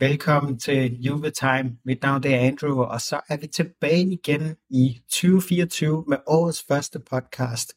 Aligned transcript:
Velkommen 0.00 0.58
til 0.58 1.02
Juve 1.02 1.30
Time. 1.30 1.78
Mit 1.84 2.02
navn 2.02 2.24
er 2.26 2.38
Andrew, 2.38 2.82
og 2.82 3.00
så 3.00 3.20
er 3.28 3.36
vi 3.36 3.46
tilbage 3.46 4.12
igen 4.12 4.56
i 4.70 5.00
2024 5.08 6.04
med 6.08 6.16
årets 6.26 6.64
første 6.68 6.98
podcast. 6.98 7.74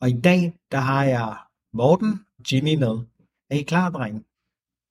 Og 0.00 0.08
i 0.08 0.20
dag, 0.20 0.54
der 0.72 0.78
har 0.78 1.04
jeg 1.04 1.36
Morten 1.72 2.24
og 2.38 2.52
Jimmy 2.52 2.74
med. 2.74 3.06
Er 3.50 3.54
I 3.54 3.62
klar, 3.62 3.90
drenge? 3.90 4.24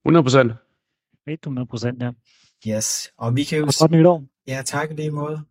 100 0.06 0.24
procent. 0.24 0.52
100 1.28 1.68
procent, 1.68 2.02
ja. 2.02 2.12
Yes, 2.68 3.12
og 3.18 3.36
vi 3.36 3.44
kan 3.44 3.58
jo... 3.58 3.66
Og 3.66 3.74
godt 3.80 3.92
nytår. 3.92 4.24
Ja, 4.48 4.62
tak 4.66 4.92
i 4.92 4.94
lige 4.94 5.12
måde. 5.12 5.42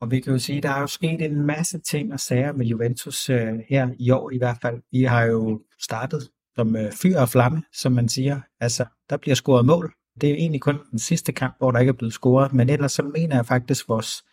Og 0.00 0.10
vi 0.10 0.20
kan 0.20 0.32
jo 0.32 0.38
sige, 0.38 0.56
at 0.56 0.62
der 0.62 0.70
er 0.70 0.80
jo 0.80 0.86
sket 0.86 1.22
en 1.22 1.46
masse 1.46 1.78
ting 1.78 2.12
og 2.12 2.20
sager 2.20 2.52
med 2.52 2.66
Juventus 2.66 3.30
uh, 3.30 3.36
her 3.68 3.94
i 3.98 4.10
år 4.10 4.30
i 4.30 4.38
hvert 4.38 4.58
fald. 4.62 4.82
Vi 4.92 5.02
har 5.02 5.22
jo 5.22 5.62
startet 5.80 6.30
som 6.54 6.74
uh, 6.74 6.92
fyr 7.02 7.18
og 7.18 7.28
flamme, 7.28 7.62
som 7.72 7.92
man 7.92 8.08
siger. 8.08 8.40
Altså, 8.60 8.84
der 9.10 9.16
bliver 9.16 9.34
scoret 9.34 9.66
mål. 9.66 9.94
Det 10.20 10.30
er 10.30 10.34
egentlig 10.34 10.60
kun 10.60 10.78
den 10.90 10.98
sidste 10.98 11.32
kamp, 11.32 11.54
hvor 11.58 11.70
der 11.70 11.78
ikke 11.78 11.90
er 11.90 11.96
blevet 11.96 12.12
scoret, 12.12 12.52
men 12.52 12.70
ellers 12.70 12.92
så 12.92 13.02
mener 13.02 13.36
jeg 13.36 13.46
faktisk, 13.46 13.84
at 13.84 13.88
vores 13.88 14.24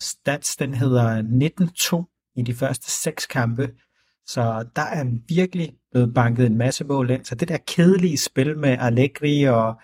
stats, 0.00 0.56
den 0.56 0.74
hedder 0.74 1.22
19-2 2.02 2.32
i 2.36 2.42
de 2.42 2.54
første 2.54 2.90
seks 2.90 3.26
kampe. 3.26 3.70
Så 4.26 4.66
der 4.76 4.82
er 4.82 5.04
virkelig 5.28 5.72
blevet 5.90 6.14
banket 6.14 6.46
en 6.46 6.58
masse 6.58 6.84
mål 6.84 7.10
ind. 7.10 7.24
Så 7.24 7.34
det 7.34 7.48
der 7.48 7.58
kedelige 7.66 8.18
spil 8.18 8.58
med 8.58 8.76
Allegri 8.80 9.44
og 9.44 9.74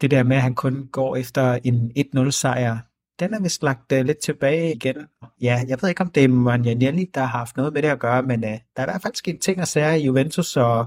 det 0.00 0.10
der 0.10 0.22
med, 0.22 0.36
at 0.36 0.42
han 0.42 0.54
kun 0.54 0.88
går 0.92 1.16
efter 1.16 1.58
en 1.64 1.92
1-0 2.16 2.30
sejr, 2.30 2.78
den 3.20 3.34
er 3.34 3.40
vist 3.40 3.62
lagt 3.62 3.92
uh, 3.92 3.98
lidt 3.98 4.18
tilbage 4.18 4.74
igen. 4.74 4.96
Ja, 5.40 5.64
jeg 5.68 5.78
ved 5.82 5.88
ikke, 5.88 6.00
om 6.00 6.10
det 6.10 6.24
er 6.24 6.28
Manjanelli, 6.28 7.10
der 7.14 7.20
har 7.20 7.38
haft 7.38 7.56
noget 7.56 7.72
med 7.72 7.82
det 7.82 7.88
at 7.88 7.98
gøre, 7.98 8.22
men 8.22 8.44
uh, 8.44 8.50
der 8.50 8.58
er 8.76 8.82
i 8.82 8.90
hvert 8.90 9.02
fald 9.02 9.14
sket 9.14 9.40
ting 9.40 9.60
og 9.60 9.68
sager 9.68 9.92
i 9.92 10.04
Juventus, 10.04 10.56
og 10.56 10.86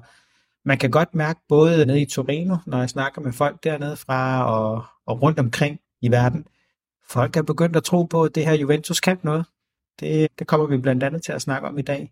man 0.67 0.77
kan 0.77 0.91
godt 0.91 1.15
mærke 1.15 1.39
både 1.49 1.85
nede 1.85 2.01
i 2.01 2.05
Torino, 2.05 2.57
når 2.65 2.79
jeg 2.79 2.89
snakker 2.89 3.21
med 3.21 3.33
folk 3.33 3.63
dernede 3.63 3.97
fra 3.97 4.45
og, 4.51 4.85
og 5.05 5.21
rundt 5.21 5.39
omkring 5.39 5.79
i 6.01 6.11
verden, 6.11 6.45
folk 7.09 7.37
er 7.37 7.41
begyndt 7.41 7.75
at 7.75 7.83
tro 7.83 8.03
på, 8.03 8.23
at 8.23 8.35
det 8.35 8.45
her 8.45 8.53
Juventus 8.53 8.99
kan 8.99 9.19
noget. 9.23 9.45
Det, 9.99 10.29
det 10.39 10.47
kommer 10.47 10.67
vi 10.67 10.77
blandt 10.77 11.03
andet 11.03 11.23
til 11.23 11.31
at 11.31 11.41
snakke 11.41 11.67
om 11.67 11.77
i 11.77 11.81
dag. 11.81 12.11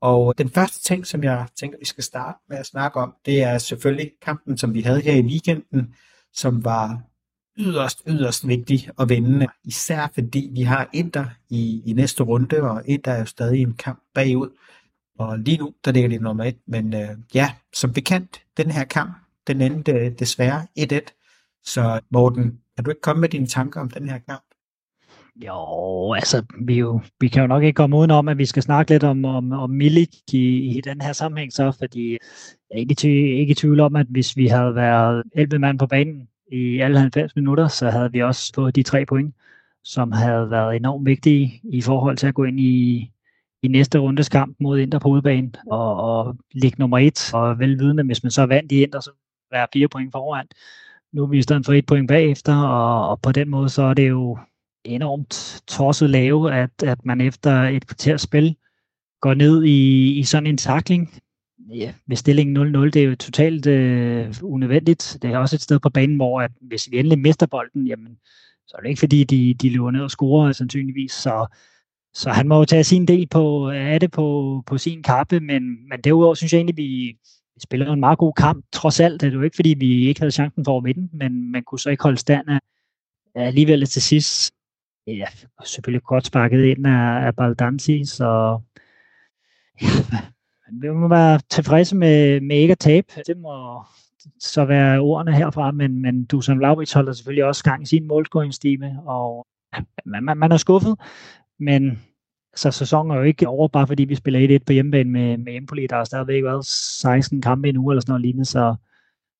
Og 0.00 0.38
den 0.38 0.50
første 0.50 0.82
ting, 0.82 1.06
som 1.06 1.24
jeg 1.24 1.46
tænker, 1.56 1.78
vi 1.78 1.84
skal 1.84 2.04
starte 2.04 2.38
med 2.48 2.56
at 2.56 2.66
snakke 2.66 3.00
om, 3.00 3.14
det 3.26 3.42
er 3.42 3.58
selvfølgelig 3.58 4.10
kampen, 4.22 4.58
som 4.58 4.74
vi 4.74 4.80
havde 4.80 5.00
her 5.00 5.14
i 5.14 5.22
weekenden, 5.22 5.94
som 6.32 6.64
var 6.64 7.00
yderst, 7.58 8.02
yderst 8.06 8.48
vigtig 8.48 8.90
at 8.98 9.08
vinde. 9.08 9.46
Især 9.64 10.10
fordi 10.14 10.50
vi 10.52 10.62
har 10.62 10.88
Inter 10.92 11.24
i, 11.50 11.82
i 11.86 11.92
næste 11.92 12.22
runde, 12.22 12.62
og 12.62 12.82
Inter 12.86 13.12
er 13.12 13.18
jo 13.18 13.26
stadig 13.26 13.62
en 13.62 13.74
kamp 13.74 14.02
bagud. 14.14 14.50
Og 15.18 15.38
lige 15.38 15.58
nu, 15.58 15.74
der 15.84 15.92
ligger 15.92 16.08
de 16.08 16.18
nummer 16.18 16.44
et. 16.44 16.56
Men 16.66 16.94
øh, 16.94 17.08
ja, 17.34 17.52
som 17.72 17.92
bekendt, 17.92 18.42
den 18.56 18.70
her 18.70 18.84
kamp, 18.84 19.14
den 19.46 19.60
endte 19.60 19.92
øh, 19.92 20.12
desværre 20.18 20.66
1-1. 20.78 20.98
Så 21.64 22.00
Morten, 22.10 22.60
kan 22.76 22.84
du 22.84 22.90
ikke 22.90 23.00
komme 23.00 23.20
med 23.20 23.28
dine 23.28 23.46
tanker 23.46 23.80
om 23.80 23.90
den 23.90 24.08
her 24.08 24.18
kamp? 24.18 24.44
Jo, 25.36 26.12
altså, 26.12 26.44
vi, 26.60 26.78
jo, 26.78 27.00
vi 27.20 27.28
kan 27.28 27.40
jo 27.42 27.46
nok 27.46 27.62
ikke 27.62 27.76
komme 27.76 27.96
udenom, 27.96 28.28
at 28.28 28.38
vi 28.38 28.46
skal 28.46 28.62
snakke 28.62 28.90
lidt 28.90 29.04
om, 29.04 29.24
om, 29.24 29.52
om 29.52 29.70
Milik 29.70 30.08
i, 30.32 30.76
i 30.76 30.80
den 30.80 31.00
her 31.00 31.12
sammenhæng, 31.12 31.52
så, 31.52 31.72
fordi 31.78 32.10
jeg 32.10 32.18
er 32.70 32.78
ikke, 32.78 33.08
ikke 33.38 33.50
i 33.50 33.54
tvivl 33.54 33.80
om, 33.80 33.96
at 33.96 34.06
hvis 34.10 34.36
vi 34.36 34.46
havde 34.46 34.74
været 34.74 35.22
11 35.34 35.58
mand 35.58 35.78
på 35.78 35.86
banen 35.86 36.28
i 36.52 36.80
alle 36.80 37.00
90 37.00 37.36
minutter, 37.36 37.68
så 37.68 37.90
havde 37.90 38.12
vi 38.12 38.22
også 38.22 38.52
fået 38.54 38.76
de 38.76 38.82
tre 38.82 39.06
point, 39.06 39.34
som 39.84 40.12
havde 40.12 40.50
været 40.50 40.76
enormt 40.76 41.06
vigtige 41.06 41.60
i 41.64 41.80
forhold 41.80 42.16
til 42.16 42.26
at 42.26 42.34
gå 42.34 42.44
ind 42.44 42.60
i, 42.60 43.10
i 43.64 43.68
næste 43.68 43.98
rundes 43.98 44.28
kamp 44.28 44.56
mod 44.60 44.78
Inter 44.78 44.98
på 44.98 45.08
udebane 45.08 45.50
og, 45.70 45.96
og 45.96 46.36
ligge 46.52 46.76
nummer 46.78 46.98
et, 46.98 47.34
og 47.34 47.58
velvidende, 47.58 48.04
hvis 48.04 48.22
man 48.22 48.30
så 48.30 48.46
vandt 48.46 48.72
i 48.72 48.82
Inter, 48.82 49.00
så 49.00 49.10
være 49.50 49.66
fire 49.72 49.88
point 49.88 50.12
foran. 50.12 50.46
Nu 51.12 51.22
er 51.22 51.26
vi 51.26 51.38
i 51.38 51.42
stedet 51.42 51.66
for 51.66 51.72
et 51.72 51.86
point 51.86 52.08
bagefter, 52.08 52.56
og, 52.56 53.08
og 53.08 53.20
på 53.20 53.32
den 53.32 53.50
måde, 53.50 53.68
så 53.68 53.82
er 53.82 53.94
det 53.94 54.08
jo 54.08 54.38
enormt 54.84 55.62
tosset 55.66 56.10
lave, 56.10 56.54
at, 56.54 56.82
at 56.82 57.04
man 57.04 57.20
efter 57.20 57.62
et 57.62 57.86
kvarters 57.86 58.22
spil 58.22 58.56
går 59.20 59.34
ned 59.34 59.64
i, 59.64 60.10
i 60.18 60.22
sådan 60.22 60.46
en 60.46 60.56
takling. 60.56 61.14
Ja, 61.70 61.94
med 62.06 62.16
stillingen 62.16 62.76
0-0, 62.76 62.80
det 62.90 62.96
er 62.96 63.04
jo 63.04 63.16
totalt 63.16 63.66
øh, 63.66 64.34
unødvendigt. 64.42 65.18
Det 65.22 65.30
er 65.30 65.38
også 65.38 65.56
et 65.56 65.62
sted 65.62 65.78
på 65.80 65.90
banen, 65.90 66.16
hvor 66.16 66.40
at 66.40 66.50
hvis 66.60 66.90
vi 66.90 66.98
endelig 66.98 67.18
mister 67.18 67.46
bolden, 67.46 67.86
jamen, 67.86 68.18
så 68.66 68.76
er 68.76 68.80
det 68.80 68.88
ikke 68.88 68.98
fordi, 68.98 69.24
de, 69.24 69.54
de 69.54 69.70
løber 69.70 69.90
ned 69.90 70.00
og 70.00 70.10
scorer 70.10 70.52
sandsynligvis. 70.52 71.12
Så, 71.12 71.46
så 72.14 72.30
han 72.30 72.48
må 72.48 72.58
jo 72.58 72.64
tage 72.64 72.84
sin 72.84 73.06
del 73.08 73.26
på, 73.26 73.70
af 73.70 74.00
det 74.00 74.10
på, 74.10 74.62
på 74.66 74.78
sin 74.78 75.02
kappe, 75.02 75.40
men, 75.40 75.88
men 75.88 76.00
derudover 76.04 76.34
synes 76.34 76.52
jeg 76.52 76.58
egentlig, 76.58 76.76
vi, 76.76 77.16
vi 77.54 77.60
spillede 77.60 77.92
en 77.92 78.00
meget 78.00 78.18
god 78.18 78.32
kamp. 78.32 78.64
Trods 78.72 79.00
alt 79.00 79.20
det 79.20 79.28
er 79.28 79.32
jo 79.32 79.42
ikke, 79.42 79.56
fordi 79.56 79.74
vi 79.78 80.08
ikke 80.08 80.20
havde 80.20 80.30
chancen 80.30 80.64
for 80.64 80.78
at 80.78 80.84
vinde, 80.84 81.08
men 81.12 81.52
man 81.52 81.62
kunne 81.62 81.78
så 81.78 81.90
ikke 81.90 82.02
holde 82.02 82.18
stand 82.18 82.48
af, 82.48 82.58
alligevel 83.34 83.86
til 83.86 84.02
sidst 84.02 84.54
ja, 85.06 85.26
selvfølgelig 85.64 86.02
godt 86.02 86.26
sparket 86.26 86.64
ind 86.64 86.86
af, 86.86 87.26
af 87.26 87.36
Baldanzi, 87.36 88.04
så 88.04 88.60
ja, 89.82 89.88
vi 90.72 90.90
må 90.90 91.08
være 91.08 91.40
tilfredse 91.50 91.96
med, 91.96 92.40
med 92.40 92.56
ikke 92.56 92.72
at 92.72 92.78
tabe. 92.78 93.06
Det 93.26 93.38
må 93.38 93.82
så 94.40 94.64
være 94.64 94.98
ordene 94.98 95.36
herfra, 95.36 95.70
men, 95.70 96.02
men 96.02 96.24
Dusan 96.24 96.58
Vlaovic 96.58 96.92
holder 96.92 97.12
selvfølgelig 97.12 97.44
også 97.44 97.64
gang 97.64 97.82
i 97.82 97.86
sin 97.86 98.06
målscoringsstime, 98.06 99.00
og 99.06 99.46
man, 100.04 100.24
man, 100.24 100.36
man 100.36 100.52
er 100.52 100.56
skuffet, 100.56 100.96
men 101.60 102.02
så 102.56 102.70
sæsonen 102.70 103.10
er 103.10 103.16
jo 103.16 103.22
ikke 103.22 103.48
over, 103.48 103.68
bare 103.68 103.86
fordi 103.86 104.04
vi 104.04 104.14
spiller 104.14 104.58
1-1 104.58 104.64
på 104.66 104.72
hjemmebane 104.72 105.10
med, 105.10 105.36
med 105.36 105.56
Empoli, 105.56 105.86
der 105.86 105.96
har 105.96 106.04
stadigvæk 106.04 106.44
været 106.44 106.66
16 106.66 107.42
kampe 107.42 107.68
i 107.68 107.70
eller 107.70 107.82
sådan 107.82 108.04
noget 108.08 108.22
lignende, 108.22 108.44
så, 108.44 108.74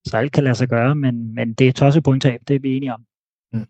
så 0.07 0.17
alt 0.17 0.33
kan 0.33 0.45
lade 0.45 0.55
sig 0.55 0.69
gøre, 0.69 0.95
men, 0.95 1.35
men 1.35 1.55
det 1.55 1.69
er 1.69 1.73
tosset 1.73 2.05
pointtab, 2.05 2.41
det 2.49 2.57
er 2.57 2.61
vi 2.61 2.77
enige 2.77 2.95
om. 2.95 3.05
Mm. 3.53 3.67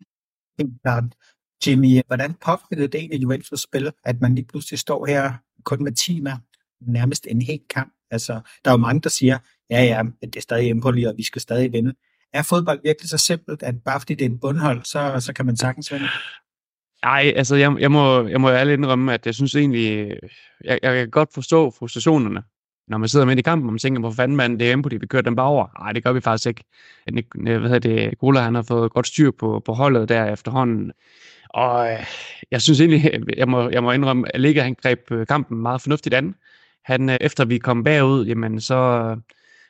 Jimmy, 1.67 2.03
hvordan 2.07 2.35
påvirkede 2.45 2.89
det 2.89 2.95
egentlig 2.95 3.23
Juventus 3.23 3.61
spil, 3.61 3.93
at 4.05 4.21
man 4.21 4.35
lige 4.35 4.47
pludselig 4.47 4.79
står 4.79 5.07
her 5.07 5.33
kun 5.65 5.85
med 5.85 5.93
10 5.93 6.21
mand, 6.21 6.39
nærmest 6.81 7.27
en 7.31 7.43
hel 7.43 7.61
kamp? 7.71 7.93
Altså, 8.11 8.33
der 8.65 8.71
er 8.71 8.75
jo 8.75 8.77
mange, 8.77 9.01
der 9.01 9.09
siger, 9.09 9.39
ja, 9.71 9.85
ja, 9.85 10.03
det 10.23 10.37
er 10.37 10.41
stadig 10.41 10.71
Empoli, 10.71 11.05
og 11.05 11.15
vi 11.17 11.23
skal 11.23 11.43
stadig 11.43 11.73
vinde. 11.73 11.95
Er 12.33 12.43
fodbold 12.43 12.81
virkelig 12.85 13.11
så 13.11 13.19
simpelt, 13.19 13.63
at 13.63 13.83
bare 13.83 14.01
fordi 14.01 14.15
det 14.15 14.25
er 14.25 14.31
en 14.31 14.39
bundhold, 14.39 14.85
så, 14.85 15.21
så 15.21 15.33
kan 15.33 15.47
man 15.47 15.57
sagtens 15.57 15.93
vinde? 15.93 16.09
Nej, 17.05 17.33
altså 17.37 17.57
jeg, 17.57 17.77
jeg, 17.81 17.93
må, 17.93 18.27
jeg 18.27 18.41
må 18.41 18.51
ærligt 18.51 18.79
indrømme, 18.79 19.15
at 19.15 19.27
jeg 19.27 19.35
synes 19.35 19.55
egentlig, 19.55 20.17
jeg, 20.65 20.79
jeg 20.83 20.95
kan 20.95 21.11
godt 21.11 21.35
forstå 21.35 21.71
frustrationerne, 21.71 22.43
når 22.89 22.99
man 22.99 23.09
sidder 23.09 23.27
midt 23.27 23.39
i 23.39 23.43
kampen, 23.43 23.69
og 23.69 23.73
man 23.73 23.79
tænker, 23.79 24.01
hvor 24.01 24.11
fanden 24.11 24.37
mand, 24.37 24.59
det 24.59 24.69
er 24.69 24.73
Empoli, 24.73 24.97
vi 24.97 25.07
kører 25.07 25.23
den 25.23 25.37
bare 25.37 25.47
over. 25.47 25.67
Nej, 25.81 25.93
det 25.93 26.05
gør 26.05 26.13
vi 26.13 26.21
faktisk 26.21 26.49
ikke. 26.49 26.65
Hvad 27.35 27.61
hedder 27.61 27.79
det, 27.79 28.19
Gola, 28.19 28.41
han 28.41 28.55
har 28.55 28.63
fået 28.63 28.93
godt 28.93 29.07
styr 29.07 29.31
på, 29.39 29.63
på 29.65 29.73
holdet 29.73 30.09
der 30.09 30.33
efterhånden. 30.33 30.93
Og 31.51 31.93
øh, 31.93 32.07
jeg 32.51 32.63
synes 32.63 32.81
egentlig, 32.81 33.21
jeg 33.37 33.49
må, 33.49 33.71
jeg 33.71 33.83
må 33.83 33.93
indrømme, 33.93 34.35
at 34.35 34.41
Liga 34.41 34.63
han 34.63 34.77
greb 34.83 35.11
øh, 35.11 35.27
kampen 35.27 35.59
meget 35.59 35.83
fornuftigt 35.83 36.15
an. 36.15 36.35
Han, 36.85 37.11
øh, 37.11 37.17
efter 37.21 37.45
vi 37.45 37.59
kom 37.59 37.85
bagud, 37.85 38.27
jamen 38.27 38.61
så, 38.61 39.17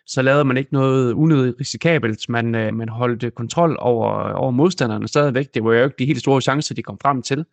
så 0.07 0.23
lavede 0.23 0.45
man 0.45 0.57
ikke 0.57 0.73
noget 0.73 1.13
unødigt 1.13 1.61
risikabelt. 1.61 2.29
Man, 2.29 2.55
øh, 2.55 2.75
man 2.75 2.89
holdt 2.89 3.23
øh, 3.23 3.31
kontrol 3.31 3.77
over, 3.81 4.33
over 4.33 4.51
modstanderne 4.51 5.09
stadigvæk. 5.09 5.55
Det 5.55 5.65
var 5.65 5.75
jo 5.75 5.85
ikke 5.85 5.97
de 5.99 6.07
helt 6.07 6.21
store 6.21 6.41
chancer, 6.41 6.75
de 6.75 6.83
kom 6.83 6.99
frem 7.03 7.23
til, 7.23 7.45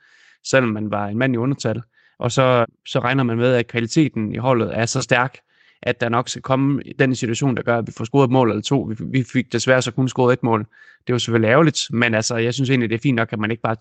selvom 0.44 0.70
man 0.70 0.92
var 0.92 1.08
en 1.08 1.18
mand 1.18 1.34
i 1.34 1.38
undertal. 1.38 1.82
Og 2.20 2.32
så, 2.32 2.66
så 2.88 3.00
regner 3.00 3.24
man 3.24 3.38
med, 3.38 3.54
at 3.54 3.68
kvaliteten 3.68 4.36
i 4.36 4.38
holdet 4.38 4.78
er 4.78 4.86
så 4.86 5.02
stærk, 5.02 5.38
at 5.82 6.02
der 6.02 6.10
nok 6.10 6.30
skal 6.30 6.42
komme 6.42 6.82
den 7.00 7.16
situation, 7.16 7.56
der 7.56 7.64
gør, 7.64 7.78
at 7.78 7.88
vi 7.88 7.92
får 7.98 8.06
scoret 8.06 8.24
et 8.24 8.32
mål 8.32 8.50
eller 8.50 8.62
to. 8.62 8.82
Vi, 8.82 8.96
vi 9.00 9.24
fik 9.34 9.52
desværre 9.52 9.82
så 9.82 9.92
kun 9.92 10.10
scoret 10.10 10.34
et 10.34 10.44
mål. 10.44 10.66
Det 11.08 11.14
var 11.14 11.20
selvfølgelig 11.20 11.50
ærgerligt, 11.50 11.80
men 11.90 12.14
altså, 12.14 12.36
jeg 12.36 12.54
synes 12.54 12.70
egentlig, 12.70 12.90
det 12.90 12.96
er 12.96 13.00
fint 13.00 13.16
nok, 13.16 13.34
at 13.34 13.40
man 13.40 13.52
ikke 13.52 13.64
bare 13.64 13.76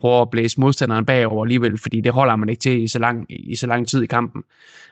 prøver 0.00 0.22
at 0.22 0.30
blæse 0.30 0.60
modstanderen 0.60 1.06
bagover 1.06 1.44
alligevel, 1.44 1.78
fordi 1.78 2.00
det 2.00 2.12
holder 2.12 2.36
man 2.36 2.48
ikke 2.48 2.60
til 2.60 2.82
i 2.82 2.88
så 2.88 2.98
lang, 2.98 3.26
i 3.28 3.56
så 3.56 3.66
lang 3.66 3.88
tid 3.88 4.02
i 4.02 4.06
kampen. 4.06 4.42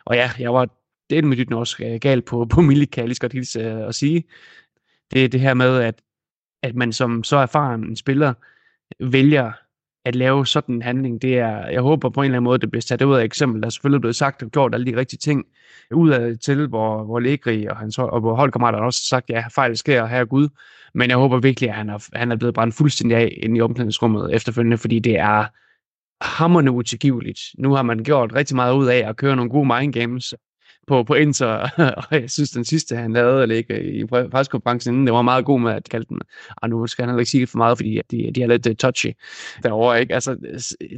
Og 0.04 0.16
ja, 0.16 0.30
jeg 0.38 0.54
var 0.54 0.68
det 1.10 1.24
med 1.24 1.36
dit 1.36 1.52
også 1.52 1.98
galt 2.00 2.24
på, 2.24 2.44
på 2.44 2.60
Milik, 2.60 2.88
kan 2.88 3.00
jeg 3.00 3.08
lige 3.08 3.14
så 3.14 3.20
godt 3.20 3.32
hilse 3.32 3.62
at 3.62 3.94
sige. 3.94 4.24
Det 5.12 5.24
er 5.24 5.28
det 5.28 5.40
her 5.40 5.54
med, 5.54 5.78
at, 5.78 6.02
at 6.62 6.74
man 6.74 6.92
som 6.92 7.24
så 7.24 7.36
erfaren 7.36 7.84
en 7.84 7.96
spiller 7.96 8.34
vælger 9.00 9.52
at 10.04 10.14
lave 10.14 10.46
sådan 10.46 10.74
en 10.74 10.82
handling, 10.82 11.22
det 11.22 11.38
er, 11.38 11.68
jeg 11.68 11.82
håber 11.82 12.10
på 12.10 12.20
en 12.20 12.24
eller 12.24 12.36
anden 12.36 12.44
måde, 12.44 12.58
det 12.58 12.70
bliver 12.70 12.82
sat 12.82 13.02
ud 13.02 13.16
af 13.16 13.24
eksempel. 13.24 13.62
Der 13.62 13.66
er 13.66 13.70
selvfølgelig 13.70 14.00
blevet 14.00 14.16
sagt 14.16 14.42
og 14.42 14.50
gjort 14.50 14.74
alle 14.74 14.92
de 14.92 14.96
rigtige 14.96 15.18
ting 15.18 15.44
ud 15.90 16.10
af 16.10 16.38
til, 16.38 16.66
hvor, 16.66 17.04
hvor 17.04 17.20
Legri 17.20 17.66
og, 17.66 17.76
hans, 17.76 17.98
og 17.98 18.20
hvor 18.20 18.34
holdkammeraterne 18.34 18.84
også 18.84 19.00
har 19.02 19.16
sagt, 19.16 19.30
ja, 19.30 19.44
fejl 19.54 19.76
sker, 19.76 20.06
her 20.06 20.24
Gud. 20.24 20.48
Men 20.94 21.10
jeg 21.10 21.16
håber 21.16 21.40
virkelig, 21.40 21.70
at 21.70 21.76
han 21.76 21.88
er, 21.88 22.08
han 22.12 22.32
er 22.32 22.36
blevet 22.36 22.54
brændt 22.54 22.74
fuldstændig 22.74 23.16
af 23.16 23.38
ind 23.42 23.56
i 23.56 23.60
omklædningsrummet 23.60 24.34
efterfølgende, 24.34 24.78
fordi 24.78 24.98
det 24.98 25.18
er 25.18 25.46
hammerne 26.20 26.70
utilgiveligt. 26.70 27.40
Nu 27.58 27.72
har 27.72 27.82
man 27.82 28.04
gjort 28.04 28.34
rigtig 28.34 28.56
meget 28.56 28.74
ud 28.74 28.86
af 28.86 29.08
at 29.08 29.16
køre 29.16 29.36
nogle 29.36 29.50
gode 29.50 29.66
mind 29.78 29.92
games 29.92 30.34
på, 30.88 31.02
på 31.02 31.14
Inter, 31.14 31.68
og 32.10 32.20
jeg 32.20 32.30
synes, 32.30 32.50
den 32.50 32.64
sidste, 32.64 32.96
han 32.96 33.12
lavede 33.12 33.42
at 33.42 33.48
ligge 33.48 33.92
i 34.00 34.06
pressekonferencen 34.06 34.94
inden, 34.94 35.06
det 35.06 35.14
var 35.14 35.22
meget 35.22 35.44
god 35.44 35.60
med 35.60 35.72
at 35.72 35.88
kalde 35.88 36.06
den, 36.08 36.20
og 36.56 36.70
nu 36.70 36.86
skal 36.86 37.02
han 37.02 37.08
heller 37.10 37.20
ikke 37.20 37.30
sige 37.30 37.46
for 37.46 37.58
meget, 37.58 37.78
fordi 37.78 38.00
de, 38.10 38.30
de 38.34 38.42
er 38.42 38.46
lidt 38.46 38.66
øh, 38.66 38.76
touchy 38.76 39.12
derovre, 39.62 40.00
ikke? 40.00 40.14
Altså, 40.14 40.36
øh, 40.80 40.88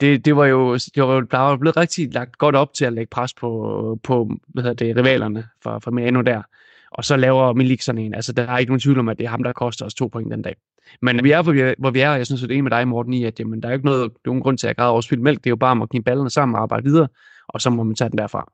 det, 0.00 0.24
det 0.24 0.36
var 0.36 0.46
jo, 0.46 0.74
det 0.74 1.02
var, 1.02 1.20
der 1.20 1.38
var 1.38 1.56
blevet 1.56 1.76
rigtig 1.76 2.14
lagt 2.14 2.38
godt 2.38 2.56
op 2.56 2.74
til 2.74 2.84
at 2.84 2.92
lægge 2.92 3.10
pres 3.10 3.34
på, 3.34 3.98
på 4.02 4.30
hvad 4.48 4.62
hedder 4.62 4.86
det, 4.86 4.96
rivalerne 4.96 5.44
fra, 5.62 5.78
fra 5.78 5.90
Milano 5.90 6.20
der. 6.20 6.42
og 6.90 7.04
så 7.04 7.16
laver 7.16 7.52
Milik 7.52 7.82
sådan 7.82 8.00
en. 8.00 8.14
Altså, 8.14 8.32
der 8.32 8.42
er 8.42 8.58
ikke 8.58 8.70
nogen 8.70 8.80
tvivl 8.80 8.98
om, 8.98 9.08
at 9.08 9.18
det 9.18 9.24
er 9.24 9.30
ham, 9.30 9.42
der 9.42 9.52
koster 9.52 9.86
os 9.86 9.94
to 9.94 10.08
point 10.08 10.32
den 10.32 10.42
dag. 10.42 10.56
Men 11.02 11.24
vi 11.24 11.30
er, 11.30 11.42
hvor 11.42 11.52
vi 11.52 11.60
er, 11.60 11.74
hvor 11.78 11.90
vi 11.90 12.00
er 12.00 12.10
og 12.10 12.18
jeg 12.18 12.26
synes, 12.26 12.42
at 12.42 12.48
det 12.48 12.58
er 12.58 12.62
med 12.62 12.70
dig, 12.70 12.88
Morten, 12.88 13.14
i, 13.14 13.24
at 13.24 13.40
jamen, 13.40 13.62
der 13.62 13.68
er 13.68 13.72
ikke 13.72 13.84
noget, 13.84 14.12
nogen 14.24 14.42
grund 14.42 14.58
til 14.58 14.66
at 14.66 14.76
græde 14.76 14.90
overspille 14.90 15.24
mælk. 15.24 15.38
Det 15.38 15.46
er 15.46 15.50
jo 15.50 15.56
bare 15.56 15.70
om 15.70 15.82
at 15.82 15.88
knibe 15.88 16.04
ballerne 16.04 16.30
sammen 16.30 16.56
og 16.56 16.62
arbejde 16.62 16.84
videre, 16.84 17.08
og 17.48 17.60
så 17.60 17.70
må 17.70 17.82
man 17.82 17.94
tage 17.94 18.10
den 18.10 18.18
derfra. 18.18 18.52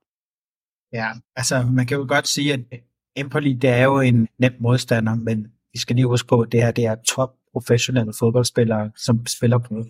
Ja, 0.93 1.13
altså 1.37 1.63
man 1.63 1.87
kan 1.87 1.97
jo 1.97 2.07
godt 2.09 2.29
sige, 2.29 2.53
at 2.53 2.61
Empoli, 3.17 3.53
det 3.53 3.71
er 3.71 3.85
jo 3.85 4.01
en 4.01 4.29
nem 4.39 4.53
modstander, 4.61 5.15
men 5.15 5.47
vi 5.73 5.79
skal 5.79 5.97
lige 5.97 6.07
huske 6.07 6.29
på, 6.29 6.41
at 6.41 6.53
det 6.53 6.63
her 6.63 6.71
det 6.71 6.87
er 6.87 6.95
top 6.95 7.37
professionelle 7.53 8.13
fodboldspillere, 8.19 8.91
som 8.97 9.27
spiller 9.27 9.59
på 9.59 9.85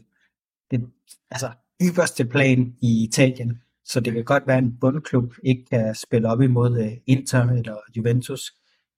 det 0.70 0.90
altså, 1.30 1.50
ypperste 1.82 2.24
plan 2.24 2.76
i 2.82 3.04
Italien. 3.04 3.62
Så 3.84 4.00
det 4.00 4.12
kan 4.12 4.24
godt 4.24 4.46
være, 4.46 4.56
at 4.56 4.62
en 4.64 4.76
bundklub 4.80 5.34
ikke 5.44 5.64
kan 5.70 5.94
spille 5.94 6.28
op 6.28 6.40
imod 6.40 6.78
uh, 6.78 6.92
Inter 7.06 7.48
eller 7.48 7.76
Juventus, 7.96 8.54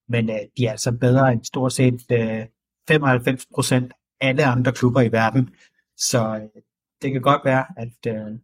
men 0.09 0.29
uh, 0.29 0.35
de 0.57 0.65
er 0.65 0.71
altså 0.71 0.91
bedre 0.91 1.31
end 1.31 1.43
stort 1.43 1.73
set 1.73 2.11
øh, 2.11 2.39
uh, 2.39 2.45
95 2.87 3.45
procent 3.53 3.93
alle 4.21 4.45
andre 4.45 4.71
klubber 4.71 5.01
i 5.01 5.11
verden. 5.11 5.49
Så 5.97 6.35
uh, 6.35 6.61
det 7.01 7.11
kan 7.11 7.21
godt 7.21 7.41
være, 7.45 7.65
at, 7.77 8.15
uh, 8.15 8.37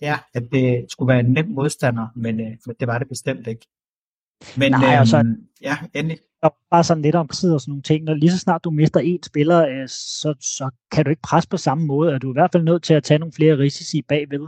ja, 0.00 0.18
at 0.34 0.42
det 0.52 0.86
skulle 0.88 1.08
være 1.08 1.20
en 1.20 1.32
nem 1.32 1.48
modstander, 1.48 2.06
men 2.14 2.40
uh, 2.40 2.74
det 2.80 2.88
var 2.88 2.98
det 2.98 3.08
bestemt 3.08 3.46
ikke. 3.46 3.66
Men 4.56 4.72
Nej, 4.72 4.84
øhm, 4.84 4.98
altså- 4.98 5.36
ja, 5.62 5.76
endelig. 5.94 6.18
Og 6.42 6.56
bare 6.70 6.84
sådan 6.84 7.02
lidt 7.02 7.14
om 7.14 7.28
tid 7.28 7.52
og 7.54 7.60
sådan 7.60 7.70
nogle 7.70 7.82
ting. 7.82 8.04
Når 8.04 8.14
lige 8.14 8.30
så 8.30 8.38
snart 8.38 8.64
du 8.64 8.70
mister 8.70 9.00
en 9.00 9.22
spiller, 9.22 9.68
øh, 9.68 9.88
så, 9.88 10.34
så 10.40 10.70
kan 10.92 11.04
du 11.04 11.10
ikke 11.10 11.22
presse 11.22 11.48
på 11.48 11.56
samme 11.56 11.86
måde. 11.86 12.12
Er 12.12 12.18
du 12.18 12.30
i 12.30 12.32
hvert 12.32 12.52
fald 12.52 12.62
nødt 12.62 12.82
til 12.82 12.94
at 12.94 13.04
tage 13.04 13.18
nogle 13.18 13.32
flere 13.32 13.58
risici 13.58 14.02
bagved. 14.02 14.46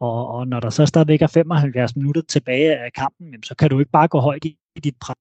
Og, 0.00 0.28
og 0.28 0.48
når 0.48 0.60
der 0.60 0.70
så 0.70 0.86
stadigvæk 0.86 1.22
er 1.22 1.26
75 1.26 1.96
minutter 1.96 2.22
tilbage 2.22 2.76
af 2.76 2.92
kampen, 2.92 3.26
jamen, 3.26 3.42
så 3.42 3.54
kan 3.54 3.70
du 3.70 3.78
ikke 3.78 3.90
bare 3.90 4.08
gå 4.08 4.18
højt 4.18 4.44
i, 4.44 4.58
i 4.76 4.80
dit 4.80 4.96
pres 5.00 5.16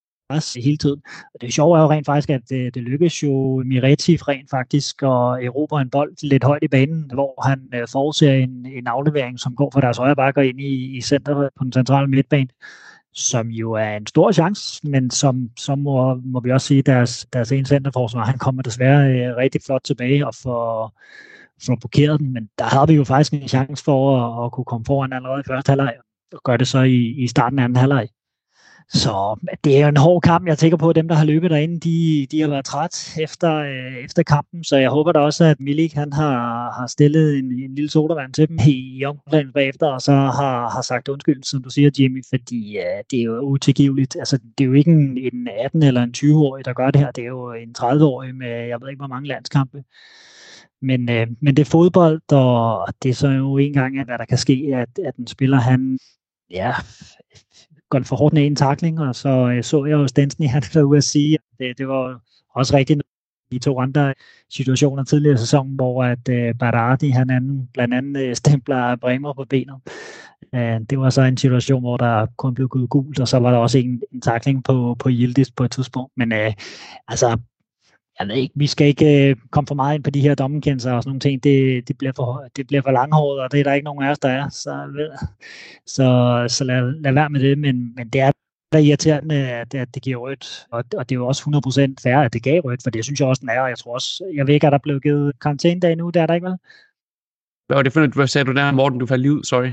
hele 0.56 0.78
tiden. 0.78 1.02
Og 1.34 1.42
det 1.42 1.54
sjove 1.54 1.78
er 1.78 1.82
jo 1.82 1.90
rent 1.90 2.06
faktisk, 2.06 2.30
at 2.30 2.42
øh, 2.52 2.60
det, 2.60 2.76
det 2.76 2.84
lykkes 2.84 3.24
jo 3.24 3.64
Miretti 3.66 4.16
rent 4.16 4.50
faktisk 4.50 5.04
at 5.04 5.46
erobre 5.46 5.82
en 5.82 5.90
bold 5.90 6.30
lidt 6.30 6.44
højt 6.44 6.64
i 6.64 6.68
banen, 6.68 7.12
hvor 7.14 7.48
han 7.48 7.70
øh, 7.74 7.88
forudser 7.92 8.34
en, 8.34 8.66
en 8.66 8.88
aflevering, 8.88 9.40
som 9.40 9.56
går 9.56 9.72
fra 9.74 9.82
deres 9.82 9.98
højre 9.98 10.16
bakker 10.16 10.42
ind 10.42 10.62
i, 10.62 10.98
i 10.98 11.02
centret 11.02 11.50
på 11.58 11.64
den 11.64 11.74
centrale 11.74 12.08
midtbane 12.08 12.50
som 13.14 13.48
jo 13.48 13.72
er 13.72 13.98
en 13.98 14.08
stor 14.08 14.32
chance, 14.32 14.88
men 14.88 15.10
som, 15.10 15.50
som 15.58 15.80
må, 15.80 16.16
må 16.16 16.40
vi 16.40 16.52
også 16.52 16.68
sige, 16.68 16.82
deres, 16.82 17.28
deres 17.34 17.52
ene 17.52 17.66
centerforsvar, 17.66 18.26
han 18.26 18.38
kommer 18.38 18.62
desværre 18.62 19.12
øh, 19.12 19.36
rigtig 19.36 19.62
flot 19.66 19.82
tilbage 19.84 20.28
og 20.28 20.36
får, 20.36 20.94
får 21.66 21.76
blokeret 21.76 22.20
den, 22.20 22.34
men 22.34 22.50
der 22.60 22.66
havde 22.66 22.88
vi 22.88 22.94
jo 22.94 23.04
faktisk 23.04 23.34
en 23.34 23.48
chance 23.48 23.84
for 23.84 24.18
at, 24.18 24.46
at 24.46 24.52
kunne 24.52 24.66
komme 24.66 24.86
foran 24.86 25.14
allerede 25.14 25.40
i 25.40 25.48
første 25.48 25.70
halvleg, 25.70 25.94
og 26.34 26.42
gøre 26.44 26.58
det 26.58 26.68
så 26.68 26.80
i, 26.80 27.24
i 27.24 27.28
starten 27.28 27.60
af 27.60 27.64
anden 27.64 27.76
halvleg. 27.76 28.08
Så 28.94 29.40
det 29.64 29.78
er 29.78 29.82
jo 29.82 29.88
en 29.88 29.98
hård 29.98 30.22
kamp. 30.22 30.48
Jeg 30.48 30.58
tænker 30.58 30.78
på, 30.78 30.90
at 30.90 30.96
dem, 30.96 31.08
der 31.08 31.16
har 31.16 31.26
løbet 31.26 31.52
derinde, 31.52 31.80
de, 31.80 32.28
de 32.32 32.42
har 32.42 32.48
været 32.48 32.66
træt 32.66 33.18
efter, 33.20 33.56
øh, 33.56 33.98
efter 34.06 34.24
kampen. 34.24 34.64
Så 34.64 34.78
jeg 34.78 34.90
håber 34.90 35.12
da 35.12 35.20
også, 35.20 35.46
at 35.46 35.60
Milik 35.60 35.94
han 35.94 36.14
har, 36.14 36.72
har 36.72 36.88
stillet 36.88 37.38
en, 37.38 37.46
en 37.46 37.76
lille 37.76 37.90
sodavand 37.90 38.34
til 38.34 38.50
dem 38.50 38.58
i, 38.68 38.98
i 39.00 39.06
omklædningen 39.06 39.54
bagefter, 39.54 39.88
og 39.88 40.02
så 40.02 40.12
har, 40.12 40.70
har 40.70 40.82
sagt 40.82 41.08
undskyld, 41.08 41.44
som 41.44 41.64
du 41.64 41.70
siger, 41.70 41.92
Jimmy, 42.00 42.24
fordi 42.30 42.78
øh, 42.78 43.04
det 43.12 43.20
er 43.20 43.24
jo 43.24 43.40
utilgiveligt. 43.40 44.16
Altså, 44.16 44.40
det 44.58 44.64
er 44.64 44.68
jo 44.68 44.74
ikke 44.74 44.92
en, 44.92 45.18
en 45.18 45.48
18- 45.48 45.86
eller 45.86 46.04
en 46.04 46.14
20-årig, 46.18 46.66
der 46.66 46.74
gør 46.74 46.92
det 46.92 47.02
her. 47.02 47.12
Det 47.12 47.24
er 47.24 47.28
jo 47.28 47.54
en 47.54 47.76
30-årig 47.80 48.36
med, 48.36 48.68
jeg 48.68 48.82
ved 48.82 48.90
ikke, 48.90 49.00
hvor 49.00 49.08
mange 49.08 49.28
landskampe. 49.28 49.84
Men, 50.82 51.10
øh, 51.10 51.28
men 51.42 51.56
det 51.56 51.66
er 51.66 51.72
fodbold, 51.72 52.32
og 52.32 52.94
det 53.04 53.10
er 53.10 53.14
så 53.14 53.28
jo 53.28 53.58
en 53.58 53.74
gang, 53.74 54.04
hvad 54.06 54.18
der 54.18 54.26
kan 54.26 54.38
ske, 54.38 54.72
at, 54.74 55.06
at 55.06 55.16
en 55.16 55.28
spiller, 55.28 55.58
han 55.58 56.00
ja, 56.50 56.74
går 57.94 58.04
for 58.04 58.16
hårdt 58.16 58.34
ned 58.34 58.44
i 58.44 58.48
en 58.48 58.56
takling, 58.56 59.00
og 59.00 59.16
så 59.16 59.30
øh, 59.30 59.64
så 59.64 59.86
jeg 59.86 59.94
jo 59.94 60.08
Stensen 60.08 60.44
i 60.44 60.48
han 60.48 60.64
var 60.74 60.82
ude 60.82 60.98
at 60.98 61.04
sige, 61.04 61.34
at 61.34 61.60
det, 61.60 61.78
det 61.78 61.88
var 61.88 62.22
også 62.56 62.76
rigtigt 62.78 63.02
i 63.52 63.60
to 63.60 63.80
andre 63.80 64.14
situationer 64.50 65.04
tidligere 65.04 65.34
i 65.34 65.38
sæsonen, 65.38 65.76
hvor 65.76 66.04
at 66.04 66.30
øh, 66.30 66.56
Barardi, 66.56 67.10
han 67.10 67.30
anden, 67.30 67.70
blandt 67.74 67.94
andet 67.94 68.24
øh, 68.24 68.36
stempler 68.36 68.96
Bremer 68.96 69.34
på 69.34 69.46
benet. 69.50 69.76
Øh, 70.56 70.80
det 70.90 71.00
var 71.00 71.10
så 71.10 71.22
en 71.22 71.38
situation, 71.38 71.82
hvor 71.82 71.98
der 71.98 72.28
kun 72.38 72.54
blev 72.54 72.68
gået 72.68 72.90
gult, 72.90 73.20
og 73.20 73.28
så 73.28 73.40
var 73.40 73.52
der 73.52 73.58
også 73.58 73.78
en, 73.78 74.02
en 74.12 74.22
takling 74.22 74.64
på, 74.64 74.96
på 75.00 75.10
Yildiz 75.10 75.52
på 75.56 75.64
et 75.64 75.72
tidspunkt. 75.72 76.12
Men 76.18 76.32
øh, 76.32 76.54
altså, 77.08 77.38
jeg 78.20 78.28
ved 78.28 78.36
ikke, 78.36 78.54
vi 78.56 78.68
skal 78.68 78.88
ikke 78.88 79.30
øh, 79.30 79.36
komme 79.52 79.68
for 79.68 79.76
meget 79.76 79.96
ind 79.96 80.04
på 80.04 80.10
de 80.10 80.22
her 80.22 80.36
dommekendelser 80.36 80.92
og 80.92 81.04
sådan 81.04 81.10
nogle 81.10 81.20
ting. 81.20 81.44
Det, 81.44 81.88
det, 81.88 81.98
bliver 81.98 82.14
for, 82.16 82.48
det 82.56 82.68
bliver 82.68 82.82
for 82.82 82.92
langhåret, 82.92 83.42
og 83.42 83.52
det 83.52 83.60
er 83.60 83.64
der 83.64 83.74
ikke 83.74 83.86
nogen 83.86 84.04
af 84.04 84.12
os, 84.12 84.20
der 84.20 84.30
er. 84.30 84.50
Så, 84.50 84.72
så, 85.86 86.06
så 86.56 86.64
lad, 86.64 87.02
lad 87.02 87.14
være 87.14 87.30
med 87.30 87.40
det. 87.40 87.58
Men, 87.58 87.96
men 87.96 88.10
det 88.10 88.22
er 88.22 88.32
da 88.74 88.78
irriterende, 88.78 89.36
at, 89.36 89.74
at 89.74 89.96
det 89.96 90.04
giver 90.04 90.18
rødt. 90.18 90.68
Og, 90.72 90.84
og 90.98 91.10
det 91.10 91.16
er 91.16 91.20
jo 91.20 91.28
også 91.28 91.94
100% 92.00 92.04
færre, 92.04 92.26
at 92.26 92.34
det 92.34 92.44
gav 92.44 92.62
rødt, 92.62 92.84
for 92.84 92.90
det 92.90 93.04
synes 93.04 93.20
jeg 93.20 93.28
også, 93.28 93.40
den 93.40 93.50
er. 93.50 93.62
Og 93.62 93.70
jeg 93.70 93.78
tror 93.78 93.94
også, 93.94 94.32
jeg 94.34 94.48
ved 94.48 94.54
ikke, 94.54 94.68
at 94.68 94.72
der 94.72 94.78
er 94.78 94.84
blevet 94.84 95.04
givet 95.04 95.40
karantænedag 95.40 95.96
nu, 95.96 96.10
det 96.10 96.22
er 96.22 96.26
der 96.26 96.34
ikke 96.34 96.48
vel? 96.48 96.58
Hvad 97.68 97.78
var 97.78 97.84
det 97.84 97.94
for 97.94 98.00
noget, 98.00 98.14
hvad 98.14 98.28
sagde 98.28 98.46
du 98.46 98.54
der, 98.54 98.72
Morten? 98.72 99.00
Du 99.00 99.06
faldt 99.06 99.22
lige 99.22 99.34
ud, 99.34 99.44
sorry. 99.44 99.72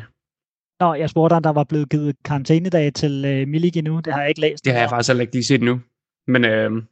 Nå, 0.80 0.94
jeg 0.94 1.10
spurgte, 1.10 1.34
om 1.34 1.42
der 1.42 1.52
var 1.52 1.64
blevet 1.64 1.90
givet 1.90 2.16
karantænedag 2.24 2.94
til 2.94 3.24
øh, 3.24 3.48
Milik 3.48 3.76
endnu. 3.76 4.00
Det 4.00 4.12
har 4.12 4.20
jeg 4.20 4.28
ikke 4.28 4.40
læst. 4.40 4.64
Det 4.64 4.72
har 4.72 4.80
jeg 4.80 4.88
faktisk 4.88 5.08
heller 5.08 5.20
ikke 5.20 5.32
lige 5.32 5.44
set 5.44 5.62
nu. 5.62 5.80
Men, 6.26 6.44
øh, 6.44 6.82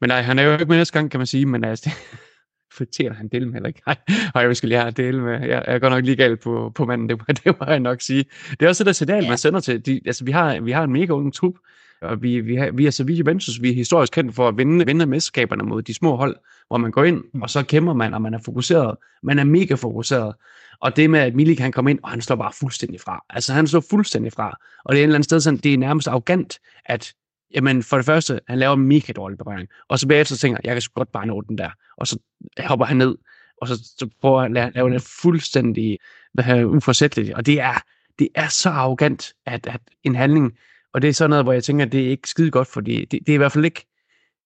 men 0.00 0.08
nej, 0.08 0.20
han 0.22 0.38
er 0.38 0.42
jo 0.42 0.52
ikke 0.52 0.64
med 0.64 0.76
næste 0.76 0.92
gang, 0.98 1.10
kan 1.10 1.20
man 1.20 1.26
sige, 1.26 1.46
men 1.46 1.64
altså, 1.64 1.90
fortjener 2.78 3.14
han 3.14 3.28
dele 3.28 3.46
med 3.46 3.52
heller 3.52 3.68
ikke. 3.68 3.82
Nej, 3.86 3.96
og 4.34 4.42
jeg 4.42 4.56
skal 4.56 4.68
lige 4.68 4.78
have 4.78 4.90
dele 4.90 5.20
med. 5.22 5.40
Jeg 5.48 5.64
er 5.66 5.78
godt 5.78 5.92
nok 5.92 6.04
lige 6.04 6.16
galt 6.16 6.40
på, 6.40 6.72
på 6.74 6.84
manden, 6.84 7.08
det, 7.08 7.18
må- 7.18 7.24
det 7.44 7.60
må 7.60 7.66
jeg 7.66 7.80
nok 7.80 8.00
sige. 8.00 8.24
Det 8.50 8.62
er 8.62 8.68
også 8.68 8.84
det 8.84 8.86
der 8.86 8.92
signal, 8.92 9.22
Ja. 9.24 9.28
man 9.28 9.38
sender 9.38 9.60
til. 9.60 9.86
De, 9.86 10.00
altså, 10.06 10.24
vi 10.24 10.30
har, 10.32 10.60
vi 10.60 10.70
har 10.72 10.84
en 10.84 10.92
mega 10.92 11.12
ung 11.12 11.34
trup, 11.34 11.54
og 12.02 12.22
vi, 12.22 12.40
vi, 12.40 12.56
har, 12.56 12.70
vi 12.70 12.86
er 12.86 12.90
Sevilla 12.90 13.18
Juventus, 13.18 13.62
vi 13.62 13.70
er 13.70 13.74
historisk 13.74 14.12
kendt 14.12 14.34
for 14.34 14.48
at 14.48 14.56
vinde, 14.58 14.86
vinde 14.86 15.06
mesterskaberne 15.06 15.62
mod 15.64 15.82
de 15.82 15.94
små 15.94 16.16
hold, 16.16 16.36
hvor 16.68 16.76
man 16.76 16.90
går 16.90 17.04
ind, 17.04 17.22
Mm. 17.34 17.42
og 17.42 17.50
så 17.50 17.62
kæmper 17.62 17.92
man, 17.92 18.14
og 18.14 18.22
man 18.22 18.34
er 18.34 18.38
fokuseret. 18.44 18.96
Man 19.22 19.38
er 19.38 19.44
mega 19.44 19.74
fokuseret. 19.74 20.34
Og 20.80 20.96
det 20.96 21.10
med, 21.10 21.20
at 21.20 21.34
Milik 21.34 21.58
han 21.58 21.72
kom 21.72 21.88
ind, 21.88 21.98
og 22.02 22.10
han 22.10 22.20
står 22.20 22.36
bare 22.36 22.52
fuldstændig 22.60 23.00
fra. 23.00 23.24
Altså, 23.30 23.52
han 23.52 23.66
står 23.66 23.84
fuldstændig 23.90 24.32
fra. 24.32 24.58
Og 24.84 24.92
det 24.92 24.98
er 24.98 25.02
et 25.02 25.02
eller 25.02 25.14
andet 25.14 25.24
sted 25.24 25.40
sådan, 25.40 25.58
det 25.58 25.74
er 25.74 25.78
nærmest 25.78 26.08
arrogant, 26.08 26.58
at 26.86 27.12
jamen, 27.54 27.82
for 27.82 27.96
det 27.96 28.06
første, 28.06 28.40
han 28.48 28.58
laver 28.58 28.74
en 28.74 28.86
mega 28.88 29.12
dårlig 29.12 29.38
berøring. 29.38 29.68
Og 29.88 29.98
så 29.98 30.08
bagefter 30.08 30.36
tænker 30.36 30.58
jeg, 30.62 30.66
jeg 30.66 30.74
kan 30.74 30.82
sgu 30.82 30.92
godt 30.94 31.12
bare 31.12 31.26
nå 31.26 31.40
den 31.40 31.58
der. 31.58 31.70
Og 31.96 32.06
så 32.06 32.18
hopper 32.58 32.86
han 32.86 32.96
ned, 32.96 33.16
og 33.60 33.68
så, 33.68 33.74
så 33.98 34.08
prøver 34.20 34.42
han 34.42 34.56
at 34.56 34.74
lave 34.74 34.90
det 34.90 35.02
fuldstændig 35.02 35.98
hvad 36.34 36.44
her, 36.44 36.64
uforsætteligt. 36.64 37.34
Og 37.34 37.46
det 37.46 37.60
er, 37.60 37.82
det 38.18 38.28
er 38.34 38.48
så 38.48 38.70
arrogant, 38.70 39.32
at, 39.46 39.66
at 39.66 39.80
en 40.04 40.14
handling, 40.14 40.52
og 40.94 41.02
det 41.02 41.08
er 41.08 41.12
sådan 41.14 41.30
noget, 41.30 41.44
hvor 41.44 41.52
jeg 41.52 41.64
tænker, 41.64 41.84
at 41.86 41.92
det 41.92 42.04
er 42.06 42.10
ikke 42.10 42.28
skide 42.28 42.50
godt, 42.50 42.68
fordi 42.68 43.04
det, 43.04 43.10
det 43.10 43.28
er 43.28 43.34
i 43.34 43.36
hvert 43.36 43.52
fald 43.52 43.64
ikke, 43.64 43.84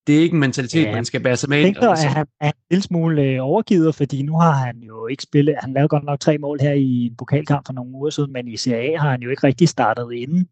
det 0.07 0.17
er 0.17 0.21
ikke 0.21 0.35
en 0.35 0.41
mentalitet, 0.41 0.83
Ja. 0.83 0.93
man 0.95 1.05
skal 1.05 1.23
bære 1.23 1.37
sig 1.37 1.49
med 1.49 1.59
Jeg 1.59 1.67
ind. 1.67 1.75
tænker, 1.75 1.91
at 1.91 1.99
han 2.05 2.27
er 2.41 2.47
en 2.47 2.53
lille 2.71 2.83
smule 2.83 3.23
øh, 3.23 3.39
overgivet, 3.41 3.95
fordi 3.95 4.23
nu 4.23 4.39
har 4.39 4.53
han 4.53 4.77
jo 4.79 5.07
ikke 5.07 5.23
spillet, 5.23 5.55
han 5.61 5.73
lavede 5.73 5.89
godt 5.89 6.05
nok 6.05 6.21
tre 6.21 6.39
mål 6.39 6.59
her 6.61 6.73
i 6.73 7.07
en 7.07 7.17
pokalkamp 7.17 7.67
for 7.67 7.73
nogle 7.73 7.93
uger 7.95 8.11
siden, 8.11 8.33
men 8.33 8.49
i 8.49 8.57
Serie 8.57 8.95
A 8.95 8.99
har 8.99 9.11
han 9.11 9.23
jo 9.23 9.31
ikke 9.31 9.47
rigtig 9.47 9.69
startet 9.69 10.13
inden. 10.13 10.49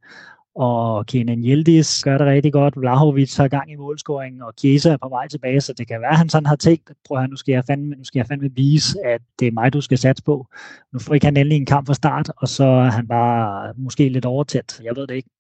Og 0.55 1.07
Kenan 1.07 1.45
Yildiz 1.45 2.03
gør 2.03 2.19
det 2.19 2.27
rigtig 2.27 2.53
godt, 2.53 2.77
Vlahovic 2.77 3.37
har 3.37 3.49
gang 3.49 3.73
i 3.73 3.77
målscoringen, 3.77 4.43
og 4.43 4.53
Chiesa 4.59 4.91
er 4.91 4.97
på 4.97 5.09
vej 5.09 5.29
tilbage, 5.29 5.61
så 5.61 5.73
det 5.73 5.89
kan 5.89 6.01
være, 6.01 6.11
at 6.11 6.19
han 6.19 6.29
sådan 6.29 6.47
har 6.47 6.57
tænkt, 6.57 6.93
prøv 7.09 7.17
at 7.17 7.23
høre, 7.23 7.31
nu 7.31 7.37
skal 7.37 7.53
jeg 7.53 7.65
fandme, 7.65 7.95
nu 7.95 8.05
skal 8.05 8.19
jeg 8.19 8.27
fandme 8.27 8.51
vise, 8.55 8.99
at 9.05 9.21
det 9.39 9.49
er 9.49 9.53
mig, 9.53 9.73
du 9.73 9.81
skal 9.81 9.99
satse 9.99 10.25
på. 10.25 10.47
Nu 10.93 10.99
får 10.99 11.15
ikke 11.15 11.27
han 11.27 11.37
endelig 11.37 11.57
en 11.57 11.67
kamp 11.67 11.87
fra 11.87 11.95
start, 11.95 12.33
og 12.37 12.49
så 12.49 12.65
er 12.65 12.91
han 12.91 13.09
bare 13.09 13.75
måske 13.77 14.09
lidt 14.09 14.25
overtæt. 14.25 14.81
Jeg 14.85 14.97
ved 14.97 15.07
det 15.07 15.15
ikke. 15.15 15.31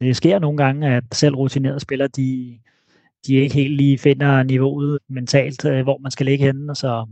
Det 0.00 0.16
sker 0.16 0.38
nogle 0.38 0.56
gange, 0.56 0.96
at 0.96 1.04
selv 1.12 1.34
rutinerede 1.34 1.80
spillere, 1.80 2.08
de, 2.08 2.58
de 3.26 3.34
ikke 3.34 3.54
helt 3.54 3.76
lige 3.76 3.98
finder 3.98 4.42
niveauet 4.42 4.98
mentalt, 5.08 5.64
øh, 5.64 5.82
hvor 5.82 5.98
man 5.98 6.10
skal 6.10 6.26
ligge 6.26 6.44
henne. 6.44 6.74
Så 6.74 7.06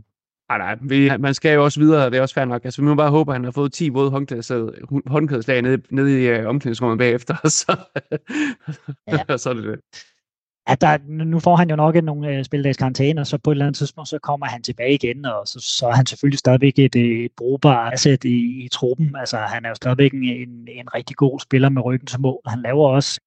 Nej, 0.49 0.57
nej, 0.57 0.77
vi, 0.81 1.11
man 1.19 1.33
skal 1.33 1.53
jo 1.53 1.63
også 1.63 1.79
videre, 1.79 2.05
og 2.05 2.11
det 2.11 2.17
er 2.17 2.21
også 2.21 2.35
fair 2.35 2.45
nok. 2.45 2.65
Altså, 2.65 2.81
vi 2.81 2.87
må 2.87 2.95
bare 2.95 3.09
håbe, 3.09 3.31
at 3.31 3.35
han 3.35 3.43
har 3.43 3.51
fået 3.51 3.73
10 3.73 3.89
våde 3.89 4.11
håndklædeslag, 5.07 5.61
nede, 5.61 5.81
nede 5.89 6.23
i 6.23 6.39
uh, 6.41 6.47
omklædningsrummet 6.49 6.97
bagefter, 6.97 7.35
og 7.43 7.51
så, 7.51 7.75
Ja. 9.07 9.19
ja. 9.29 9.37
så 9.37 9.49
er 9.49 9.53
det 9.53 9.63
det. 9.63 9.79
at 10.67 10.81
der, 10.81 10.97
nu 11.07 11.39
får 11.39 11.55
han 11.55 11.69
jo 11.69 11.75
nok 11.75 11.95
nogle 12.03 12.37
øh, 12.37 12.45
spildags 12.45 12.77
karantæne, 12.77 13.21
og 13.21 13.27
så 13.27 13.37
på 13.37 13.51
et 13.51 13.55
eller 13.55 13.65
andet 13.65 13.77
tidspunkt, 13.77 14.09
så 14.09 14.19
kommer 14.19 14.45
han 14.45 14.61
tilbage 14.61 14.93
igen, 14.93 15.25
og 15.25 15.47
så, 15.47 15.59
så 15.77 15.87
er 15.87 15.93
han 15.93 16.05
selvfølgelig 16.05 16.39
stadigvæk 16.39 16.79
et, 16.79 16.95
øh, 16.95 17.25
et 17.25 17.31
brugbart 17.37 17.93
asset 17.93 18.23
i, 18.23 18.65
i 18.65 18.67
truppen. 18.71 19.15
Altså, 19.15 19.37
han 19.37 19.65
er 19.65 19.69
jo 19.69 19.75
stadigvæk 19.75 20.13
en, 20.13 20.23
en, 20.23 20.67
en 20.67 20.93
rigtig 20.95 21.15
god 21.15 21.39
spiller 21.39 21.69
med 21.69 21.85
ryggen 21.85 22.07
til 22.07 22.21
mål. 22.21 22.41
Han 22.47 22.61
laver 22.61 22.89
også 22.89 23.19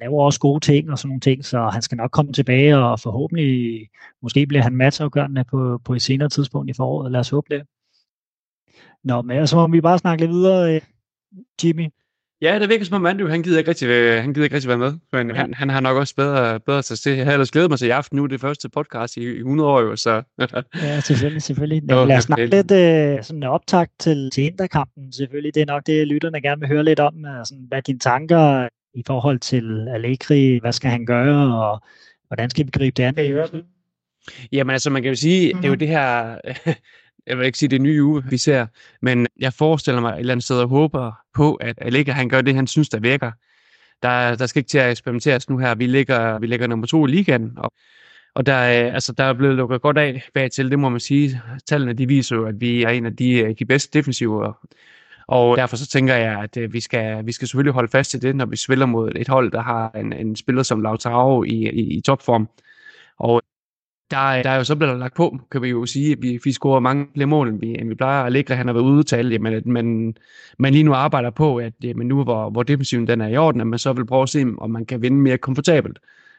laver 0.00 0.24
også 0.24 0.40
gode 0.40 0.60
ting 0.60 0.90
og 0.90 0.98
sådan 0.98 1.08
nogle 1.08 1.20
ting, 1.20 1.44
så 1.44 1.68
han 1.72 1.82
skal 1.82 1.96
nok 1.96 2.10
komme 2.10 2.32
tilbage, 2.32 2.76
og 2.78 3.00
forhåbentlig, 3.00 3.88
måske 4.22 4.46
bliver 4.46 4.62
han 4.62 4.76
matchafgørende 4.76 5.44
på, 5.44 5.80
på 5.84 5.94
et 5.94 6.02
senere 6.02 6.28
tidspunkt 6.28 6.70
i 6.70 6.72
foråret. 6.72 7.12
Lad 7.12 7.20
os 7.20 7.30
håbe 7.30 7.54
det. 7.54 7.62
Nå, 9.04 9.22
men 9.22 9.46
så 9.46 9.56
må 9.56 9.66
vi 9.66 9.80
bare 9.80 9.98
snakke 9.98 10.22
lidt 10.22 10.32
videre, 10.32 10.74
øh, 10.74 10.80
Jimmy. 11.64 11.88
Ja, 12.42 12.58
det 12.58 12.68
virker 12.68 12.84
som 12.84 12.94
om 12.96 13.06
Andrew, 13.06 13.28
han 13.28 13.42
gider 13.42 13.58
ikke 13.58 13.70
rigtig, 13.70 13.86
øh, 13.88 14.22
han 14.22 14.34
gider 14.34 14.44
ikke 14.44 14.54
rigtig 14.56 14.68
være 14.68 14.78
med, 14.78 14.92
men 15.12 15.28
Ja. 15.30 15.34
han, 15.34 15.54
han, 15.54 15.70
har 15.70 15.80
nok 15.80 15.96
også 15.96 16.14
bedre, 16.14 16.60
bedre 16.60 16.82
til 16.82 16.96
til. 16.96 17.12
Jeg 17.16 17.24
har 17.24 17.32
ellers 17.32 17.50
glædet 17.50 17.70
mig 17.70 17.78
til 17.78 17.86
i 17.86 17.90
aften 17.90 18.16
nu, 18.16 18.26
det 18.26 18.40
første 18.40 18.68
podcast 18.68 19.16
i, 19.16 19.20
i 19.20 19.38
100 19.38 19.68
år, 19.70 19.80
jo, 19.80 19.96
så 19.96 20.22
Ja, 20.82 21.00
selvfølgelig, 21.00 21.42
selvfølgelig. 21.42 21.90
Jo, 21.90 22.04
lad 22.04 22.16
os 22.16 22.24
snakke 22.24 22.46
lidt 22.46 22.70
øh, 22.70 23.22
sådan 23.24 23.42
en 23.42 23.42
optakt 23.42 23.92
til, 23.98 24.30
til 24.30 24.44
Interkampen. 24.44 25.12
Selvfølgelig, 25.12 25.54
det 25.54 25.62
er 25.62 25.66
nok 25.66 25.86
det, 25.86 26.06
lytterne 26.06 26.40
gerne 26.40 26.60
vil 26.60 26.68
høre 26.68 26.84
lidt 26.84 27.00
om. 27.00 27.24
Altså, 27.24 27.54
hvad 27.68 27.78
er 27.78 27.82
dine 27.82 27.98
tanker? 27.98 28.68
I 28.94 29.02
forhold 29.06 29.38
til 29.38 29.88
Allegri, 29.88 30.58
hvad 30.58 30.72
skal 30.72 30.90
han 30.90 31.06
gøre, 31.06 31.54
og 31.64 31.82
hvordan 32.28 32.50
skal 32.50 32.66
vi 32.66 32.70
gribe 32.70 32.94
det 32.94 33.02
an? 33.02 33.14
Kan 33.14 33.24
I 33.24 33.28
høre 33.28 33.46
det? 33.52 33.64
Jamen 34.52 34.72
altså, 34.72 34.90
man 34.90 35.02
kan 35.02 35.08
jo 35.08 35.16
sige, 35.16 35.46
mm-hmm. 35.46 35.62
det 35.62 35.68
er 35.68 35.70
jo 35.70 35.74
det 35.74 35.88
her, 35.88 36.38
jeg 37.26 37.38
vil 37.38 37.46
ikke 37.46 37.58
sige 37.58 37.68
det 37.68 37.80
nye 37.80 38.04
uge, 38.04 38.22
vi 38.30 38.38
ser, 38.38 38.66
men 39.02 39.26
jeg 39.38 39.52
forestiller 39.52 40.00
mig 40.00 40.12
et 40.12 40.18
eller 40.18 40.32
andet 40.32 40.44
sted 40.44 40.60
og 40.60 40.68
håber 40.68 41.12
på, 41.34 41.54
at 41.54 41.78
Allegri 41.80 42.12
han 42.12 42.28
gør 42.28 42.40
det, 42.40 42.54
han 42.54 42.66
synes, 42.66 42.88
der 42.88 43.00
virker. 43.00 43.32
Der, 44.02 44.34
der 44.34 44.46
skal 44.46 44.60
ikke 44.60 44.68
til 44.68 44.78
at 44.78 44.90
eksperimenteres 44.90 45.50
nu 45.50 45.58
her. 45.58 45.74
Vi 45.74 45.86
ligger, 45.86 46.38
vi 46.38 46.46
ligger 46.46 46.66
nummer 46.66 46.86
to 46.86 47.06
i 47.06 47.10
ligaen, 47.10 47.52
og, 47.56 47.72
og 48.34 48.46
der, 48.46 48.54
altså, 48.54 49.12
der 49.12 49.24
er 49.24 49.32
blevet 49.32 49.56
lukket 49.56 49.80
godt 49.80 49.98
af 49.98 50.28
bag 50.34 50.50
til, 50.50 50.70
det 50.70 50.78
må 50.78 50.88
man 50.88 51.00
sige. 51.00 51.42
Tallene 51.66 51.92
de 51.92 52.08
viser 52.08 52.36
jo, 52.36 52.46
at 52.46 52.60
vi 52.60 52.82
er 52.82 52.88
en 52.88 53.06
af 53.06 53.16
de, 53.16 53.54
de 53.58 53.64
bedste 53.64 53.98
defensive 53.98 54.54
og 55.28 55.56
derfor 55.56 55.76
så 55.76 55.86
tænker 55.86 56.14
jeg, 56.14 56.42
at 56.42 56.56
øh, 56.56 56.72
vi 56.72 56.80
skal, 56.80 57.26
vi 57.26 57.32
skal 57.32 57.48
selvfølgelig 57.48 57.72
holde 57.72 57.88
fast 57.88 58.14
i 58.14 58.18
det, 58.18 58.36
når 58.36 58.46
vi 58.46 58.56
spiller 58.56 58.86
mod 58.86 59.12
et 59.16 59.28
hold, 59.28 59.52
der 59.52 59.62
har 59.62 59.90
en, 59.90 60.12
en 60.12 60.36
spiller 60.36 60.62
som 60.62 60.80
Lautaro 60.80 61.44
i, 61.44 61.68
i, 61.68 61.96
i 61.96 62.00
topform. 62.00 62.48
Og 63.18 63.42
der, 64.10 64.42
der 64.42 64.50
er 64.50 64.56
jo 64.56 64.64
så 64.64 64.76
blevet 64.76 64.98
lagt 64.98 65.16
på, 65.16 65.38
kan 65.50 65.62
vi 65.62 65.68
jo 65.68 65.86
sige, 65.86 66.12
at 66.12 66.22
vi, 66.22 66.40
vi 66.44 66.52
scorer 66.52 66.80
mange 66.80 67.06
flere 67.14 67.26
mål, 67.26 67.48
end 67.48 67.60
vi, 67.60 67.78
end 67.78 67.88
vi 67.88 67.94
plejer. 67.94 68.24
at 68.24 68.32
ligge, 68.32 68.54
han 68.54 68.66
har 68.66 68.74
været 68.74 68.84
ude 68.84 69.02
til 69.02 69.30
jamen, 69.30 69.52
men, 69.52 69.72
men, 69.72 70.16
man 70.58 70.72
lige 70.72 70.84
nu 70.84 70.94
arbejder 70.94 71.30
på, 71.30 71.56
at 71.56 71.72
men 71.96 72.08
nu 72.08 72.24
hvor, 72.24 72.50
hvor 72.50 72.62
defensiven 72.62 73.06
den 73.06 73.20
er 73.20 73.28
i 73.28 73.36
orden, 73.36 73.60
at 73.60 73.66
man 73.66 73.78
så 73.78 73.92
vil 73.92 74.06
prøve 74.06 74.22
at 74.22 74.28
se, 74.28 74.46
om 74.58 74.70
man 74.70 74.86
kan 74.86 75.02
vinde 75.02 75.16
mere 75.16 75.38
komfortabelt 75.38 75.98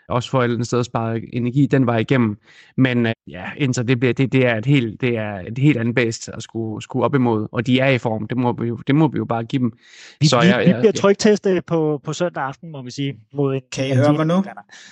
også 0.09 0.29
for 0.29 0.39
et 0.39 0.43
eller 0.43 0.55
andet 0.55 0.67
sted 0.67 0.79
at 0.79 0.85
spare 0.85 1.21
energi 1.33 1.65
den 1.65 1.85
vej 1.85 1.97
igennem. 1.97 2.37
Men 2.77 3.05
øh, 3.05 3.13
ja, 3.27 3.43
Inter, 3.57 3.83
det, 3.83 3.99
bliver, 3.99 4.13
det, 4.13 4.31
det, 4.31 4.45
er 4.45 4.55
et 4.55 4.65
helt, 4.65 5.01
det 5.01 5.17
er 5.17 5.33
et 5.47 5.57
helt 5.57 5.77
andet 5.77 5.95
bedst 5.95 6.29
at 6.29 6.43
skulle, 6.43 6.81
skulle 6.81 7.05
op 7.05 7.15
imod, 7.15 7.47
og 7.51 7.67
de 7.67 7.79
er 7.79 7.89
i 7.89 7.97
form, 7.97 8.27
det 8.27 8.37
må 8.37 8.53
vi 8.61 8.67
jo, 8.67 8.77
det 8.87 8.95
må 8.95 9.07
vi 9.07 9.17
jo 9.17 9.25
bare 9.25 9.43
give 9.43 9.59
dem. 9.59 9.73
Vi, 10.19 10.27
så, 10.27 10.41
ja, 10.41 10.57
vi, 10.57 10.65
vi 10.65 10.73
bliver 10.79 10.91
trygtestet 10.91 11.65
på, 11.65 12.01
på 12.03 12.13
søndag 12.13 12.43
aften, 12.43 12.71
må 12.71 12.81
vi 12.81 12.91
sige. 12.91 13.15
Mod 13.33 13.55
en, 13.55 13.61
kan 13.71 13.87
I 13.87 13.95
høre 13.95 14.13
mig 14.13 14.27
nu? 14.27 14.43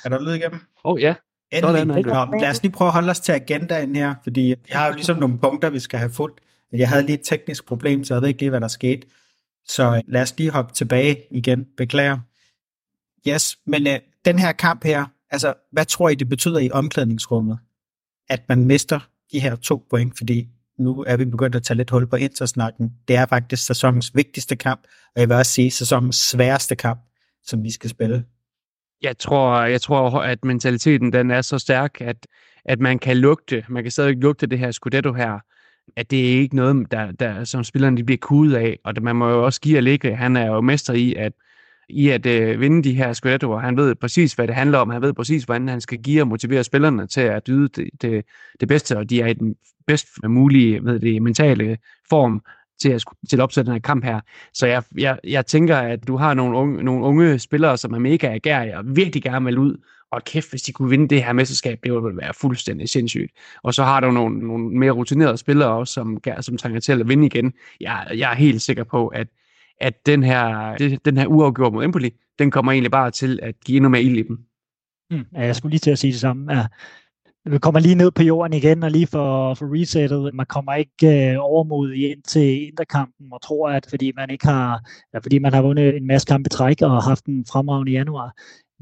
Er 0.06 0.10
der 0.10 0.22
lyd 0.22 0.34
igennem? 0.34 0.60
Åh 0.86 0.94
oh, 0.94 1.02
ja. 1.02 1.14
Endelig. 1.52 1.78
Sådan, 1.78 1.88
Nå, 2.32 2.40
lad 2.40 2.50
os 2.50 2.64
lige 2.64 2.72
prøve 2.72 2.88
at 2.88 2.94
holde 2.94 3.10
os 3.10 3.20
til 3.20 3.32
agendaen 3.32 3.96
her, 3.96 4.16
fordi 4.24 4.50
jeg 4.50 4.58
har 4.72 4.88
jo 4.88 4.94
ligesom 4.94 5.18
nogle 5.18 5.38
punkter, 5.38 5.70
vi 5.70 5.80
skal 5.80 6.00
have 6.00 6.12
fuldt. 6.12 6.40
Jeg 6.74 6.90
havde 6.90 7.06
lige 7.06 7.14
et 7.14 7.26
teknisk 7.26 7.68
problem, 7.68 8.04
så 8.04 8.14
jeg 8.14 8.22
ved 8.22 8.28
ikke 8.28 8.40
lige, 8.40 8.50
hvad 8.50 8.62
der 8.62 8.68
skete. 8.68 9.08
Så 9.68 10.02
lad 10.08 10.22
os 10.22 10.38
lige 10.38 10.52
hoppe 10.52 10.74
tilbage 10.74 11.18
igen. 11.32 11.66
Beklager. 11.78 12.18
Yes, 13.28 13.58
men 13.66 13.88
øh, 13.88 14.00
den 14.26 14.40
her 14.40 14.52
kamp 14.52 14.84
her, 14.84 15.06
altså, 15.30 15.54
hvad 15.72 15.86
tror 15.86 16.10
I, 16.10 16.16
det 16.16 16.30
betyder 16.30 16.60
i 16.60 16.72
omklædningsrummet, 16.72 17.60
at 18.30 18.42
man 18.50 18.66
mister 18.66 19.00
de 19.32 19.40
her 19.40 19.56
to 19.56 19.86
point, 19.90 20.18
fordi 20.18 20.48
nu 20.80 21.04
er 21.08 21.18
vi 21.18 21.26
begyndt 21.26 21.56
at 21.56 21.64
tage 21.64 21.78
lidt 21.78 21.90
hul 21.90 22.08
på 22.08 22.16
intersnakken. 22.16 22.94
Det 23.08 23.16
er 23.16 23.26
faktisk 23.26 23.66
sæsonens 23.66 24.16
vigtigste 24.16 24.56
kamp, 24.56 24.82
og 25.16 25.22
jeg 25.22 25.30
vil 25.30 25.38
også 25.38 25.52
sige 25.52 25.72
sæsonens 25.72 26.16
sværeste 26.16 26.76
kamp, 26.76 27.00
som 27.44 27.64
vi 27.64 27.72
skal 27.72 27.90
spille. 27.90 28.26
Jeg 29.02 29.18
tror, 29.18 29.62
jeg 29.62 29.82
tror, 29.82 30.22
at 30.22 30.46
mentaliteten 30.46 31.14
den 31.14 31.32
er 31.32 31.42
så 31.42 31.60
stærk, 31.60 32.02
at, 32.02 32.28
at 32.66 32.80
man 32.80 33.00
kan 33.00 33.18
lugte, 33.18 33.66
man 33.70 33.84
kan 33.84 33.92
stadig 33.92 34.18
lugte 34.18 34.48
det 34.48 34.60
her 34.60 34.72
Scudetto 34.72 35.14
her, 35.14 35.40
at 35.96 36.12
det 36.12 36.20
er 36.20 36.40
ikke 36.40 36.56
noget, 36.56 36.92
der, 36.92 37.12
der, 37.12 37.44
som 37.44 37.64
spillerne 37.64 37.98
de 37.98 38.04
bliver 38.04 38.18
kudet 38.18 38.56
af, 38.56 38.80
og 38.84 38.96
det, 38.96 39.04
man 39.04 39.16
må 39.16 39.30
jo 39.30 39.46
også 39.46 39.62
give 39.62 39.78
Allegri, 39.78 40.12
han 40.12 40.36
er 40.36 40.46
jo 40.46 40.62
mester 40.62 40.94
i, 40.94 41.14
at 41.14 41.34
i 41.90 42.10
at 42.10 42.26
øh, 42.26 42.60
vinde 42.60 42.84
de 42.84 42.94
her 42.94 43.14
Scudettoer. 43.14 43.60
Han 43.60 43.78
ved 43.78 43.96
præcis, 43.96 44.34
hvad 44.34 44.48
det 44.48 44.56
handler 44.56 44.78
om. 44.78 44.90
Han 44.90 45.02
ved 45.02 45.14
præcis, 45.14 45.44
hvordan 45.44 45.68
han 45.68 45.82
skal 45.82 45.98
give 45.98 46.22
og 46.22 46.28
motivere 46.28 46.64
spillerne 46.64 47.08
til 47.08 47.22
at 47.22 47.44
yde 47.50 47.68
det, 47.68 47.90
det, 48.02 48.26
det 48.60 48.68
bedste, 48.68 48.98
og 48.98 49.10
de 49.10 49.22
er 49.22 49.28
i 49.28 49.34
den 49.34 49.56
bedst 49.88 50.08
mulige 50.24 50.84
ved 50.84 51.00
det, 51.00 51.22
mentale 51.22 51.78
form 52.10 52.42
til 52.82 52.90
at, 52.90 53.04
til 53.30 53.38
at 53.38 53.42
opsætte 53.44 53.66
den 53.66 53.74
her 53.74 53.82
kamp 53.82 54.04
her. 54.04 54.20
Så 54.54 54.68
jeg, 54.68 54.84
jeg, 54.98 55.20
jeg 55.24 55.46
tænker, 55.46 55.78
at 55.78 56.08
du 56.08 56.16
har 56.18 56.34
nogle 56.34 56.58
unge, 56.58 56.84
nogle 56.84 57.06
unge 57.06 57.40
spillere, 57.40 57.78
som 57.78 57.94
er 57.94 58.00
mega 58.00 58.28
agerige 58.34 58.78
og 58.78 58.84
virkelig 58.96 59.24
gerne 59.24 59.46
vil 59.46 59.58
ud. 59.58 59.78
Og 60.12 60.24
kæft, 60.24 60.50
hvis 60.50 60.62
de 60.62 60.72
kunne 60.72 60.90
vinde 60.90 61.08
det 61.08 61.24
her 61.24 61.34
mesterskab, 61.34 61.80
det 61.84 61.94
ville 61.94 62.18
være 62.18 62.34
fuldstændig 62.34 62.90
sindssygt. 62.90 63.32
Og 63.64 63.74
så 63.74 63.84
har 63.84 64.00
du 64.00 64.12
nogle, 64.12 64.40
nogle 64.40 64.70
mere 64.70 64.92
rutinerede 64.92 65.38
spillere 65.38 65.70
også, 65.70 65.94
som, 65.94 66.18
som 66.42 66.58
trænger 66.58 66.80
til 66.80 67.02
at 67.02 67.08
vinde 67.08 67.26
igen. 67.26 67.54
Jeg, 67.82 68.08
jeg 68.16 68.32
er 68.32 68.36
helt 68.36 68.62
sikker 68.62 68.84
på, 68.84 69.08
at 69.08 69.28
at 69.82 70.06
den 70.06 70.24
her, 70.24 70.76
det, 70.78 71.06
den 71.06 71.18
her 71.18 71.28
uafgjort 71.28 71.74
mod 71.74 71.84
Empoli, 71.84 72.12
den 72.40 72.52
kommer 72.52 72.72
egentlig 72.72 72.92
bare 72.92 73.12
til 73.12 73.40
at 73.44 73.56
give 73.66 73.76
endnu 73.76 73.90
mere 73.90 74.04
ild 74.04 74.18
i 74.18 74.24
dem. 74.24 74.40
Mm, 75.12 75.26
ja, 75.34 75.46
jeg 75.46 75.56
skulle 75.56 75.72
lige 75.72 75.80
til 75.80 75.92
at 75.92 76.00
sige 76.00 76.12
det 76.12 76.20
samme. 76.20 76.54
Ja. 76.54 76.68
Vi 77.50 77.58
kommer 77.58 77.80
lige 77.80 77.96
ned 77.96 78.12
på 78.12 78.24
jorden 78.24 78.54
igen 78.54 78.84
og 78.84 78.92
lige 78.92 79.08
for, 79.08 79.54
for 79.54 79.82
resettet. 79.82 80.34
Man 80.34 80.46
kommer 80.46 80.74
ikke 80.74 81.32
øh, 81.32 81.36
overmodig 81.40 82.12
ind 82.12 82.24
til 82.24 82.68
interkampen 82.68 83.28
og 83.32 83.42
tror, 83.42 83.70
at 83.70 83.86
fordi 83.90 84.12
man 84.16 84.30
ikke 84.30 84.46
har, 84.46 84.90
ja, 85.14 85.20
fordi 85.20 85.40
man 85.40 85.54
har 85.54 85.62
vundet 85.62 85.98
en 85.98 86.08
masse 86.08 86.26
kampe 86.26 86.50
træk 86.50 86.82
og 86.82 87.04
haft 87.04 87.26
en 87.26 87.46
fremragende 87.46 87.92
januar, 87.92 88.34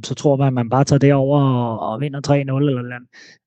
så 0.03 0.15
tror 0.15 0.35
man, 0.35 0.47
at 0.47 0.53
man 0.53 0.69
bare 0.69 0.83
tager 0.83 0.99
det 0.99 1.13
over 1.13 1.41
og, 1.41 1.79
og 1.79 2.01
vinder 2.01 2.21
3-0 2.27 2.33
eller 2.33 2.81
noget. 2.81 2.93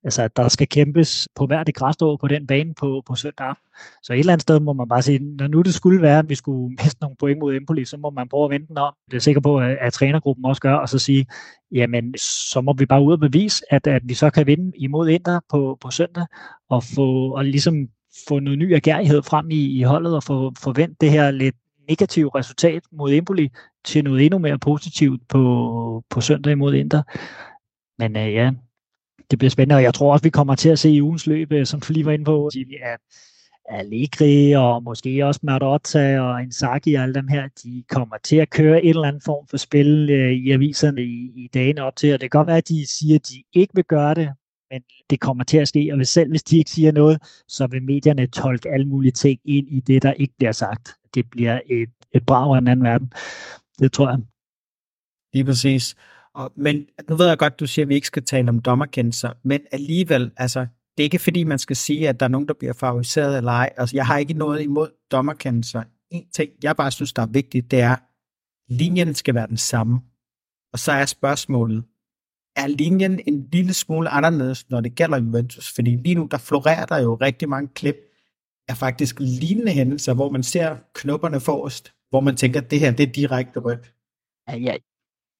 Altså, 0.04 0.22
at 0.22 0.36
der 0.36 0.48
skal 0.48 0.68
kæmpes 0.68 1.28
på 1.34 1.46
hver 1.46 1.64
det 1.64 1.74
græsstrå 1.74 2.16
på 2.16 2.28
den 2.28 2.46
bane 2.46 2.74
på, 2.74 3.02
på 3.06 3.14
søndag 3.14 3.54
Så 4.02 4.12
et 4.12 4.18
eller 4.18 4.32
andet 4.32 4.42
sted 4.42 4.60
må 4.60 4.72
man 4.72 4.88
bare 4.88 5.02
sige, 5.02 5.18
når 5.36 5.46
nu 5.46 5.62
det 5.62 5.74
skulle 5.74 6.02
være, 6.02 6.18
at 6.18 6.28
vi 6.28 6.34
skulle 6.34 6.68
miste 6.82 7.00
nogle 7.00 7.16
point 7.16 7.38
mod 7.38 7.54
Empoli, 7.54 7.84
så 7.84 7.96
må 7.96 8.10
man 8.10 8.28
prøve 8.28 8.44
at 8.44 8.50
vente 8.50 8.68
den 8.68 8.78
om. 8.78 8.94
Det 9.10 9.16
er 9.16 9.20
sikker 9.20 9.40
på, 9.40 9.58
at, 9.58 9.76
at 9.80 9.92
trænergruppen 9.92 10.44
også 10.44 10.62
gør, 10.62 10.74
og 10.74 10.88
så 10.88 10.98
sige, 10.98 11.26
jamen, 11.72 12.14
så 12.50 12.60
må 12.60 12.72
vi 12.72 12.86
bare 12.86 13.02
ud 13.02 13.12
og 13.12 13.20
bevise, 13.20 13.64
at, 13.70 13.86
at 13.86 14.02
vi 14.04 14.14
så 14.14 14.30
kan 14.30 14.46
vinde 14.46 14.72
imod 14.76 15.08
Inter 15.08 15.40
på, 15.50 15.78
på 15.80 15.90
søndag, 15.90 16.26
og 16.68 16.84
få 16.84 17.34
og 17.36 17.44
ligesom 17.44 17.88
få 18.28 18.38
noget 18.38 18.58
ny 18.58 18.74
agerighed 18.74 19.22
frem 19.22 19.50
i, 19.50 19.78
i 19.78 19.82
holdet, 19.82 20.14
og 20.14 20.22
få 20.22 20.52
forvent 20.58 21.00
det 21.00 21.10
her 21.10 21.30
lidt 21.30 21.56
negative 21.88 22.30
resultat 22.34 22.82
mod 22.92 23.12
Empoli 23.12 23.50
til 23.84 24.04
noget 24.04 24.24
endnu 24.24 24.38
mere 24.38 24.58
positivt 24.58 25.28
på, 25.28 26.04
på 26.10 26.20
søndag 26.20 26.58
mod 26.58 26.74
Inter. 26.74 27.02
Men 27.98 28.16
øh, 28.16 28.32
ja, 28.32 28.50
det 29.30 29.38
bliver 29.38 29.50
spændende, 29.50 29.76
og 29.76 29.82
jeg 29.82 29.94
tror 29.94 30.12
også, 30.12 30.22
vi 30.22 30.30
kommer 30.30 30.54
til 30.54 30.68
at 30.68 30.78
se 30.78 30.90
i 30.90 31.02
ugens 31.02 31.26
løb, 31.26 31.52
øh, 31.52 31.66
som 31.66 31.80
du 31.80 31.92
lige 31.92 32.06
var 32.06 32.12
inde 32.12 32.24
på, 32.24 32.46
at 32.82 33.00
Allegri 33.68 34.52
og 34.52 34.82
måske 34.82 35.26
også 35.26 35.40
Marotta 35.42 36.20
og 36.20 36.42
Inzaghi 36.42 36.94
og 36.94 37.02
alle 37.02 37.14
dem 37.14 37.28
her, 37.28 37.48
de 37.64 37.84
kommer 37.88 38.16
til 38.24 38.36
at 38.36 38.50
køre 38.50 38.84
en 38.84 38.88
eller 38.88 39.08
anden 39.08 39.22
form 39.24 39.46
for 39.46 39.56
spil 39.56 40.10
øh, 40.10 40.32
i 40.32 40.50
aviserne 40.50 41.02
i, 41.02 41.32
i 41.36 41.50
dagene 41.54 41.82
op 41.82 41.96
til, 41.96 42.14
og 42.14 42.20
det 42.20 42.30
kan 42.30 42.38
godt 42.38 42.46
være, 42.46 42.56
at 42.56 42.68
de 42.68 42.86
siger, 42.86 43.14
at 43.14 43.28
de 43.28 43.42
ikke 43.52 43.74
vil 43.74 43.84
gøre 43.84 44.14
det, 44.14 44.28
men 44.70 44.82
det 45.10 45.20
kommer 45.20 45.44
til 45.44 45.58
at 45.58 45.68
ske, 45.68 45.88
og 45.92 45.96
hvis 45.96 46.08
selv 46.08 46.30
hvis 46.30 46.42
de 46.42 46.58
ikke 46.58 46.70
siger 46.70 46.92
noget, 46.92 47.42
så 47.48 47.66
vil 47.66 47.82
medierne 47.82 48.26
tolke 48.26 48.68
alle 48.68 48.88
mulige 48.88 49.12
ting 49.12 49.40
ind 49.44 49.68
i 49.68 49.80
det, 49.80 50.02
der 50.02 50.12
ikke 50.12 50.34
bliver 50.38 50.52
sagt. 50.52 50.94
Det 51.14 51.30
bliver 51.30 51.60
et, 51.66 51.88
et 52.14 52.26
brag 52.26 52.54
af 52.54 52.58
en 52.58 52.68
anden 52.68 52.84
verden. 52.84 53.12
Det 53.78 53.92
tror 53.92 54.08
jeg. 54.08 54.18
Lige 55.34 55.44
præcis. 55.44 55.96
Og, 56.34 56.52
men 56.56 56.86
nu 57.08 57.16
ved 57.16 57.28
jeg 57.28 57.38
godt, 57.38 57.60
du 57.60 57.66
siger, 57.66 57.84
at 57.84 57.88
vi 57.88 57.94
ikke 57.94 58.06
skal 58.06 58.24
tale 58.24 58.48
om 58.48 58.58
dommerkendelser, 58.58 59.32
men 59.44 59.60
alligevel, 59.72 60.32
altså, 60.36 60.60
det 60.96 61.02
er 61.02 61.04
ikke 61.04 61.18
fordi, 61.18 61.44
man 61.44 61.58
skal 61.58 61.76
sige, 61.76 62.08
at 62.08 62.20
der 62.20 62.26
er 62.26 62.30
nogen, 62.30 62.48
der 62.48 62.54
bliver 62.54 62.72
favoriseret 62.72 63.36
eller 63.36 63.52
ej. 63.52 63.70
Altså, 63.76 63.96
jeg 63.96 64.06
har 64.06 64.18
ikke 64.18 64.34
noget 64.34 64.62
imod 64.62 64.88
dommerkendelser. 65.10 65.82
En 66.10 66.28
ting, 66.30 66.50
jeg 66.62 66.76
bare 66.76 66.90
synes, 66.90 67.12
der 67.12 67.22
er 67.22 67.26
vigtigt, 67.26 67.70
det 67.70 67.80
er, 67.80 67.92
at 67.92 68.02
linjen 68.68 69.14
skal 69.14 69.34
være 69.34 69.46
den 69.46 69.56
samme. 69.56 70.00
Og 70.72 70.78
så 70.78 70.92
er 70.92 71.06
spørgsmålet, 71.06 71.84
er 72.58 72.66
linjen 72.66 73.20
en 73.26 73.48
lille 73.52 73.74
smule 73.74 74.08
anderledes, 74.08 74.70
når 74.70 74.80
det 74.80 74.94
gælder 74.94 75.18
Juventus? 75.18 75.74
Fordi 75.74 75.96
lige 75.96 76.14
nu, 76.14 76.28
der 76.30 76.38
florerer 76.38 76.86
der 76.86 76.98
jo 76.98 77.14
rigtig 77.14 77.48
mange 77.48 77.68
klip 77.74 77.96
af 78.68 78.76
faktisk 78.76 79.16
lignende 79.20 79.72
hændelser, 79.72 80.14
hvor 80.14 80.30
man 80.30 80.42
ser 80.42 80.76
knopperne 80.94 81.40
forrest, 81.40 81.92
hvor 82.10 82.20
man 82.20 82.36
tænker, 82.36 82.60
at 82.60 82.70
det 82.70 82.80
her, 82.80 82.90
det 82.90 83.08
er 83.08 83.12
direkte 83.12 83.60
rødt. 83.60 83.92
Ja, 84.48 84.56
ja. 84.56 84.74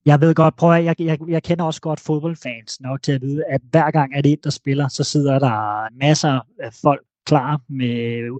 Jeg 0.07 0.21
ved 0.21 0.35
godt, 0.35 0.57
prøv 0.57 0.73
at, 0.73 0.85
jeg, 0.85 1.01
jeg, 1.01 1.19
jeg 1.29 1.43
kender 1.43 1.65
også 1.65 1.81
godt 1.81 2.01
fodboldfans 2.01 2.81
nok 2.81 3.03
til 3.03 3.13
at 3.13 3.23
vide, 3.23 3.45
at 3.45 3.61
hver 3.71 3.91
gang 3.91 4.15
er 4.15 4.23
det 4.23 4.33
en, 4.33 4.39
der 4.45 4.51
spiller, 4.51 4.89
så 4.89 5.05
sidder 5.05 5.39
der 5.39 5.89
masser 5.99 6.41
af 6.61 6.73
folk 6.83 7.05
klar 7.27 7.61
med, 7.69 8.31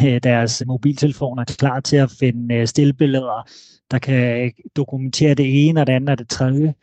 med 0.00 0.20
deres 0.20 0.62
mobiltelefoner, 0.66 1.44
klar 1.44 1.80
til 1.80 1.96
at 1.96 2.10
finde 2.10 2.54
øh, 2.54 2.66
stillbilleder, 2.66 3.48
der 3.90 3.98
kan 3.98 4.52
dokumentere 4.76 5.34
det 5.34 5.68
ene 5.68 5.80
og 5.80 5.86
det 5.86 5.92
andet 5.92 6.10
og 6.10 6.18
det 6.18 6.28
tredje. 6.28 6.74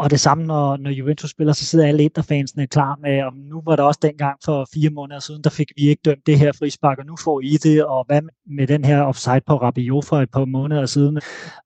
Og 0.00 0.10
det 0.10 0.20
samme, 0.20 0.44
når, 0.44 0.76
når 0.76 0.90
Juventus 0.90 1.30
spiller, 1.30 1.52
så 1.52 1.64
sidder 1.64 1.86
alle 1.86 2.02
Interfansene 2.02 2.66
klar 2.66 2.98
med, 3.02 3.22
om 3.22 3.34
nu 3.34 3.62
var 3.64 3.76
det 3.76 3.84
også 3.84 4.00
dengang 4.02 4.38
for 4.44 4.68
fire 4.74 4.90
måneder 4.90 5.20
siden, 5.20 5.44
der 5.44 5.50
fik 5.50 5.72
vi 5.76 5.88
ikke 5.88 6.00
dømt 6.04 6.26
det 6.26 6.38
her 6.38 6.52
frispark, 6.52 6.98
og 6.98 7.06
nu 7.06 7.16
får 7.24 7.40
I 7.40 7.56
det, 7.62 7.84
og 7.84 8.04
hvad 8.06 8.22
med 8.46 8.66
den 8.66 8.84
her 8.84 9.02
offside 9.02 9.40
på 9.46 9.56
Rabiot 9.56 10.04
for 10.04 10.20
et 10.20 10.30
par 10.30 10.44
måneder 10.44 10.86
siden, 10.86 11.20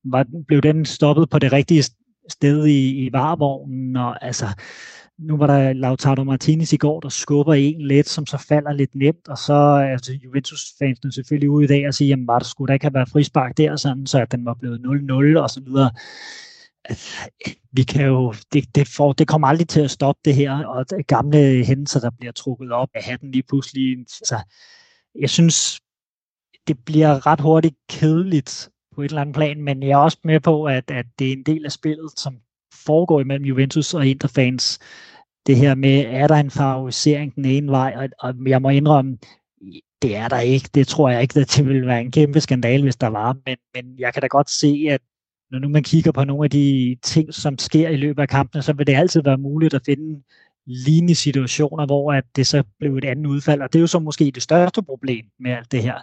var, 0.05 0.27
blev 0.47 0.61
den 0.61 0.85
stoppet 0.85 1.31
på 1.31 1.39
det 1.39 1.53
rigtige 1.53 1.85
sted 2.29 2.67
i, 2.67 3.07
i 3.07 3.13
varevognen, 3.13 3.97
og 3.97 4.25
altså, 4.25 4.47
nu 5.19 5.37
var 5.37 5.47
der 5.47 5.73
Lautaro 5.73 6.25
Martinez 6.25 6.73
i 6.73 6.77
går, 6.77 7.01
der 7.01 7.09
skubber 7.09 7.55
en 7.55 7.81
let, 7.81 8.09
som 8.09 8.27
så 8.27 8.39
falder 8.49 8.73
lidt 8.73 8.95
nemt, 8.95 9.29
og 9.29 9.39
så 9.39 9.53
er 9.53 9.93
altså, 9.93 10.13
Juventus-fansene 10.25 11.13
selvfølgelig 11.13 11.51
ude 11.51 11.65
i 11.65 11.69
dag 11.69 11.89
og 11.89 11.95
siger, 11.95 12.09
jamen 12.09 12.27
var 12.27 12.39
der 12.39 12.47
skulle 12.47 12.69
der 12.69 12.75
ikke 12.75 12.85
have 12.85 12.95
været 12.95 13.09
frispark 13.09 13.57
der, 13.57 13.77
sådan, 13.77 14.07
så 14.07 14.21
at 14.21 14.33
den 14.33 14.45
var 14.45 14.55
blevet 14.55 14.81
0-0 15.37 15.43
og 15.43 15.51
så 15.51 15.61
videre 15.67 15.91
vi 17.73 17.83
kan 17.83 18.07
jo, 18.07 18.35
det, 18.53 18.75
det, 18.75 18.89
får, 18.89 19.13
det 19.13 19.29
kommer 19.29 19.49
aldrig 19.49 19.69
til 19.69 19.81
at 19.81 19.91
stoppe 19.91 20.21
det 20.25 20.35
her, 20.35 20.65
og 20.67 20.91
det 20.91 21.07
gamle 21.07 21.65
hændelser, 21.65 22.01
der 22.01 22.11
bliver 22.11 22.33
trukket 22.33 22.73
op 22.73 22.89
af 22.95 23.03
hatten 23.03 23.31
lige 23.31 23.43
pludselig. 23.43 23.99
Altså, 23.99 24.39
jeg 25.21 25.31
synes, 25.31 25.81
det 26.69 26.85
bliver 26.85 27.27
ret 27.27 27.41
hurtigt 27.41 27.77
kedeligt 27.89 28.71
på 28.95 29.03
et 29.03 29.09
eller 29.09 29.21
andet 29.21 29.35
plan, 29.35 29.63
men 29.63 29.83
jeg 29.83 29.91
er 29.91 29.97
også 29.97 30.19
med 30.25 30.41
på, 30.41 30.65
at, 30.65 30.91
at 30.91 31.07
det 31.19 31.29
er 31.29 31.33
en 31.33 31.43
del 31.43 31.65
af 31.65 31.73
spillet, 31.73 32.11
som 32.17 32.39
foregår 32.87 33.21
imellem 33.21 33.45
Juventus 33.45 33.95
og 33.95 34.07
Interfans. 34.07 34.79
Det 35.47 35.57
her 35.57 35.75
med, 35.75 36.05
er 36.09 36.27
der 36.27 36.35
en 36.35 36.51
favorisering 36.51 37.35
den 37.35 37.45
ene 37.45 37.71
vej, 37.71 37.95
og, 37.97 38.09
og 38.19 38.35
jeg 38.47 38.63
må 38.63 38.69
indrømme, 38.69 39.19
det 40.03 40.17
er 40.17 40.29
der 40.29 40.41
ikke. 40.41 40.71
Det 40.75 40.89
tror 40.89 41.09
jeg 41.09 41.23
ikke, 41.23 41.41
at 41.41 41.55
det 41.57 41.67
ville 41.67 41.87
være 41.87 42.01
en 42.01 42.11
kæmpe 42.11 42.41
skandal, 42.41 42.83
hvis 42.83 42.97
der 42.97 43.07
var, 43.07 43.37
men, 43.47 43.57
men 43.75 43.99
jeg 43.99 44.13
kan 44.13 44.21
da 44.21 44.27
godt 44.27 44.51
se, 44.51 44.87
at 44.91 45.01
når 45.55 45.61
nu 45.61 45.69
man 45.69 45.83
kigger 45.83 46.13
på 46.13 46.25
nogle 46.25 46.45
af 46.45 46.51
de 46.51 46.97
ting, 47.03 47.35
som 47.35 47.59
sker 47.59 47.89
i 47.89 47.97
løbet 47.97 48.23
af 48.23 48.29
kampene, 48.29 48.63
så 48.63 48.73
vil 48.73 48.87
det 48.87 48.95
altid 48.95 49.23
være 49.23 49.39
muligt 49.39 49.75
at 49.75 49.83
finde 49.87 50.23
lignende 50.67 51.15
situationer, 51.15 51.87
hvor 51.87 52.13
at 52.13 52.25
det 52.37 52.47
så 52.47 52.63
blev 52.79 52.97
et 52.97 53.05
andet 53.05 53.27
udfald, 53.27 53.61
og 53.61 53.73
det 53.73 53.79
er 53.79 53.81
jo 53.81 53.87
så 53.87 53.99
måske 53.99 54.31
det 54.31 54.43
største 54.43 54.83
problem 54.83 55.25
med 55.41 55.51
alt 55.51 55.73
det 55.73 55.83
her. 55.83 55.95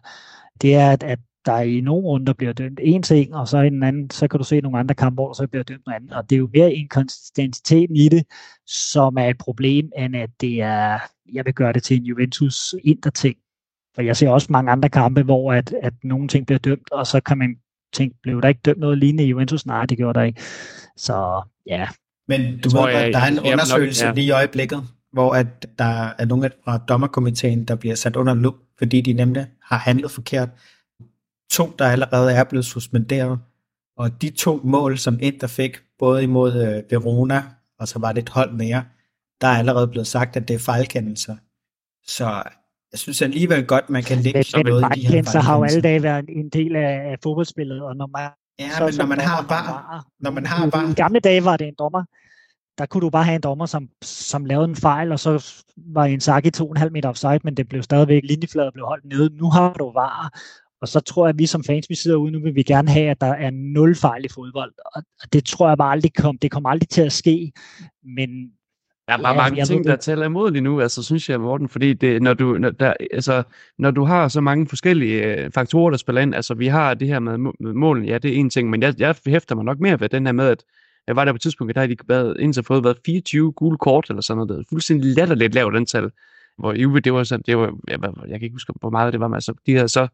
Det 0.62 0.76
er, 0.76 0.92
at, 0.92 1.04
at 1.04 1.20
der 1.46 1.60
i 1.60 1.82
nogle 1.82 2.04
runder 2.04 2.34
bliver 2.34 2.54
dømt 2.54 2.80
en 2.84 3.04
ting, 3.04 3.36
og 3.36 3.48
så 3.48 3.62
i 3.62 3.70
den 3.70 3.84
anden, 3.84 4.10
så 4.10 4.28
kan 4.28 4.38
du 4.38 4.44
se 4.44 4.62
nogle 4.62 4.80
andre 4.80 4.96
kampe, 4.96 5.14
hvor 5.16 5.28
der 5.28 5.34
så 5.34 5.48
bliver 5.48 5.64
dømt 5.64 5.86
noget 5.86 5.96
andet. 5.96 6.14
Og 6.14 6.30
det 6.30 6.36
er 6.36 6.40
jo 6.40 6.50
mere 6.54 6.74
inkonsistensiteten 6.74 7.96
i 7.96 8.10
det, 8.10 8.26
som 8.68 9.18
er 9.18 9.28
et 9.28 9.38
problem, 9.38 9.92
end 9.98 10.16
at 10.16 10.30
det 10.42 10.62
er, 10.62 11.00
jeg 11.34 11.46
vil 11.46 11.54
gøre 11.54 11.74
det 11.74 11.84
til 11.84 11.98
en 11.98 12.04
Juventus 12.04 12.76
inter-ting. 12.84 13.38
For 13.96 14.02
jeg 14.02 14.18
ser 14.18 14.30
også 14.30 14.48
mange 14.50 14.72
andre 14.72 14.90
kampe, 14.90 15.24
hvor 15.24 15.54
at, 15.54 15.74
at 15.82 15.94
nogle 16.04 16.28
ting 16.28 16.46
bliver 16.46 16.60
dømt, 16.60 16.92
og 16.92 17.08
så 17.08 17.22
kan 17.22 17.38
man 17.38 17.56
tænke, 17.94 18.16
blev 18.24 18.42
der 18.42 18.48
ikke 18.48 18.62
dømt 18.66 18.80
noget 18.80 18.98
lignende 18.98 19.24
i 19.24 19.28
Juventus? 19.28 19.66
Nej, 19.66 19.86
det 19.86 19.98
gjorde 19.98 20.20
der 20.20 20.26
ikke. 20.26 20.42
Så 20.98 21.42
ja. 21.68 21.88
Men 22.28 22.60
du 22.60 22.70
ved, 22.70 22.90
at 22.90 23.14
der 23.14 23.20
er 23.20 23.28
en 23.28 23.40
undersøgelse 23.40 24.04
nok, 24.04 24.10
ja. 24.10 24.14
lige 24.14 24.28
i 24.28 24.32
øjeblikket, 24.32 24.84
hvor 25.14 25.34
at 25.34 25.68
der 25.80 26.10
er 26.18 26.26
nogle 26.26 26.52
fra 26.66 26.78
dommerkomiteen, 26.78 27.66
der 27.66 27.76
bliver 27.76 27.96
sat 27.96 28.16
under 28.16 28.34
lup, 28.34 28.56
fordi 28.78 29.02
de 29.02 29.14
nemlig 29.14 29.48
har 29.64 29.78
handlet 29.78 30.12
forkert 30.12 30.50
to, 31.52 31.76
der 31.80 31.86
allerede 31.88 32.34
er 32.34 32.44
blevet 32.44 32.66
suspenderet. 32.66 33.40
Og 33.98 34.22
de 34.22 34.30
to 34.30 34.62
mål, 34.64 34.98
som 34.98 35.20
Inter 35.22 35.48
fik, 35.48 35.78
både 36.00 36.24
imod 36.24 36.54
øh, 36.54 36.92
Verona, 36.92 37.44
og 37.80 37.88
så 37.88 38.00
var 38.00 38.12
det 38.12 38.22
et 38.22 38.30
hold 38.30 38.52
mere, 38.54 38.84
der 39.42 39.48
er 39.48 39.58
allerede 39.58 39.88
blevet 39.88 40.08
sagt, 40.08 40.36
at 40.36 40.48
det 40.48 40.54
er 40.54 40.60
fejlkendelser. 40.60 41.36
Så 42.08 42.44
jeg 42.92 43.00
synes 43.00 43.22
alligevel 43.22 43.66
godt, 43.66 43.90
man 43.90 44.04
kan 44.04 44.18
lægge 44.18 44.44
sådan 44.44 44.66
noget 44.66 44.98
i 44.98 45.00
de 45.00 45.08
her 45.08 45.24
så 45.24 45.40
har 45.40 45.58
jo 45.58 45.64
alle 45.64 45.82
dage 45.82 46.04
været 46.04 46.26
en 46.30 46.50
del 46.50 46.76
af, 46.76 47.16
fodboldspillet, 47.24 47.82
og 47.82 47.96
når 47.96 48.08
man, 48.08 48.30
ja, 48.60 48.70
så, 48.78 48.86
men 48.86 48.94
når 48.98 49.06
man 49.06 49.20
har 49.20 49.46
bare, 49.50 50.04
når 50.20 50.32
man 50.32 50.46
har 50.46 50.70
bare... 50.70 50.92
I 50.92 50.94
gamle 50.94 51.20
dage 51.20 51.46
var 51.46 51.58
det 51.58 51.68
en 51.68 51.76
dommer, 51.80 52.04
der 52.78 52.86
kunne 52.86 53.02
du 53.02 53.10
bare 53.10 53.24
have 53.24 53.36
en 53.36 53.42
dommer, 53.42 53.66
som, 53.66 53.90
som 54.04 54.46
lavede 54.46 54.70
en 54.70 54.76
fejl, 54.76 55.12
og 55.12 55.20
så 55.20 55.64
var 55.78 56.06
en 56.06 56.20
sak 56.20 56.46
i 56.46 56.50
2,5 56.58 56.90
meter 56.90 57.10
offside, 57.10 57.40
men 57.44 57.58
det 57.58 57.70
blev 57.70 57.84
stadigvæk 57.84 58.24
linjefladet 58.24 58.74
blev 58.74 58.86
holdt 58.86 59.06
nede. 59.06 59.30
Nu 59.38 59.50
har 59.50 59.74
du 59.74 59.92
var, 59.94 60.40
og 60.82 60.88
så 60.88 61.00
tror 61.00 61.26
jeg, 61.26 61.30
at 61.30 61.40
vi 61.40 61.46
som 61.46 61.64
fans, 61.64 61.90
vi 61.90 61.96
sidder 61.96 62.18
ude 62.18 62.32
nu, 62.32 62.40
vil 62.40 62.56
vi 62.56 62.64
gerne 62.64 62.92
have, 62.92 63.10
at 63.10 63.22
der 63.22 63.34
er 63.34 63.50
nul 63.50 63.96
fejl 63.96 64.26
i 64.26 64.30
fodbold. 64.30 64.74
Og 64.96 65.04
det 65.34 65.46
tror 65.46 65.68
jeg 65.68 65.78
bare 65.78 65.92
aldrig 65.92 66.14
kom. 66.14 66.38
Det 66.38 66.52
kommer 66.52 66.70
aldrig 66.70 66.90
til 66.90 67.02
at 67.02 67.12
ske. 67.12 67.52
Men 68.04 68.30
der 69.08 69.14
er 69.14 69.22
bare 69.22 69.34
ja, 69.34 69.42
mange 69.42 69.66
ting, 69.66 69.86
der 69.86 69.96
taler 69.96 70.26
imod 70.26 70.52
lige 70.52 70.62
nu, 70.62 70.82
altså 70.82 71.04
synes 71.04 71.30
jeg, 71.30 71.42
Morten, 71.42 71.70
fordi 71.70 71.94
det, 71.94 72.22
når, 72.22 72.34
du, 72.34 72.58
når, 72.58 72.70
der, 72.70 72.94
altså, 73.14 73.44
når 73.78 73.92
du 73.92 74.04
har 74.04 74.28
så 74.28 74.42
mange 74.42 74.68
forskellige 74.68 75.24
øh, 75.24 75.52
faktorer, 75.52 75.90
der 75.90 75.98
spiller 75.98 76.22
ind, 76.22 76.36
altså 76.36 76.54
vi 76.54 76.68
har 76.68 76.94
det 76.94 77.08
her 77.08 77.20
med, 77.20 77.38
med 77.38 77.74
målen, 77.74 78.06
ja, 78.06 78.18
det 78.18 78.32
er 78.32 78.40
en 78.40 78.50
ting, 78.50 78.70
men 78.70 78.82
jeg, 78.82 78.96
jeg 79.00 79.16
hæfter 79.26 79.56
mig 79.56 79.66
nok 79.66 79.80
mere 79.80 80.00
ved 80.00 80.10
den 80.10 80.26
her 80.26 80.34
med, 80.34 80.48
at 80.48 80.64
jeg 81.08 81.16
var 81.16 81.26
der 81.26 81.32
på 81.32 81.36
et 81.36 81.42
tidspunkt, 81.42 81.76
der 81.76 81.82
har 81.82 81.88
de 81.88 81.96
været, 82.08 82.38
indtil 82.40 82.64
fået 82.64 82.84
været 82.84 82.98
24 83.06 83.52
gule 83.52 83.78
kort 83.78 84.10
eller 84.10 84.22
sådan 84.22 84.38
noget, 84.38 84.50
det 84.50 84.60
er 84.60 84.64
fuldstændig 84.70 85.16
latterligt 85.16 85.54
lavt 85.54 85.76
antal, 85.76 86.12
hvor 86.58 86.74
Juve, 86.74 87.00
det 87.00 87.14
var 87.14 87.24
sådan, 87.24 87.44
det 87.46 87.58
var, 87.58 87.74
jeg, 87.88 88.00
jeg 88.04 88.40
kan 88.40 88.44
ikke 88.44 88.56
huske, 88.56 88.74
hvor 88.80 88.90
meget 88.90 89.14
det 89.14 89.20
var, 89.20 89.28
men 89.28 89.36
altså, 89.36 89.54
de 89.66 89.76
havde 89.76 89.90
så 89.90 90.08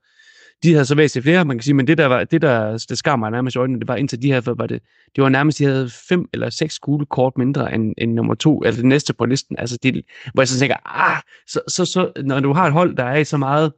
de 0.63 0.74
havde 0.74 0.86
så 0.86 0.96
væsentligt 0.96 1.24
flere, 1.24 1.46
man 1.46 1.58
kan 1.58 1.63
sige, 1.63 1.74
men 1.74 1.88
det 1.88 1.98
der, 1.98 2.06
var, 2.06 2.24
det 2.24 2.41
der 2.41 2.86
det 2.89 2.98
skar 2.98 3.15
mig 3.15 3.32
nærmest 3.32 3.56
i 3.56 3.60
øjnene, 3.60 3.80
det 3.80 3.88
var 3.88 3.96
indtil 3.96 4.22
de 4.22 4.34
her, 4.34 4.54
var 4.58 4.67
det, 4.67 4.82
det 5.15 5.24
var 5.24 5.30
nærmest, 5.30 5.60
de 5.60 5.65
havde 5.65 5.89
fem 6.10 6.26
eller 6.34 6.50
seks 6.50 6.80
gule 6.80 7.06
kort 7.06 7.38
mindre 7.38 7.74
end, 7.74 7.93
end 7.98 8.13
nummer 8.13 8.36
to, 8.36 8.60
eller 8.60 8.76
det 8.76 8.86
næste 8.86 9.13
på 9.13 9.26
listen, 9.26 9.56
altså 9.60 9.78
de, 9.84 10.04
hvor 10.34 10.41
jeg 10.41 10.48
så 10.48 10.60
tænker, 10.60 10.76
ah, 10.86 11.22
så, 11.48 11.62
så, 11.67 11.86
så, 11.86 12.12
når 12.24 12.39
du 12.39 12.54
har 12.54 12.65
et 12.67 12.74
hold, 12.74 12.96
der 12.96 13.04
er 13.04 13.17
i 13.17 13.24
så 13.24 13.38
meget 13.38 13.74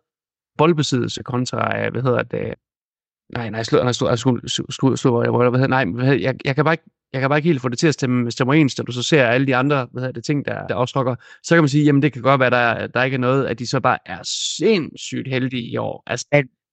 boldbesiddelse 0.57 1.23
kontra, 1.23 1.85
øh, 1.85 1.91
hvad 1.91 2.01
hedder 2.01 2.23
det, 2.23 2.53
nej, 3.35 3.49
nej, 3.49 3.63
slå, 3.63 3.83
nej, 3.83 3.91
slå, 3.91 4.15
slå, 4.15 4.39
slå, 4.69 4.95
slå, 4.95 5.49
hvad 5.49 5.59
hedder, 5.59 5.83
nej, 5.83 6.21
jeg, 6.21 6.35
jeg 6.45 6.55
kan 6.55 6.65
bare 6.65 6.73
ikke, 6.73 6.89
jeg 7.13 7.21
kan 7.21 7.29
bare 7.29 7.39
ikke 7.39 7.49
helt 7.49 7.61
få 7.61 7.69
det 7.69 7.79
til 7.79 7.87
at 7.87 7.93
stemme, 7.93 8.31
stemme 8.31 8.57
ens, 8.57 8.77
når 8.77 8.85
du 8.85 8.91
så 8.91 9.03
ser 9.03 9.25
alle 9.25 9.47
de 9.47 9.55
andre 9.55 9.87
hvad 9.91 10.01
hedder 10.01 10.13
det, 10.13 10.23
ting, 10.23 10.45
der, 10.45 10.67
der 10.67 10.75
afstrukker. 10.75 11.15
Så 11.43 11.55
kan 11.55 11.63
man 11.63 11.69
sige, 11.69 11.83
jamen 11.85 12.01
det 12.01 12.13
kan 12.13 12.21
godt 12.21 12.39
være, 12.39 12.49
der, 12.49 12.87
der 12.87 13.03
ikke 13.03 13.15
er 13.15 13.19
noget, 13.19 13.45
at 13.45 13.59
de 13.59 13.67
så 13.67 13.79
bare 13.79 13.97
er 14.05 14.19
sindssygt 14.57 15.27
heldige 15.27 15.63
i 15.63 15.77
år. 15.77 16.03
Altså, 16.07 16.27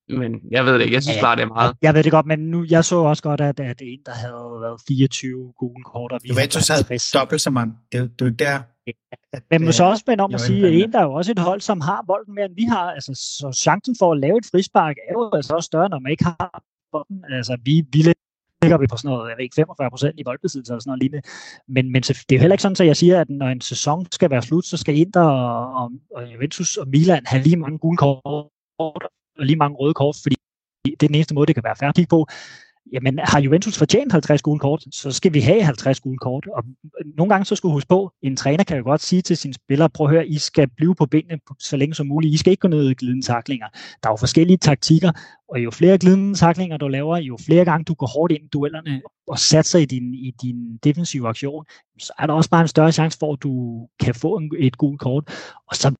men 0.09 0.41
jeg 0.51 0.65
ved 0.65 0.75
det 0.75 0.81
ikke. 0.81 0.95
Jeg 0.95 1.03
synes 1.03 1.17
ja, 1.17 1.23
bare, 1.23 1.37
det 1.37 1.43
er 1.43 1.47
meget. 1.47 1.77
Jeg 1.83 1.95
ved 1.95 2.03
det 2.03 2.13
godt, 2.13 2.27
men 2.27 2.39
nu, 2.39 2.65
jeg 2.71 2.85
så 2.85 2.97
også 2.97 3.23
godt, 3.23 3.41
at, 3.41 3.61
at 3.61 3.83
en, 3.83 3.99
der 4.07 4.13
havde 4.13 4.61
været 4.61 4.81
24 4.89 5.53
gule 5.59 5.85
kort. 5.85 6.13
Og 6.13 6.21
vi 6.23 6.29
Juventus 6.29 6.69
havde 6.69 6.99
dobbelt 7.15 7.41
så 7.41 7.51
mange. 7.51 7.75
Det, 7.93 8.19
det 8.19 8.27
er 8.27 8.31
der. 8.31 8.61
At, 9.33 9.43
men 9.51 9.65
man 9.65 9.73
så 9.73 9.85
også 9.85 10.01
spænde 10.01 10.25
om 10.25 10.35
at 10.35 10.41
sige, 10.41 10.67
at 10.67 10.73
en, 10.73 10.93
der 10.93 10.99
er 10.99 11.03
jo 11.03 11.13
også 11.13 11.33
et 11.33 11.39
hold, 11.39 11.61
som 11.61 11.81
har 11.81 12.05
bolden 12.07 12.35
mere, 12.35 12.45
end 12.45 12.55
vi 12.55 12.65
har. 12.65 12.91
Altså, 12.91 13.13
så 13.15 13.59
chancen 13.65 13.97
for 13.99 14.13
at 14.13 14.21
lave 14.21 14.39
et 14.39 14.47
frispark 14.51 14.97
er 15.09 15.13
jo 15.13 15.31
altså 15.33 15.55
også 15.55 15.67
større, 15.67 15.89
når 15.89 15.99
man 15.99 16.11
ikke 16.11 16.25
har 16.25 16.63
bolden. 16.93 17.25
Altså, 17.31 17.59
vi, 17.65 17.85
vi 17.93 17.99
ligger 18.63 18.79
vi 18.79 18.87
på 18.87 18.97
sådan 18.97 19.09
noget, 19.09 19.29
jeg 19.31 19.37
ved 19.37 19.45
ikke, 19.45 19.55
45 19.55 19.91
procent 19.91 20.21
i 20.21 20.25
boldbesiddelse 20.25 20.73
eller 20.73 20.81
sådan 20.81 20.91
noget 20.91 21.03
lignende. 21.03 21.29
Men, 21.69 21.93
men 21.93 22.03
det 22.03 22.33
er 22.33 22.37
jo 22.37 22.41
heller 22.41 22.55
ikke 22.55 22.63
sådan, 22.63 22.77
at 22.81 22.87
jeg 22.87 22.97
siger, 22.97 23.21
at 23.21 23.31
når 23.31 23.49
en 23.49 23.61
sæson 23.61 24.07
skal 24.13 24.31
være 24.31 24.43
slut, 24.43 24.67
så 24.67 24.77
skal 24.77 24.99
Inter 24.99 25.21
og, 25.21 25.83
og, 25.83 25.91
og 26.17 26.33
Juventus 26.33 26.77
og 26.77 26.89
Milan 26.89 27.27
have 27.27 27.43
lige 27.43 27.57
mange 27.57 27.79
gule 27.79 27.97
kort 27.97 29.07
lige 29.39 29.57
mange 29.57 29.77
røde 29.77 29.95
kort, 29.95 30.17
fordi 30.23 30.37
det 30.85 30.93
er 30.93 31.09
den 31.09 31.15
eneste 31.15 31.35
måde, 31.35 31.47
det 31.47 31.55
kan 31.55 31.65
være 31.65 31.77
færdigt 31.77 32.09
på. 32.09 32.27
Jamen, 32.93 33.19
har 33.23 33.41
Juventus 33.41 33.79
fortjent 33.79 34.13
50 34.13 34.43
gule 34.43 34.61
kort, 34.61 34.85
så 34.93 35.11
skal 35.11 35.35
vi 35.35 35.41
have 35.41 35.63
50 35.63 36.01
gule 36.01 36.19
kort. 36.19 36.47
Og 36.47 36.65
øh, 36.85 37.17
nogle 37.17 37.31
gange 37.31 37.45
så 37.45 37.57
skal 37.57 37.69
du 37.69 37.73
huske 37.73 37.89
på, 37.89 38.13
en 38.23 38.37
træner 38.37 38.65
kan 38.65 38.77
jo 38.77 38.85
godt 38.85 39.01
sige 39.01 39.23
til 39.23 39.37
sine 39.37 39.55
spillere, 39.55 39.91
prøv 39.91 40.07
at 40.07 40.13
høre, 40.13 40.27
I 40.27 40.39
skal 40.39 40.69
blive 40.77 40.95
på 40.95 41.07
benene 41.07 41.41
så 41.59 41.77
længe 41.77 41.95
som 41.95 42.07
muligt. 42.07 42.35
I 42.35 42.37
skal 42.37 42.51
ikke 42.51 42.61
gå 42.61 42.69
ned 42.69 42.91
i 42.91 42.95
glidende 42.95 43.27
taklinger. 43.27 43.67
Der 44.03 44.09
er 44.09 44.13
jo 44.13 44.17
forskellige 44.17 44.57
taktikker, 44.57 45.13
og 45.49 45.65
jo 45.65 45.71
flere 45.71 45.99
glidende 45.99 46.35
taklinger 46.35 46.77
du 46.77 46.89
laver, 46.89 47.17
jo 47.17 47.39
flere 47.47 47.65
gange 47.65 47.85
du 47.85 47.95
går 47.95 48.07
hårdt 48.07 48.33
ind 48.33 48.45
i 48.45 48.49
duellerne 48.49 49.03
og 49.29 49.39
satser 49.39 49.79
i 49.79 49.85
din, 49.85 50.15
i 50.15 50.31
din 50.43 50.77
defensive 50.77 51.29
aktion, 51.29 51.65
så 51.99 52.13
er 52.19 52.27
der 52.27 52.35
også 52.35 52.51
bare 52.51 52.63
en 52.63 52.69
større 52.69 52.93
chance 52.93 53.19
for, 53.19 53.33
at 53.33 53.43
du 53.43 53.87
kan 54.01 54.15
få 54.15 54.41
et 54.59 54.79
gult 54.79 55.01
kort. 55.01 55.25
Og 55.69 55.77
så 55.77 55.95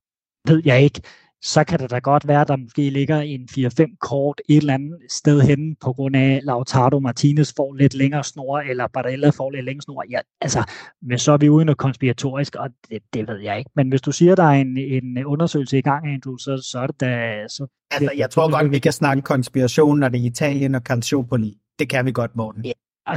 ved 0.47 0.61
jeg 0.65 0.83
ikke, 0.83 1.01
så 1.41 1.63
kan 1.63 1.79
det 1.79 1.91
da 1.91 1.99
godt 1.99 2.27
være, 2.27 2.41
at 2.41 2.47
der 2.47 2.55
måske 2.55 2.89
ligger 2.89 3.19
en 3.19 3.47
4-5 3.51 3.97
kort 4.01 4.41
et 4.49 4.57
eller 4.57 4.73
andet 4.73 4.97
sted 5.09 5.41
henne, 5.41 5.75
på 5.81 5.93
grund 5.93 6.15
af 6.15 6.41
Lautaro 6.43 6.99
Martinez 6.99 7.53
får 7.55 7.73
lidt 7.73 7.93
længere 7.93 8.23
snor, 8.23 8.59
eller 8.59 8.87
Barella 8.87 9.29
får 9.29 9.51
lidt 9.51 9.65
længere 9.65 9.81
snor. 9.81 10.03
Ja, 10.09 10.19
altså, 10.41 10.71
men 11.01 11.19
så 11.19 11.31
er 11.31 11.37
vi 11.37 11.49
uden 11.49 11.69
og 11.69 11.77
konspiratorisk, 11.77 12.55
og 12.55 12.69
det, 12.89 13.01
det, 13.13 13.27
ved 13.27 13.39
jeg 13.39 13.57
ikke. 13.57 13.71
Men 13.75 13.89
hvis 13.89 14.01
du 14.01 14.11
siger, 14.11 14.31
at 14.31 14.37
der 14.37 14.43
er 14.43 14.61
en, 14.61 14.77
en 14.77 15.25
undersøgelse 15.25 15.77
i 15.77 15.81
gang, 15.81 16.07
Andrew, 16.07 16.37
så, 16.37 16.67
så 16.71 16.79
er 16.79 16.87
det 16.87 16.99
da... 16.99 17.43
Så, 17.47 17.67
altså, 17.91 18.11
jeg 18.17 18.29
tror 18.29 18.51
godt, 18.51 18.71
vi 18.71 18.79
kan 18.79 18.91
snakke 18.91 19.21
konspiration, 19.21 19.99
når 19.99 20.09
det 20.09 20.21
er 20.21 20.25
Italien 20.25 20.75
og 20.75 20.81
Calciopoli. 20.81 21.57
Det 21.79 21.89
kan 21.89 22.05
vi 22.05 22.11
godt, 22.11 22.35
Morten. 22.35 22.65
Ja, 22.65 22.71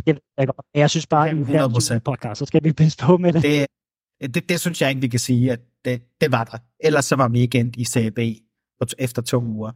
det 0.07 0.15
ved 0.15 0.23
jeg 0.39 0.47
godt. 0.47 0.67
Jeg 0.75 0.91
synes 0.91 1.07
bare, 1.07 1.29
at 1.29 1.97
i 1.97 1.99
podcast, 1.99 2.39
så 2.39 2.47
skal 2.47 2.65
vi 2.65 2.73
pisse 2.73 2.99
på 2.99 3.17
med 3.17 3.33
det. 3.33 3.43
det 3.43 3.67
det, 4.21 4.49
det 4.49 4.61
synes 4.61 4.83
jeg 4.83 4.89
ikke, 4.89 5.01
vi 5.01 5.09
kan 5.09 5.21
sige, 5.21 5.53
at 5.53 5.61
det, 5.85 6.03
det 6.21 6.33
var 6.33 6.45
der. 6.45 6.59
Ellers 6.81 7.05
så 7.05 7.17
var 7.17 7.29
vi 7.29 7.43
igen 7.43 7.75
i 7.77 7.85
CB 7.85 8.19
efter 8.99 9.23
to 9.23 9.43
uger. 9.45 9.71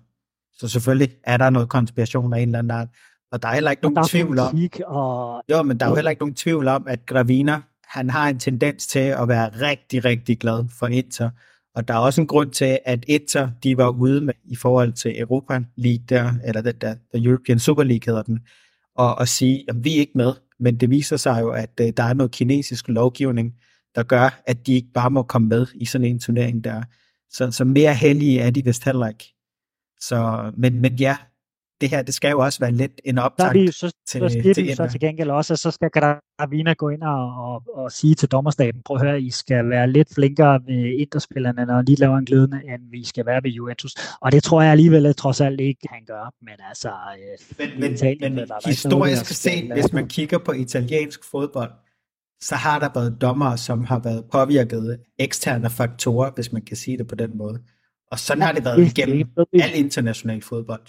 Så 0.53 0.69
selvfølgelig 0.69 1.17
er 1.25 1.37
der 1.37 1.51
noget 1.51 1.69
konspiration 1.69 2.33
af 2.33 2.41
en 2.41 2.49
eller 2.49 2.59
anden 2.59 2.71
art. 2.71 2.89
Og 3.33 3.43
der 3.43 3.49
er 3.49 3.55
heller 3.55 3.71
ikke 3.71 3.83
nogen 3.83 3.97
der 3.97 4.07
tvivl 4.09 4.39
om... 4.39 4.59
Og... 4.87 5.43
Jo, 5.51 5.63
men 5.63 5.81
der 5.81 5.87
er 5.87 5.91
jo 5.91 5.95
heller 5.95 6.11
ikke 6.11 6.23
nogen 6.23 6.35
tvivl 6.35 6.69
om, 6.69 6.87
at 6.89 7.07
Gravina, 7.07 7.61
han 7.85 8.11
har 8.11 8.29
en 8.29 8.39
tendens 8.39 8.87
til 8.87 8.99
at 8.99 9.29
være 9.29 9.49
rigtig, 9.49 10.05
rigtig 10.05 10.39
glad 10.39 10.65
for 10.79 10.87
Inter. 10.87 11.31
Og 11.75 11.89
der 11.89 11.95
er 11.95 11.99
også 11.99 12.21
en 12.21 12.27
grund 12.27 12.51
til, 12.51 12.79
at 12.85 13.05
Inter, 13.09 13.51
de 13.63 13.77
var 13.77 13.89
ude 13.89 14.21
med, 14.21 14.35
i 14.45 14.57
forhold 14.57 14.93
til 14.93 15.21
Europa 15.21 15.61
League 15.77 16.05
der, 16.09 16.33
eller 16.45 16.61
den 16.61 16.75
der, 16.81 16.95
der 17.13 17.19
European 17.25 17.59
Super 17.59 17.83
League 17.83 18.07
hedder 18.07 18.23
den, 18.23 18.39
og, 18.97 19.15
og 19.15 19.29
sige, 19.29 19.65
at 19.69 19.85
vi 19.85 19.97
er 19.97 20.01
ikke 20.01 20.13
med. 20.15 20.33
Men 20.61 20.77
det 20.77 20.91
viser 20.91 21.17
sig 21.17 21.41
jo, 21.41 21.51
at 21.51 21.81
uh, 21.81 21.89
der 21.97 22.03
er 22.03 22.15
noget 22.15 22.33
kinesisk 22.33 22.89
lovgivning, 22.89 23.55
der 23.95 24.03
gør, 24.03 24.43
at 24.47 24.67
de 24.67 24.75
ikke 24.75 24.93
bare 24.95 25.11
må 25.11 25.23
komme 25.23 25.49
med 25.49 25.67
i 25.75 25.85
sådan 25.85 26.07
en 26.07 26.21
turnering 26.21 26.65
der. 26.65 26.83
Så, 27.31 27.51
så 27.51 27.65
mere 27.65 27.95
heldige 27.95 28.41
er 28.41 28.51
de 28.51 28.65
vist 28.65 28.85
heller 28.85 29.09
ikke. 29.09 29.35
Så, 30.01 30.51
men, 30.57 30.81
men 30.81 30.95
ja, 30.95 31.17
det 31.81 31.91
her, 31.91 32.03
det 32.03 32.15
skal 32.15 32.31
jo 32.31 32.39
også 32.39 32.61
være 32.61 32.73
lidt 32.73 33.01
en 33.05 33.19
optakt 33.19 33.55
vi, 33.55 33.67
så, 33.67 33.93
til, 34.07 34.21
så 34.21 34.29
siger 34.29 34.55
til, 34.55 34.69
de 34.69 34.75
så 34.75 34.89
til 34.91 35.01
gengæld 35.01 35.31
også, 35.31 35.53
at 35.53 35.59
så 35.59 35.71
skal 35.71 35.91
Gravina 35.91 36.73
gå 36.73 36.89
ind 36.89 37.03
og, 37.03 37.53
og, 37.53 37.63
og 37.75 37.93
sige 37.93 38.15
til 38.15 38.29
dommerstaben, 38.29 38.83
prøv 38.85 38.97
at 38.97 39.03
høre, 39.03 39.21
I 39.21 39.31
skal 39.31 39.69
være 39.69 39.91
lidt 39.91 40.15
flinkere 40.15 40.61
ved 40.67 40.99
interspillerne, 40.99 41.65
når 41.65 41.83
de 41.83 41.95
laver 41.95 42.19
en 42.19 42.25
glidende, 42.25 42.61
end 42.75 42.91
vi 42.91 43.05
skal 43.05 43.27
være 43.27 43.41
ved 43.43 43.51
Juventus. 43.51 43.95
Og 44.21 44.33
det 44.33 44.43
tror 44.43 44.63
jeg 44.63 44.71
alligevel 44.71 45.07
at 45.07 45.17
trods 45.17 45.41
alt 45.41 45.61
ikke, 45.61 45.89
han 45.91 46.05
gør. 46.07 46.33
Men 46.43 46.55
altså, 46.69 46.89
øh, 46.89 47.59
men, 47.59 47.81
men, 47.81 47.93
Italien, 47.93 48.35
men 48.35 48.49
der 48.49 48.69
historisk 48.69 49.27
set, 49.27 49.73
hvis 49.73 49.93
man 49.93 50.09
kigger 50.09 50.39
på 50.39 50.53
italiensk 50.53 51.31
fodbold, 51.31 51.71
så 52.41 52.55
har 52.55 52.79
der 52.79 52.89
været 52.95 53.17
dommer, 53.21 53.57
som 53.57 53.85
har 53.85 53.99
været 53.99 54.25
påvirket 54.33 55.01
eksterne 55.19 55.71
faktorer, 55.71 56.31
hvis 56.35 56.53
man 56.53 56.63
kan 56.63 56.77
sige 56.77 56.99
det 56.99 57.07
på 57.07 57.15
den 57.15 57.39
måde. 57.39 57.59
Og 58.11 58.19
sådan 58.19 58.43
har 58.43 58.53
det 58.53 58.65
været 58.65 58.99
igennem 58.99 59.29
al 59.53 59.71
international 59.75 60.43
fodbold. 60.43 60.83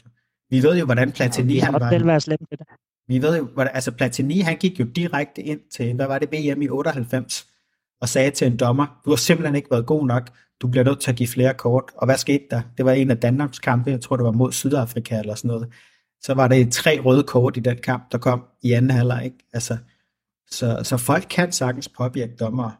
Vi 0.49 0.63
ved 0.63 0.77
jo, 0.77 0.86
hvordan 0.86 1.12
Platini 1.12 1.53
ja, 1.55 1.65
han 1.65 1.73
var. 1.73 1.89
Det 1.89 2.05
være 2.05 2.19
slemt 2.19 2.49
det. 2.51 2.60
Vi 3.08 3.21
ved 3.21 3.38
jo, 3.38 3.45
hvordan, 3.53 3.75
altså 3.75 3.91
Platini 3.91 4.39
han 4.39 4.58
gik 4.58 4.79
jo 4.79 4.84
direkte 4.84 5.41
ind 5.41 5.60
til, 5.75 5.93
hvad 5.93 6.08
var 6.08 6.19
det, 6.19 6.31
VM 6.31 6.62
i 6.62 6.69
98, 6.69 7.47
og 8.01 8.10
sagde 8.10 8.31
til 8.31 8.47
en 8.47 8.58
dommer, 8.58 9.01
du 9.05 9.10
har 9.10 9.17
simpelthen 9.17 9.55
ikke 9.55 9.71
været 9.71 9.86
god 9.86 10.08
nok, 10.08 10.29
du 10.62 10.67
bliver 10.67 10.84
nødt 10.84 10.99
til 10.99 11.12
at 11.12 11.17
give 11.17 11.27
flere 11.27 11.53
kort. 11.53 11.84
Og 11.97 12.05
hvad 12.05 12.17
skete 12.17 12.43
der? 12.51 12.62
Det 12.77 12.86
var 12.86 12.91
en 12.91 13.12
af 13.12 13.17
Danmarks 13.17 13.60
kampe, 13.60 13.91
jeg 13.91 14.01
tror 14.01 14.15
det 14.15 14.25
var 14.25 14.31
mod 14.31 14.51
Sydafrika 14.51 15.19
eller 15.19 15.36
sådan 15.36 15.47
noget. 15.47 15.67
Så 16.21 16.34
var 16.34 16.47
det 16.47 16.71
tre 16.71 16.99
røde 16.99 17.23
kort 17.23 17.58
i 17.58 17.60
den 17.60 17.77
kamp, 17.84 18.12
der 18.12 18.17
kom 18.17 18.43
i 18.63 18.71
anden 18.71 18.91
halvleg. 18.91 19.25
Ikke? 19.25 19.38
Altså, 19.53 19.77
så, 20.51 20.79
så 20.84 20.97
folk 20.97 21.25
kan 21.29 21.51
sagtens 21.51 21.89
påvirke 21.89 22.36
dommer. 22.36 22.71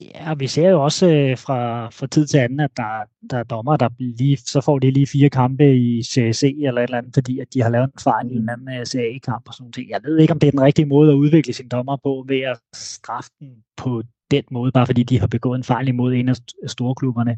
Ja, 0.00 0.30
og 0.30 0.40
vi 0.40 0.46
ser 0.46 0.68
jo 0.68 0.84
også 0.84 1.08
øh, 1.08 1.38
fra, 1.38 1.88
fra 1.90 2.06
tid 2.06 2.26
til 2.26 2.38
anden, 2.38 2.60
at 2.60 2.70
der, 2.76 3.04
der 3.30 3.38
er 3.38 3.42
dommer, 3.42 3.76
der 3.76 3.88
lige, 3.98 4.36
så 4.36 4.60
får 4.60 4.78
de 4.78 4.90
lige 4.90 5.06
fire 5.06 5.30
kampe 5.30 5.76
i 5.76 6.02
CSC 6.02 6.42
eller 6.42 6.80
et 6.80 6.84
eller 6.84 6.98
andet, 6.98 7.14
fordi 7.14 7.38
at 7.40 7.54
de 7.54 7.62
har 7.62 7.68
lavet 7.68 7.84
en 7.84 8.00
fejl 8.00 8.30
i 8.30 8.34
en 8.34 8.48
anden 8.48 8.80
uh, 8.80 8.84
CA-kamp 8.84 9.48
og 9.48 9.54
sådan 9.54 9.72
noget. 9.76 9.90
Jeg 9.90 10.00
ved 10.04 10.18
ikke, 10.18 10.32
om 10.32 10.38
det 10.38 10.46
er 10.46 10.50
den 10.50 10.60
rigtige 10.60 10.86
måde 10.86 11.12
at 11.12 11.14
udvikle 11.16 11.52
sin 11.52 11.68
dommer 11.68 11.96
på, 11.96 12.24
ved 12.28 12.40
at 12.40 12.58
straffe 12.74 13.30
den 13.40 13.50
på 13.76 14.02
den 14.30 14.44
måde, 14.50 14.72
bare 14.72 14.86
fordi 14.86 15.02
de 15.02 15.20
har 15.20 15.26
begået 15.26 15.56
en 15.56 15.64
fejl 15.64 15.88
imod 15.88 16.14
en 16.14 16.28
af 16.28 16.36
storklubberne. 16.66 17.30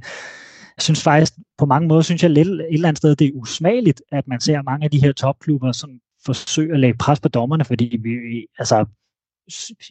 Jeg 0.77 0.83
synes 0.83 1.03
faktisk, 1.03 1.33
på 1.59 1.67
mange 1.67 1.89
måder, 1.89 2.03
synes 2.03 2.23
jeg 2.23 2.31
lidt, 2.31 2.49
et 2.49 2.67
eller 2.71 2.89
andet 2.89 2.99
sted, 2.99 3.17
det 3.17 3.27
er 3.27 3.33
usmageligt, 3.35 4.03
at 4.13 4.29
man 4.29 4.41
ser 4.41 4.63
mange 4.63 4.85
af 4.85 4.91
de 4.91 5.01
her 5.01 5.13
topklubber, 5.13 5.73
som 5.73 5.91
forsøger 6.27 6.75
at 6.75 6.81
lægge 6.81 6.99
pres 6.99 7.21
på 7.21 7.29
dommerne, 7.29 7.65
fordi 7.65 7.99
vi, 8.03 8.47
altså, 8.59 8.87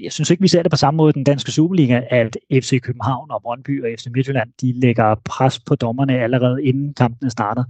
jeg 0.04 0.12
synes 0.12 0.30
ikke, 0.30 0.41
vi 0.41 0.48
ser 0.48 0.63
det 0.63 0.72
på 0.72 0.78
samme 0.78 0.98
måde 0.98 1.10
i 1.10 1.13
den 1.13 1.24
danske 1.24 1.52
Superliga, 1.52 2.02
at 2.10 2.38
FC 2.54 2.82
København 2.82 3.32
og 3.32 3.41
Brøndby 3.41 3.84
og 3.84 3.89
FC 4.00 4.08
Midtjylland, 4.15 4.50
de 4.62 4.80
lægger 4.80 5.15
pres 5.26 5.60
på 5.60 5.76
dommerne 5.76 6.19
allerede 6.19 6.63
inden 6.63 6.93
kampene 6.93 7.32
starter. 7.32 7.63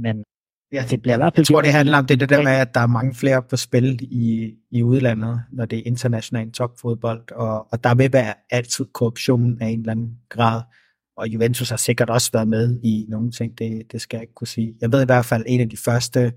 Men 0.00 0.24
ja, 0.72 0.84
det 0.90 1.02
bliver 1.02 1.14
i 1.14 1.18
hvert 1.18 1.34
fald... 1.34 1.46
Jeg 1.48 1.54
tror, 1.54 1.62
det 1.62 1.72
handler 1.72 1.98
om 1.98 2.06
det, 2.06 2.20
det 2.20 2.28
der 2.28 2.42
med, 2.42 2.52
at 2.52 2.74
der 2.74 2.80
er 2.80 2.86
mange 2.86 3.14
flere 3.14 3.42
på 3.42 3.56
spil 3.56 3.98
i, 4.02 4.54
i 4.70 4.82
udlandet, 4.82 5.40
når 5.52 5.64
det 5.64 5.78
er 5.78 5.82
international 5.86 6.52
topfodbold, 6.52 7.32
og, 7.32 7.72
og 7.72 7.84
der 7.84 7.94
vil 7.94 8.12
være 8.12 8.34
altid 8.50 8.84
korruption 8.94 9.62
af 9.62 9.66
en 9.66 9.80
eller 9.80 9.92
anden 9.92 10.18
grad, 10.28 10.62
og 11.16 11.28
Juventus 11.28 11.70
har 11.70 11.76
sikkert 11.76 12.10
også 12.10 12.30
været 12.32 12.48
med 12.48 12.80
i 12.84 13.06
nogle 13.08 13.30
ting, 13.30 13.58
det, 13.58 13.92
det 13.92 14.00
skal 14.00 14.16
jeg 14.16 14.22
ikke 14.22 14.34
kunne 14.34 14.46
sige. 14.46 14.74
Jeg 14.80 14.92
ved 14.92 15.02
i 15.02 15.04
hvert 15.04 15.24
fald, 15.24 15.44
en 15.46 15.60
af 15.60 15.68
de 15.68 15.76
første 15.76 16.32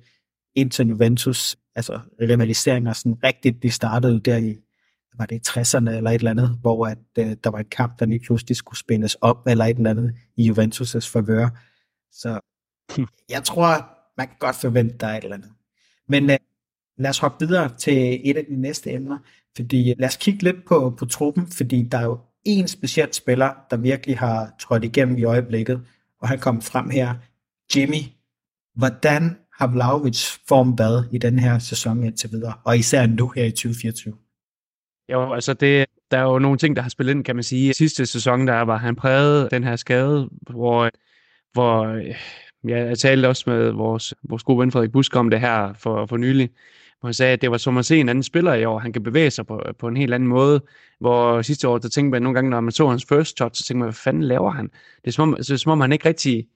Inter-Juventus, 0.55 1.55
altså 1.75 1.99
rivaliseringer 2.21 2.93
sådan 2.93 3.17
rigtigt, 3.23 3.63
de 3.63 3.71
startede 3.71 4.19
der 4.19 4.37
i, 4.37 4.57
var 5.17 5.25
det 5.25 5.35
i 5.35 5.49
60'erne 5.49 5.89
eller 5.89 6.09
et 6.09 6.15
eller 6.15 6.31
andet, 6.31 6.57
hvor 6.61 6.87
at, 6.87 6.97
uh, 7.19 7.31
der 7.43 7.49
var 7.49 7.59
en 7.59 7.69
kamp, 7.71 7.99
der 7.99 8.05
lige 8.05 8.19
pludselig 8.19 8.57
skulle 8.57 8.79
spændes 8.79 9.15
op 9.15 9.47
eller 9.47 9.65
et 9.65 9.77
eller 9.77 9.89
andet 9.89 10.15
i 10.37 10.51
Juventus' 10.51 11.11
favør. 11.11 11.49
Så 12.11 12.39
jeg 13.35 13.43
tror, 13.43 13.89
man 14.17 14.27
kan 14.27 14.35
godt 14.39 14.55
forvente, 14.55 14.97
der 14.97 15.07
er 15.07 15.17
et 15.17 15.23
eller 15.23 15.35
andet. 15.35 15.51
Men 16.07 16.23
uh, 16.23 16.35
lad 16.97 17.09
os 17.09 17.17
hoppe 17.17 17.47
videre 17.47 17.77
til 17.77 18.29
et 18.29 18.37
af 18.37 18.45
de 18.45 18.61
næste 18.61 18.91
emner, 18.91 19.17
fordi 19.55 19.93
lad 19.97 20.07
os 20.07 20.17
kigge 20.17 20.43
lidt 20.43 20.65
på, 20.67 20.95
på 20.99 21.05
truppen, 21.05 21.47
fordi 21.47 21.83
der 21.83 21.97
er 21.97 22.03
jo 22.03 22.19
en 22.43 22.67
speciel 22.67 23.13
spiller, 23.13 23.53
der 23.69 23.77
virkelig 23.77 24.17
har 24.17 24.55
trådt 24.59 24.83
igennem 24.83 25.17
i 25.17 25.23
øjeblikket, 25.23 25.81
og 26.19 26.27
han 26.27 26.39
kom 26.39 26.61
frem 26.61 26.89
her, 26.89 27.15
Jimmy. 27.75 28.03
Hvordan 28.75 29.37
har 29.61 29.67
Vlaovic 29.67 30.37
form 30.47 30.77
været 30.77 31.07
i 31.11 31.17
den 31.17 31.39
her 31.39 31.59
sæson 31.59 32.03
indtil 32.03 32.31
videre, 32.31 32.53
og 32.63 32.77
især 32.77 33.07
nu 33.07 33.31
her 33.35 33.43
i 33.43 33.51
2024? 33.51 34.13
Jo, 35.11 35.33
altså 35.33 35.53
det, 35.53 35.85
der 36.11 36.17
er 36.17 36.23
jo 36.23 36.39
nogle 36.39 36.57
ting, 36.57 36.75
der 36.75 36.81
har 36.81 36.89
spillet 36.89 37.13
ind, 37.13 37.23
kan 37.23 37.35
man 37.35 37.43
sige. 37.43 37.73
Sidste 37.73 38.05
sæson, 38.05 38.47
der 38.47 38.61
var 38.61 38.77
han 38.77 38.95
præget 38.95 39.51
den 39.51 39.63
her 39.63 39.75
skade, 39.75 40.29
hvor, 40.49 40.89
hvor 41.53 41.85
ja, 42.67 42.85
jeg 42.85 42.97
talte 42.97 43.27
også 43.27 43.43
med 43.47 43.71
vores, 43.71 44.13
vores 44.23 44.43
gode 44.43 44.59
ven 44.59 44.71
Frederik 44.71 44.91
Busk 44.91 45.15
om 45.15 45.29
det 45.29 45.39
her 45.39 45.73
for, 45.73 46.05
for 46.05 46.17
nylig, 46.17 46.49
hvor 46.99 47.07
han 47.07 47.13
sagde, 47.13 47.33
at 47.33 47.41
det 47.41 47.51
var 47.51 47.57
som 47.57 47.77
at 47.77 47.85
se 47.85 47.99
en 47.99 48.09
anden 48.09 48.23
spiller 48.23 48.53
i 48.53 48.65
år. 48.65 48.79
Han 48.79 48.93
kan 48.93 49.03
bevæge 49.03 49.31
sig 49.31 49.47
på, 49.47 49.61
på 49.79 49.87
en 49.87 49.97
helt 49.97 50.13
anden 50.13 50.29
måde. 50.29 50.61
Hvor 50.99 51.41
sidste 51.41 51.67
år, 51.67 51.77
der 51.77 51.89
tænkte 51.89 52.11
man 52.11 52.21
nogle 52.21 52.35
gange, 52.35 52.49
når 52.49 52.61
man 52.61 52.71
så 52.71 52.87
hans 52.87 53.05
first 53.05 53.37
touch, 53.37 53.61
så 53.61 53.67
tænkte 53.67 53.79
man, 53.79 53.85
hvad 53.85 53.93
fanden 53.93 54.23
laver 54.23 54.51
han? 54.51 54.65
Det 55.01 55.07
er 55.07 55.11
som 55.11 55.29
om, 55.29 55.35
altså, 55.35 55.57
så, 55.57 55.63
som 55.63 55.71
om 55.71 55.81
han 55.81 55.91
ikke 55.91 56.09
rigtig 56.09 56.47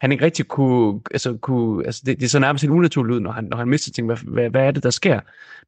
han 0.00 0.12
ikke 0.12 0.24
rigtig 0.24 0.48
kunne, 0.48 1.00
altså, 1.10 1.36
kunne 1.36 1.86
altså 1.86 2.02
det, 2.06 2.20
det 2.20 2.24
er 2.24 2.28
så 2.28 2.38
nærmest 2.38 2.62
helt 2.62 2.72
unaturligt 2.72 3.14
ud, 3.14 3.20
når 3.20 3.32
han, 3.32 3.44
når 3.44 3.56
han 3.56 3.68
mister 3.68 3.92
ting, 3.92 4.06
hvad, 4.06 4.16
hvad, 4.16 4.50
hvad 4.50 4.66
er 4.66 4.70
det, 4.70 4.82
der 4.82 4.90
sker? 4.90 5.20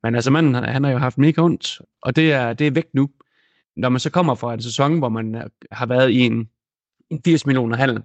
Men 0.02 0.14
altså 0.14 0.30
manden, 0.30 0.54
han, 0.54 0.64
han 0.64 0.84
har 0.84 0.90
jo 0.90 0.98
haft 0.98 1.18
mega 1.18 1.42
ondt, 1.42 1.80
og 2.02 2.16
det 2.16 2.32
er, 2.32 2.52
det 2.52 2.66
er 2.66 2.70
væk 2.70 2.86
nu. 2.94 3.10
Når 3.76 3.88
man 3.88 4.00
så 4.00 4.10
kommer 4.10 4.34
fra 4.34 4.54
en 4.54 4.62
sæson, 4.62 4.98
hvor 4.98 5.08
man 5.08 5.50
har 5.72 5.86
været 5.86 6.10
i 6.10 6.18
en, 6.20 6.48
en 7.10 7.20
80 7.24 7.46
millioner 7.46 7.76
handel, 7.76 8.02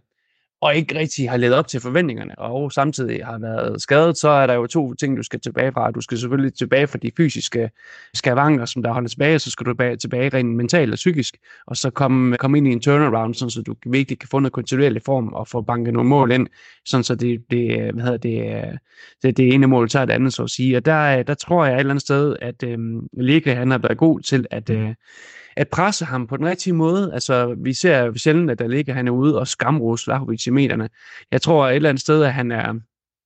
og 0.61 0.75
ikke 0.75 0.99
rigtig 0.99 1.29
har 1.29 1.37
levet 1.37 1.55
op 1.55 1.67
til 1.67 1.79
forventningerne, 1.79 2.39
og 2.39 2.71
samtidig 2.71 3.25
har 3.25 3.39
været 3.39 3.81
skadet, 3.81 4.17
så 4.17 4.29
er 4.29 4.47
der 4.47 4.53
jo 4.53 4.67
to 4.67 4.93
ting, 4.93 5.17
du 5.17 5.23
skal 5.23 5.39
tilbage 5.39 5.71
fra. 5.71 5.91
Du 5.91 6.01
skal 6.01 6.17
selvfølgelig 6.17 6.53
tilbage 6.53 6.87
fra 6.87 6.97
de 6.97 7.11
fysiske 7.17 7.69
skavanker, 8.13 8.65
som 8.65 8.83
der 8.83 8.93
holder 8.93 9.09
tilbage, 9.09 9.39
så 9.39 9.51
skal 9.51 9.65
du 9.65 9.71
tilbage, 9.71 9.95
tilbage 9.95 10.29
rent 10.29 10.55
mentalt 10.55 10.91
og 10.91 10.95
psykisk, 10.95 11.37
og 11.67 11.77
så 11.77 11.89
komme, 11.89 12.37
komme 12.37 12.57
ind 12.57 12.67
i 12.67 12.71
en 12.71 12.81
turnaround, 12.81 13.33
sådan, 13.33 13.49
så 13.49 13.61
du 13.61 13.75
virkelig 13.85 14.19
kan 14.19 14.29
få 14.29 14.39
noget 14.39 14.53
kontinuerlig 14.53 15.01
form 15.05 15.27
og 15.27 15.47
få 15.47 15.61
banket 15.61 15.93
nogle 15.93 16.09
mål 16.09 16.31
ind, 16.31 16.47
sådan 16.85 17.03
så 17.03 17.15
det, 17.15 17.43
det, 17.51 17.93
hvad 17.93 18.03
hedder 18.03 18.17
det, 18.17 18.79
det, 19.23 19.37
det 19.37 19.53
ene 19.53 19.67
mål 19.67 19.89
tager 19.89 20.05
det 20.05 20.13
andet, 20.13 20.33
så 20.33 20.43
at 20.43 20.49
sige. 20.49 20.77
Og 20.77 20.85
der, 20.85 21.23
der 21.23 21.33
tror 21.33 21.65
jeg 21.65 21.73
et 21.73 21.79
eller 21.79 21.91
andet 21.91 22.01
sted, 22.01 22.35
at 22.41 22.63
øhm, 22.63 23.07
Liga, 23.13 23.53
han 23.53 23.71
har 23.71 23.77
været 23.77 23.97
god 23.97 24.19
til 24.19 24.45
at, 24.51 24.69
øh, 24.69 24.93
at 25.57 25.69
presse 25.69 26.05
ham 26.05 26.27
på 26.27 26.37
den 26.37 26.45
rigtige 26.45 26.73
måde. 26.73 27.13
Altså, 27.13 27.55
vi 27.57 27.73
ser 27.73 28.17
sjældent, 28.17 28.51
at 28.51 28.59
der 28.59 28.67
ligger 28.67 28.93
han 28.93 29.07
er 29.07 29.11
ude 29.11 29.39
og 29.39 29.47
skamrose 29.47 30.05
Vlahovic 30.05 30.47
i 30.47 30.49
medierne. 30.49 30.89
Jeg 31.31 31.41
tror 31.41 31.67
et 31.67 31.75
eller 31.75 31.89
andet 31.89 32.01
sted, 32.01 32.23
at 32.23 32.33
han 32.33 32.51
er, 32.51 32.65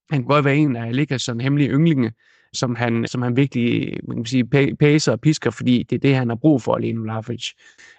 han 0.10 0.20
kan 0.20 0.24
godt 0.24 0.46
være 0.46 0.56
en 0.56 0.76
af 0.76 0.96
Ligas 0.96 1.22
sådan 1.22 1.41
hemmelige 1.41 1.70
ynglinge, 1.70 2.12
som 2.54 2.76
han, 2.76 3.08
som 3.08 3.22
han 3.22 3.36
virkelig 3.36 3.98
man 4.08 4.17
kan 4.17 4.26
sige, 4.26 4.76
pæser 4.76 5.12
og 5.12 5.22
pisker, 5.22 5.52
fordi 5.52 5.84
det 5.84 5.96
er 5.96 6.00
det, 6.00 6.15
han 6.15 6.30
har 6.30 6.36
brug 6.36 6.62
for 6.62 6.76
alene 6.76 7.02
Vlahovic. 7.02 7.50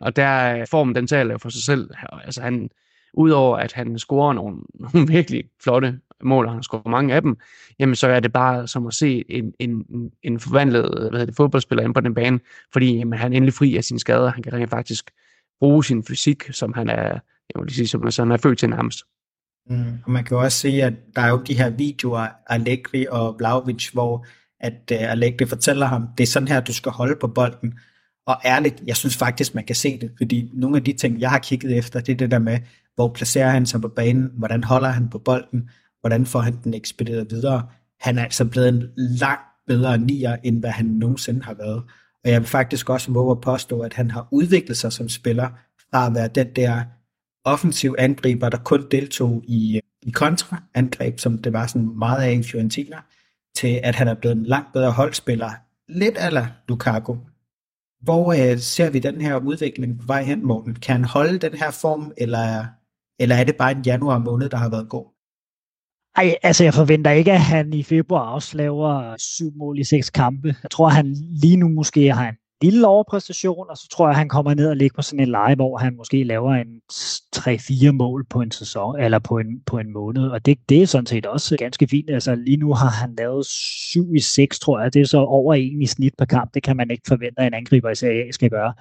Og 0.01 0.17
der 0.17 0.65
formen, 0.71 0.95
den 0.95 1.07
taler 1.07 1.39
for 1.39 1.49
sig 1.49 1.63
selv. 1.63 1.91
Altså 2.25 2.43
han, 2.43 2.71
udover 3.15 3.57
at 3.57 3.73
han 3.73 3.99
scorer 3.99 4.33
nogle, 4.33 4.59
nogle 4.95 5.09
virkelig 5.09 5.45
flotte 5.63 6.01
mål, 6.25 6.47
og 6.47 6.53
han 6.53 6.63
scorer 6.63 6.91
mange 6.91 7.15
af 7.15 7.23
dem, 7.23 7.37
jamen 7.79 7.95
så 7.95 8.07
er 8.07 8.21
det 8.21 8.33
bare 8.33 8.69
som 8.69 8.87
at 8.87 8.95
se 8.95 9.25
en, 9.29 9.53
en, 9.59 9.85
en 10.23 10.41
forvandlet 10.41 10.89
hvad 10.91 11.11
hedder 11.11 11.27
det, 11.27 11.37
fodboldspiller 11.37 11.83
inde 11.83 11.95
på 11.95 12.01
den 12.01 12.15
bane, 12.15 12.41
fordi 12.73 12.97
jamen, 12.97 13.19
han 13.19 13.33
er 13.33 13.37
endelig 13.37 13.55
fri 13.55 13.77
af 13.77 13.85
sine 13.85 14.01
skader, 14.01 14.31
han 14.31 14.43
kan 14.43 14.53
rent 14.53 14.71
faktisk 14.71 15.11
bruge 15.61 15.85
sin 15.85 16.05
fysik, 16.05 16.43
som 16.51 16.73
han 16.73 16.89
er, 16.89 17.19
jeg 17.55 17.63
vil 17.63 17.71
sige, 17.71 17.87
som 17.87 18.03
han 18.19 18.33
er 18.33 18.37
født 18.37 18.59
til 18.59 18.71
nærmest. 18.71 19.05
Mm, 19.71 19.99
og 20.05 20.11
man 20.11 20.25
kan 20.25 20.37
også 20.37 20.59
se, 20.59 20.69
at 20.69 20.93
der 21.17 21.23
er 21.23 21.29
jo 21.29 21.43
de 21.47 21.55
her 21.55 21.71
videoer 21.71 22.19
af 22.19 22.31
Allegri 22.47 23.07
og 23.11 23.37
Vlaovic, 23.39 23.89
hvor 23.89 24.27
at 24.61 24.93
uh, 24.93 25.11
Allegri 25.11 25.47
fortæller 25.47 25.87
ham, 25.87 26.09
det 26.19 26.23
er 26.23 26.27
sådan 26.27 26.49
her, 26.49 26.61
du 26.61 26.73
skal 26.73 26.93
holde 26.93 27.17
på 27.21 27.29
bolden. 27.29 27.79
Og 28.27 28.37
ærligt, 28.45 28.83
jeg 28.87 28.97
synes 28.97 29.17
faktisk, 29.17 29.55
man 29.55 29.65
kan 29.65 29.77
se 29.77 29.99
det, 30.01 30.11
fordi 30.17 30.51
nogle 30.55 30.77
af 30.77 30.85
de 30.85 30.93
ting, 30.93 31.21
jeg 31.21 31.31
har 31.31 31.39
kigget 31.39 31.79
efter, 31.79 32.01
det 32.01 32.13
er 32.13 32.17
det 32.17 32.31
der 32.31 32.39
med, 32.39 32.59
hvor 32.95 33.09
placerer 33.09 33.51
han 33.51 33.67
sig 33.67 33.81
på 33.81 33.89
banen, 33.89 34.31
hvordan 34.39 34.65
holder 34.65 34.89
han 34.89 35.09
på 35.11 35.19
bolden, 35.19 35.71
hvordan 36.03 36.27
får 36.27 36.41
han 36.41 36.59
den 36.65 36.75
ekspederet 36.75 37.31
videre. 37.31 37.69
Han 38.01 38.19
er 38.19 38.23
altså 38.23 38.45
blevet 38.45 38.69
en 38.69 38.83
langt 38.97 39.43
bedre 39.67 39.99
nier, 39.99 40.37
end 40.45 40.61
hvad 40.61 40.71
han 40.71 40.87
nogensinde 40.87 41.43
har 41.43 41.55
været. 41.55 41.83
Og 42.25 42.31
jeg 42.31 42.41
vil 42.41 42.49
faktisk 42.49 42.91
også 42.91 43.13
våge 43.13 43.31
at 43.31 43.41
påstå, 43.41 43.81
at 43.81 43.95
han 43.95 44.11
har 44.11 44.29
udviklet 44.31 44.77
sig 44.77 44.93
som 44.93 45.09
spiller 45.09 45.49
fra 45.91 46.07
at 46.07 46.15
være 46.15 46.29
den 46.29 46.47
der 46.57 46.83
offensiv 47.45 47.95
angriber, 47.99 48.49
der 48.49 48.59
kun 48.59 48.87
deltog 48.91 49.45
i, 49.49 49.81
i 50.03 50.11
kontraangreb, 50.11 51.19
som 51.19 51.39
det 51.39 51.53
var 51.53 51.67
sådan 51.67 51.99
meget 51.99 52.23
af 52.23 52.33
i 52.33 52.43
Fiorentina, 52.43 52.97
til 53.57 53.81
at 53.83 53.95
han 53.95 54.09
er 54.09 54.15
blevet 54.15 54.37
en 54.37 54.47
langt 54.47 54.73
bedre 54.73 54.91
holdspiller. 54.91 55.51
Lidt 55.89 56.15
ala 56.19 56.49
Lukaku. 56.69 57.17
Hvor 58.03 58.33
øh, 58.33 58.59
ser 58.59 58.91
vi 58.91 58.99
den 58.99 59.21
her 59.21 59.37
udvikling 59.37 60.01
på 60.01 60.07
vej 60.07 60.23
hen, 60.23 60.47
Morten? 60.47 60.75
Kan 60.75 60.97
han 60.97 61.05
holde 61.05 61.39
den 61.39 61.55
her 61.55 61.71
form, 61.71 62.13
eller, 62.17 62.67
eller 63.19 63.37
er 63.37 63.45
det 63.45 63.57
bare 63.57 63.73
en 63.73 63.83
januar 63.83 64.19
måned, 64.19 64.49
der 64.49 64.57
har 64.57 64.69
været 64.69 64.89
god? 64.89 65.12
Ej, 66.17 66.37
altså 66.43 66.65
jeg 66.65 66.75
forventer 66.75 67.11
ikke, 67.11 67.33
at 67.33 67.41
han 67.41 67.73
i 67.73 67.83
februar 67.83 68.35
også 68.35 68.57
laver 68.57 69.17
syv 69.19 69.53
mål 69.57 69.79
i 69.79 69.85
seks 69.85 70.11
kampe. 70.11 70.57
Jeg 70.63 70.71
tror, 70.71 70.87
at 70.87 70.95
han 70.95 71.17
lige 71.43 71.57
nu 71.57 71.69
måske 71.69 72.13
har 72.13 72.29
en 72.29 72.35
lille 72.63 72.87
overpræstation, 72.87 73.71
og 73.71 73.77
så 73.77 73.89
tror 73.93 74.07
jeg, 74.07 74.11
at 74.11 74.17
han 74.17 74.29
kommer 74.29 74.55
ned 74.55 74.69
og 74.69 74.77
ligger 74.77 74.95
på 74.95 75.03
sådan 75.03 75.21
en 75.21 75.29
leje, 75.29 75.55
hvor 75.55 75.79
han 75.79 75.97
måske 75.97 76.25
laver 76.25 76.55
en 76.55 76.81
3-4 77.37 77.91
mål 77.93 78.27
på 78.31 78.41
en 78.41 78.51
sæson, 78.51 79.01
eller 79.01 79.19
på 79.19 79.39
en, 79.39 79.47
på 79.67 79.79
en 79.79 79.93
måned, 79.93 80.29
og 80.29 80.47
det, 80.47 80.59
det 80.69 80.83
er 80.83 80.87
sådan 80.87 81.07
set 81.07 81.27
også 81.27 81.57
ganske 81.57 81.89
fint. 81.89 82.11
Altså 82.11 82.35
lige 82.35 82.57
nu 82.57 82.73
har 82.73 82.91
han 82.91 83.15
lavet 83.19 83.47
7 83.47 84.15
i 84.15 84.21
6, 84.21 84.59
tror 84.59 84.81
jeg. 84.81 84.95
Det 84.95 85.03
er 85.03 85.07
så 85.07 85.19
over 85.19 85.55
en 85.55 85.83
i 85.83 85.87
snit 85.87 86.15
per 86.19 86.25
kamp. 86.25 86.55
Det 86.55 86.63
kan 86.63 86.77
man 86.77 86.91
ikke 86.91 87.05
forvente, 87.09 87.41
at 87.41 87.47
en 87.47 87.55
angriber 87.55 87.91
i 87.91 87.95
Serie 87.95 88.29
A 88.29 88.31
skal 88.31 88.51
gøre. 88.51 88.75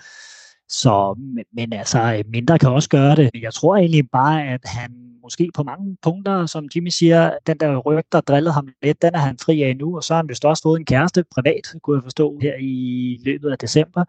Så, 0.69 1.15
men, 1.35 1.45
men 1.55 1.73
altså, 1.73 2.23
mindre 2.27 2.59
kan 2.59 2.69
også 2.69 2.89
gøre 2.89 3.15
det. 3.15 3.29
Jeg 3.41 3.53
tror 3.53 3.75
egentlig 3.75 4.09
bare, 4.11 4.47
at 4.47 4.61
han 4.65 5.10
måske 5.23 5.51
på 5.53 5.63
mange 5.63 5.97
punkter, 6.01 6.45
som 6.45 6.69
Jimmy 6.75 6.89
siger, 6.89 7.31
den 7.47 7.57
der 7.57 7.77
ryg, 7.77 8.03
der 8.11 8.21
drillede 8.21 8.53
ham 8.53 8.67
lidt, 8.83 9.01
den 9.01 9.15
er 9.15 9.19
han 9.19 9.37
fri 9.37 9.61
af 9.61 9.77
nu, 9.77 9.95
og 9.95 10.03
så 10.03 10.13
har 10.13 10.21
han 10.21 10.29
vist 10.29 10.45
også 10.45 10.63
fået 10.63 10.79
en 10.79 10.85
kæreste 10.85 11.23
privat, 11.35 11.73
kunne 11.83 11.97
jeg 11.97 12.03
forstå, 12.03 12.39
her 12.41 12.53
i 12.59 13.19
løbet 13.25 13.51
af 13.51 13.57
december. 13.57 14.03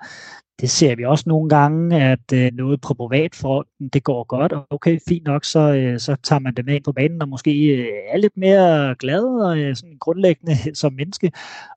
Det 0.60 0.70
ser 0.70 0.96
vi 0.96 1.04
også 1.04 1.24
nogle 1.26 1.48
gange, 1.48 2.02
at 2.02 2.32
øh, 2.34 2.52
noget 2.52 2.80
på 2.80 2.94
privat 2.94 3.34
fronten, 3.34 3.88
det 3.88 4.04
går 4.04 4.24
godt, 4.24 4.52
og 4.52 4.66
okay, 4.70 4.98
fint 5.08 5.24
nok, 5.24 5.44
så, 5.44 5.74
øh, 5.74 5.98
så 5.98 6.16
tager 6.22 6.40
man 6.40 6.54
det 6.54 6.66
med 6.66 6.74
ind 6.74 6.84
på 6.84 6.92
banen, 6.92 7.22
og 7.22 7.28
måske 7.28 7.66
øh, 7.66 7.86
er 8.12 8.18
lidt 8.18 8.36
mere 8.36 8.94
glad 8.98 9.24
og 9.24 9.58
øh, 9.58 9.76
sådan 9.76 9.98
grundlæggende 10.00 10.54
som 10.80 10.92
menneske. 10.92 11.32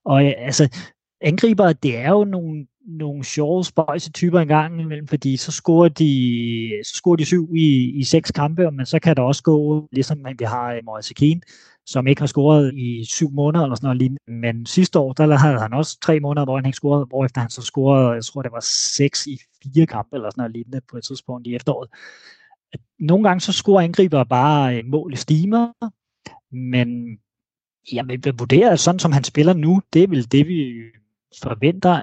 Og 0.06 0.26
øh, 0.26 0.34
altså, 0.38 0.70
angriber, 1.22 1.74
det 1.74 1.98
er 1.98 2.10
jo 2.10 2.24
nogle 2.24 2.68
nogle 2.88 3.24
sjove 3.24 3.64
spøjse 3.64 4.12
typer 4.12 4.40
en 4.40 4.48
gang 4.48 4.82
imellem, 4.82 5.08
fordi 5.08 5.38
så 5.38 5.52
scorer 5.52 5.90
de, 5.90 6.72
så 6.84 6.96
scorer 6.96 7.16
de 7.16 7.26
syv 7.26 7.56
i, 7.56 7.92
i 8.00 8.04
seks 8.04 8.32
kampe, 8.32 8.72
men 8.72 8.86
så 8.86 9.00
kan 9.00 9.16
der 9.16 9.22
også 9.22 9.44
gå, 9.44 9.88
ligesom 9.92 10.26
vi 10.40 10.46
har 10.46 10.74
øh, 10.74 10.82
Moise 10.86 11.14
Keane, 11.14 11.42
som 11.86 12.08
ikke 12.08 12.22
har 12.22 12.28
scoret 12.28 12.74
i 12.74 13.06
syv 13.06 13.32
måneder 13.32 13.64
eller 13.64 13.76
sådan 13.76 13.86
noget 13.86 13.98
lignende. 13.98 14.32
Men 14.32 14.66
sidste 14.66 15.00
år, 15.00 15.14
der 15.14 15.38
havde 15.38 15.60
han 15.60 15.74
også 15.74 16.00
tre 16.00 16.20
måneder, 16.20 16.46
hvor 16.46 16.56
han 16.56 16.66
ikke 16.66 16.76
scorede, 16.76 17.06
hvor 17.06 17.26
efter 17.26 17.42
han 17.42 17.50
så 17.50 17.62
scorede, 17.62 18.10
jeg 18.10 18.24
tror 18.24 18.42
det 18.42 18.52
var 18.52 18.66
seks 18.96 19.28
i 19.28 19.38
fire 19.64 19.86
kampe 19.86 20.16
eller 20.16 20.30
sådan 20.30 20.42
noget 20.42 20.54
lignende 20.54 20.82
på 20.92 20.98
et 20.98 21.04
tidspunkt 21.04 21.48
i 21.48 21.56
efteråret. 21.56 21.90
Nogle 23.00 23.28
gange 23.28 23.42
så 23.42 23.52
scorer 23.52 23.84
angriber 23.84 24.24
bare 24.24 24.78
øh, 24.78 24.86
mål 24.86 25.14
i 25.14 25.16
stimer, 25.16 25.72
men 26.52 27.20
jeg 27.92 28.06
vil 28.08 28.34
vurdere, 28.38 28.78
sådan 28.78 29.00
som 29.00 29.12
han 29.12 29.24
spiller 29.24 29.54
nu, 29.54 29.82
det 29.94 30.04
er 30.04 30.08
vel 30.08 30.32
det, 30.32 30.48
vi 30.48 30.74
forventer 31.42 32.02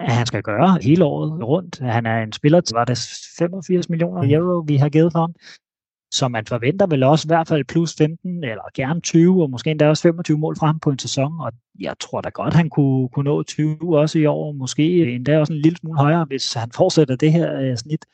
at 0.00 0.12
han 0.12 0.26
skal 0.26 0.42
gøre 0.42 0.78
hele 0.82 1.04
året 1.04 1.42
rundt. 1.42 1.78
Han 1.78 2.06
er 2.06 2.22
en 2.22 2.32
spiller 2.32 2.60
til, 2.60 2.74
var 2.74 2.84
det 2.84 2.98
85 3.38 3.88
millioner 3.88 4.22
mm. 4.22 4.30
euro, 4.30 4.64
vi 4.66 4.76
har 4.76 4.88
givet 4.88 5.12
for 5.12 5.20
ham. 5.20 5.34
Så 6.12 6.28
man 6.28 6.46
forventer 6.46 6.86
vel 6.86 7.02
også 7.02 7.26
i 7.26 7.30
hvert 7.30 7.48
fald 7.48 7.64
plus 7.64 7.94
15, 7.98 8.44
eller 8.44 8.62
gerne 8.74 9.00
20, 9.00 9.42
og 9.42 9.50
måske 9.50 9.70
endda 9.70 9.88
også 9.88 10.02
25 10.02 10.38
mål 10.38 10.56
frem 10.56 10.78
på 10.78 10.90
en 10.90 10.98
sæson. 10.98 11.40
Og 11.40 11.52
jeg 11.80 11.94
tror 12.00 12.20
da 12.20 12.28
godt, 12.28 12.54
han 12.54 12.70
kunne, 12.70 13.08
kunne 13.08 13.24
nå 13.24 13.42
20 13.42 13.98
også 13.98 14.18
i 14.18 14.26
år. 14.26 14.52
Måske 14.52 15.14
endda 15.14 15.38
også 15.38 15.52
en 15.52 15.58
lille 15.58 15.78
smule 15.78 15.98
højere, 15.98 16.24
hvis 16.24 16.54
han 16.54 16.70
fortsætter 16.74 17.16
det 17.16 17.32
her 17.32 17.70
uh, 17.70 17.76
snit. 17.76 18.06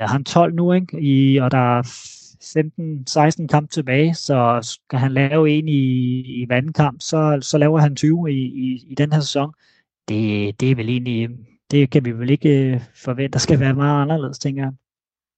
Ja, 0.00 0.06
han 0.06 0.24
12 0.24 0.54
nu, 0.54 0.72
ikke? 0.72 1.00
I, 1.00 1.36
og 1.36 1.50
der 1.50 1.78
er 1.78 1.82
15-16 3.42 3.46
kamp 3.46 3.70
tilbage, 3.70 4.14
så 4.14 4.58
skal 4.62 4.98
han 4.98 5.12
lave 5.12 5.50
en 5.50 5.68
i, 5.68 6.20
i 6.42 6.48
vandkamp, 6.48 7.00
så, 7.00 7.38
så 7.42 7.58
laver 7.58 7.78
han 7.78 7.96
20 7.96 8.30
i, 8.30 8.34
i, 8.34 8.86
i 8.88 8.94
den 8.94 9.12
her 9.12 9.20
sæson 9.20 9.54
det, 10.08 10.60
det 10.60 10.70
er 10.70 10.74
vel 10.74 10.88
egentlig, 10.88 11.28
det 11.70 11.90
kan 11.90 12.04
vi 12.04 12.12
vel 12.12 12.30
ikke 12.30 12.72
øh, 12.74 12.80
forvente, 13.04 13.32
der 13.32 13.38
skal 13.38 13.60
være 13.60 13.74
meget 13.74 14.02
anderledes, 14.02 14.38
tænker 14.38 14.62
jeg. 14.62 14.72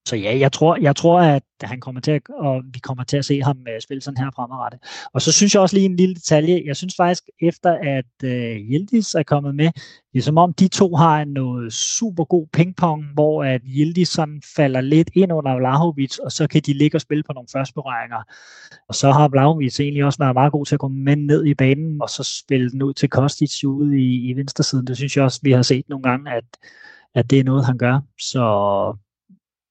Så 0.08 0.16
ja, 0.16 0.38
jeg 0.38 0.52
tror, 0.52 0.76
jeg 0.80 0.96
tror 0.96 1.20
at 1.20 1.42
han 1.62 1.80
kommer 1.80 2.00
til 2.00 2.10
at, 2.10 2.22
og 2.38 2.62
vi 2.72 2.78
kommer 2.78 3.04
til 3.04 3.16
at 3.16 3.24
se 3.24 3.42
ham 3.42 3.58
øh, 3.68 3.80
spille 3.80 4.02
sådan 4.02 4.16
her 4.16 4.30
fremadrettet. 4.36 4.80
Og 5.14 5.22
så 5.22 5.32
synes 5.32 5.54
jeg 5.54 5.62
også 5.62 5.76
lige 5.76 5.86
en 5.86 5.96
lille 5.96 6.14
detalje. 6.14 6.62
Jeg 6.66 6.76
synes 6.76 6.94
faktisk, 6.96 7.24
efter 7.42 7.72
at 7.72 8.12
uh, 8.24 8.56
Yildiz 8.70 9.14
er 9.14 9.22
kommet 9.22 9.54
med, 9.54 9.70
det 10.12 10.18
er 10.18 10.22
som 10.22 10.38
om 10.38 10.52
de 10.52 10.68
to 10.68 10.94
har 10.94 11.24
noget 11.24 11.72
super 11.72 12.24
god 12.24 12.46
pingpong, 12.52 13.04
hvor 13.14 13.44
at 13.44 13.60
Yildiz 13.76 14.08
sådan 14.08 14.42
falder 14.56 14.80
lidt 14.80 15.10
ind 15.14 15.32
under 15.32 15.56
Vlahovic, 15.56 16.18
og 16.18 16.32
så 16.32 16.46
kan 16.46 16.62
de 16.66 16.72
ligge 16.72 16.96
og 16.96 17.00
spille 17.00 17.22
på 17.22 17.32
nogle 17.32 17.48
førstberøringer. 17.52 18.22
Og 18.88 18.94
så 18.94 19.12
har 19.12 19.28
Vlahovic 19.28 19.80
egentlig 19.80 20.04
også 20.04 20.18
været 20.18 20.34
meget 20.34 20.52
god 20.52 20.66
til 20.66 20.74
at 20.74 20.80
komme 20.80 20.98
med 20.98 21.16
ned 21.16 21.46
i 21.46 21.54
banen, 21.54 22.02
og 22.02 22.10
så 22.10 22.22
spille 22.44 22.70
den 22.70 22.82
ud 22.82 22.94
til 22.94 23.08
Kostic 23.08 23.64
ude 23.64 24.00
i, 24.00 24.30
i 24.30 24.32
venstresiden. 24.32 24.86
Det 24.86 24.96
synes 24.96 25.16
jeg 25.16 25.24
også, 25.24 25.40
vi 25.42 25.52
har 25.52 25.62
set 25.62 25.88
nogle 25.88 26.02
gange, 26.02 26.32
at, 26.32 26.44
at 27.14 27.30
det 27.30 27.38
er 27.40 27.44
noget, 27.44 27.66
han 27.66 27.78
gør. 27.78 28.00
Så 28.20 28.44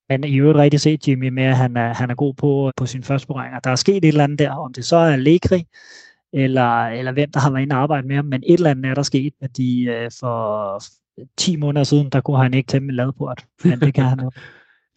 men 0.10 0.24
i 0.24 0.38
øvrigt 0.38 0.58
rigtig 0.58 0.80
set 0.80 1.08
Jimmy 1.08 1.30
med, 1.30 1.44
at 1.44 1.56
han 1.56 1.78
er, 1.78 1.94
han 1.94 2.10
er 2.10 2.16
god 2.16 2.34
på, 2.34 2.72
på 2.78 2.86
sin 2.86 3.04
første 3.04 3.28
berøringer. 3.28 3.60
Der 3.60 3.70
er 3.70 3.76
sket 3.76 3.98
et 3.98 4.06
eller 4.06 4.24
andet 4.24 4.40
der, 4.40 4.52
om 4.52 4.74
det 4.74 4.86
så 4.86 4.96
er 4.96 5.16
Legri, 5.16 5.68
eller, 6.34 6.88
eller 6.88 7.12
hvem 7.12 7.32
der 7.32 7.40
har 7.40 7.52
været 7.52 7.62
inde 7.62 7.76
og 7.76 7.82
arbejde 7.82 8.08
med 8.08 8.16
ham, 8.16 8.26
men 8.26 8.44
et 8.48 8.54
eller 8.54 8.72
andet 8.72 8.86
er 8.86 8.94
der 8.94 9.04
sket, 9.04 9.34
at 9.42 9.58
de 9.58 9.84
øh, 9.84 10.12
for 10.20 10.82
10 11.38 11.56
måneder 11.56 11.84
siden, 11.84 12.10
der 12.10 12.22
kunne 12.22 12.38
han 12.38 12.54
ikke 12.54 12.68
tæmme 12.68 12.90
en 12.90 12.96
ladport, 12.96 13.46
men 13.64 13.80
det 13.80 13.94
kan 13.94 14.04
han 14.04 14.20
jo. 14.20 14.32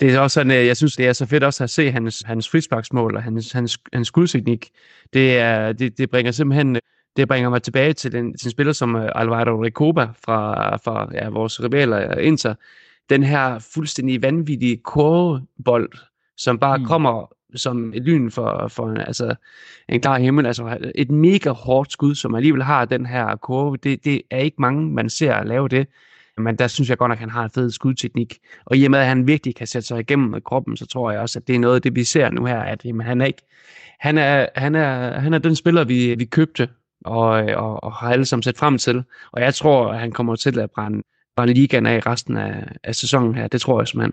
Det 0.00 0.14
er 0.14 0.18
også 0.18 0.34
sådan, 0.34 0.66
jeg 0.66 0.76
synes, 0.76 0.96
det 0.96 1.06
er 1.06 1.12
så 1.12 1.26
fedt 1.26 1.44
også 1.44 1.64
at 1.64 1.70
se 1.70 1.90
hans, 1.90 2.22
hans 2.26 2.48
frisparksmål 2.48 3.16
og 3.16 3.22
hans, 3.22 3.52
hans, 3.52 3.78
hans 3.92 4.08
skudteknik. 4.08 4.70
Det, 5.12 5.38
er, 5.38 5.72
det, 5.72 5.98
det 5.98 6.10
bringer 6.10 6.32
simpelthen 6.32 6.76
det 7.16 7.28
bringer 7.28 7.50
mig 7.50 7.62
tilbage 7.62 7.92
til 7.92 8.12
den, 8.12 8.38
til 8.38 8.46
en 8.46 8.50
spiller 8.50 8.72
som 8.72 8.96
øh, 8.96 9.08
Alvaro 9.14 9.64
Recoba 9.64 10.08
fra, 10.24 10.76
fra 10.76 11.08
ja, 11.14 11.28
vores 11.28 11.62
rivaler 11.62 12.18
øh, 12.18 12.26
Inter, 12.26 12.54
den 13.10 13.22
her 13.22 13.58
fuldstændig 13.74 14.22
vanvittige 14.22 14.76
kurvebold, 14.76 15.92
som 16.36 16.58
bare 16.58 16.78
mm. 16.78 16.84
kommer 16.84 17.32
som 17.54 17.92
et 17.94 18.02
lyn 18.02 18.30
for, 18.30 18.68
for 18.68 18.94
altså, 18.94 19.34
en 19.88 20.00
klar 20.00 20.18
himmel. 20.18 20.46
Altså 20.46 20.90
et 20.94 21.10
mega 21.10 21.50
hårdt 21.50 21.92
skud, 21.92 22.14
som 22.14 22.34
alligevel 22.34 22.62
har 22.62 22.84
den 22.84 23.06
her 23.06 23.36
kurve. 23.36 23.76
Det, 23.76 24.04
det 24.04 24.22
er 24.30 24.38
ikke 24.38 24.56
mange, 24.58 24.90
man 24.90 25.10
ser 25.10 25.44
lave 25.44 25.68
det. 25.68 25.86
Men 26.38 26.56
der 26.56 26.66
synes 26.66 26.90
jeg 26.90 26.98
godt 26.98 27.08
nok, 27.08 27.16
at 27.16 27.20
han 27.20 27.30
har 27.30 27.44
en 27.44 27.50
fed 27.50 27.70
skudteknik. 27.70 28.38
Og 28.64 28.76
i 28.76 28.84
og 28.84 28.90
med, 28.90 28.98
at 28.98 29.06
han 29.06 29.26
virkelig 29.26 29.54
kan 29.54 29.66
sætte 29.66 29.88
sig 29.88 30.00
igennem 30.00 30.28
med 30.28 30.40
kroppen, 30.40 30.76
så 30.76 30.86
tror 30.86 31.10
jeg 31.10 31.20
også, 31.20 31.38
at 31.38 31.46
det 31.46 31.54
er 31.54 31.58
noget 31.58 31.74
af 31.74 31.82
det, 31.82 31.96
vi 31.96 32.04
ser 32.04 32.30
nu 32.30 32.44
her, 32.44 32.60
at 32.60 32.84
jamen, 32.84 33.06
han 33.06 33.20
er 33.20 33.26
ikke 33.26 33.42
han 34.00 34.18
er, 34.18 34.46
han 34.54 34.74
er, 34.74 35.20
han 35.20 35.34
er 35.34 35.38
den 35.38 35.56
spiller, 35.56 35.84
vi, 35.84 36.14
vi 36.14 36.24
købte 36.24 36.68
og, 37.04 37.28
og, 37.30 37.84
og 37.84 37.92
har 37.92 38.12
alle 38.12 38.24
sammen 38.24 38.42
set 38.42 38.58
frem 38.58 38.78
til. 38.78 39.04
Og 39.32 39.40
jeg 39.40 39.54
tror, 39.54 39.92
at 39.92 40.00
han 40.00 40.12
kommer 40.12 40.36
til 40.36 40.58
at 40.58 40.70
brænde 40.70 41.02
brænde 41.40 41.54
ligaen 41.54 41.86
af 41.86 42.06
resten 42.06 42.36
af, 42.36 42.64
af 42.84 42.94
sæsonen 42.94 43.34
her. 43.34 43.48
Det 43.48 43.60
tror 43.60 43.80
jeg 43.80 43.88
simpelthen. 43.88 44.12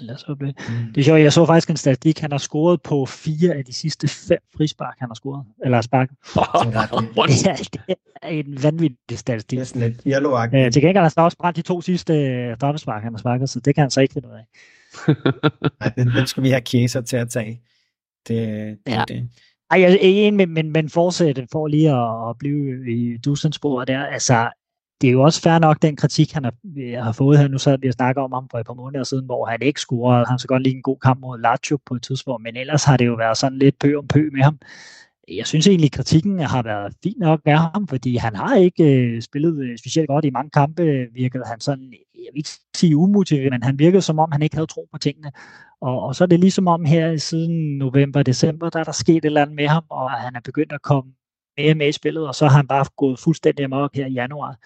Lad 0.00 0.14
os 0.14 0.22
håbe 0.22 0.46
det. 0.46 0.54
Mm. 0.68 0.92
Det 0.92 1.00
er 1.00 1.04
sjovt, 1.04 1.20
jeg 1.20 1.32
så 1.32 1.46
faktisk 1.46 1.70
en 1.70 1.76
statistik, 1.76 2.18
han 2.18 2.30
har 2.30 2.38
scoret 2.38 2.82
på 2.82 3.06
fire 3.06 3.54
af 3.54 3.64
de 3.64 3.72
sidste 3.72 4.08
fem 4.08 4.38
frispark, 4.56 4.96
han 4.98 5.08
har 5.08 5.14
scoret. 5.14 5.44
Eller 5.64 5.80
spark. 5.80 6.08
det, 6.08 7.46
er, 7.46 7.56
det 7.86 7.96
er 8.22 8.28
en 8.28 8.62
vanvittig 8.62 9.18
statistik. 9.18 9.56
Det 9.56 9.62
er 9.62 9.66
sådan 9.66 9.88
lidt 9.88 10.02
yellow 10.06 10.32
øh, 10.44 10.72
Til 10.72 10.82
gengæld 10.82 10.96
har 10.96 11.12
han 11.16 11.24
også 11.24 11.36
brændt 11.38 11.56
de 11.56 11.62
to 11.62 11.80
sidste 11.80 12.14
øh, 12.14 12.56
straffespark, 12.56 13.02
han 13.02 13.12
har 13.12 13.18
sparket, 13.18 13.50
så 13.50 13.60
det 13.60 13.74
kan 13.74 13.82
han 13.82 13.90
så 13.90 14.00
ikke 14.00 14.12
finde 14.12 14.28
ud 14.28 14.34
af. 14.34 14.46
Nej, 15.80 15.92
den, 15.96 16.08
den 16.16 16.26
skal 16.26 16.42
vi 16.42 16.50
have 16.50 16.60
kæser 16.60 17.00
til 17.00 17.16
at 17.16 17.30
tage. 17.30 17.60
Det, 18.28 18.38
det, 18.86 18.92
ja. 18.92 19.04
det. 19.08 19.28
Ej, 19.70 19.80
jeg 19.80 19.92
er 19.92 19.98
enig, 20.00 20.34
men, 20.34 20.50
men, 20.54 20.72
men 20.72 20.90
fortsætte 20.90 21.46
for 21.52 21.66
lige 21.66 21.90
at, 21.90 22.28
at 22.30 22.38
blive 22.38 22.92
i 22.92 23.16
Dusens 23.16 23.56
spor 23.56 23.84
der. 23.84 24.04
Altså, 24.04 24.50
det 25.00 25.08
er 25.08 25.12
jo 25.12 25.22
også 25.22 25.40
fair 25.40 25.58
nok, 25.58 25.82
den 25.82 25.96
kritik, 25.96 26.32
han 26.32 26.44
har, 26.44 26.54
øh, 26.78 26.92
har 26.92 27.12
fået 27.12 27.38
her. 27.38 27.48
Nu 27.48 27.58
sad 27.58 27.78
vi 27.78 27.88
og 27.88 27.94
snakker 27.94 28.22
om 28.22 28.32
ham 28.32 28.48
for 28.50 28.58
et 28.58 28.66
par 28.66 28.74
måneder 28.74 29.04
siden, 29.04 29.24
hvor 29.24 29.46
han 29.46 29.62
ikke 29.62 29.80
scorede. 29.80 30.26
Han 30.26 30.38
så 30.38 30.46
godt 30.48 30.62
lige 30.62 30.76
en 30.76 30.82
god 30.82 30.98
kamp 30.98 31.20
mod 31.20 31.40
Lazio 31.40 31.78
på 31.86 31.94
et 31.94 32.02
tidspunkt, 32.02 32.42
men 32.42 32.56
ellers 32.56 32.84
har 32.84 32.96
det 32.96 33.06
jo 33.06 33.14
været 33.14 33.36
sådan 33.36 33.58
lidt 33.58 33.78
pø 33.78 33.96
om 33.96 34.08
pø 34.08 34.28
med 34.32 34.42
ham. 34.42 34.58
Jeg 35.28 35.46
synes 35.46 35.66
egentlig, 35.66 35.88
at 35.88 35.92
kritikken 35.92 36.38
har 36.38 36.62
været 36.62 36.94
fin 37.02 37.14
nok 37.18 37.40
af 37.44 37.58
ham, 37.58 37.88
fordi 37.88 38.16
han 38.16 38.36
har 38.36 38.56
ikke 38.56 38.84
øh, 38.84 39.22
spillet 39.22 39.64
øh, 39.64 39.78
specielt 39.78 40.08
godt 40.08 40.24
i 40.24 40.30
mange 40.30 40.50
kampe. 40.50 41.06
Virkede 41.14 41.44
han 41.46 41.60
sådan, 41.60 41.92
jeg 42.14 42.30
vil 42.32 42.38
ikke 42.38 42.50
sige 42.76 42.96
umutigt, 42.96 43.52
men 43.52 43.62
han 43.62 43.78
virkede 43.78 44.02
som 44.02 44.18
om, 44.18 44.32
han 44.32 44.42
ikke 44.42 44.56
havde 44.56 44.66
tro 44.66 44.88
på 44.92 44.98
tingene. 44.98 45.32
Og, 45.80 46.02
og 46.02 46.14
så 46.14 46.24
er 46.24 46.28
det 46.28 46.40
ligesom 46.40 46.68
om 46.68 46.84
her 46.84 47.16
siden 47.16 47.78
november, 47.78 48.22
december, 48.22 48.70
der 48.70 48.80
er 48.80 48.84
der 48.84 48.92
sket 48.92 49.16
et 49.16 49.24
eller 49.24 49.42
andet 49.42 49.56
med 49.56 49.68
ham, 49.68 49.84
og 49.90 50.10
han 50.10 50.36
er 50.36 50.40
begyndt 50.40 50.72
at 50.72 50.82
komme 50.82 51.12
mere 51.58 51.74
med 51.74 51.88
i 51.88 51.92
spillet, 51.92 52.26
og 52.28 52.34
så 52.34 52.46
har 52.46 52.56
han 52.56 52.66
bare 52.66 52.86
gået 52.96 53.18
fuldstændig 53.18 53.64
amok 53.64 53.94
her 53.94 54.06
i 54.06 54.12
januar. 54.12 54.58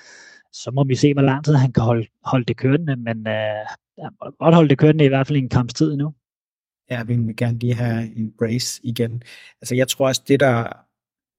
Så 0.53 0.71
må 0.71 0.85
vi 0.85 0.95
se, 0.95 1.13
hvor 1.13 1.23
lang 1.23 1.45
tid 1.45 1.55
han 1.55 1.73
kan 1.73 1.83
holde, 1.83 2.07
holde 2.25 2.45
det 2.45 2.57
kørende, 2.57 2.97
men 2.97 3.27
øh, 3.27 3.67
han 3.99 4.13
må 4.21 4.31
godt 4.39 4.55
holde 4.55 4.69
det 4.69 4.79
kørende 4.79 5.05
i 5.05 5.09
hvert 5.09 5.27
fald 5.27 5.37
i 5.37 5.43
en 5.43 5.49
kampstid 5.49 5.97
nu. 5.97 6.15
Ja, 6.91 7.03
vi 7.03 7.17
vil 7.17 7.37
gerne 7.37 7.59
lige 7.59 7.75
have 7.75 8.17
en 8.17 8.33
brace 8.39 8.81
igen. 8.85 9.23
Altså 9.63 9.75
jeg 9.75 9.89
tror 9.89 10.07
også, 10.07 10.23
det 10.29 10.41
der 10.41 10.73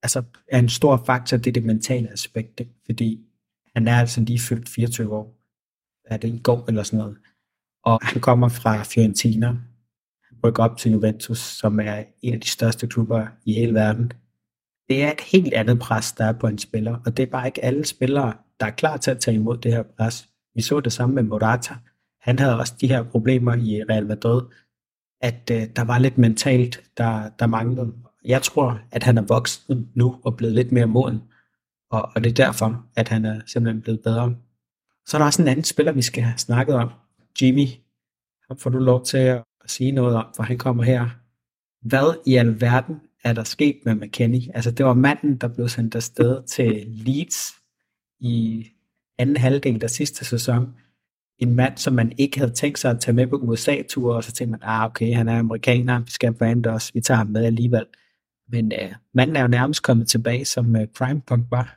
altså, 0.02 0.22
er 0.48 0.58
en 0.58 0.68
stor 0.68 1.02
faktor, 1.06 1.36
det 1.36 1.46
er 1.46 1.52
det 1.52 1.64
mentale 1.64 2.12
aspekt, 2.12 2.60
fordi 2.86 3.20
han 3.76 3.88
er 3.88 3.96
altså 3.96 4.20
lige 4.20 4.38
fyldt 4.38 4.68
24 4.68 5.14
år. 5.14 5.36
Er 6.04 6.16
det 6.16 6.28
i 6.28 6.40
går 6.42 6.64
eller 6.68 6.82
sådan 6.82 6.98
noget? 6.98 7.16
Og 7.84 7.98
han 8.02 8.20
kommer 8.20 8.48
fra 8.48 8.82
Fiorentina. 8.82 9.46
Han 10.28 10.38
rykker 10.44 10.62
op 10.62 10.76
til 10.76 10.92
Juventus, 10.92 11.38
som 11.38 11.80
er 11.80 12.04
en 12.22 12.34
af 12.34 12.40
de 12.40 12.48
største 12.48 12.86
klubber 12.86 13.26
i 13.44 13.52
hele 13.52 13.74
verden 13.74 14.12
det 14.90 15.02
er 15.02 15.12
et 15.12 15.20
helt 15.20 15.54
andet 15.54 15.78
pres, 15.78 16.12
der 16.12 16.24
er 16.24 16.32
på 16.32 16.46
en 16.46 16.58
spiller, 16.58 16.96
og 17.06 17.16
det 17.16 17.22
er 17.22 17.30
bare 17.30 17.46
ikke 17.46 17.64
alle 17.64 17.84
spillere, 17.84 18.34
der 18.60 18.66
er 18.66 18.70
klar 18.70 18.96
til 18.96 19.10
at 19.10 19.18
tage 19.18 19.34
imod 19.34 19.56
det 19.56 19.72
her 19.72 19.82
pres. 19.82 20.28
Vi 20.54 20.62
så 20.62 20.80
det 20.80 20.92
samme 20.92 21.14
med 21.14 21.22
Morata. 21.22 21.74
Han 22.20 22.38
havde 22.38 22.58
også 22.58 22.74
de 22.80 22.88
her 22.88 23.02
problemer 23.02 23.54
i 23.54 23.82
Real 23.90 24.06
Madrid, 24.06 24.42
at 25.20 25.50
øh, 25.52 25.62
der 25.76 25.84
var 25.84 25.98
lidt 25.98 26.18
mentalt, 26.18 26.82
der, 26.96 27.30
der 27.38 27.46
manglede. 27.46 27.92
Jeg 28.24 28.42
tror, 28.42 28.80
at 28.92 29.02
han 29.02 29.18
er 29.18 29.22
vokset 29.22 29.88
nu 29.94 30.20
og 30.24 30.36
blevet 30.36 30.54
lidt 30.54 30.72
mere 30.72 30.86
moden, 30.86 31.22
og, 31.90 32.10
og 32.14 32.24
det 32.24 32.30
er 32.30 32.44
derfor, 32.44 32.86
at 32.96 33.08
han 33.08 33.24
er 33.24 33.40
simpelthen 33.46 33.82
blevet 33.82 34.00
bedre. 34.00 34.36
Så 35.06 35.16
er 35.16 35.18
der 35.18 35.26
også 35.26 35.42
en 35.42 35.48
anden 35.48 35.64
spiller, 35.64 35.92
vi 35.92 36.02
skal 36.02 36.22
have 36.22 36.38
snakket 36.38 36.74
om. 36.74 36.90
Jimmy. 37.42 37.66
Ham 38.48 38.58
får 38.58 38.70
du 38.70 38.78
lov 38.78 39.04
til 39.04 39.18
at 39.18 39.42
sige 39.66 39.92
noget 39.92 40.16
om, 40.16 40.26
for 40.36 40.42
han 40.42 40.58
kommer 40.58 40.82
her. 40.82 41.08
Hvad 41.82 42.14
i 42.26 42.34
alverden 42.34 43.00
er 43.24 43.32
der 43.32 43.44
sket 43.44 43.76
med 43.84 43.94
McKenny? 43.94 44.40
Altså 44.54 44.70
det 44.70 44.86
var 44.86 44.94
manden, 44.94 45.36
der 45.36 45.48
blev 45.48 45.68
sendt 45.68 45.94
afsted 45.94 46.42
til 46.42 46.84
Leeds 46.86 47.54
i 48.20 48.66
anden 49.18 49.36
halvdel 49.36 49.84
af 49.84 49.90
sidste 49.90 50.24
sæson. 50.24 50.74
en 51.38 51.56
mand, 51.56 51.76
som 51.76 51.92
man 51.92 52.12
ikke 52.18 52.38
havde 52.38 52.52
tænkt 52.52 52.78
sig 52.78 52.90
at 52.90 53.00
tage 53.00 53.14
med 53.14 53.26
på 53.26 53.36
USA-ture, 53.36 54.16
og 54.16 54.24
så 54.24 54.32
tænkte 54.32 54.50
man, 54.50 54.60
ah 54.62 54.84
okay, 54.84 55.14
han 55.14 55.28
er 55.28 55.38
amerikaner, 55.38 56.00
vi 56.00 56.10
skal 56.10 56.32
brande 56.32 56.70
os, 56.70 56.94
vi 56.94 57.00
tager 57.00 57.18
ham 57.18 57.26
med 57.26 57.44
alligevel. 57.44 57.86
Men 58.48 58.72
uh, 58.72 58.92
manden 59.14 59.36
er 59.36 59.40
jo 59.40 59.48
nærmest 59.48 59.82
kommet 59.82 60.08
tilbage, 60.08 60.44
som 60.44 60.74
uh, 60.74 60.80
Crime 60.96 61.20
Punk 61.20 61.46
var. 61.50 61.76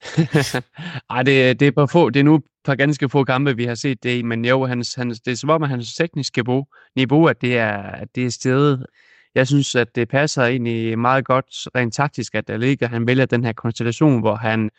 Ej, 1.14 1.22
det, 1.22 1.60
det, 1.60 1.68
er 1.68 1.72
på 1.72 1.86
få, 1.86 2.10
det 2.10 2.20
er 2.20 2.24
nu 2.24 2.42
par 2.68 2.74
ganske 2.74 3.08
få 3.08 3.24
kampe, 3.24 3.56
vi 3.56 3.64
har 3.64 3.74
set 3.74 4.02
det 4.02 4.18
i, 4.18 4.22
men 4.22 4.44
jo, 4.44 4.66
hans, 4.66 4.94
hans, 4.94 5.20
det 5.20 5.32
er 5.32 5.36
som 5.36 5.50
om, 5.50 5.62
at 5.62 5.68
hans 5.68 5.94
tekniske 5.94 6.42
niveau, 6.42 6.66
niveau 6.96 7.26
at 7.26 7.40
det 7.40 7.58
er, 7.58 7.76
at 7.76 8.08
det 8.14 8.26
er 8.26 8.30
stedet. 8.30 8.86
Jeg 9.34 9.46
synes, 9.46 9.74
at 9.74 9.96
det 9.96 10.08
passer 10.08 10.42
egentlig 10.42 10.98
meget 10.98 11.24
godt 11.24 11.46
rent 11.74 11.94
taktisk, 11.94 12.34
at 12.34 12.50
Allega, 12.50 12.86
han 12.86 13.06
vælger 13.06 13.26
den 13.26 13.44
her 13.44 13.52
konstellation, 13.52 14.20
hvor 14.20 14.34
han, 14.34 14.70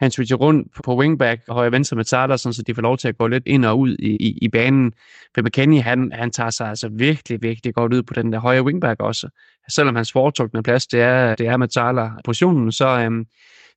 han 0.00 0.10
switcher 0.10 0.36
rundt 0.36 0.68
på 0.84 0.98
wingback 0.98 1.42
og 1.48 1.54
højre 1.54 1.72
venstre 1.72 1.96
med 1.96 2.04
Tata, 2.04 2.36
så 2.36 2.62
de 2.66 2.74
får 2.74 2.82
lov 2.82 2.98
til 2.98 3.08
at 3.08 3.18
gå 3.18 3.26
lidt 3.26 3.46
ind 3.46 3.64
og 3.64 3.78
ud 3.78 3.96
i, 3.98 4.16
i, 4.16 4.38
i 4.42 4.48
banen. 4.48 4.92
For 5.34 5.42
McKennie, 5.42 5.82
han, 5.82 6.12
han 6.14 6.30
tager 6.30 6.50
sig 6.50 6.68
altså 6.68 6.88
virkelig, 6.88 7.42
virkelig 7.42 7.74
godt 7.74 7.94
ud 7.94 8.02
på 8.02 8.14
den 8.14 8.32
der 8.32 8.38
højre 8.38 8.62
wingback 8.62 9.00
også. 9.00 9.28
Selvom 9.68 9.96
hans 9.96 10.12
foretrukne 10.12 10.62
plads, 10.62 10.86
det 10.86 11.00
er, 11.00 11.34
det 11.34 11.46
er 11.46 11.56
med 11.56 11.68
Tala-positionen, 11.68 12.72
så, 12.72 12.88
øhm, 12.88 13.26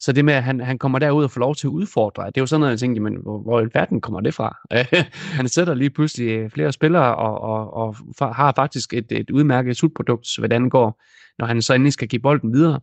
så 0.05 0.11
det 0.11 0.25
med, 0.25 0.33
at 0.33 0.43
han, 0.43 0.59
han 0.59 0.77
kommer 0.77 0.99
derud 0.99 1.23
og 1.23 1.31
får 1.31 1.39
lov 1.39 1.55
til 1.55 1.67
at 1.67 1.71
udfordre, 1.71 2.25
det 2.25 2.37
er 2.37 2.41
jo 2.41 2.45
sådan 2.45 2.59
noget, 2.59 2.71
jeg 2.71 2.79
tænkte, 2.79 3.01
men 3.01 3.15
hvor, 3.21 3.39
hvor 3.39 3.61
i 3.61 3.67
verden 3.73 4.01
kommer 4.01 4.21
det 4.21 4.33
fra? 4.33 4.57
han 5.39 5.47
sætter 5.47 5.73
lige 5.73 5.89
pludselig 5.89 6.27
øh, 6.27 6.49
flere 6.49 6.71
spillere 6.71 7.15
og, 7.15 7.41
og, 7.41 7.73
og 8.19 8.35
har 8.35 8.53
faktisk 8.55 8.93
et, 8.93 9.11
et 9.11 9.29
udmærket 9.29 9.77
slutprodukt, 9.77 10.27
hvad 10.39 10.49
det 10.49 10.71
går, 10.71 11.01
når 11.39 11.45
han 11.45 11.61
så 11.61 11.73
endelig 11.73 11.93
skal 11.93 12.07
give 12.07 12.21
bolden 12.21 12.53
videre. 12.53 12.79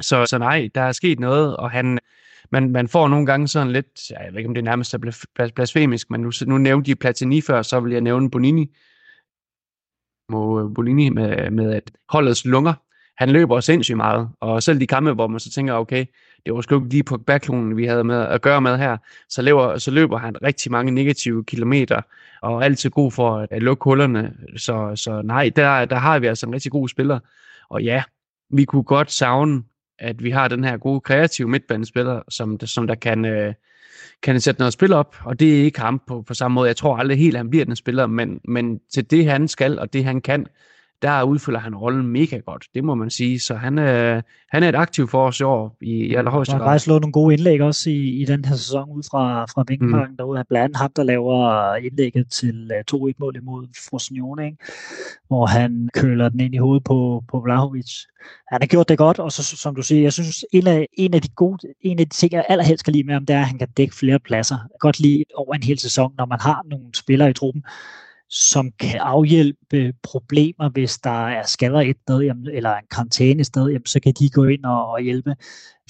Så, 0.00 0.26
så 0.26 0.38
nej, 0.38 0.68
der 0.74 0.80
er 0.80 0.92
sket 0.92 1.20
noget, 1.20 1.56
og 1.56 1.70
han, 1.70 1.98
man, 2.52 2.70
man 2.70 2.88
får 2.88 3.08
nogle 3.08 3.26
gange 3.26 3.48
sådan 3.48 3.72
lidt, 3.72 4.10
jeg 4.10 4.28
ved 4.30 4.38
ikke 4.38 4.48
om 4.48 4.54
det 4.54 4.64
nærmest 4.64 4.94
er 4.94 5.26
blasfemisk, 5.54 6.10
men 6.10 6.20
nu, 6.20 6.30
nu 6.46 6.58
nævnte 6.58 6.90
de 6.90 6.96
Platini 6.96 7.40
før, 7.40 7.62
så 7.62 7.80
vil 7.80 7.92
jeg 7.92 8.00
nævne 8.00 8.30
Bonini. 8.30 8.76
Øh, 10.32 10.74
Bonini 10.74 11.08
med, 11.08 11.50
med 11.50 11.74
at 11.74 11.90
holdets 12.08 12.44
lunger, 12.44 12.74
han 13.18 13.30
løber 13.30 13.60
sindssygt 13.60 13.96
meget, 13.96 14.28
og 14.40 14.62
selv 14.62 14.80
de 14.80 14.86
kampe, 14.86 15.12
hvor 15.12 15.26
man 15.26 15.40
så 15.40 15.50
tænker, 15.50 15.74
okay, 15.74 16.04
det 16.46 16.54
var 16.54 16.60
sgu 16.60 16.76
ikke 16.76 16.88
lige 16.88 17.02
på 17.02 17.18
backlonen, 17.18 17.76
vi 17.76 17.86
havde 17.86 18.04
med 18.04 18.22
at 18.22 18.42
gøre 18.42 18.60
med 18.60 18.78
her, 18.78 18.96
så 19.28 19.42
løber, 19.42 19.78
så 19.78 19.90
løber 19.90 20.18
han 20.18 20.42
rigtig 20.42 20.72
mange 20.72 20.92
negative 20.92 21.44
kilometer, 21.44 22.00
og 22.42 22.54
er 22.54 22.60
altid 22.60 22.90
god 22.90 23.12
for 23.12 23.46
at 23.50 23.62
lukke 23.62 23.84
hullerne, 23.84 24.34
så, 24.56 24.92
så 24.94 25.22
nej, 25.22 25.50
der, 25.56 25.84
der 25.84 25.96
har 25.96 26.18
vi 26.18 26.26
altså 26.26 26.46
en 26.46 26.54
rigtig 26.54 26.72
god 26.72 26.88
spiller, 26.88 27.18
og 27.68 27.82
ja, 27.82 28.02
vi 28.50 28.64
kunne 28.64 28.82
godt 28.82 29.12
savne, 29.12 29.62
at 29.98 30.24
vi 30.24 30.30
har 30.30 30.48
den 30.48 30.64
her 30.64 30.76
gode 30.76 31.00
kreative 31.00 31.48
midtbanespiller, 31.48 32.22
som, 32.28 32.60
som 32.60 32.86
der 32.86 32.94
kan, 32.94 33.24
øh, 33.24 33.54
kan 34.22 34.40
sætte 34.40 34.60
noget 34.60 34.72
spil 34.72 34.92
op, 34.92 35.16
og 35.24 35.40
det 35.40 35.60
er 35.60 35.64
ikke 35.64 35.80
ham 35.80 36.00
på, 36.06 36.22
på 36.22 36.34
samme 36.34 36.54
måde. 36.54 36.68
Jeg 36.68 36.76
tror 36.76 36.96
aldrig 36.96 37.18
helt, 37.18 37.34
at 37.34 37.38
han 37.38 37.50
bliver 37.50 37.64
den 37.64 37.76
spiller, 37.76 38.06
men, 38.06 38.40
men 38.44 38.80
til 38.94 39.10
det 39.10 39.26
han 39.26 39.48
skal, 39.48 39.78
og 39.78 39.92
det 39.92 40.04
han 40.04 40.20
kan, 40.20 40.46
der 41.02 41.22
udfylder 41.22 41.58
han 41.58 41.74
rollen 41.74 42.06
mega 42.06 42.36
godt, 42.36 42.66
det 42.74 42.84
må 42.84 42.94
man 42.94 43.10
sige. 43.10 43.40
Så 43.40 43.54
han, 43.54 43.78
øh, 43.78 44.22
han 44.48 44.62
er 44.62 44.68
et 44.68 44.74
aktiv 44.74 45.08
for 45.08 45.26
os 45.26 45.40
i 45.40 45.42
år 45.42 45.76
i, 45.80 45.90
i 45.90 46.14
allerhøjeste 46.14 46.52
grad. 46.52 46.60
Han 46.60 46.66
har 46.66 46.72
faktisk 46.72 46.84
slået 46.84 47.00
nogle 47.00 47.12
gode 47.12 47.34
indlæg 47.34 47.62
også 47.62 47.90
i, 47.90 48.22
i 48.22 48.24
den 48.24 48.44
her 48.44 48.56
sæson 48.56 48.90
ud 48.90 49.02
fra, 49.10 49.44
fra 49.44 49.64
Vinkenparken 49.68 50.12
mm. 50.12 50.16
derude. 50.16 50.38
Han 50.38 50.46
blandt 50.48 50.64
andet 50.64 50.76
ham, 50.76 50.92
der 50.96 51.02
laver 51.02 51.74
indlægget 51.74 52.30
til 52.30 52.70
uh, 52.92 53.08
2-1-mål 53.08 53.36
imod 53.36 53.66
Frosinone, 53.90 54.46
ikke? 54.46 54.58
hvor 55.28 55.46
han 55.46 55.88
køler 55.94 56.28
den 56.28 56.40
ind 56.40 56.54
i 56.54 56.58
hovedet 56.58 56.84
på, 56.84 57.24
på 57.28 57.40
Vlahovic. 57.40 57.92
Han 58.52 58.62
har 58.62 58.66
gjort 58.66 58.88
det 58.88 58.98
godt, 58.98 59.18
og 59.18 59.32
så, 59.32 59.42
som 59.42 59.74
du 59.74 59.82
siger, 59.82 60.02
jeg 60.02 60.12
synes, 60.12 60.44
en 60.52 60.66
af, 60.66 60.88
en 60.92 61.14
af 61.14 61.22
de 61.22 61.28
gode, 61.28 61.58
en 61.80 61.98
af 61.98 62.08
de 62.08 62.14
ting, 62.14 62.32
jeg 62.32 62.44
allerhelst 62.48 62.84
kan 62.84 62.92
lide 62.92 63.04
med 63.06 63.14
ham, 63.14 63.26
det 63.26 63.36
er, 63.36 63.40
at 63.40 63.46
han 63.46 63.58
kan 63.58 63.68
dække 63.76 63.94
flere 63.94 64.18
pladser. 64.18 64.56
Godt 64.80 65.00
lige 65.00 65.24
over 65.34 65.54
en 65.54 65.62
hel 65.62 65.78
sæson, 65.78 66.14
når 66.18 66.26
man 66.26 66.40
har 66.40 66.62
nogle 66.70 66.86
spillere 66.94 67.30
i 67.30 67.32
truppen, 67.32 67.64
som 68.30 68.72
kan 68.80 69.00
afhjælpe 69.00 69.92
problemer, 70.02 70.68
hvis 70.68 70.98
der 70.98 71.26
er 71.28 71.42
skader 71.46 71.80
et 71.80 71.96
sted, 72.02 72.20
jamen, 72.20 72.48
eller 72.48 72.74
en 72.74 72.84
karantæne 72.90 73.40
et 73.40 73.46
sted, 73.46 73.66
jamen, 73.66 73.86
så 73.86 74.00
kan 74.00 74.14
de 74.18 74.30
gå 74.30 74.44
ind 74.44 74.64
og, 74.64 74.90
og 74.90 75.00
hjælpe. 75.00 75.34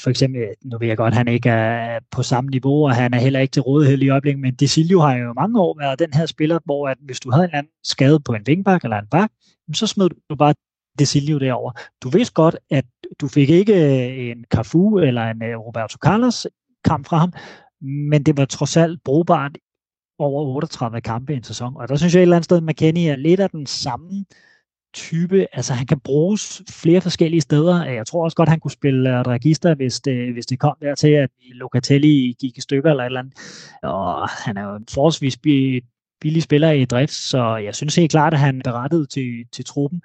For 0.00 0.10
eksempel, 0.10 0.42
nu 0.64 0.78
ved 0.78 0.88
jeg 0.88 0.96
godt, 0.96 1.12
at 1.12 1.18
han 1.18 1.28
ikke 1.28 1.48
er 1.48 2.00
på 2.10 2.22
samme 2.22 2.50
niveau, 2.50 2.84
og 2.84 2.94
han 2.94 3.14
er 3.14 3.18
heller 3.18 3.40
ikke 3.40 3.52
til 3.52 3.62
rådighed 3.62 3.98
i 3.98 4.08
øjeblikket, 4.08 4.40
men 4.40 4.54
Desilio 4.54 5.00
har 5.00 5.16
jo 5.16 5.32
mange 5.32 5.60
år 5.60 5.78
været 5.80 5.98
den 5.98 6.12
her 6.14 6.26
spiller, 6.26 6.58
hvor 6.64 6.88
at 6.88 6.96
hvis 7.00 7.20
du 7.20 7.30
havde 7.30 7.44
en 7.44 7.54
anden 7.54 7.72
skade 7.84 8.20
på 8.20 8.32
en 8.32 8.46
vingbak 8.46 8.84
eller 8.84 8.98
en 8.98 9.08
bak, 9.10 9.30
så 9.74 9.86
smed 9.86 10.08
du 10.30 10.36
bare 10.36 10.54
Desilio 10.98 11.38
derover. 11.38 11.72
Du 12.02 12.08
vidste 12.08 12.34
godt, 12.34 12.56
at 12.70 12.84
du 13.20 13.28
fik 13.28 13.50
ikke 13.50 13.74
øh, 13.74 14.30
en 14.30 14.44
Cafu 14.50 14.98
eller 14.98 15.22
en 15.22 15.42
øh, 15.42 15.58
Roberto 15.58 15.98
Carlos 15.98 16.46
kamp 16.84 17.06
fra 17.06 17.18
ham, 17.18 17.32
men 17.80 18.22
det 18.22 18.36
var 18.36 18.44
trods 18.44 18.76
alt 18.76 19.00
brugbart 19.04 19.58
over 20.18 20.56
38 20.56 21.00
kampe 21.00 21.32
i 21.32 21.36
en 21.36 21.42
sæson. 21.42 21.76
Og 21.76 21.88
der 21.88 21.96
synes 21.96 22.14
jeg 22.14 22.20
et 22.20 22.22
eller 22.22 22.36
andet 22.36 22.44
sted, 22.44 22.56
at 22.56 22.62
McKinney 22.62 23.10
er 23.10 23.16
lidt 23.16 23.40
af 23.40 23.50
den 23.50 23.66
samme 23.66 24.24
type. 24.94 25.46
Altså 25.52 25.74
han 25.74 25.86
kan 25.86 26.00
bruges 26.00 26.62
flere 26.70 27.00
forskellige 27.00 27.40
steder. 27.40 27.84
Jeg 27.84 28.06
tror 28.06 28.24
også 28.24 28.36
godt, 28.36 28.48
han 28.48 28.60
kunne 28.60 28.70
spille 28.70 29.22
register, 29.22 29.74
hvis 29.74 30.00
det, 30.00 30.32
hvis 30.32 30.46
det 30.46 30.58
kom 30.58 30.76
dertil, 30.80 31.08
at 31.08 31.30
Locatelli 31.52 32.34
gik 32.40 32.58
i 32.58 32.60
stykker 32.60 32.90
eller 32.90 33.02
et 33.02 33.06
eller 33.06 33.20
andet. 33.20 33.34
Og 33.82 34.28
han 34.28 34.56
er 34.56 34.62
jo 34.62 34.80
forholdsvis 34.90 35.36
billig 36.20 36.42
spiller 36.42 36.70
i 36.70 36.84
drift, 36.84 37.12
så 37.12 37.56
jeg 37.56 37.74
synes 37.74 37.96
helt 37.96 38.10
klart, 38.10 38.32
at 38.32 38.40
han 38.40 38.58
er 38.58 38.62
berettet 38.64 39.10
til, 39.10 39.44
til 39.52 39.64
truppen. 39.64 40.02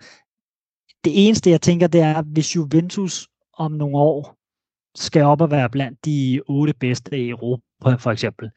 Det 1.05 1.27
eneste, 1.27 1.49
jeg 1.49 1.61
tænker, 1.61 1.87
det 1.87 2.01
er, 2.01 2.21
hvis 2.21 2.55
Juventus 2.55 3.27
om 3.57 3.71
nogle 3.71 3.97
år 3.97 4.35
skal 4.95 5.23
op 5.23 5.41
og 5.41 5.51
være 5.51 5.69
blandt 5.69 6.05
de 6.05 6.41
otte 6.47 6.73
bedste 6.73 7.17
i 7.17 7.29
Europa, 7.29 7.95
for 7.95 8.11
eksempel, 8.11 8.49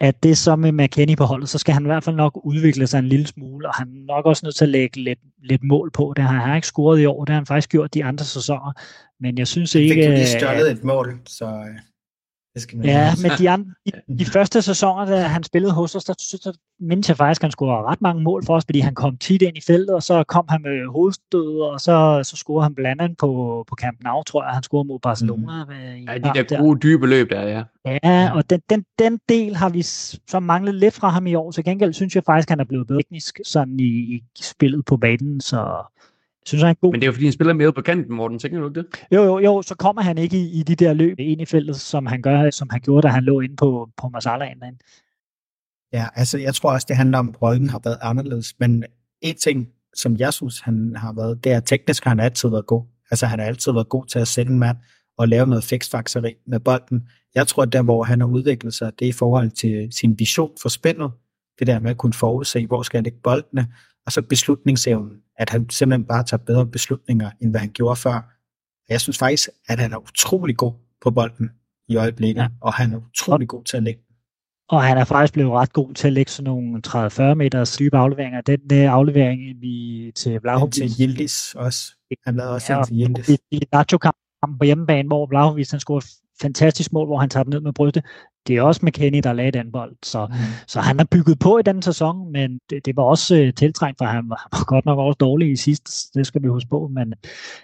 at 0.00 0.22
det 0.22 0.38
så 0.38 0.56
med 0.56 0.72
McKennie 0.72 1.16
på 1.16 1.24
holdet, 1.24 1.48
så 1.48 1.58
skal 1.58 1.74
han 1.74 1.82
i 1.82 1.86
hvert 1.86 2.04
fald 2.04 2.16
nok 2.16 2.40
udvikle 2.44 2.86
sig 2.86 2.98
en 2.98 3.08
lille 3.08 3.26
smule, 3.26 3.68
og 3.68 3.74
han 3.74 3.88
er 3.88 4.06
nok 4.14 4.26
også 4.26 4.46
nødt 4.46 4.56
til 4.56 4.64
at 4.64 4.68
lægge 4.68 5.02
lidt, 5.02 5.18
lidt 5.42 5.62
mål 5.64 5.90
på. 5.90 6.12
Det 6.16 6.24
har 6.24 6.46
han 6.46 6.56
ikke 6.56 6.66
scoret 6.66 7.00
i 7.00 7.06
år, 7.06 7.24
det 7.24 7.32
har 7.32 7.38
han 7.38 7.46
faktisk 7.46 7.70
gjort 7.70 7.94
de 7.94 8.04
andre 8.04 8.24
sæsoner. 8.24 8.72
Men 9.20 9.38
jeg 9.38 9.46
synes 9.46 9.74
ikke... 9.74 9.94
Fik 9.94 10.04
du 10.04 10.10
lige 10.10 10.26
stjålet 10.26 10.70
et 10.70 10.84
mål, 10.84 11.18
så 11.26 11.46
øh, 11.46 11.78
det 12.58 12.62
skal 12.62 12.78
man 12.78 12.86
ja, 12.86 13.14
men 13.22 13.30
de, 13.38 13.50
andre, 13.50 13.70
de, 13.86 13.92
de 14.20 14.24
første 14.24 14.62
sæsoner, 14.62 15.04
da 15.04 15.16
han 15.22 15.42
spillede 15.42 15.72
hos 15.72 15.94
os, 15.94 16.04
der, 16.04 16.14
der 16.44 16.52
mindte 16.80 17.10
jeg 17.10 17.16
faktisk, 17.16 17.40
at 17.40 17.44
han 17.44 17.50
scorede 17.50 17.86
ret 17.86 18.00
mange 18.00 18.22
mål 18.22 18.44
for 18.46 18.54
os, 18.54 18.64
fordi 18.64 18.80
han 18.80 18.94
kom 18.94 19.16
tit 19.16 19.42
ind 19.42 19.56
i 19.56 19.60
feltet, 19.66 19.90
og 19.94 20.02
så 20.02 20.24
kom 20.24 20.44
han 20.48 20.62
med 20.62 20.92
hovedstød, 20.92 21.60
og 21.60 21.80
så, 21.80 22.20
så 22.24 22.36
scorede 22.36 22.62
han 22.62 22.74
blandt 22.74 23.02
andet 23.02 23.18
på, 23.18 23.64
på 23.68 23.74
Camp 23.80 23.98
Nou, 24.02 24.22
tror 24.22 24.44
jeg, 24.44 24.52
han 24.52 24.62
scorede 24.62 24.88
mod 24.88 24.98
Barcelona. 24.98 25.64
Mm. 25.64 25.70
I 25.72 26.04
ja, 26.08 26.18
de 26.18 26.30
der, 26.34 26.42
der 26.42 26.58
gode 26.58 26.78
dybe 26.80 27.06
løb 27.06 27.30
der, 27.30 27.42
ja. 27.42 27.62
Ja, 28.04 28.30
og 28.34 28.50
den, 28.50 28.60
den, 28.70 28.84
den 28.98 29.20
del 29.28 29.56
har 29.56 29.68
vi 29.68 29.82
så 29.82 30.40
manglet 30.40 30.74
lidt 30.74 30.94
fra 30.94 31.08
ham 31.08 31.26
i 31.26 31.34
år. 31.34 31.50
Til 31.50 31.64
gengæld 31.64 31.92
synes 31.92 32.14
jeg 32.14 32.24
faktisk, 32.24 32.48
at 32.48 32.50
han 32.50 32.60
er 32.60 32.64
blevet 32.64 32.86
bedre 32.86 33.02
teknisk 33.02 33.40
sådan 33.44 33.80
i, 33.80 33.84
i 33.84 34.22
spillet 34.40 34.84
på 34.84 34.96
banen, 34.96 35.40
så 35.40 35.86
synes, 36.48 36.62
han 36.62 36.70
er 36.70 36.74
god. 36.74 36.92
Men 36.92 37.00
det 37.00 37.06
er 37.06 37.08
jo 37.08 37.12
fordi, 37.12 37.24
han 37.24 37.32
spiller 37.32 37.54
mere 37.54 37.72
på 37.72 37.82
kanten, 37.82 38.16
Morten. 38.16 38.38
Tænker 38.38 38.60
du 38.60 38.68
det? 38.68 38.86
Jo, 39.12 39.22
jo, 39.22 39.38
jo. 39.38 39.62
Så 39.62 39.74
kommer 39.74 40.02
han 40.02 40.18
ikke 40.18 40.36
i, 40.36 40.60
i 40.60 40.62
de 40.62 40.74
der 40.74 40.92
løb 40.92 41.20
ind 41.20 41.40
i 41.40 41.44
feltet, 41.44 41.76
som 41.76 42.06
han, 42.06 42.22
gør, 42.22 42.50
som 42.50 42.68
han 42.70 42.80
gjorde, 42.80 43.06
da 43.06 43.12
han 43.12 43.24
lå 43.24 43.40
inde 43.40 43.56
på, 43.56 43.88
på 43.96 44.08
Masala 44.08 44.44
inden. 44.44 44.80
Ja, 45.92 46.06
altså 46.14 46.38
jeg 46.38 46.54
tror 46.54 46.72
også, 46.72 46.86
det 46.88 46.96
handler 46.96 47.18
om, 47.18 47.28
at 47.28 47.42
rollen 47.42 47.70
har 47.70 47.80
været 47.84 47.98
anderledes. 48.02 48.54
Men 48.60 48.84
en 49.20 49.36
ting, 49.36 49.68
som 49.94 50.16
jeg 50.16 50.32
synes, 50.32 50.60
han 50.60 50.96
har 50.96 51.12
været, 51.12 51.44
det 51.44 51.52
er, 51.52 51.56
at 51.56 51.64
teknisk 51.64 52.04
har 52.04 52.10
han 52.10 52.20
altid 52.20 52.48
været 52.48 52.66
god. 52.66 52.84
Altså 53.10 53.26
han 53.26 53.38
har 53.38 53.46
altid 53.46 53.72
været 53.72 53.88
god 53.88 54.06
til 54.06 54.18
at 54.18 54.28
sætte 54.28 54.52
en 54.52 54.58
mand 54.58 54.76
og 55.18 55.28
lave 55.28 55.46
noget 55.46 55.64
fiksfakseri 55.64 56.34
med 56.46 56.60
bolden. 56.60 57.08
Jeg 57.34 57.46
tror, 57.46 57.62
at 57.62 57.72
der, 57.72 57.82
hvor 57.82 58.02
han 58.02 58.20
har 58.20 58.28
udviklet 58.28 58.74
sig, 58.74 58.92
det 58.98 59.04
er 59.04 59.08
i 59.08 59.12
forhold 59.12 59.50
til 59.50 59.88
sin 59.92 60.18
vision 60.18 60.50
for 60.62 60.68
spillet. 60.68 61.10
Det 61.58 61.66
der 61.66 61.78
med 61.78 61.90
at 61.90 61.96
kunne 61.96 62.12
forudse, 62.12 62.66
hvor 62.66 62.82
skal 62.82 62.98
jeg 62.98 63.04
lægge 63.04 63.18
boldene, 63.22 63.66
og 64.08 64.12
så 64.12 64.22
beslutningsevnen, 64.22 65.16
at 65.36 65.50
han 65.50 65.70
simpelthen 65.70 66.04
bare 66.04 66.24
tager 66.24 66.44
bedre 66.44 66.66
beslutninger, 66.66 67.30
end 67.40 67.50
hvad 67.50 67.60
han 67.60 67.70
gjorde 67.70 67.96
før. 67.96 68.34
Jeg 68.88 69.00
synes 69.00 69.18
faktisk, 69.18 69.48
at 69.68 69.78
han 69.78 69.92
er 69.92 69.96
utrolig 69.96 70.56
god 70.56 70.72
på 71.02 71.10
bolden 71.10 71.50
i 71.88 71.96
øjeblikket, 71.96 72.42
ja. 72.42 72.48
og 72.60 72.74
han 72.74 72.92
er 72.92 72.96
utrolig 72.96 73.48
god 73.48 73.64
til 73.64 73.76
at 73.76 73.82
lægge 73.82 74.00
og 74.70 74.82
han 74.82 74.98
er 74.98 75.04
faktisk 75.04 75.32
blevet 75.32 75.52
ret 75.52 75.72
god 75.72 75.94
til 75.94 76.06
at 76.06 76.12
lægge 76.12 76.30
sådan 76.30 76.44
nogle 76.44 76.82
30-40 76.86 77.34
meters 77.34 77.76
dybe 77.76 77.96
afleveringer. 77.96 78.40
Den 78.40 78.60
der 78.70 78.90
aflevering 78.90 79.40
vi 79.60 80.12
til 80.16 80.40
Vlahovic. 80.40 80.74
til 80.74 80.90
Yildiz 81.00 81.54
også. 81.54 81.92
Han 82.26 82.36
lavede 82.36 82.54
også 82.54 82.72
ja, 82.72 82.78
en 82.78 82.84
til 82.84 82.94
Yildiz. 82.94 83.28
I 83.50 83.60
Nacho-kampen 83.72 84.58
på 84.58 84.64
hjemmebane, 84.64 85.06
hvor 85.06 85.26
Vlahovic 85.26 85.70
han 85.70 85.80
scorede 85.80 86.06
fantastisk 86.42 86.92
mål, 86.92 87.06
hvor 87.06 87.18
han 87.18 87.30
tager 87.30 87.44
den 87.44 87.50
ned 87.50 87.60
med 87.60 87.72
brystet 87.72 88.04
det 88.48 88.56
er 88.56 88.62
også 88.62 88.80
McKennie, 88.82 89.20
der 89.20 89.32
lagde 89.32 89.50
den 89.50 89.72
bold. 89.72 89.96
Så, 90.02 90.26
mm. 90.26 90.34
så 90.66 90.80
han 90.80 90.98
har 90.98 91.04
bygget 91.04 91.38
på 91.38 91.58
i 91.58 91.62
den 91.62 91.82
sæson, 91.82 92.32
men 92.32 92.60
det, 92.70 92.86
det 92.86 92.96
var 92.96 93.02
også 93.02 93.42
uh, 93.42 93.54
tiltrængt, 93.54 93.98
for 93.98 94.04
han 94.04 94.30
var, 94.30 94.48
han 94.52 94.58
var 94.58 94.64
godt 94.64 94.84
nok 94.84 94.98
også 94.98 95.16
dårlig 95.16 95.50
i 95.50 95.56
sidst. 95.56 96.14
Det 96.14 96.26
skal 96.26 96.42
vi 96.42 96.48
huske 96.48 96.68
på, 96.68 96.88
men 96.94 97.14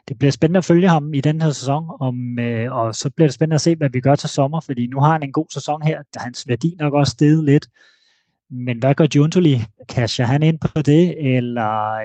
det 0.08 0.18
bliver 0.18 0.32
spændende 0.32 0.58
at 0.58 0.64
følge 0.64 0.88
ham 0.88 1.14
i 1.14 1.20
den 1.20 1.42
her 1.42 1.50
sæson, 1.50 1.84
om, 2.00 2.38
uh, 2.40 2.76
og 2.76 2.94
så 2.94 3.10
bliver 3.10 3.28
det 3.28 3.34
spændende 3.34 3.54
at 3.54 3.60
se, 3.60 3.76
hvad 3.76 3.90
vi 3.90 4.00
gør 4.00 4.14
til 4.14 4.28
sommer, 4.28 4.60
fordi 4.60 4.86
nu 4.86 5.00
har 5.00 5.12
han 5.12 5.22
en 5.22 5.32
god 5.32 5.46
sæson 5.52 5.82
her. 5.82 6.02
Hans 6.16 6.48
værdi 6.48 6.76
nok 6.78 6.94
også 6.94 7.10
steget 7.10 7.44
lidt. 7.44 7.68
Men 8.50 8.78
hvad 8.78 8.94
gør 8.94 9.06
Juntoli? 9.16 9.60
Casher 9.90 10.26
han 10.26 10.42
ind 10.42 10.58
på 10.58 10.82
det, 10.82 11.36
eller 11.36 11.98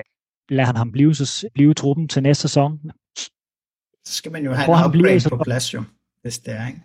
lader 0.48 0.66
han 0.66 0.76
ham 0.76 0.92
blive, 0.92 1.14
blive 1.54 1.74
truppen 1.74 2.08
til 2.08 2.22
næste 2.22 2.42
sæson? 2.42 2.80
Så 4.04 4.14
skal 4.14 4.32
man 4.32 4.44
jo 4.44 4.52
have 4.52 4.78
en 4.78 4.86
upgrade 4.86 5.28
på 5.28 5.44
plads 5.44 5.74
jo, 5.74 5.82
hvis 6.22 6.38
det 6.38 6.54
er, 6.54 6.66
ikke? 6.66 6.80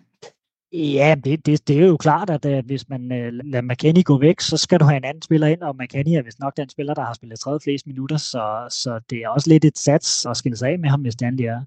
Ja, 0.78 1.14
det, 1.24 1.46
det, 1.46 1.68
det 1.68 1.82
er 1.82 1.86
jo 1.86 1.96
klart, 1.96 2.30
at 2.30 2.46
at 2.46 2.64
hvis 2.64 2.88
man 2.88 3.02
uh, 3.02 3.28
lader 3.44 3.60
McKennie 3.62 4.02
gå 4.02 4.18
væk, 4.18 4.40
så 4.40 4.56
skal 4.56 4.80
du 4.80 4.84
have 4.84 4.96
en 4.96 5.04
anden 5.04 5.22
spiller 5.22 5.46
ind, 5.46 5.62
og 5.62 5.76
McKennie 5.76 6.18
er 6.18 6.22
vist 6.22 6.40
nok 6.40 6.56
den 6.56 6.68
spiller, 6.68 6.94
der 6.94 7.04
har 7.04 7.14
spillet 7.14 7.38
tredje 7.38 7.58
flest 7.64 7.86
minutter, 7.86 8.16
så, 8.16 8.66
så 8.70 9.00
det 9.10 9.18
er 9.18 9.28
også 9.28 9.50
lidt 9.50 9.64
et 9.64 9.78
sats 9.78 10.26
at 10.26 10.36
skille 10.36 10.56
sig 10.56 10.68
af 10.70 10.78
med 10.78 10.88
ham, 10.88 11.00
hvis 11.00 11.16
det 11.16 11.26
endelig 11.26 11.46
er. 11.46 11.60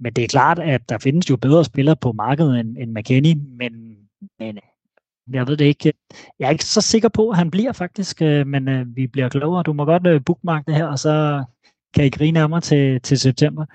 Men 0.00 0.12
det 0.12 0.24
er 0.24 0.28
klart, 0.28 0.58
at 0.58 0.88
der 0.88 0.98
findes 0.98 1.30
jo 1.30 1.36
bedre 1.36 1.64
spillere 1.64 1.96
på 1.96 2.12
markedet 2.12 2.60
end, 2.60 2.76
end 2.78 2.98
McKennie, 2.98 3.34
men, 3.34 3.72
men 4.38 4.56
øh, 4.56 5.34
jeg 5.34 5.46
ved 5.46 5.56
det 5.56 5.64
ikke. 5.64 5.92
Jeg 6.38 6.46
er 6.46 6.50
ikke 6.50 6.64
så 6.64 6.80
sikker 6.80 7.08
på, 7.08 7.30
at 7.30 7.36
han 7.36 7.50
bliver 7.50 7.72
faktisk, 7.72 8.20
men 8.20 8.68
uh, 8.68 8.96
vi 8.96 9.06
bliver 9.06 9.28
klogere. 9.28 9.62
Du 9.62 9.72
må 9.72 9.84
godt 9.84 10.06
uh, 10.06 10.20
bookmark 10.26 10.66
det 10.66 10.74
her, 10.74 10.86
og 10.86 10.98
så 10.98 11.44
kan 11.94 12.04
I 12.04 12.10
grine 12.10 12.40
af 12.40 12.48
mig 12.48 12.62
til, 12.62 13.00
til 13.00 13.18
september. 13.18 13.66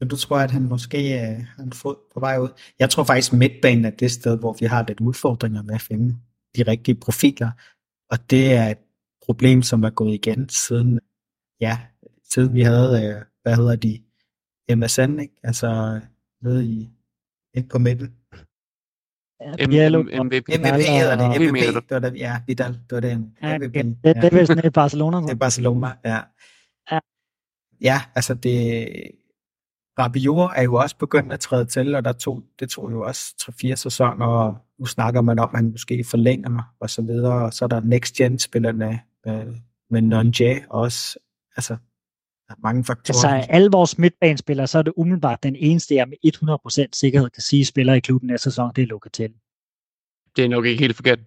Men 0.00 0.08
du 0.08 0.16
tror, 0.16 0.38
at 0.38 0.50
han 0.50 0.62
måske 0.62 1.14
øh, 1.14 1.44
har 1.56 1.62
en 1.62 1.72
fod 1.72 1.96
på 2.14 2.20
vej 2.20 2.38
ud? 2.38 2.48
Jeg 2.78 2.90
tror 2.90 3.04
faktisk, 3.04 3.32
at 3.32 3.38
midtbanen 3.38 3.84
er 3.84 3.90
det 3.90 4.10
sted, 4.10 4.38
hvor 4.38 4.56
vi 4.60 4.66
har 4.66 4.84
lidt 4.88 5.00
udfordringer 5.00 5.62
med 5.62 5.74
at 5.74 5.80
finde 5.80 6.16
de 6.56 6.62
rigtige 6.62 6.94
profiler. 6.94 7.50
Og 8.10 8.30
det 8.30 8.52
er 8.52 8.68
et 8.68 8.78
problem, 9.26 9.62
som 9.62 9.84
er 9.84 9.90
gået 9.90 10.14
igen 10.14 10.48
siden, 10.48 11.00
ja, 11.60 11.78
siden 12.24 12.54
vi 12.54 12.62
havde, 12.62 13.06
øh, 13.06 13.22
hvad 13.42 13.56
hedder 13.56 13.76
de, 13.76 14.02
MSN, 14.76 15.18
ikke? 15.18 15.34
Altså 15.42 16.00
nede 16.42 16.66
i, 16.66 16.90
ind 17.54 17.68
på 17.68 17.78
midten. 17.78 18.14
MVP 19.42 20.82
hedder 20.88 21.16
det. 21.16 21.40
MVP, 21.40 21.56
det 21.88 21.90
var 21.90 21.98
det, 21.98 22.18
ja, 22.18 22.40
Vidal, 22.46 22.72
det 22.72 22.92
var 22.92 23.00
det. 23.00 23.18
MVP. 23.18 23.74
Det, 23.74 23.96
det 24.04 24.24
er 24.24 24.38
vist 24.38 24.64
i 24.64 24.70
Barcelona. 24.70 25.16
Det 25.16 25.30
er 25.30 25.34
Barcelona, 25.34 25.88
ja. 26.04 26.20
Ja, 27.80 28.00
altså 28.14 28.34
det, 28.34 28.88
Rabiot 29.98 30.50
er 30.56 30.62
jo 30.62 30.74
også 30.74 30.96
begyndt 30.96 31.32
at 31.32 31.40
træde 31.40 31.64
til, 31.64 31.94
og 31.94 32.04
der 32.04 32.12
tog, 32.12 32.42
det 32.60 32.70
tog 32.70 32.92
jo 32.92 33.02
også 33.02 33.52
3-4 33.64 33.74
sæsoner, 33.74 34.26
og 34.26 34.56
nu 34.78 34.86
snakker 34.86 35.20
man 35.20 35.38
om, 35.38 35.50
at 35.52 35.58
han 35.58 35.70
måske 35.70 36.04
forlænger 36.04 36.74
og 36.80 36.90
så 36.90 37.02
videre, 37.02 37.44
og 37.44 37.52
så 37.52 37.64
er 37.64 37.68
der 37.68 37.80
next 37.80 38.14
gen 38.14 38.38
spillerne 38.38 39.00
med, 39.24 39.54
med 39.90 40.02
Nonje 40.02 40.64
også. 40.70 41.18
Altså, 41.56 41.76
der 42.48 42.54
er 42.54 42.58
mange 42.62 42.84
faktorer. 42.84 43.34
Altså, 43.34 43.52
alle 43.52 43.70
vores 43.72 43.98
midtbanespillere, 43.98 44.66
så 44.66 44.78
er 44.78 44.82
det 44.82 44.92
umiddelbart 44.96 45.42
den 45.42 45.56
eneste, 45.56 45.94
jeg 45.94 46.08
med 46.08 46.86
100% 46.86 46.88
sikkerhed 46.92 47.30
kan 47.30 47.42
sige, 47.42 47.64
spiller 47.64 47.94
i 47.94 48.00
klubben 48.00 48.26
næste 48.26 48.50
sæson, 48.50 48.72
det 48.76 48.82
er 48.82 48.86
Locatelli. 48.86 49.36
Det 50.36 50.44
er 50.44 50.48
nok 50.48 50.66
ikke 50.66 50.80
helt 50.80 50.96
forkert. 50.96 51.18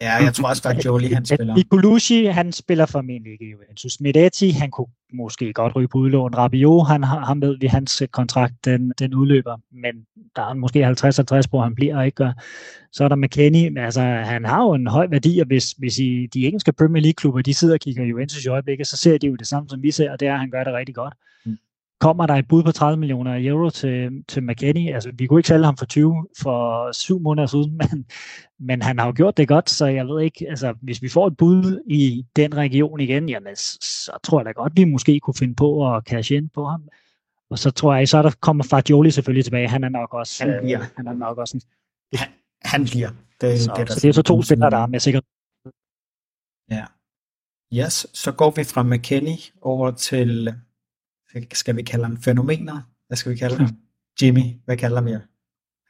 Ja, 0.00 0.14
jeg 0.14 0.34
tror 0.34 0.48
også, 0.48 0.68
at 0.68 0.84
Jolie 0.84 1.14
han 1.18 1.24
spiller. 1.26 1.54
Nicolucci, 1.54 2.24
han 2.24 2.52
spiller 2.52 2.86
formentlig 2.86 3.32
ikke 3.32 3.50
Juventus. 3.50 4.00
Medetti, 4.00 4.50
han 4.50 4.70
kunne 4.70 4.86
måske 5.12 5.52
godt 5.52 5.76
ryge 5.76 5.88
på 5.88 5.98
udlån. 5.98 6.34
Rabiot, 6.34 6.86
han, 6.88 7.02
ham 7.04 7.42
ved 7.42 7.56
vi, 7.60 7.66
hans 7.66 8.02
kontrakt, 8.10 8.54
den, 8.64 8.92
den 8.98 9.14
udløber, 9.14 9.56
men 9.72 10.06
der 10.36 10.42
er 10.42 10.54
måske 10.54 10.86
50-50 10.86 11.50
på, 11.50 11.60
han 11.60 11.74
bliver 11.74 11.96
og 11.96 12.06
ikke 12.06 12.16
gør. 12.16 12.32
Så 12.92 13.04
er 13.04 13.08
der 13.08 13.16
McKennie, 13.16 13.80
altså 13.80 14.00
han 14.02 14.44
har 14.44 14.62
jo 14.62 14.74
en 14.74 14.86
høj 14.86 15.06
værdi, 15.10 15.38
og 15.38 15.46
hvis, 15.46 15.72
hvis 15.72 15.98
I, 15.98 16.26
de 16.34 16.46
engelske 16.46 16.72
Premier 16.72 17.02
League-klubber, 17.02 17.42
de 17.42 17.54
sidder 17.54 17.74
og 17.74 17.80
kigger 17.80 18.04
Juventus 18.04 18.44
i 18.44 18.48
øjeblikket, 18.48 18.86
så 18.86 18.96
ser 18.96 19.18
de 19.18 19.26
jo 19.26 19.34
det 19.34 19.46
samme, 19.46 19.68
som 19.68 19.82
vi 19.82 19.90
ser, 19.90 20.10
og 20.12 20.20
det 20.20 20.28
er, 20.28 20.32
at 20.32 20.40
han 20.40 20.50
gør 20.50 20.64
det 20.64 20.74
rigtig 20.74 20.94
godt. 20.94 21.14
Mm 21.44 21.58
kommer 22.00 22.26
der 22.26 22.34
et 22.34 22.48
bud 22.48 22.62
på 22.62 22.72
30 22.72 22.96
millioner 22.96 23.50
euro 23.50 23.70
til, 23.70 24.24
til 24.28 24.42
McKennie. 24.42 24.94
Altså, 24.94 25.10
vi 25.14 25.26
kunne 25.26 25.40
ikke 25.40 25.48
sælge 25.48 25.64
ham 25.64 25.76
for 25.76 25.86
20 25.86 26.26
for 26.42 26.92
syv 26.92 27.20
måneder 27.20 27.46
siden, 27.46 27.76
men, 27.80 28.06
men 28.58 28.82
han 28.82 28.98
har 28.98 29.06
jo 29.06 29.12
gjort 29.16 29.36
det 29.36 29.48
godt, 29.48 29.70
så 29.70 29.86
jeg 29.86 30.06
ved 30.06 30.22
ikke, 30.22 30.46
altså, 30.48 30.74
hvis 30.82 31.02
vi 31.02 31.08
får 31.08 31.26
et 31.26 31.36
bud 31.36 31.82
i 31.86 32.24
den 32.36 32.56
region 32.56 33.00
igen, 33.00 33.28
jamen, 33.28 33.56
så 33.56 34.18
tror 34.24 34.40
jeg 34.40 34.46
da 34.46 34.50
godt, 34.50 34.72
vi 34.76 34.84
måske 34.84 35.20
kunne 35.20 35.34
finde 35.38 35.54
på 35.54 35.94
at 35.94 36.02
cash 36.04 36.32
ind 36.32 36.50
på 36.54 36.64
ham. 36.64 36.88
Og 37.50 37.58
så 37.58 37.70
tror 37.70 37.94
jeg, 37.94 38.08
så 38.08 38.22
der 38.22 38.30
kommer 38.40 38.64
Fagioli 38.64 39.10
selvfølgelig 39.10 39.44
tilbage. 39.44 39.68
Han 39.68 39.84
er 39.84 39.88
nok 39.88 40.14
også, 40.14 40.44
han 40.44 40.58
bliver. 40.62 40.80
Øh, 40.80 40.86
han 40.96 41.06
er 41.06 41.12
nok 41.12 41.38
også 41.38 41.56
en... 41.56 41.62
han, 42.18 42.28
han 42.62 42.84
bliver. 42.84 43.10
Det, 43.40 43.60
så, 43.60 43.72
det, 43.76 43.88
så 43.88 44.00
det 44.02 44.08
er 44.08 44.12
så 44.12 44.22
to 44.22 44.42
spillere, 44.42 44.70
der 44.70 44.76
er 44.78 44.86
med 44.86 45.00
sikkert. 45.00 45.24
Ja. 46.70 46.84
Yes, 47.74 48.06
så 48.12 48.32
går 48.32 48.50
vi 48.50 48.64
fra 48.64 48.82
McKennie 48.82 49.38
over 49.62 49.90
til 49.90 50.54
skal 51.52 51.76
vi 51.76 51.82
kalde 51.82 52.04
ham 52.04 52.16
fænomener? 52.22 52.80
Hvad 53.06 53.16
skal 53.16 53.32
vi 53.32 53.36
kalde 53.36 53.56
ham? 53.56 53.68
Jimmy, 54.22 54.42
hvad 54.64 54.76
kalder 54.76 54.96
ham? 54.96 55.20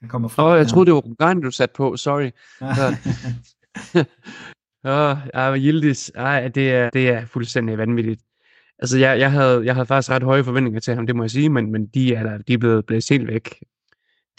Han 0.00 0.08
kommer 0.08 0.28
fra. 0.28 0.44
Åh, 0.44 0.52
oh, 0.52 0.58
jeg 0.58 0.66
troede, 0.66 0.86
det 0.86 0.94
var 0.94 1.00
Bulgarien, 1.00 1.40
du 1.40 1.50
satte 1.50 1.74
på. 1.76 1.96
Sorry. 1.96 2.30
Åh, 4.84 5.16
oh, 5.34 5.56
Yildiz, 5.58 6.10
ej, 6.14 6.48
det 6.48 6.70
er, 6.70 6.90
det 6.90 7.08
er 7.08 7.26
fuldstændig 7.26 7.78
vanvittigt. 7.78 8.22
Altså, 8.78 8.98
jeg, 8.98 9.18
jeg, 9.18 9.30
havde, 9.30 9.64
jeg 9.64 9.74
havde 9.74 9.86
faktisk 9.86 10.10
ret 10.10 10.22
høje 10.22 10.44
forventninger 10.44 10.80
til 10.80 10.94
ham, 10.94 11.06
det 11.06 11.16
må 11.16 11.22
jeg 11.22 11.30
sige, 11.30 11.48
men, 11.48 11.72
men 11.72 11.86
de 11.86 12.14
er, 12.14 12.38
de 12.38 12.52
er 12.52 12.58
blevet 12.58 12.86
blæst 12.86 13.08
helt 13.08 13.26
væk. 13.26 13.62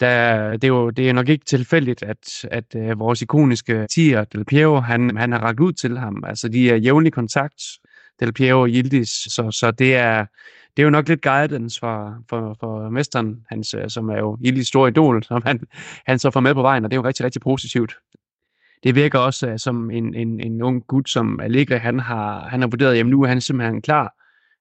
Der, 0.00 0.50
det, 0.52 0.64
er 0.64 0.68
jo, 0.68 0.90
det 0.90 1.08
er 1.08 1.12
nok 1.12 1.28
ikke 1.28 1.44
tilfældigt, 1.44 2.02
at, 2.02 2.46
at 2.50 2.74
uh, 2.74 2.98
vores 3.00 3.22
ikoniske 3.22 3.86
tier, 3.86 4.24
Del 4.24 4.44
Piero, 4.44 4.80
han, 4.80 5.16
han 5.16 5.32
har 5.32 5.38
ragt 5.38 5.60
ud 5.60 5.72
til 5.72 5.98
ham. 5.98 6.24
Altså, 6.26 6.48
de 6.48 6.70
er 6.70 6.76
jævnlig 6.76 7.12
kontakt, 7.12 7.62
Del 8.20 8.32
Piero 8.32 8.60
og 8.60 8.68
Yildiz, 8.68 9.08
så, 9.08 9.50
så 9.50 9.70
det 9.70 9.96
er 9.96 10.26
det 10.76 10.82
er 10.82 10.84
jo 10.84 10.90
nok 10.90 11.08
lidt 11.08 11.22
guidance 11.22 11.80
for, 11.80 12.14
for, 12.28 12.56
for 12.60 12.90
mesteren, 12.90 13.46
hans, 13.48 13.74
øh, 13.74 13.88
som 13.88 14.08
er 14.08 14.18
jo 14.18 14.38
Illis 14.40 14.66
stor 14.66 14.86
idol, 14.86 15.22
som 15.24 15.42
han, 15.46 15.60
han 16.06 16.18
så 16.18 16.30
får 16.30 16.40
med 16.40 16.54
på 16.54 16.62
vejen, 16.62 16.84
og 16.84 16.90
det 16.90 16.96
er 16.96 17.00
jo 17.00 17.06
rigtig, 17.06 17.24
rigtig 17.24 17.42
positivt. 17.42 17.94
Det 18.82 18.94
virker 18.94 19.18
også 19.18 19.50
uh, 19.50 19.56
som 19.56 19.90
en, 19.90 20.14
en, 20.14 20.40
en 20.40 20.62
ung 20.62 20.86
gut, 20.86 21.10
som 21.10 21.40
Allegri, 21.40 21.76
han 21.76 22.00
har, 22.00 22.48
han 22.48 22.60
har 22.60 22.68
vurderet, 22.68 22.96
jamen 22.96 23.10
nu 23.10 23.22
er 23.22 23.26
han 23.26 23.40
simpelthen 23.40 23.82
klar. 23.82 24.14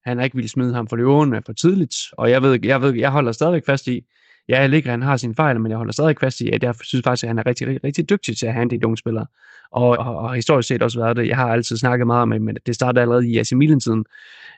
Han 0.09 0.17
har 0.17 0.23
ikke 0.23 0.35
ville 0.35 0.49
smide 0.49 0.73
ham 0.73 0.87
for 0.87 0.95
løvene 0.95 1.41
for 1.45 1.53
tidligt, 1.53 1.95
og 2.11 2.29
jeg 2.31 2.41
ved, 2.41 2.59
jeg 2.63 2.81
ved, 2.81 2.93
jeg 2.95 3.11
holder 3.11 3.31
stadigvæk 3.31 3.65
fast 3.65 3.87
i, 3.87 4.05
ja, 4.49 4.55
Allegri, 4.55 4.89
han 4.89 5.01
har 5.01 5.17
sine 5.17 5.35
fejl, 5.35 5.59
men 5.59 5.69
jeg 5.69 5.77
holder 5.77 5.93
stadig 5.93 6.15
fast 6.19 6.41
i, 6.41 6.49
at 6.49 6.63
jeg 6.63 6.75
synes 6.83 7.03
faktisk, 7.03 7.23
at 7.23 7.27
han 7.27 7.39
er 7.39 7.45
rigtig, 7.45 7.67
rigtig, 7.67 7.83
rigtig 7.83 8.09
dygtig 8.09 8.37
til 8.37 8.45
at 8.45 8.53
handle 8.53 8.79
de 8.79 8.85
unge 8.85 8.97
spillere. 8.97 9.25
Og, 9.71 9.89
og, 9.89 10.17
og 10.17 10.35
historisk 10.35 10.67
set 10.67 10.83
også 10.83 10.99
været 10.99 11.17
det. 11.17 11.27
Jeg 11.27 11.35
har 11.35 11.47
altid 11.51 11.77
snakket 11.77 12.07
meget 12.07 12.21
om, 12.21 12.27
men 12.29 12.57
det 12.65 12.75
startede 12.75 13.01
allerede 13.01 13.29
i 13.29 13.37
AC 13.37 13.51
Milan-tiden, 13.51 14.05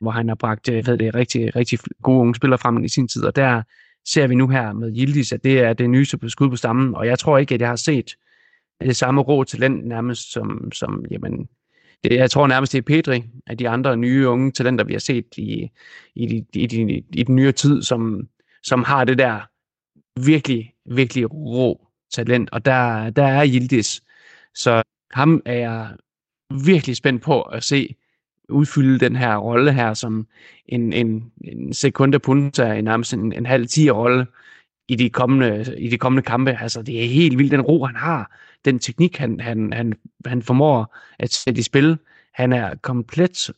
hvor 0.01 0.11
han 0.11 0.27
har 0.27 0.35
bragt 0.35 0.69
øh, 0.69 0.87
ved 0.87 0.97
det, 0.97 1.15
rigtig, 1.15 1.55
rigtig 1.55 1.79
gode 2.03 2.19
unge 2.19 2.35
spillere 2.35 2.57
frem 2.57 2.83
i 2.83 2.89
sin 2.89 3.07
tid. 3.07 3.23
Og 3.23 3.35
der 3.35 3.61
ser 4.07 4.27
vi 4.27 4.35
nu 4.35 4.47
her 4.47 4.73
med 4.73 4.95
Yildiz, 4.97 5.31
at 5.31 5.43
det 5.43 5.59
er 5.59 5.73
det 5.73 5.89
nyeste 5.89 6.17
på 6.17 6.29
skud 6.29 6.49
på 6.49 6.55
stammen. 6.55 6.95
Og 6.95 7.07
jeg 7.07 7.19
tror 7.19 7.37
ikke, 7.37 7.55
at 7.55 7.61
jeg 7.61 7.69
har 7.69 7.75
set 7.75 8.15
det 8.81 8.95
samme 8.95 9.21
rå 9.21 9.43
talent 9.43 9.87
nærmest 9.87 10.31
som, 10.31 10.71
som 10.71 11.05
jamen, 11.11 11.47
det, 12.03 12.11
jeg 12.11 12.31
tror 12.31 12.47
nærmest, 12.47 12.71
det 12.71 12.77
er 12.77 12.81
Pedri 12.81 13.23
af 13.47 13.57
de 13.57 13.69
andre 13.69 13.97
nye 13.97 14.27
unge 14.27 14.51
talenter, 14.51 14.85
vi 14.85 14.93
har 14.93 14.99
set 14.99 15.25
i, 15.37 15.69
i, 16.15 16.25
i, 16.25 16.45
i, 16.53 16.63
i, 16.63 17.03
i 17.13 17.23
den 17.23 17.35
nyere 17.35 17.51
tid, 17.51 17.81
som, 17.81 18.27
som 18.63 18.83
har 18.83 19.05
det 19.05 19.17
der 19.17 19.50
virkelig, 20.19 20.73
virkelig 20.85 21.33
rå 21.33 21.87
talent. 22.11 22.49
Og 22.51 22.65
der, 22.65 23.09
der 23.09 23.23
er 23.23 23.47
Yildiz. 23.47 23.99
Så 24.53 24.83
ham 25.11 25.41
er 25.45 25.53
jeg 25.53 25.95
virkelig 26.65 26.95
spændt 26.95 27.23
på 27.23 27.41
at 27.41 27.63
se 27.63 27.95
udfylde 28.49 28.99
den 28.99 29.15
her 29.15 29.37
rolle 29.37 29.73
her 29.73 29.93
som 29.93 30.27
en, 30.65 30.93
en, 30.93 31.31
en 31.43 31.73
sekunde 31.73 32.19
punta, 32.19 32.73
en 32.73 32.83
nærmest 32.83 33.13
en, 33.13 33.33
en 33.33 33.45
halv 33.45 33.67
10 33.67 33.89
rolle 33.89 34.25
i 34.87 34.95
de 34.95 35.09
kommende, 35.09 35.75
i 35.77 35.87
de 35.87 35.97
kommende 35.97 36.23
kampe. 36.23 36.57
Altså, 36.61 36.81
det 36.81 37.03
er 37.03 37.07
helt 37.07 37.37
vildt, 37.37 37.51
den 37.51 37.61
ro, 37.61 37.85
han 37.85 37.95
har, 37.95 38.37
den 38.65 38.79
teknik, 38.79 39.17
han, 39.17 39.39
han, 39.39 39.73
han, 39.73 39.93
han 40.25 40.41
formår 40.41 40.97
at 41.19 41.33
sætte 41.33 41.59
i 41.59 41.63
spil. 41.63 41.97
Han 42.33 42.53
er 42.53 42.75
komplet 42.75 43.51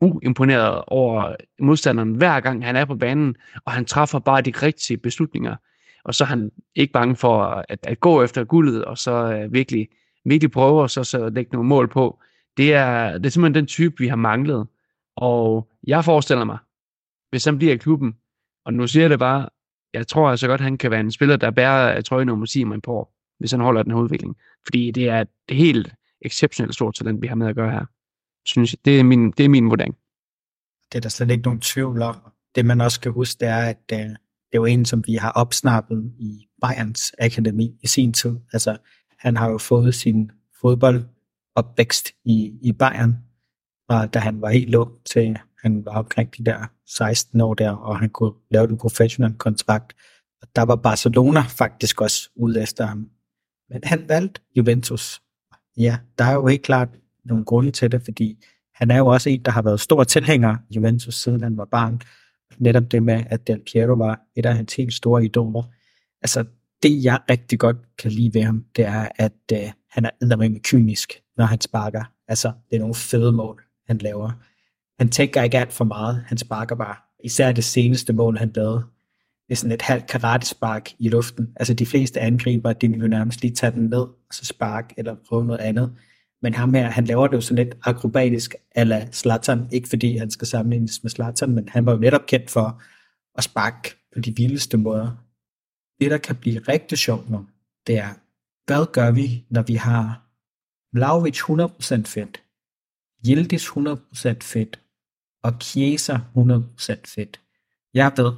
uimponeret 0.00 0.82
over 0.86 1.36
modstanderen 1.58 2.14
hver 2.14 2.40
gang 2.40 2.64
han 2.64 2.76
er 2.76 2.84
på 2.84 2.94
banen, 2.94 3.36
og 3.64 3.72
han 3.72 3.84
træffer 3.84 4.18
bare 4.18 4.40
de 4.40 4.52
rigtige 4.62 4.96
beslutninger. 4.96 5.56
Og 6.04 6.14
så 6.14 6.24
er 6.24 6.28
han 6.28 6.50
ikke 6.74 6.92
bange 6.92 7.16
for 7.16 7.42
at, 7.44 7.78
at 7.82 8.00
gå 8.00 8.22
efter 8.22 8.44
guldet, 8.44 8.84
og 8.84 8.98
så 8.98 9.44
uh, 9.44 9.52
virkelig 9.52 9.88
virkelig 10.24 10.50
prøver 10.50 10.86
så, 10.86 11.04
så 11.04 11.28
lægge 11.28 11.52
nogle 11.52 11.68
mål 11.68 11.88
på, 11.88 12.20
det 12.56 12.74
er, 12.74 13.18
det 13.18 13.26
er 13.26 13.30
simpelthen 13.30 13.54
den 13.54 13.66
type, 13.66 13.94
vi 13.98 14.08
har 14.08 14.16
manglet. 14.16 14.66
Og 15.16 15.68
jeg 15.86 16.04
forestiller 16.04 16.44
mig, 16.44 16.58
hvis 17.30 17.44
han 17.44 17.58
bliver 17.58 17.74
i 17.74 17.76
klubben, 17.76 18.16
og 18.64 18.74
nu 18.74 18.86
siger 18.86 19.02
jeg 19.02 19.10
det 19.10 19.18
bare, 19.18 19.48
jeg 19.92 20.06
tror 20.06 20.30
altså 20.30 20.46
godt, 20.46 20.60
han 20.60 20.78
kan 20.78 20.90
være 20.90 21.00
en 21.00 21.10
spiller, 21.10 21.36
der 21.36 21.50
bærer 21.50 21.96
øh, 21.96 22.02
trøje 22.02 22.24
nummer 22.24 22.46
10 22.46 22.64
om 22.64 22.72
et 22.72 22.82
par 22.82 22.92
år, 22.92 23.14
hvis 23.38 23.50
han 23.50 23.60
holder 23.60 23.82
den 23.82 23.92
her 23.92 23.98
udvikling. 23.98 24.36
Fordi 24.64 24.90
det 24.90 25.08
er 25.08 25.20
et 25.20 25.28
helt 25.50 25.94
exceptionelt 26.20 26.74
stort 26.74 26.94
talent, 26.94 27.22
vi 27.22 27.26
har 27.26 27.34
med 27.34 27.46
at 27.46 27.54
gøre 27.54 27.70
her. 27.70 27.84
Synes 28.46 28.72
jeg, 28.72 28.78
det 28.84 29.00
er 29.00 29.04
min, 29.04 29.30
det 29.30 29.44
er 29.44 29.48
min 29.48 29.70
vurdering. 29.70 29.96
Det 30.92 30.98
er 30.98 31.00
der 31.00 31.08
slet 31.08 31.30
ikke 31.30 31.42
nogen 31.42 31.60
tvivl 31.60 32.02
om. 32.02 32.16
Det 32.54 32.66
man 32.66 32.80
også 32.80 32.94
skal 32.94 33.10
huske, 33.10 33.40
det 33.40 33.48
er, 33.48 33.62
at 33.62 33.92
øh, 33.92 34.16
det, 34.52 34.58
er 34.58 34.60
jo 34.60 34.64
en, 34.64 34.84
som 34.84 35.02
vi 35.06 35.14
har 35.14 35.30
opsnappet 35.30 36.12
i 36.18 36.46
Bayerns 36.62 37.12
Akademi 37.18 37.78
i 37.82 37.86
sin 37.86 38.12
tid. 38.12 38.36
Altså, 38.52 38.76
han 39.18 39.36
har 39.36 39.50
jo 39.50 39.58
fået 39.58 39.94
sin 39.94 40.30
fodboldopvækst 40.60 42.08
i, 42.24 42.52
i 42.62 42.72
Bayern, 42.72 43.16
og 43.88 44.14
da 44.14 44.18
han 44.18 44.40
var 44.40 44.50
helt 44.50 44.74
ung 44.74 44.92
til 45.04 45.38
han 45.62 45.84
var 45.84 45.92
omkring 45.92 46.36
de 46.38 46.44
der 46.44 46.70
16 46.86 47.40
år 47.40 47.54
der, 47.54 47.70
og 47.70 47.98
han 47.98 48.10
kunne 48.10 48.32
lave 48.50 48.70
en 48.70 48.78
professionel 48.78 49.34
kontrakt. 49.34 49.92
Og 50.42 50.48
der 50.56 50.62
var 50.62 50.76
Barcelona 50.76 51.40
faktisk 51.40 52.00
også 52.00 52.30
ude 52.36 52.62
efter 52.62 52.86
ham. 52.86 53.08
Men 53.70 53.80
han 53.84 54.08
valgte 54.08 54.40
Juventus. 54.56 55.22
Ja, 55.76 55.98
der 56.18 56.24
er 56.24 56.34
jo 56.34 56.46
helt 56.46 56.62
klart 56.62 56.88
nogle 57.24 57.44
grunde 57.44 57.70
til 57.70 57.92
det, 57.92 58.02
fordi 58.04 58.44
han 58.74 58.90
er 58.90 58.96
jo 58.96 59.06
også 59.06 59.30
en, 59.30 59.42
der 59.44 59.50
har 59.50 59.62
været 59.62 59.80
stor 59.80 60.04
tilhænger 60.04 60.56
Juventus, 60.70 61.14
siden 61.14 61.42
han 61.42 61.56
var 61.56 61.64
barn. 61.64 62.00
Netop 62.58 62.90
det 62.90 63.02
med, 63.02 63.24
at 63.26 63.46
Del 63.46 63.60
Piero 63.72 63.92
var 63.92 64.20
et 64.36 64.46
af 64.46 64.56
hans 64.56 64.74
helt 64.74 64.94
store 64.94 65.24
idoler. 65.24 65.62
Altså, 66.22 66.44
det, 66.82 67.04
jeg 67.04 67.18
rigtig 67.30 67.58
godt 67.58 67.76
kan 67.98 68.10
lide 68.10 68.34
ved 68.34 68.42
ham, 68.42 68.64
det 68.76 68.84
er, 68.84 69.08
at 69.16 69.32
øh, 69.52 69.70
han 69.90 70.04
er 70.04 70.10
eddermame 70.22 70.58
kynisk, 70.58 71.12
når 71.36 71.44
han 71.44 71.60
sparker. 71.60 72.04
Altså, 72.28 72.52
det 72.70 72.76
er 72.76 72.80
nogle 72.80 72.94
fede 72.94 73.32
mål, 73.32 73.62
han 73.86 73.98
laver. 73.98 74.30
Han 74.98 75.08
tænker 75.08 75.42
ikke 75.42 75.58
alt 75.58 75.72
for 75.72 75.84
meget, 75.84 76.24
han 76.26 76.38
sparker 76.38 76.74
bare. 76.74 76.96
Især 77.24 77.52
det 77.52 77.64
seneste 77.64 78.12
mål, 78.12 78.38
han 78.38 78.52
lavede. 78.54 78.84
Det 79.48 79.52
er 79.52 79.56
sådan 79.56 79.72
et 79.72 79.82
halvt 79.82 80.06
karatespark 80.06 80.90
i 80.98 81.08
luften. 81.08 81.52
Altså, 81.56 81.74
de 81.74 81.86
fleste 81.86 82.20
angriber, 82.20 82.72
de 82.72 82.88
vil 82.88 83.10
nærmest 83.10 83.42
lige 83.42 83.54
tage 83.54 83.72
den 83.72 83.82
ned, 83.82 84.00
og 84.00 84.32
så 84.32 84.44
spark, 84.44 84.92
eller 84.96 85.16
prøve 85.28 85.44
noget 85.44 85.60
andet. 85.60 85.92
Men 86.42 86.54
ham 86.54 86.74
her, 86.74 86.90
han 86.90 87.04
laver 87.04 87.26
det 87.26 87.36
jo 87.36 87.40
sådan 87.40 87.64
lidt 87.64 87.76
akrobatisk 87.82 88.54
ala 88.74 89.08
Zlatan. 89.12 89.68
Ikke 89.72 89.88
fordi 89.88 90.16
han 90.16 90.30
skal 90.30 90.46
sammenlignes 90.46 91.02
med 91.02 91.10
Zlatan, 91.10 91.50
men 91.50 91.68
han 91.68 91.86
var 91.86 91.92
jo 91.92 91.98
netop 91.98 92.26
kendt 92.26 92.50
for 92.50 92.82
at 93.38 93.44
sparke 93.44 93.94
på 94.14 94.20
de 94.20 94.36
vildeste 94.36 94.76
måder. 94.76 95.16
Det, 96.00 96.10
der 96.10 96.18
kan 96.18 96.36
blive 96.36 96.58
rigtig 96.58 96.98
sjovt 96.98 97.30
nu, 97.30 97.46
det 97.86 97.98
er, 97.98 98.08
hvad 98.66 98.92
gør 98.92 99.10
vi, 99.10 99.44
når 99.50 99.62
vi 99.62 99.74
har 99.74 100.22
Vlaovic 100.92 101.40
100% 101.40 102.02
fedt, 102.02 102.42
Yildiz 103.26 103.68
100% 103.68 104.36
fedt, 104.42 104.80
og 105.42 105.52
Chiesa 105.60 106.18
100% 106.36 107.00
fedt. 107.06 107.40
Jeg 107.94 108.12
ved, 108.16 108.32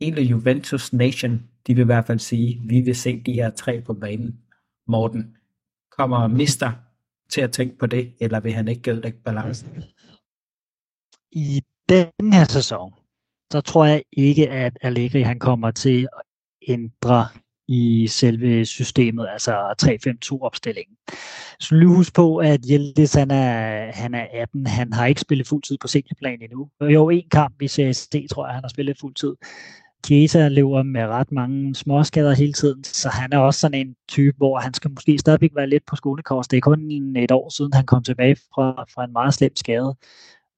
hele 0.00 0.22
Juventus 0.22 0.92
Nation, 0.92 1.42
de 1.66 1.74
vil 1.74 1.82
i 1.82 1.84
hvert 1.84 2.06
fald 2.06 2.18
sige, 2.18 2.60
vi 2.64 2.80
vil 2.80 2.96
se 2.96 3.22
de 3.26 3.32
her 3.32 3.50
tre 3.50 3.80
på 3.80 3.94
banen. 3.94 4.40
Morten, 4.86 5.36
kommer 5.98 6.26
Mister 6.26 6.72
til 7.32 7.40
at 7.40 7.52
tænke 7.52 7.78
på 7.78 7.86
det, 7.86 8.12
eller 8.20 8.40
vil 8.40 8.52
han 8.52 8.68
ikke 8.68 8.82
gælde 8.82 9.12
balancen? 9.24 9.84
I 11.32 11.62
den 11.88 12.32
her 12.32 12.44
sæson, 12.44 12.92
så 13.52 13.60
tror 13.60 13.84
jeg 13.84 14.02
ikke, 14.12 14.50
at 14.50 14.78
Allegri 14.82 15.22
han 15.22 15.38
kommer 15.38 15.70
til 15.70 16.08
at 16.18 16.22
ændre 16.68 17.26
i 17.68 18.06
selve 18.06 18.66
systemet, 18.66 19.28
altså 19.32 19.74
3-5-2-opstillingen. 19.82 20.96
Så 21.60 21.74
lige 21.74 21.88
husk 21.88 22.14
på, 22.14 22.36
at 22.36 22.60
Hjeldes, 22.60 23.14
han 23.14 23.30
er, 23.30 23.92
han 23.92 24.14
er 24.14 24.26
18, 24.32 24.66
han 24.66 24.92
har 24.92 25.06
ikke 25.06 25.20
spillet 25.20 25.46
fuldtid 25.46 25.78
på 25.80 25.88
seniorplan 25.88 26.42
endnu. 26.42 26.70
Jo, 26.80 27.08
en 27.08 27.28
kamp 27.30 27.62
i 27.62 27.68
CSD, 27.68 28.14
tror 28.30 28.46
jeg, 28.46 28.54
han 28.54 28.64
har 28.64 28.68
spillet 28.68 28.98
fuldtid. 29.00 29.34
Keita 30.04 30.48
lever 30.48 30.82
med 30.82 31.06
ret 31.06 31.32
mange 31.32 31.74
småskader 31.74 32.34
hele 32.34 32.52
tiden, 32.52 32.84
så 32.84 33.08
han 33.08 33.32
er 33.32 33.38
også 33.38 33.60
sådan 33.60 33.86
en 33.86 33.96
type, 34.08 34.36
hvor 34.36 34.58
han 34.58 34.74
skal 34.74 34.90
måske 34.90 35.18
stadigvæk 35.18 35.50
være 35.54 35.68
lidt 35.68 35.86
på 35.86 35.96
skolekors. 35.96 36.48
Det 36.48 36.56
er 36.56 36.60
kun 36.60 36.90
et 37.16 37.30
år 37.30 37.48
siden, 37.56 37.72
han 37.72 37.86
kom 37.86 38.02
tilbage 38.02 38.36
fra, 38.36 38.84
fra 38.94 39.04
en 39.04 39.12
meget 39.12 39.34
slem 39.34 39.56
skade. 39.56 39.96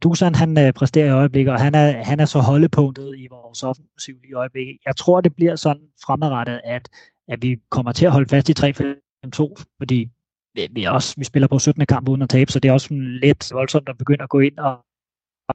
Dusan, 0.02 0.34
han 0.34 0.58
øh, 0.58 0.72
præsterer 0.72 1.06
i 1.06 1.10
øjeblikket, 1.10 1.52
og 1.52 1.60
han 1.60 1.74
er, 1.74 2.04
han 2.04 2.20
er 2.20 2.24
så 2.24 2.38
holdepunktet 2.38 3.14
i 3.18 3.26
vores 3.30 3.62
offensiv 3.62 4.14
i 4.30 4.32
øjeblikket. 4.32 4.76
Jeg 4.86 4.96
tror, 4.96 5.20
det 5.20 5.36
bliver 5.36 5.56
sådan 5.56 5.82
fremadrettet, 6.06 6.60
at, 6.64 6.88
at 7.28 7.42
vi 7.42 7.56
kommer 7.70 7.92
til 7.92 8.06
at 8.06 8.12
holde 8.12 8.28
fast 8.28 8.48
i 8.48 8.52
3-5-2, 8.58 9.54
fordi 9.78 10.10
vi, 10.54 10.68
vi, 10.70 10.84
også, 10.84 11.14
vi 11.18 11.24
spiller 11.24 11.48
på 11.48 11.58
17. 11.58 11.86
kamp 11.86 12.08
uden 12.08 12.22
at 12.22 12.28
tabe, 12.28 12.52
så 12.52 12.60
det 12.60 12.68
er 12.68 12.72
også 12.72 12.94
lidt 12.94 13.50
voldsomt 13.52 13.88
at 13.88 13.98
begynde 13.98 14.22
at 14.22 14.28
gå 14.28 14.40
ind 14.40 14.58
og, 14.58 14.84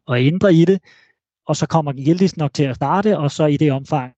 og 0.06 0.22
ændre 0.22 0.54
i 0.54 0.66
det 0.66 0.80
og 1.50 1.56
så 1.56 1.68
kommer 1.68 1.94
Gildis 1.94 2.38
nok 2.38 2.54
til 2.54 2.64
at 2.64 2.76
starte, 2.76 3.18
og 3.18 3.32
så 3.32 3.46
i 3.46 3.58
det 3.58 3.72
omfang, 3.72 4.14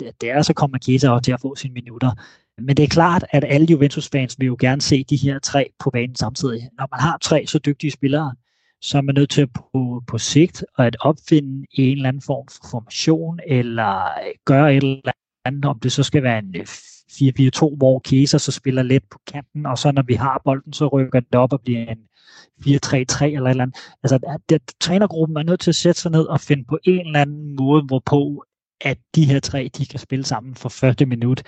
det 0.00 0.30
er, 0.30 0.42
så 0.42 0.54
kommer 0.54 0.78
Chiesa 0.78 1.08
også 1.08 1.22
til 1.22 1.32
at 1.32 1.40
få 1.40 1.54
sine 1.54 1.74
minutter. 1.74 2.10
Men 2.58 2.76
det 2.76 2.82
er 2.82 2.88
klart, 2.88 3.24
at 3.30 3.44
alle 3.48 3.66
Juventus-fans 3.70 4.36
vil 4.38 4.46
jo 4.46 4.56
gerne 4.60 4.80
se 4.80 5.04
de 5.04 5.16
her 5.16 5.38
tre 5.38 5.70
på 5.78 5.90
banen 5.90 6.16
samtidig. 6.16 6.70
Når 6.78 6.88
man 6.90 7.00
har 7.00 7.18
tre 7.18 7.46
så 7.46 7.58
dygtige 7.58 7.90
spillere, 7.90 8.34
så 8.80 8.98
er 8.98 9.02
man 9.02 9.14
nødt 9.14 9.30
til 9.30 9.46
på, 9.46 10.02
på 10.06 10.18
sigt 10.18 10.64
at 10.78 10.96
opfinde 11.00 11.66
en 11.72 11.96
eller 11.96 12.08
anden 12.08 12.22
form 12.22 12.46
for 12.48 12.68
formation, 12.70 13.40
eller 13.46 14.08
gøre 14.44 14.74
et 14.74 14.82
eller 14.82 15.12
andet, 15.44 15.64
om 15.64 15.80
det 15.80 15.92
så 15.92 16.02
skal 16.02 16.22
være 16.22 16.38
en 16.38 16.56
øh, 16.56 16.66
4-4-2, 17.14 17.76
hvor 17.76 18.02
Chiesa 18.06 18.38
så 18.38 18.52
spiller 18.52 18.82
let 18.82 19.02
på 19.10 19.18
kanten, 19.26 19.66
og 19.66 19.78
så 19.78 19.92
når 19.92 20.02
vi 20.02 20.14
har 20.14 20.42
bolden, 20.44 20.72
så 20.72 20.86
rykker 20.88 21.20
den 21.20 21.34
op 21.34 21.52
og 21.52 21.60
bliver 21.60 21.80
en 21.80 21.98
4-3-3 22.60 23.24
eller 23.24 23.46
et 23.46 23.50
eller 23.50 23.62
andet. 23.62 23.76
Altså, 24.02 24.38
der, 24.48 24.58
trænergruppen 24.80 25.36
er 25.36 25.42
nødt 25.42 25.60
til 25.60 25.70
at 25.70 25.74
sætte 25.74 26.00
sig 26.00 26.10
ned 26.10 26.24
og 26.24 26.40
finde 26.40 26.64
på 26.64 26.78
en 26.84 27.06
eller 27.06 27.20
anden 27.20 27.56
måde, 27.56 27.82
hvorpå 27.82 28.44
at 28.80 28.98
de 29.14 29.24
her 29.24 29.40
tre, 29.40 29.70
de 29.78 29.86
kan 29.86 29.98
spille 29.98 30.24
sammen 30.24 30.54
for 30.54 30.68
40 30.68 31.06
minut, 31.06 31.42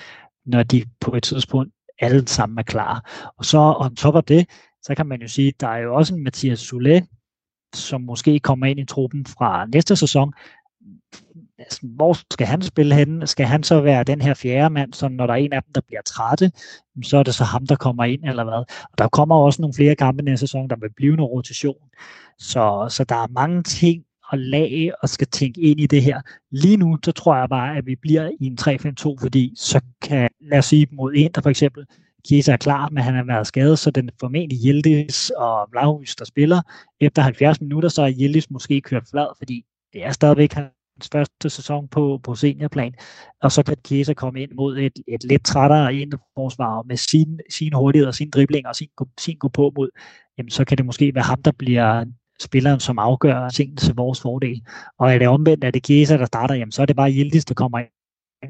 når 0.46 0.62
de 0.62 0.84
på 1.00 1.14
et 1.14 1.22
tidspunkt 1.22 1.72
alle 1.98 2.28
sammen 2.28 2.58
er 2.58 2.62
klar. 2.62 3.30
Og 3.38 3.44
så 3.44 3.74
on 3.78 3.96
top 3.96 4.16
af 4.16 4.24
det, 4.24 4.48
så 4.82 4.94
kan 4.94 5.06
man 5.06 5.20
jo 5.22 5.28
sige, 5.28 5.52
der 5.60 5.68
er 5.68 5.78
jo 5.78 5.94
også 5.94 6.14
en 6.14 6.24
Mathias 6.24 6.58
Soulet, 6.58 7.06
som 7.74 8.00
måske 8.00 8.40
kommer 8.40 8.66
ind 8.66 8.80
i 8.80 8.84
truppen 8.84 9.26
fra 9.26 9.66
næste 9.66 9.96
sæson, 9.96 10.32
altså, 11.58 11.80
hvor 11.82 12.16
skal 12.32 12.46
han 12.46 12.62
spille 12.62 12.94
henne? 12.94 13.26
Skal 13.26 13.46
han 13.46 13.62
så 13.62 13.80
være 13.80 14.04
den 14.04 14.20
her 14.20 14.34
fjerde 14.34 14.74
mand, 14.74 14.92
så 14.92 15.08
når 15.08 15.26
der 15.26 15.34
er 15.34 15.38
en 15.38 15.52
af 15.52 15.62
dem, 15.62 15.72
der 15.72 15.80
bliver 15.86 16.02
trætte, 16.02 16.50
så 17.02 17.16
er 17.16 17.22
det 17.22 17.34
så 17.34 17.44
ham, 17.44 17.66
der 17.66 17.76
kommer 17.76 18.04
ind, 18.04 18.24
eller 18.24 18.44
hvad? 18.44 18.64
Og 18.92 18.98
der 18.98 19.08
kommer 19.08 19.36
også 19.36 19.62
nogle 19.62 19.74
flere 19.74 19.94
kampe 19.94 20.22
næste 20.22 20.46
sæson, 20.46 20.70
der 20.70 20.76
vil 20.76 20.90
blive 20.96 21.16
noget 21.16 21.32
rotation. 21.32 21.88
Så, 22.38 22.86
så 22.90 23.04
der 23.04 23.14
er 23.16 23.26
mange 23.32 23.62
ting 23.62 24.02
at 24.32 24.38
lage 24.38 25.02
og 25.02 25.08
skal 25.08 25.26
tænke 25.26 25.60
ind 25.60 25.80
i 25.80 25.86
det 25.86 26.02
her. 26.02 26.20
Lige 26.50 26.76
nu, 26.76 26.98
så 27.04 27.12
tror 27.12 27.36
jeg 27.36 27.48
bare, 27.48 27.76
at 27.76 27.86
vi 27.86 27.96
bliver 28.02 28.30
i 28.40 28.46
en 28.46 28.58
3-5-2, 28.60 29.16
fordi 29.20 29.52
så 29.56 29.80
kan, 30.02 30.28
lad 30.40 30.58
os 30.58 30.64
sige 30.66 30.86
mod 30.92 31.12
en, 31.16 31.30
der 31.34 31.40
for 31.40 31.50
eksempel, 31.50 31.84
Kiesa 32.28 32.52
er 32.52 32.56
klar, 32.56 32.88
men 32.88 33.02
han 33.02 33.14
har 33.14 33.24
været 33.24 33.46
skadet, 33.46 33.78
så 33.78 33.90
den 33.90 34.10
formentlig 34.20 34.58
Yildiz 34.66 35.30
og 35.30 35.68
Vlahovic, 35.72 36.14
der 36.14 36.24
spiller. 36.24 36.62
Efter 37.00 37.22
70 37.22 37.60
minutter, 37.60 37.88
så 37.88 38.02
er 38.02 38.12
Yildiz 38.20 38.50
måske 38.50 38.80
kørt 38.80 39.02
flad, 39.10 39.26
fordi 39.38 39.64
det 39.92 40.04
er 40.04 40.12
stadigvæk 40.12 40.52
hans 40.96 41.08
første 41.12 41.50
sæson 41.50 41.88
på, 41.88 42.20
på 42.22 42.34
seniorplan, 42.34 42.94
og 43.42 43.52
så 43.52 43.62
kan 43.62 43.76
Chiesa 43.86 44.14
komme 44.14 44.42
ind 44.42 44.52
mod 44.52 44.78
et, 44.78 44.98
et 45.08 45.24
lidt 45.24 45.44
trættere 45.44 45.94
indforsvar 45.94 46.82
med 46.82 46.96
sin, 46.96 47.40
sin 47.50 47.72
hurtighed 47.72 48.06
og 48.06 48.14
sin 48.14 48.30
dribling 48.30 48.66
og 48.66 48.76
sin, 48.76 48.88
sin 49.18 49.36
gå 49.36 49.48
på 49.48 49.72
mod, 49.76 49.88
jamen 50.38 50.50
så 50.50 50.64
kan 50.64 50.78
det 50.78 50.86
måske 50.86 51.14
være 51.14 51.24
ham, 51.24 51.42
der 51.42 51.52
bliver 51.52 52.04
spilleren, 52.40 52.80
som 52.80 52.98
afgør 52.98 53.48
tingene 53.48 53.76
til 53.76 53.94
vores 53.94 54.20
fordel. 54.20 54.62
Og 54.98 55.14
er 55.14 55.18
det 55.18 55.28
omvendt, 55.28 55.64
at 55.64 55.74
det 55.74 55.86
Chiesa, 55.86 56.16
der 56.16 56.24
starter, 56.24 56.54
jamen 56.54 56.72
så 56.72 56.82
er 56.82 56.86
det 56.86 56.96
bare 56.96 57.12
Yildiz, 57.12 57.44
der 57.44 57.54
kommer 57.54 57.78
ind. 57.78 57.88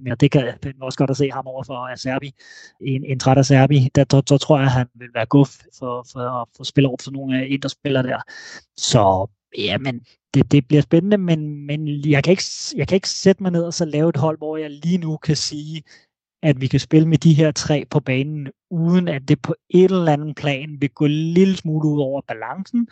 Men 0.03 0.17
det 0.17 0.31
kan 0.31 0.45
jeg 0.45 0.73
også 0.81 0.99
godt 0.99 1.11
at 1.11 1.17
se 1.17 1.31
ham 1.31 1.47
over 1.47 1.65
for 1.65 1.97
Serbi. 1.97 2.33
En, 2.81 3.05
en 3.05 3.19
træt 3.19 3.39
af 3.39 3.45
Serbi, 3.45 3.89
der, 3.95 4.05
der, 4.05 4.21
der, 4.21 4.39
tror 4.39 4.59
jeg, 4.59 4.67
at 4.67 4.73
han 4.73 4.87
vil 4.95 5.09
være 5.15 5.27
guf 5.27 5.49
for, 5.79 6.07
for 6.13 6.21
at 6.21 6.49
få 6.57 6.65
spillet 6.65 6.89
over 6.89 6.97
for 7.05 7.11
nogle 7.11 7.39
af 7.39 7.71
spiller 7.71 8.03
der. 8.03 8.21
Så 8.77 9.27
ja, 9.59 9.79
men 9.79 10.01
det, 10.35 10.53
det 10.53 10.69
bliver 10.69 10.83
spændende, 10.83 11.19
men, 11.19 11.67
men 11.67 11.89
jeg, 12.11 12.25
kan 12.25 12.31
ikke, 12.31 12.45
jeg 12.77 12.89
kan 12.89 12.95
ikke 12.95 13.09
sætte 13.09 13.43
mig 13.43 13.53
ned 13.53 13.65
og 13.65 13.75
så 13.75 13.85
lave 13.85 14.09
et 14.09 14.17
hold, 14.17 14.39
hvor 14.39 14.57
jeg 14.57 14.71
lige 14.71 14.99
nu 14.99 15.17
kan 15.17 15.37
sige, 15.37 15.83
at 16.43 16.61
vi 16.61 16.67
kan 16.67 16.81
spille 16.81 17.09
med 17.09 17.19
de 17.19 17.35
her 17.35 17.53
tre 17.53 17.85
på 17.91 18.01
banen, 18.01 18.49
uden 18.71 19.09
at 19.09 19.29
det 19.29 19.43
på 19.43 19.55
et 19.71 19.85
eller 19.85 20.13
andet 20.13 20.37
plan 20.37 20.81
vil 20.81 20.91
gå 20.91 21.05
en 21.05 21.11
lille 21.11 21.57
smule 21.57 21.89
ud 21.89 22.01
over 22.01 22.21
balancen. 22.29 22.89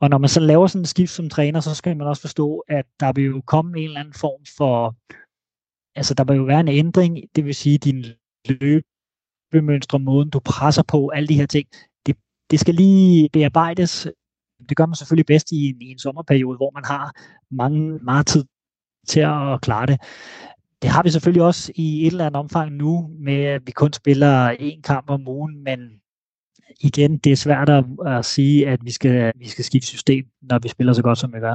Og 0.00 0.10
når 0.10 0.18
man 0.18 0.28
så 0.28 0.40
laver 0.40 0.66
sådan 0.66 0.82
en 0.82 0.86
skift 0.86 1.12
som 1.12 1.30
træner, 1.30 1.60
så 1.60 1.74
skal 1.74 1.96
man 1.96 2.06
også 2.06 2.20
forstå, 2.20 2.64
at 2.68 2.86
der 3.00 3.12
vil 3.12 3.24
jo 3.24 3.42
komme 3.46 3.78
en 3.78 3.84
eller 3.84 4.00
anden 4.00 4.14
form 4.14 4.44
for, 4.56 4.96
altså 5.98 6.14
der 6.14 6.24
vil 6.24 6.36
jo 6.36 6.42
være 6.42 6.60
en 6.60 6.68
ændring, 6.68 7.18
det 7.36 7.44
vil 7.44 7.54
sige 7.54 7.78
din 7.78 8.04
løbemønstre, 8.48 9.98
måden 9.98 10.30
du 10.30 10.40
presser 10.40 10.82
på, 10.82 11.08
alle 11.08 11.28
de 11.28 11.34
her 11.34 11.46
ting, 11.46 11.68
det, 12.06 12.16
det 12.50 12.60
skal 12.60 12.74
lige 12.74 13.28
bearbejdes 13.32 14.08
det 14.68 14.76
gør 14.76 14.86
man 14.86 14.94
selvfølgelig 14.94 15.26
bedst 15.26 15.52
i 15.52 15.68
en, 15.68 15.82
i 15.82 15.90
en 15.90 15.98
sommerperiode, 15.98 16.56
hvor 16.56 16.70
man 16.74 16.84
har 16.84 17.12
mange, 17.50 17.98
meget 17.98 18.26
tid 18.26 18.44
til 19.08 19.20
at 19.20 19.60
klare 19.62 19.86
det. 19.86 20.00
Det 20.82 20.90
har 20.90 21.02
vi 21.02 21.10
selvfølgelig 21.10 21.42
også 21.42 21.72
i 21.74 22.06
et 22.06 22.10
eller 22.10 22.26
andet 22.26 22.38
omfang 22.38 22.72
nu, 22.72 23.10
med 23.18 23.44
at 23.44 23.62
vi 23.66 23.72
kun 23.72 23.92
spiller 23.92 24.52
én 24.52 24.80
kamp 24.80 25.10
om 25.10 25.28
ugen, 25.28 25.64
men 25.64 25.80
igen, 26.80 27.18
det 27.18 27.32
er 27.32 27.36
svært 27.36 27.68
at, 27.68 27.84
at 28.06 28.24
sige, 28.24 28.68
at 28.68 28.80
vi 28.84 28.90
skal, 28.90 29.32
vi 29.36 29.48
skal 29.48 29.64
skifte 29.64 29.86
system, 29.86 30.24
når 30.42 30.58
vi 30.58 30.68
spiller 30.68 30.92
så 30.92 31.02
godt, 31.02 31.18
som 31.18 31.32
vi 31.32 31.38
gør. 31.38 31.54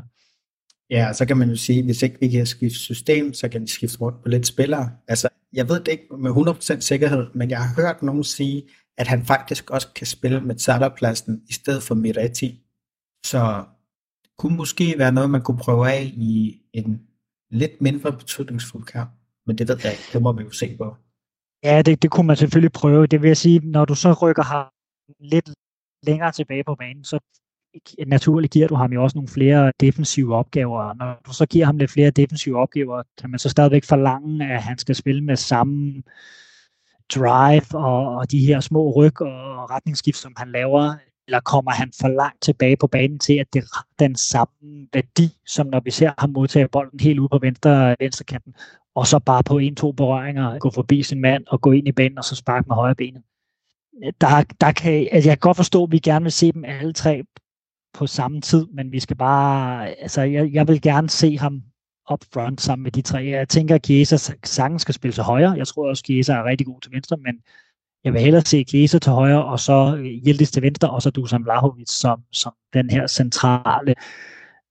Ja, 0.90 1.14
så 1.14 1.26
kan 1.26 1.38
man 1.38 1.50
jo 1.50 1.56
sige, 1.56 1.80
at 1.80 1.86
hvis 1.86 2.02
ikke 2.02 2.20
vi 2.20 2.28
kan 2.28 2.46
skifte 2.46 2.80
system, 2.80 3.34
så 3.34 3.50
kan 3.50 3.62
vi 3.62 3.68
skifte 3.68 3.98
rundt 4.02 4.24
på 4.24 4.30
lidt 4.30 4.48
spillere. 4.48 4.92
Altså, 5.08 5.30
jeg 5.54 5.70
ved 5.70 5.80
det 5.80 5.88
ikke 5.88 6.08
med 6.20 6.32
100% 6.32 6.80
sikkerhed, 6.80 7.28
men 7.34 7.50
jeg 7.50 7.60
har 7.60 7.76
hørt 7.82 8.04
nogen 8.04 8.24
sige, 8.24 8.64
at 8.98 9.08
han 9.08 9.26
faktisk 9.26 9.70
også 9.70 9.88
kan 9.96 10.08
spille 10.08 10.42
med 10.42 10.56
Zala-pladsen 10.56 11.42
i 11.50 11.54
stedet 11.54 11.84
for 11.84 11.96
Miretti. 11.96 12.63
Så 13.26 13.66
kunne 14.38 14.58
måske 14.58 14.96
være 14.98 15.12
noget, 15.12 15.30
man 15.30 15.42
kunne 15.42 15.58
prøve 15.58 15.92
af 15.92 16.12
i 16.14 16.62
en 16.74 17.02
lidt 17.52 17.82
mindre 17.82 18.12
betydningsfuld 18.12 18.86
kamp. 18.86 19.12
Men 19.46 19.58
det 19.58 19.68
ved 19.68 19.78
jeg 19.84 19.92
ikke. 19.92 20.04
Det 20.14 20.22
må 20.22 20.32
man 20.32 20.46
jo 20.46 20.52
se 20.52 20.78
på. 20.78 20.96
Ja, 21.64 21.82
det, 21.82 22.02
det 22.02 22.12
kunne 22.12 22.28
man 22.28 22.36
selvfølgelig 22.36 22.72
prøve. 22.72 23.08
Det 23.08 23.22
vil 23.22 23.28
jeg 23.28 23.38
sige, 23.38 23.60
når 23.60 23.86
du 23.86 23.96
så 23.96 24.14
rykker 24.22 24.44
ham 24.44 24.66
lidt 25.20 25.50
længere 26.04 26.32
tilbage 26.32 26.64
på 26.64 26.76
banen, 26.76 27.04
så 27.04 27.20
naturligt 28.08 28.54
giver 28.54 28.68
du 28.68 28.76
ham 28.76 28.94
jo 28.94 29.04
også 29.04 29.18
nogle 29.18 29.28
flere 29.28 29.72
defensive 29.80 30.36
opgaver. 30.36 30.94
Når 30.94 31.22
du 31.28 31.34
så 31.34 31.46
giver 31.46 31.66
ham 31.66 31.78
lidt 31.78 31.92
flere 31.92 32.12
defensive 32.12 32.58
opgaver, 32.58 33.04
kan 33.18 33.30
man 33.30 33.40
så 33.40 33.50
stadigvæk 33.50 33.84
forlange, 33.84 34.54
at 34.54 34.64
han 34.64 34.78
skal 34.78 34.96
spille 34.96 35.22
med 35.22 35.36
samme 35.36 36.04
drive 37.16 37.66
og, 37.74 38.16
og 38.16 38.32
de 38.32 38.46
her 38.46 38.60
små 38.60 38.92
ryg 38.92 39.22
og 39.22 39.70
retningsskift, 39.70 40.18
som 40.18 40.34
han 40.38 40.52
laver 40.52 40.96
eller 41.28 41.40
kommer 41.40 41.72
han 41.72 41.92
for 42.02 42.08
langt 42.08 42.42
tilbage 42.42 42.78
på 42.78 42.88
banen 42.88 43.20
til, 43.20 43.34
at 43.34 43.54
det 43.54 43.64
har 43.74 43.86
den 44.00 44.16
samme 44.16 44.88
værdi, 44.94 45.38
som 45.48 45.68
når 45.68 45.80
vi 45.80 45.92
ser 45.92 46.12
ham 46.18 46.30
modtage 46.30 46.68
bolden 46.68 47.00
helt 47.00 47.20
ude 47.20 47.30
på 47.30 47.40
venstre, 47.42 47.96
venstre 48.00 48.26
kanten. 48.26 48.56
og 48.96 49.08
så 49.08 49.20
bare 49.20 49.44
på 49.44 49.58
en-to 49.58 49.92
berøringer 49.92 50.60
gå 50.60 50.72
forbi 50.72 51.04
sin 51.04 51.22
mand 51.22 51.44
og 51.48 51.62
gå 51.62 51.72
ind 51.72 51.88
i 51.88 51.92
banen 51.92 52.18
og 52.18 52.24
så 52.24 52.36
sparke 52.36 52.68
med 52.68 52.76
højre 52.76 52.96
benet. 52.96 53.24
Der, 54.22 54.44
der 54.62 54.72
kan, 54.72 55.08
altså 55.12 55.30
jeg 55.30 55.38
kan 55.38 55.48
godt 55.48 55.58
forstå, 55.58 55.84
at 55.84 55.92
vi 55.92 56.00
gerne 56.00 56.24
vil 56.24 56.32
se 56.32 56.52
dem 56.52 56.66
alle 56.66 56.94
tre 56.94 57.24
på 57.94 58.08
samme 58.08 58.42
tid, 58.42 58.68
men 58.74 58.92
vi 58.92 59.00
skal 59.00 59.16
bare, 59.18 59.88
altså 59.90 60.22
jeg, 60.22 60.54
jeg 60.54 60.68
vil 60.68 60.82
gerne 60.82 61.10
se 61.10 61.38
ham 61.38 61.64
up 62.12 62.24
front 62.34 62.62
sammen 62.62 62.84
med 62.84 62.92
de 62.92 63.02
tre. 63.02 63.26
Jeg 63.26 63.50
tænker, 63.50 63.76
at 63.76 63.86
Chiesa 63.86 64.18
sagtens 64.44 64.82
skal 64.82 64.94
spille 64.94 65.14
til 65.14 65.24
højre. 65.24 65.52
Jeg 65.52 65.68
tror 65.68 65.90
også, 65.90 66.02
at 66.02 66.06
Chiesa 66.06 66.34
er 66.34 66.44
rigtig 66.44 66.68
god 66.68 66.82
til 66.82 66.92
venstre, 66.92 67.18
men 67.18 67.36
jeg 68.04 68.14
vil 68.14 68.22
hellere 68.22 68.42
se 68.42 68.64
Chiesa 68.64 69.00
til 69.00 69.12
højre, 69.12 69.46
og 69.46 69.60
så 69.60 69.98
Yildiz 70.28 70.52
til 70.52 70.62
venstre, 70.62 70.90
og 70.90 71.02
så 71.02 71.10
Dusan 71.10 71.44
Vlahovic 71.44 71.90
som, 71.90 72.22
som 72.32 72.54
den 72.74 72.90
her 72.90 73.08
centrale 73.08 73.96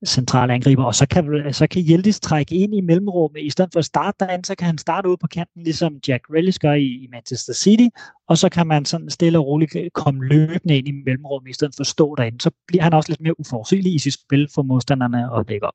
centrale 0.06 0.52
angriber, 0.52 0.84
og 0.84 0.94
så 0.94 1.06
kan, 1.08 1.52
så 1.52 1.66
kan 1.66 1.82
Yildiz 1.82 2.20
trække 2.20 2.54
ind 2.54 2.74
i 2.74 2.80
mellemrummet. 2.80 3.40
I 3.42 3.50
stedet 3.50 3.70
for 3.72 3.78
at 3.78 3.84
starte 3.84 4.16
derinde, 4.20 4.46
så 4.46 4.54
kan 4.54 4.66
han 4.66 4.78
starte 4.78 5.08
ude 5.08 5.16
på 5.16 5.26
kanten, 5.26 5.62
ligesom 5.62 6.00
Jack 6.08 6.22
Grealish 6.26 6.58
gør 6.58 6.72
i, 6.72 6.86
i 6.86 7.08
Manchester 7.10 7.52
City, 7.52 7.88
og 8.28 8.38
så 8.38 8.48
kan 8.48 8.66
man 8.66 8.84
sådan 8.84 9.10
stille 9.10 9.38
og 9.38 9.46
roligt 9.46 9.76
komme 9.94 10.24
løbende 10.24 10.78
ind 10.78 10.88
i 10.88 10.92
mellemrummet, 10.92 11.50
i 11.50 11.52
stedet 11.52 11.74
for 11.76 11.80
at 11.80 11.86
stå 11.86 12.14
derinde. 12.14 12.40
Så 12.40 12.50
bliver 12.66 12.82
han 12.82 12.92
også 12.92 13.10
lidt 13.10 13.20
mere 13.20 13.40
uforudsigelig 13.40 13.94
i 13.94 13.98
sit 13.98 14.14
spil 14.14 14.48
for 14.54 14.62
modstanderne 14.62 15.32
og 15.32 15.48
dække 15.48 15.66
op. 15.66 15.74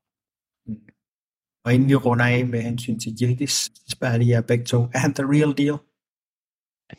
Og 1.65 1.73
inden 1.73 1.89
vi 1.89 1.95
runder 1.95 2.25
af 2.25 2.45
med 2.45 2.61
hensyn 2.61 2.99
til 2.99 3.11
Yildiz, 3.21 3.69
spørger 3.89 4.23
jeg 4.23 4.45
begge 4.45 4.65
to, 4.65 4.77
er 4.93 4.99
han 4.99 5.13
the 5.13 5.23
real 5.23 5.57
deal? 5.57 5.77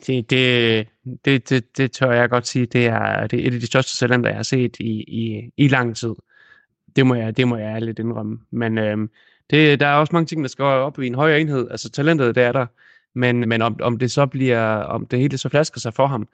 Det, 0.07 0.29
det, 0.29 0.87
det, 1.25 1.49
det, 1.49 1.77
det 1.77 1.91
tør 1.91 2.11
jeg 2.11 2.29
godt 2.29 2.47
sige, 2.47 2.65
det 2.65 2.85
er, 2.85 3.27
det 3.27 3.39
er 3.39 3.47
et 3.47 3.53
af 3.53 3.59
de 3.59 3.65
største 3.65 3.97
talenter, 3.97 4.29
jeg 4.29 4.37
har 4.37 4.43
set 4.43 4.77
i, 4.79 5.03
i, 5.07 5.51
i 5.57 5.67
lang 5.67 5.95
tid. 5.95 6.15
Det 6.95 7.05
må 7.05 7.15
jeg, 7.15 7.37
det 7.37 7.47
må 7.47 7.57
jeg 7.57 7.81
lidt 7.81 7.99
indrømme. 7.99 8.39
Men 8.51 8.77
øhm, 8.77 9.09
det, 9.49 9.79
der 9.79 9.87
er 9.87 9.95
også 9.95 10.13
mange 10.13 10.25
ting, 10.25 10.43
der 10.43 10.47
skal 10.47 10.65
op 10.65 10.99
i 10.99 11.07
en 11.07 11.15
højere 11.15 11.41
enhed. 11.41 11.67
Altså 11.71 11.89
talentet, 11.89 12.35
det 12.35 12.43
er 12.43 12.51
der. 12.51 12.65
Men, 13.15 13.49
men 13.49 13.61
om, 13.61 13.79
om 13.81 13.97
det 13.97 14.11
så 14.11 14.25
bliver, 14.25 14.59
om 14.75 15.05
det 15.05 15.19
hele 15.19 15.37
så 15.37 15.49
flasker 15.49 15.79
sig 15.79 15.93
for 15.93 16.07
ham, 16.07 16.27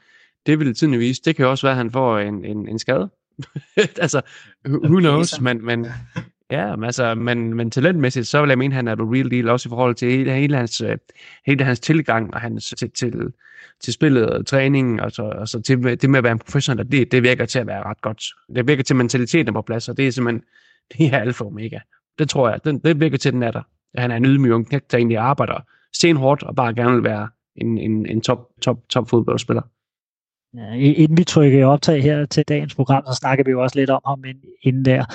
det 0.45 0.59
vil 0.59 0.75
tiden 0.75 0.99
vise. 0.99 1.21
Det 1.25 1.35
kan 1.35 1.45
jo 1.45 1.51
også 1.51 1.67
være, 1.67 1.73
at 1.73 1.77
han 1.77 1.91
får 1.91 2.19
en, 2.19 2.45
en, 2.45 2.69
en 2.69 2.79
skade. 2.79 3.09
altså, 4.01 4.21
who 4.67 4.99
knows, 4.99 5.41
men, 5.41 5.65
men 5.65 5.87
ja, 6.51 6.75
men, 6.75 6.83
altså, 6.83 7.15
men, 7.15 7.53
men 7.53 7.71
talentmæssigt, 7.71 8.27
så 8.27 8.41
vil 8.41 8.47
jeg 8.49 8.57
mene, 8.57 8.73
at 8.73 8.75
han 8.75 8.87
er 8.87 8.95
the 8.95 9.05
real 9.13 9.31
deal, 9.31 9.49
også 9.49 9.69
i 9.69 9.71
forhold 9.71 9.95
til 9.95 10.11
hele, 10.11 10.33
hele, 10.33 10.57
hans, 10.57 10.81
øh, 10.81 10.97
hele 11.45 11.63
hans 11.63 11.79
tilgang 11.79 12.33
og 12.33 12.41
hans 12.41 12.73
til, 12.77 12.91
til, 12.91 13.33
til 13.79 13.93
spillet 13.93 14.29
og 14.29 14.45
træningen, 14.45 14.99
og 14.99 15.11
så, 15.11 15.23
og 15.23 15.47
så 15.47 15.61
til 15.61 15.83
det 15.83 16.09
med 16.09 16.17
at 16.17 16.23
være 16.23 16.31
en 16.31 16.39
professionel, 16.39 16.91
det, 16.91 17.11
det 17.11 17.23
virker 17.23 17.45
til 17.45 17.59
at 17.59 17.67
være 17.67 17.83
ret 17.83 18.01
godt. 18.01 18.23
Det 18.55 18.67
virker 18.67 18.83
til, 18.83 18.95
mentaliteten 18.95 19.53
på 19.53 19.61
plads, 19.61 19.89
og 19.89 19.97
det 19.97 20.07
er 20.07 20.11
simpelthen, 20.11 20.43
det 20.97 21.13
er 21.13 21.19
alfa 21.19 21.43
og 21.43 21.51
omega. 21.51 21.79
Det 22.19 22.29
tror 22.29 22.49
jeg, 22.49 22.65
det, 22.65 22.83
det 22.83 22.99
virker 22.99 23.17
til, 23.17 23.33
den 23.33 23.43
er 23.43 23.51
der. 23.51 23.61
Han 23.97 24.11
er 24.11 24.15
en 24.15 24.25
ydmyg 24.25 24.51
ung 24.51 24.67
knægt, 24.67 24.91
der 24.91 24.97
egentlig 24.97 25.17
arbejder 25.17 25.65
stenhårdt, 25.93 26.43
og 26.43 26.55
bare 26.55 26.73
gerne 26.73 26.93
vil 26.93 27.03
være 27.03 27.29
en, 27.55 27.77
en, 27.77 28.05
en 28.05 28.21
top, 28.21 28.47
top, 28.61 28.77
top 28.89 29.09
fodboldspiller. 29.09 29.61
Ja, 30.53 30.73
inden 30.73 31.17
vi 31.17 31.23
trykker 31.23 31.65
optag 31.65 32.03
her 32.03 32.25
til 32.25 32.43
dagens 32.47 32.75
program, 32.75 33.03
så 33.05 33.13
snakker 33.13 33.43
vi 33.43 33.51
jo 33.51 33.63
også 33.63 33.79
lidt 33.79 33.89
om 33.89 34.01
ham 34.05 34.23
inden 34.61 34.85
der. 34.85 35.05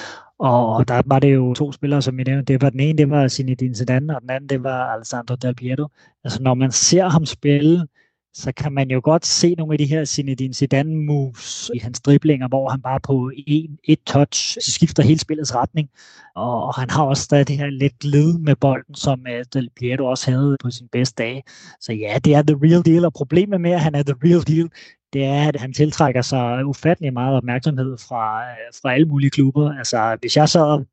Og 0.41 0.89
der 0.89 1.03
var 1.07 1.19
det 1.19 1.35
jo 1.35 1.55
to 1.55 1.73
spillere, 1.73 2.03
som 2.03 2.19
I 2.19 2.23
nævnte. 2.23 2.53
Det 2.53 2.63
var 2.63 2.71
den 2.71 2.81
ene, 2.81 2.99
det 2.99 3.11
var 3.11 3.29
Zinedine 3.29 3.75
Zidane, 3.75 4.17
og 4.17 4.23
den 4.23 4.31
anden, 4.31 4.49
det 4.49 4.63
var 4.63 4.93
Alessandro 4.93 5.35
Del 5.35 5.55
Piero. 5.55 5.89
Altså 6.25 6.43
når 6.43 6.55
man 6.55 6.73
ser 6.73 7.09
ham 7.09 7.27
spille, 7.27 7.87
så 8.35 8.53
kan 8.53 8.73
man 8.73 8.91
jo 8.91 9.01
godt 9.05 9.27
se 9.27 9.55
nogle 9.55 9.75
af 9.75 9.79
de 9.79 9.87
her 9.87 10.05
Zinedine 10.05 10.55
Zidane 10.55 10.97
moves 10.97 11.71
i 11.75 11.79
hans 11.79 12.01
driblinger, 12.01 12.49
hvor 12.49 12.69
han 12.69 12.83
bare 12.83 13.01
på 13.01 13.31
en, 13.47 13.79
et 13.85 13.99
touch 14.07 14.59
skifter 14.61 15.03
hele 15.03 15.19
spillets 15.21 15.55
retning. 15.55 15.91
Og, 16.35 16.65
og 16.67 16.75
han 16.75 16.91
har 16.91 17.05
også 17.05 17.23
stadig 17.23 17.49
det 17.49 17.59
her 17.59 17.67
lidt 17.67 17.99
glid 17.99 18.39
med 18.39 18.57
bolden, 18.57 18.95
som 18.95 19.27
øh, 19.27 19.45
Del 19.55 19.71
Piero 19.77 20.05
også 20.05 20.31
havde 20.31 20.57
på 20.63 20.71
sin 20.71 20.89
bedste 20.93 21.23
dag. 21.23 21.45
Så 21.81 21.93
ja, 21.93 22.19
det 22.25 22.35
er 22.35 22.43
the 22.43 22.57
real 22.63 22.85
deal, 22.85 23.05
og 23.05 23.13
problemet 23.13 23.61
med, 23.61 23.71
at 23.71 23.81
han 23.81 23.95
er 23.95 24.03
the 24.03 24.15
real 24.25 24.43
deal, 24.47 24.69
det 25.13 25.25
er, 25.25 25.49
at 25.49 25.57
han 25.57 25.73
tiltrækker 25.73 26.23
sig 26.23 26.67
ufattelig 26.67 27.13
meget 27.13 27.37
opmærksomhed 27.37 27.99
fra, 27.99 28.43
fra 28.83 28.93
alle 28.95 29.09
mulige 29.09 29.31
klubber. 29.31 29.79
Altså, 29.79 30.17
hvis 30.21 30.37
jeg 30.37 30.49
så 30.49 30.85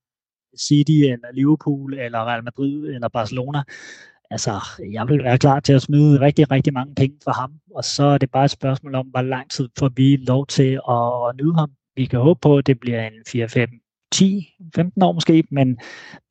City, 0.59 0.91
eller 0.91 1.27
Liverpool, 1.33 1.93
eller 1.93 2.25
Real 2.25 2.43
Madrid, 2.43 2.85
eller 2.85 3.07
Barcelona, 3.07 3.63
altså, 4.31 4.51
jeg 4.91 5.07
vil 5.07 5.23
være 5.23 5.37
klar 5.37 5.59
til 5.59 5.73
at 5.73 5.81
smide 5.81 6.21
rigtig, 6.21 6.51
rigtig 6.51 6.73
mange 6.73 6.95
penge 6.95 7.17
for 7.23 7.31
ham, 7.31 7.53
og 7.75 7.83
så 7.83 8.03
er 8.03 8.17
det 8.17 8.31
bare 8.31 8.45
et 8.45 8.51
spørgsmål 8.51 8.95
om, 8.95 9.07
hvor 9.07 9.21
lang 9.21 9.51
tid 9.51 9.69
får 9.79 9.89
vi 9.95 10.15
lov 10.15 10.47
til 10.47 10.79
at, 10.89 11.29
at 11.29 11.35
nyde 11.35 11.55
ham. 11.55 11.71
Vi 11.95 12.05
kan 12.05 12.19
håbe 12.19 12.39
på, 12.41 12.57
at 12.57 12.67
det 12.67 12.79
bliver 12.79 13.07
en 13.07 13.13
4, 13.27 13.49
5, 13.49 13.69
10, 14.11 14.55
15 14.75 15.01
år 15.01 15.11
måske, 15.11 15.43
men 15.51 15.77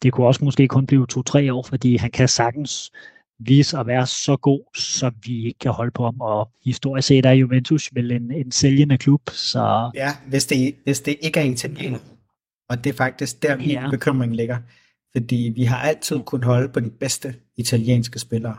det 0.02 0.12
kunne 0.12 0.26
også 0.26 0.44
måske 0.44 0.68
kun 0.68 0.86
blive 0.86 1.06
2-3 1.12 1.52
år, 1.52 1.62
fordi 1.62 1.96
han 1.96 2.10
kan 2.10 2.28
sagtens 2.28 2.92
vise 3.38 3.78
at 3.78 3.86
være 3.86 4.06
så 4.06 4.36
god, 4.36 4.76
så 4.76 5.10
vi 5.22 5.46
ikke 5.46 5.58
kan 5.58 5.70
holde 5.70 5.90
på 5.90 6.04
ham. 6.04 6.20
Og 6.20 6.50
historisk 6.64 7.08
set 7.08 7.26
er 7.26 7.32
Juventus 7.32 7.90
vel 7.94 8.10
en, 8.10 8.30
en 8.30 8.52
sælgende 8.52 8.98
klub. 8.98 9.30
Så... 9.30 9.90
Ja, 9.94 10.16
hvis 10.28 10.46
det, 10.46 10.74
hvis 10.84 11.00
det 11.00 11.16
ikke 11.22 11.40
er 11.40 11.44
italiener. 11.44 11.98
Og 12.68 12.84
det 12.84 12.92
er 12.92 12.96
faktisk 12.96 13.42
der, 13.42 13.56
min 13.56 13.70
ja. 13.70 13.90
bekymring 13.90 14.36
ligger. 14.36 14.58
Fordi 15.16 15.52
vi 15.54 15.64
har 15.64 15.78
altid 15.78 16.20
kunnet 16.20 16.44
holde 16.44 16.68
på 16.68 16.80
de 16.80 16.90
bedste 16.90 17.34
italienske 17.56 18.18
spillere. 18.18 18.56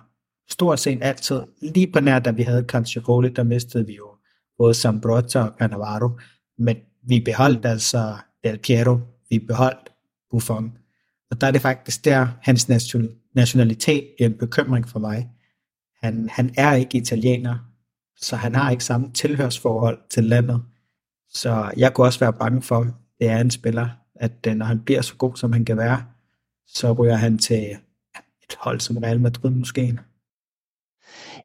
Stort 0.49 0.79
set 0.79 0.99
altid. 1.01 1.41
Lige 1.61 1.91
på 1.91 1.99
nær, 1.99 2.19
da 2.19 2.31
vi 2.31 2.43
havde 2.43 2.65
Canciaroli, 2.67 3.29
der 3.29 3.43
mistede 3.43 3.85
vi 3.85 3.95
jo 3.95 4.07
både 4.57 4.73
Sambrotta 4.73 5.39
og 5.39 5.53
Cannavaro. 5.59 6.09
Men 6.57 6.77
vi 7.07 7.19
beholdt 7.19 7.65
altså 7.65 8.15
Del 8.43 8.57
Piero, 8.57 8.99
vi 9.29 9.39
beholdt 9.39 9.89
Buffon. 10.31 10.77
Og 11.31 11.41
der 11.41 11.47
er 11.47 11.51
det 11.51 11.61
faktisk 11.61 12.05
der, 12.05 12.27
hans 12.41 12.69
nationalitet 13.37 14.07
er 14.19 14.25
en 14.25 14.37
bekymring 14.37 14.89
for 14.89 14.99
mig. 14.99 15.29
Han, 16.03 16.29
han 16.29 16.53
er 16.57 16.73
ikke 16.73 16.97
italiener, 16.97 17.55
så 18.17 18.35
han 18.35 18.55
har 18.55 18.71
ikke 18.71 18.83
samme 18.83 19.11
tilhørsforhold 19.13 19.99
til 20.09 20.23
landet. 20.23 20.63
Så 21.29 21.71
jeg 21.77 21.93
kunne 21.93 22.07
også 22.07 22.19
være 22.19 22.33
bange 22.33 22.61
for, 22.61 22.79
at 22.79 22.93
det 23.19 23.29
er 23.29 23.39
en 23.39 23.51
spiller, 23.51 23.89
at 24.15 24.47
øh, 24.47 24.55
når 24.55 24.65
han 24.65 24.79
bliver 24.79 25.01
så 25.01 25.15
god, 25.15 25.35
som 25.35 25.53
han 25.53 25.65
kan 25.65 25.77
være, 25.77 26.05
så 26.67 26.93
ryger 26.93 27.15
han 27.15 27.37
til 27.37 27.77
et 28.49 28.55
hold 28.59 28.79
som 28.79 28.97
Real 28.97 29.19
Madrid 29.19 29.51
måske. 29.51 29.99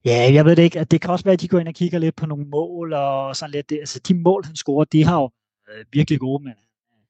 Ja, 0.05 0.31
jeg 0.33 0.45
ved 0.45 0.57
det 0.57 0.63
ikke. 0.63 0.85
Det 0.85 1.01
kan 1.01 1.11
også 1.11 1.25
være, 1.25 1.33
at 1.33 1.41
de 1.41 1.49
går 1.49 1.59
ind 1.59 1.69
og 1.69 1.75
kigger 1.75 1.99
lidt 1.99 2.17
på 2.17 2.27
nogle 2.27 2.45
mål 2.45 2.93
og 2.93 3.37
sådan 3.37 3.51
lidt. 3.51 3.73
Altså, 3.73 4.01
de 4.09 4.15
mål, 4.15 4.45
han 4.45 4.57
scorer, 4.57 4.85
de 4.85 5.05
har 5.05 5.21
jo 5.21 5.31
øh, 5.71 5.85
virkelig 5.93 6.21
gode, 6.21 6.45
men 6.45 6.53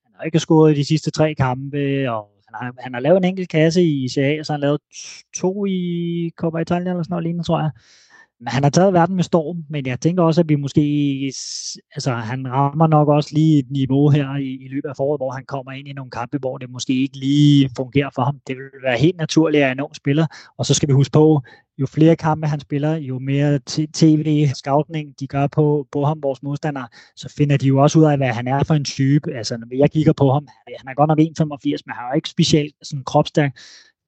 han 0.05 0.13
har 0.17 0.25
ikke 0.25 0.39
scoret 0.39 0.73
i 0.73 0.79
de 0.79 0.85
sidste 0.85 1.11
tre 1.11 1.35
kampe, 1.35 2.11
og 2.11 2.32
han 2.55 2.67
har, 2.67 2.75
han 2.79 2.95
har 2.95 3.01
lavet 3.01 3.17
en 3.17 3.25
enkelt 3.25 3.49
kasse 3.49 3.83
i 3.83 4.09
CA, 4.09 4.39
og 4.39 4.47
så 4.47 4.53
har 4.53 4.57
han 4.57 4.61
lavet 4.61 4.81
to 5.37 5.67
i 5.67 6.31
Coppa 6.37 6.59
Italia 6.59 6.91
eller 6.91 7.03
sådan 7.03 7.13
noget 7.13 7.23
lignende, 7.23 7.45
tror 7.45 7.61
jeg. 7.61 7.71
Men 8.43 8.49
han 8.49 8.63
har 8.63 8.71
taget 8.71 8.93
verden 8.93 9.17
med 9.17 9.25
storm, 9.25 9.65
men 9.69 9.87
jeg 9.87 10.01
tænker 10.01 10.23
også, 10.23 10.41
at 10.41 10.49
vi 10.49 10.57
måske, 10.57 10.83
altså 11.95 12.13
han 12.13 12.49
rammer 12.49 12.87
nok 12.87 13.09
også 13.09 13.31
lige 13.33 13.59
et 13.59 13.71
niveau 13.71 14.09
her 14.09 14.37
i, 14.37 14.65
i 14.65 14.69
løbet 14.69 14.89
af 14.89 14.97
foråret, 14.97 15.19
hvor 15.19 15.31
han 15.31 15.45
kommer 15.45 15.73
ind 15.73 15.89
i 15.89 15.93
nogle 15.93 16.11
kampe, 16.11 16.39
hvor 16.39 16.59
det 16.59 16.71
måske 16.71 16.93
ikke 17.03 17.17
lige 17.17 17.71
fungerer 17.77 18.11
for 18.15 18.23
ham. 18.23 18.41
Det 18.47 18.57
vil 18.57 18.83
være 18.85 18.99
helt 18.99 19.17
naturligt, 19.17 19.65
at 19.65 19.73
en 19.73 19.81
ung 19.81 19.97
spiller, 19.97 20.27
og 20.59 20.67
så 20.67 20.75
skal 20.75 20.89
vi 20.89 20.93
huske 20.93 21.13
på, 21.13 21.41
jo 21.79 21.87
flere 21.87 22.17
kampe 22.17 22.47
han 22.47 22.61
spiller, 22.61 22.95
jo 22.97 23.19
mere 23.19 23.61
tv-scoutning 23.95 25.15
de 25.21 25.27
gør 25.27 25.47
på, 25.47 25.87
på 25.93 26.05
ham, 26.05 26.23
vores 26.23 26.43
modstandere, 26.43 26.89
så 27.17 27.35
finder 27.37 27.57
de 27.57 27.67
jo 27.67 27.83
også 27.83 27.99
ud 27.99 28.05
af, 28.05 28.17
hvad 28.17 28.29
han 28.29 28.49
er 28.49 28.65
for 28.65 28.75
en 28.75 28.85
type. 28.85 29.33
Altså, 29.35 29.57
når 29.57 29.77
jeg 29.77 29.91
kigger 29.91 30.13
på 30.13 30.33
ham, 30.33 30.49
han 30.79 30.89
er 30.89 30.95
godt 30.95 31.09
nok 31.09 31.19
1,85, 31.19 31.83
men 31.87 31.95
han 31.95 32.05
er 32.05 32.09
jo 32.13 32.17
ikke 32.17 32.29
specielt 32.29 32.75
sådan 32.83 33.05
kropstærk. 33.05 33.57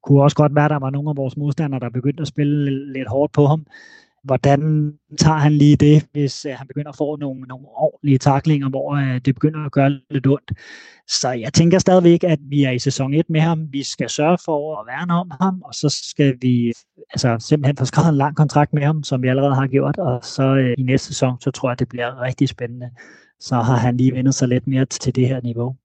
Kunne 0.02 0.22
også 0.22 0.36
godt 0.36 0.54
være, 0.54 0.64
at 0.64 0.70
der 0.70 0.78
var 0.78 0.90
nogle 0.90 1.10
af 1.10 1.16
vores 1.16 1.36
modstandere, 1.36 1.80
der 1.80 1.88
begyndte 1.90 2.20
at 2.20 2.28
spille 2.28 2.92
lidt 2.92 3.08
hårdt 3.08 3.32
på 3.32 3.46
ham 3.46 3.66
hvordan 4.24 4.92
tager 5.18 5.38
han 5.38 5.52
lige 5.52 5.76
det, 5.76 6.06
hvis 6.12 6.44
øh, 6.44 6.52
han 6.52 6.66
begynder 6.66 6.88
at 6.88 6.96
få 6.96 7.16
nogle, 7.16 7.40
nogle 7.40 7.66
ordentlige 7.68 8.18
taklinger, 8.18 8.68
hvor 8.68 8.94
øh, 8.94 9.20
det 9.24 9.34
begynder 9.34 9.64
at 9.64 9.72
gøre 9.72 9.90
lidt 10.10 10.26
ondt. 10.26 10.52
Så 11.08 11.30
jeg 11.30 11.52
tænker 11.52 11.78
stadigvæk, 11.78 12.24
at 12.24 12.38
vi 12.42 12.64
er 12.64 12.70
i 12.70 12.78
sæson 12.78 13.14
1 13.14 13.30
med 13.30 13.40
ham. 13.40 13.72
Vi 13.72 13.82
skal 13.82 14.08
sørge 14.08 14.38
for 14.44 14.80
at 14.80 14.86
værne 14.86 15.14
om 15.14 15.30
ham, 15.40 15.62
og 15.62 15.74
så 15.74 15.88
skal 16.12 16.36
vi 16.40 16.72
altså, 17.10 17.36
simpelthen 17.40 17.76
få 17.76 17.84
skrevet 17.84 18.08
en 18.08 18.16
lang 18.16 18.36
kontrakt 18.36 18.72
med 18.72 18.82
ham, 18.82 19.02
som 19.02 19.22
vi 19.22 19.28
allerede 19.28 19.54
har 19.54 19.66
gjort, 19.66 19.98
og 19.98 20.24
så 20.24 20.42
øh, 20.42 20.74
i 20.78 20.82
næste 20.82 21.06
sæson, 21.06 21.40
så 21.40 21.50
tror 21.50 21.70
jeg, 21.70 21.78
det 21.78 21.88
bliver 21.88 22.22
rigtig 22.22 22.48
spændende. 22.48 22.90
Så 23.40 23.54
har 23.54 23.76
han 23.76 23.96
lige 23.96 24.12
vendt 24.12 24.34
sig 24.34 24.48
lidt 24.48 24.66
mere 24.66 24.84
til 24.84 25.14
det 25.14 25.28
her 25.28 25.40
niveau 25.40 25.76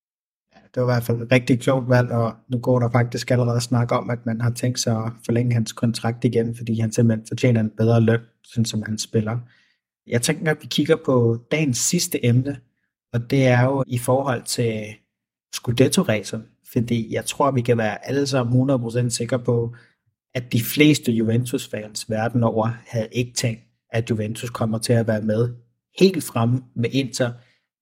det 0.75 0.83
var 0.83 0.89
i 0.89 0.93
hvert 0.93 1.03
fald 1.03 1.21
et 1.21 1.31
rigtig 1.31 1.59
klogt 1.59 1.89
valg, 1.89 2.11
og 2.11 2.33
nu 2.47 2.57
går 2.57 2.79
der 2.79 2.89
faktisk 2.91 3.31
allerede 3.31 3.61
snak 3.61 3.91
om, 3.91 4.09
at 4.09 4.25
man 4.25 4.41
har 4.41 4.49
tænkt 4.49 4.79
sig 4.79 4.97
at 4.97 5.11
forlænge 5.25 5.53
hans 5.53 5.71
kontrakt 5.71 6.25
igen, 6.25 6.55
fordi 6.55 6.79
han 6.79 6.91
simpelthen 6.91 7.27
fortjener 7.27 7.61
en 7.61 7.71
bedre 7.77 8.01
løn, 8.01 8.19
sådan 8.43 8.65
som 8.65 8.83
han 8.85 8.97
spiller. 8.97 9.39
Jeg 10.07 10.21
tænker, 10.21 10.51
at 10.51 10.57
vi 10.61 10.67
kigger 10.67 10.95
på 11.05 11.37
dagens 11.51 11.77
sidste 11.77 12.25
emne, 12.25 12.59
og 13.13 13.29
det 13.29 13.47
er 13.47 13.63
jo 13.63 13.83
i 13.87 13.97
forhold 13.97 14.43
til 14.43 14.83
Scudetto-racen, 15.55 16.41
fordi 16.71 17.13
jeg 17.13 17.25
tror, 17.25 17.51
vi 17.51 17.61
kan 17.61 17.77
være 17.77 18.07
alle 18.07 18.27
sammen 18.27 18.69
100% 18.69 19.09
sikre 19.09 19.39
på, 19.39 19.75
at 20.35 20.53
de 20.53 20.61
fleste 20.61 21.11
Juventus-fans 21.11 22.09
verden 22.09 22.43
over 22.43 22.69
havde 22.87 23.07
ikke 23.11 23.33
tænkt, 23.33 23.61
at 23.91 24.09
Juventus 24.09 24.49
kommer 24.49 24.77
til 24.77 24.93
at 24.93 25.07
være 25.07 25.21
med 25.21 25.49
helt 25.99 26.23
fremme 26.23 26.61
med 26.75 26.89
Inter 26.91 27.31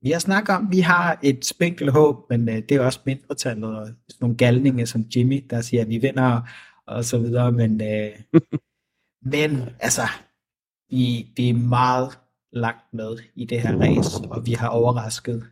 vi 0.02 0.12
har 0.12 0.20
snakket 0.20 0.56
om, 0.56 0.66
at 0.66 0.72
vi 0.72 0.80
har 0.80 1.20
et 1.24 1.46
spinkelt 1.46 1.92
håb, 1.92 2.30
men 2.30 2.50
øh, 2.50 2.56
det 2.56 2.72
er 2.72 2.82
også 2.82 3.00
mindretallet 3.06 3.76
og 3.76 3.88
sådan 3.88 4.18
nogle 4.22 4.38
galninge 4.38 4.86
som 4.86 5.06
Jimmy, 5.16 5.46
der 5.50 5.62
siger, 5.62 5.82
at 5.82 5.90
vi 5.90 5.98
vinder 5.98 6.42
og 6.88 7.06
så 7.06 7.18
videre, 7.18 7.52
men, 7.52 7.82
øh, 7.82 8.12
men 9.34 9.70
altså, 9.80 10.02
vi, 10.90 11.28
vi 11.36 11.50
er 11.50 11.54
meget 11.54 12.20
langt 12.54 12.94
med 12.94 13.18
i 13.36 13.46
det 13.46 13.62
her 13.62 13.78
race, 13.78 14.28
og 14.30 14.46
vi 14.46 14.54
har 14.54 14.68
overrasket. 14.68 15.44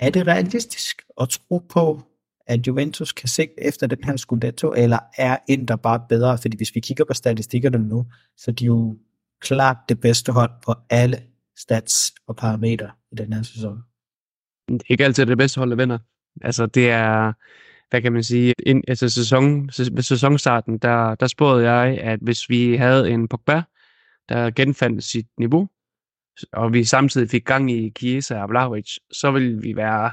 Er 0.00 0.10
det 0.10 0.26
realistisk 0.26 1.02
at 1.20 1.28
tro 1.28 1.58
på, 1.58 2.02
at 2.46 2.66
Juventus 2.66 3.12
kan 3.12 3.28
sigte 3.28 3.62
efter 3.62 3.86
den 3.86 4.04
her 4.04 4.16
Scudetto, 4.16 4.72
eller 4.72 4.98
er 5.16 5.36
Inter 5.48 5.76
bare 5.76 6.04
bedre? 6.08 6.38
Fordi 6.38 6.56
hvis 6.56 6.74
vi 6.74 6.80
kigger 6.80 7.04
på 7.04 7.14
statistikkerne 7.14 7.78
nu, 7.78 8.06
så 8.36 8.50
er 8.50 8.54
de 8.54 8.64
jo 8.64 8.96
klart 9.40 9.76
det 9.88 10.00
bedste 10.00 10.32
hold 10.32 10.50
på 10.64 10.74
alle 10.90 11.22
stats 11.56 12.14
og 12.26 12.36
parametre 12.36 12.90
i 13.12 13.14
den 13.14 13.32
her 13.32 13.42
sæson. 13.42 13.82
Ikke 14.88 15.04
altid 15.04 15.26
det 15.26 15.38
bedste 15.38 15.58
hold, 15.58 15.70
der 15.70 15.76
vinder. 15.76 15.98
Altså, 16.42 16.66
det 16.66 16.90
er, 16.90 17.32
hvad 17.90 18.02
kan 18.02 18.12
man 18.12 18.22
sige, 18.22 18.54
ind, 18.66 18.84
altså 18.88 19.08
sæson, 19.08 19.66
ved 19.66 20.02
sæsonstarten, 20.02 20.78
der, 20.78 21.14
der 21.14 21.26
spåede 21.26 21.70
jeg, 21.70 21.98
at 22.00 22.18
hvis 22.22 22.48
vi 22.48 22.76
havde 22.76 23.10
en 23.10 23.28
Pogba, 23.28 23.62
der 24.28 24.50
genfandt 24.50 25.04
sit 25.04 25.26
niveau, 25.38 25.68
og 26.52 26.72
vi 26.72 26.84
samtidig 26.84 27.30
fik 27.30 27.44
gang 27.44 27.70
i 27.70 27.92
Chiesa 27.98 28.42
og 28.42 28.48
Vlahovic, 28.48 28.96
så 29.12 29.30
ville 29.30 29.62
vi 29.62 29.76
være, 29.76 30.10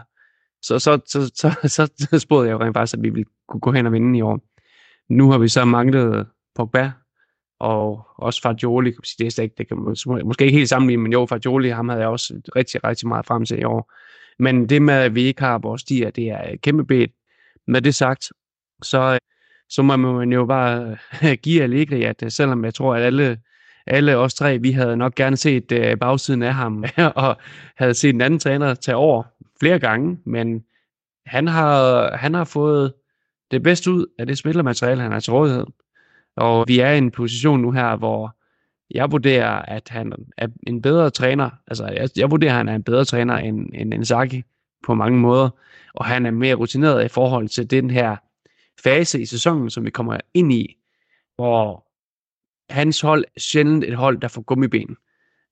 så, 0.61 0.79
så, 0.79 0.99
så, 1.05 1.31
så, 1.35 1.55
så, 1.67 1.91
så 2.09 2.19
spåede 2.19 2.47
jeg 2.47 2.53
jo 2.53 2.59
rent 2.59 2.75
faktisk, 2.77 2.97
at 2.97 3.03
vi 3.03 3.09
ville 3.09 3.29
kunne 3.47 3.61
gå 3.61 3.71
hen 3.71 3.85
og 3.85 3.91
vinde 3.91 4.17
i 4.17 4.21
år. 4.21 4.39
Nu 5.13 5.31
har 5.31 5.37
vi 5.37 5.47
så 5.47 5.65
manglet 5.65 6.27
Pogba, 6.55 6.91
og 7.61 8.07
også 8.17 8.41
Fagioli, 8.41 8.91
kan 8.91 9.03
sige, 9.03 9.25
det, 9.25 9.39
er 9.39 9.43
ikke, 9.43 9.55
det 9.57 9.67
kan 9.67 9.77
måske, 9.77 10.09
måske 10.09 10.45
ikke 10.45 10.57
helt 10.57 10.69
sammenligne, 10.69 11.03
men 11.03 11.11
jo, 11.11 11.25
Fagioli, 11.25 11.69
ham 11.69 11.89
havde 11.89 12.01
jeg 12.01 12.09
også 12.09 12.41
rigtig, 12.55 12.83
rigtig 12.83 13.07
meget 13.07 13.25
frem 13.25 13.45
til 13.45 13.59
i 13.59 13.63
år. 13.63 13.93
Men 14.39 14.69
det 14.69 14.81
med, 14.81 14.93
at 14.93 15.15
vi 15.15 15.21
ikke 15.21 15.41
har 15.41 15.57
vores 15.57 15.81
stier, 15.81 16.09
det 16.09 16.29
er 16.29 16.55
kæmpe 16.63 16.83
bedt. 16.83 17.11
Med 17.67 17.81
det 17.81 17.95
sagt, 17.95 18.31
så, 18.83 19.19
så 19.69 19.81
må 19.81 19.97
man 19.97 20.31
jo 20.31 20.45
bare 20.45 20.97
øh, 21.23 21.37
give 21.43 21.63
Allegri, 21.63 22.03
at 22.03 22.23
øh, 22.23 22.31
selvom 22.31 22.65
jeg 22.65 22.73
tror, 22.73 22.95
at 22.95 23.03
alle, 23.03 23.39
alle 23.87 24.17
os 24.17 24.33
tre, 24.33 24.57
vi 24.57 24.71
havde 24.71 24.97
nok 24.97 25.15
gerne 25.15 25.37
set 25.37 25.71
øh, 25.71 25.97
bagsiden 25.97 26.43
af 26.43 26.53
ham, 26.53 26.85
og 27.15 27.37
havde 27.77 27.93
set 27.93 28.15
en 28.15 28.21
anden 28.21 28.39
træner 28.39 28.73
tage 28.73 28.95
over 28.95 29.23
flere 29.59 29.79
gange, 29.79 30.19
men 30.25 30.63
han 31.25 31.47
har, 31.47 32.17
han 32.17 32.33
har 32.33 32.43
fået 32.43 32.93
det 33.51 33.63
bedste 33.63 33.91
ud 33.91 34.05
af 34.19 34.27
det 34.27 34.37
spillermateriale, 34.37 35.01
han 35.01 35.11
har 35.11 35.19
til 35.19 35.33
rådighed. 35.33 35.65
Og 36.35 36.65
vi 36.67 36.79
er 36.79 36.91
i 36.91 36.97
en 36.97 37.11
position 37.11 37.59
nu 37.59 37.71
her, 37.71 37.95
hvor 37.95 38.35
jeg 38.91 39.11
vurderer, 39.11 39.49
at 39.49 39.89
han 39.89 40.13
er 40.37 40.47
en 40.67 40.81
bedre 40.81 41.09
træner. 41.09 41.49
Altså, 41.67 41.85
jeg, 41.85 42.09
jeg 42.15 42.31
vurderer, 42.31 42.51
at 42.51 42.57
han 42.57 42.69
er 42.69 42.75
en 42.75 42.83
bedre 42.83 43.05
træner 43.05 43.37
end, 43.37 43.69
end 43.73 43.93
Inzaghi 43.93 44.43
på 44.83 44.93
mange 44.93 45.19
måder. 45.19 45.49
Og 45.93 46.05
han 46.05 46.25
er 46.25 46.31
mere 46.31 46.55
rutineret 46.55 47.05
i 47.05 47.07
forhold 47.07 47.47
til 47.47 47.71
den 47.71 47.89
her 47.89 48.15
fase 48.83 49.21
i 49.21 49.25
sæsonen, 49.25 49.69
som 49.69 49.85
vi 49.85 49.89
kommer 49.89 50.17
ind 50.33 50.53
i, 50.53 50.77
hvor 51.35 51.87
hans 52.73 53.01
hold 53.01 53.25
sjældent 53.37 53.83
et 53.83 53.95
hold, 53.95 54.21
der 54.21 54.27
får 54.27 54.41
gummiben 54.41 54.97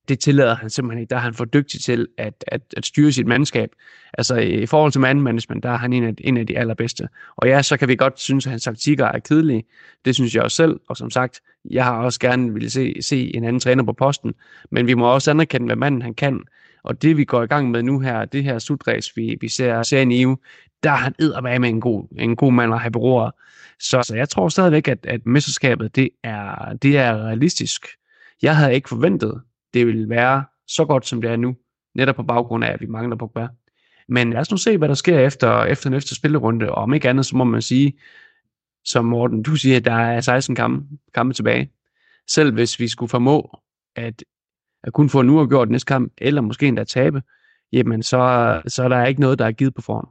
det 0.10 0.20
tillader 0.20 0.56
han 0.56 0.70
simpelthen 0.70 1.02
ikke. 1.02 1.10
Der 1.10 1.16
er 1.16 1.20
han 1.20 1.34
for 1.34 1.46
dygtig 1.46 1.82
til 1.82 2.08
at, 2.18 2.44
at, 2.48 2.62
at 2.78 2.86
styre 2.86 3.12
sit 3.12 3.28
mandskab. 3.28 3.70
Altså 4.14 4.36
i 4.36 4.66
forhold 4.66 4.92
til 4.92 5.02
mandmanagement, 5.02 5.64
der 5.64 5.70
er 5.70 5.78
han 5.78 5.94
en 5.94 6.04
af, 6.04 6.14
en 6.18 6.38
af 6.38 6.48
de 6.48 6.58
allerbedste. 6.58 7.08
Og 7.36 7.48
ja, 7.48 7.62
så 7.62 7.78
kan 7.78 7.88
vi 7.88 7.96
godt 7.96 8.20
synes, 8.20 8.46
at 8.46 8.50
hans 8.50 8.64
taktikker 8.64 9.06
er 9.06 9.20
kedelige. 9.20 9.64
Det 10.06 10.16
synes 10.16 10.36
jeg 10.36 10.44
også 10.44 10.56
selv. 10.56 10.80
Og 10.90 10.98
som 10.98 11.10
sagt, 11.10 11.42
jeg 11.72 11.86
har 11.86 11.98
også 11.98 12.20
gerne 12.20 12.54
ville 12.54 12.70
se, 12.70 12.94
se 13.02 13.36
en 13.36 13.44
anden 13.44 13.60
træner 13.60 13.84
på 13.84 13.94
posten. 13.94 14.34
Men 14.72 14.88
vi 14.88 14.94
må 14.94 15.14
også 15.14 15.32
anerkende, 15.32 15.66
hvad 15.66 15.76
manden 15.76 16.02
han 16.02 16.14
kan. 16.14 16.40
Og 16.84 17.02
det 17.02 17.18
vi 17.18 17.24
går 17.24 17.44
i 17.44 17.48
gang 17.48 17.72
med 17.72 17.84
nu 17.84 18.00
her, 18.00 18.26
det 18.26 18.44
her 18.44 18.60
slutræs, 18.60 19.18
vi, 19.18 19.38
vi 19.42 19.50
ser, 19.50 19.84
ser 19.84 20.02
i 20.02 20.22
EU, 20.22 20.38
der 20.84 20.92
er 20.92 20.96
han 20.96 21.62
med 21.62 21.70
en 21.70 21.82
god, 21.82 22.08
en 22.20 22.36
god 22.36 22.54
mand 22.54 22.74
at 22.74 22.80
have 22.80 22.92
beror. 22.92 23.38
Så, 23.80 24.04
så 24.04 24.16
jeg 24.16 24.30
tror 24.30 24.50
stadigvæk, 24.50 24.88
at, 24.88 25.06
at 25.06 25.26
mesterskabet, 25.26 25.96
det 25.96 26.10
er, 26.24 26.74
det 26.74 26.98
er 26.98 27.28
realistisk. 27.28 27.88
Jeg 28.42 28.58
havde 28.58 28.74
ikke 28.74 28.90
forventet, 28.90 29.42
det 29.74 29.88
vil 29.88 30.10
være 30.10 30.46
så 30.68 30.86
godt, 30.86 31.08
som 31.08 31.22
det 31.22 31.32
er 31.32 31.36
nu, 31.36 31.56
netop 31.96 32.16
på 32.16 32.24
baggrund 32.24 32.64
af, 32.64 32.72
at 32.72 32.82
vi 32.82 32.86
mangler 32.86 33.16
Pogba. 33.16 33.48
Men 34.08 34.34
lad 34.34 34.40
os 34.40 34.52
nu 34.52 34.58
se, 34.58 34.78
hvad 34.78 34.88
der 34.88 34.94
sker 34.94 35.20
efter, 35.20 35.64
efter 35.64 35.90
næste 35.90 36.16
spillerunde, 36.16 36.72
og 36.72 36.76
om 36.76 36.94
ikke 36.94 37.10
andet, 37.10 37.26
så 37.26 37.38
må 37.38 37.44
man 37.44 37.62
sige, 37.62 38.00
som 38.86 39.06
Morten, 39.06 39.44
du 39.44 39.56
siger, 39.56 39.78
at 39.78 39.86
der 39.86 39.94
er 39.94 40.22
16 40.22 40.56
kampe, 40.56 40.98
kampe 41.14 41.34
tilbage. 41.34 41.72
Selv 42.28 42.54
hvis 42.54 42.80
vi 42.80 42.88
skulle 42.88 43.10
formå 43.10 43.60
at, 43.96 44.24
at 44.84 44.94
kun 44.94 45.10
få 45.10 45.20
en 45.20 45.30
uafgjort 45.30 45.70
næste 45.70 45.86
kamp, 45.86 46.14
eller 46.18 46.42
måske 46.42 46.68
endda 46.68 46.84
tabe, 46.84 47.22
jamen 47.72 48.04
så, 48.04 48.62
så 48.68 48.84
er 48.84 48.88
der 48.88 49.06
ikke 49.06 49.22
noget, 49.22 49.40
der 49.40 49.46
er 49.46 49.52
givet 49.52 49.74
på 49.74 49.82
forhånd. 49.82 50.08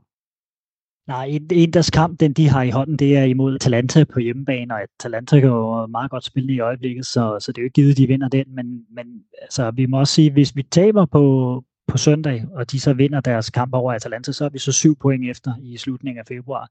Nej, 1.09 1.25
en, 1.25 1.49
en 1.53 1.73
deres 1.73 1.91
kamp, 1.91 2.21
den 2.21 2.33
de 2.33 2.49
har 2.49 2.63
i 2.63 2.71
hånden, 2.71 2.97
det 2.97 3.17
er 3.17 3.23
imod 3.23 3.55
Atalanta 3.55 4.05
på 4.05 4.21
hjemmebane, 4.21 4.75
og 4.75 4.81
Atalanta 4.83 5.41
kan 5.41 5.49
jo 5.49 5.87
meget 5.87 6.11
godt 6.11 6.25
spille 6.25 6.53
i 6.53 6.61
øjeblikket, 6.61 7.07
så, 7.07 7.39
så 7.41 7.53
det 7.53 7.59
er 7.59 7.63
jo 7.63 7.67
ikke 7.67 7.75
givet, 7.75 7.97
de 7.97 8.07
vinder 8.07 8.29
den, 8.29 8.45
men, 8.55 8.85
men 8.91 9.07
altså, 9.43 9.71
vi 9.71 9.87
må 9.87 9.99
også 9.99 10.15
sige, 10.15 10.33
hvis 10.33 10.57
vi 10.57 10.63
taber 10.63 11.07
på, 11.07 11.65
på 11.87 11.97
søndag, 11.97 12.45
og 12.53 12.71
de 12.71 12.81
så 12.81 12.93
vinder 12.93 13.21
deres 13.21 13.51
kamp 13.51 13.75
over 13.75 13.93
Atalanta, 13.93 14.33
så 14.33 14.45
er 14.45 14.49
vi 14.49 14.59
så 14.59 14.73
syv 14.73 14.97
point 14.97 15.31
efter 15.31 15.53
i 15.63 15.77
slutningen 15.77 16.19
af 16.19 16.27
februar. 16.29 16.69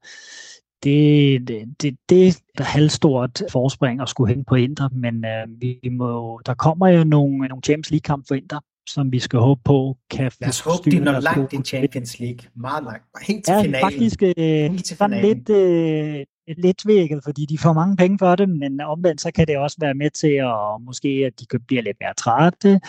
Det, 0.82 1.48
det, 1.48 1.76
det, 1.82 1.96
det 2.08 2.36
er 2.58 2.62
halvstort 2.62 3.42
forspring 3.52 4.00
at 4.00 4.08
skulle 4.08 4.34
hen 4.34 4.44
på 4.44 4.54
Inter, 4.54 4.88
men 4.92 5.24
øh, 5.24 5.60
vi 5.60 5.88
må, 5.90 6.40
der 6.46 6.54
kommer 6.54 6.88
jo 6.88 7.04
nogle, 7.04 7.48
nogle 7.48 7.62
Champions 7.62 7.90
League-kamp 7.90 8.24
for 8.28 8.34
Inter, 8.34 8.60
som 8.88 9.12
vi 9.12 9.18
skal 9.18 9.38
håbe 9.38 9.60
på 9.64 9.96
kan 10.10 10.30
Lad 10.40 10.48
os 10.48 10.60
håbe, 10.60 10.90
de 10.90 11.00
når 11.00 11.20
langt 11.20 11.52
i 11.52 11.56
Champions 11.56 12.20
League. 12.20 12.38
Meget 12.54 12.84
langt. 12.84 13.04
Helt 13.22 13.44
til 13.44 13.52
ja, 13.52 13.62
finalen. 13.62 13.84
faktisk 13.84 14.22
øh, 14.22 14.34
Helt 14.36 14.84
til 14.84 14.96
finalen. 14.96 15.24
lidt, 15.24 15.50
øh, 15.50 16.24
lidt 16.56 16.86
vækket, 16.86 17.20
fordi 17.24 17.46
de 17.46 17.58
får 17.58 17.72
mange 17.72 17.96
penge 17.96 18.18
for 18.18 18.36
det, 18.36 18.48
men 18.48 18.80
omvendt 18.80 19.20
så 19.20 19.30
kan 19.34 19.46
det 19.46 19.58
også 19.58 19.76
være 19.80 19.94
med 19.94 20.10
til, 20.10 20.32
at 20.32 20.82
måske 20.86 21.08
at 21.08 21.40
de 21.40 21.58
bliver 21.66 21.82
lidt 21.82 21.96
mere 22.00 22.14
trætte, 22.14 22.80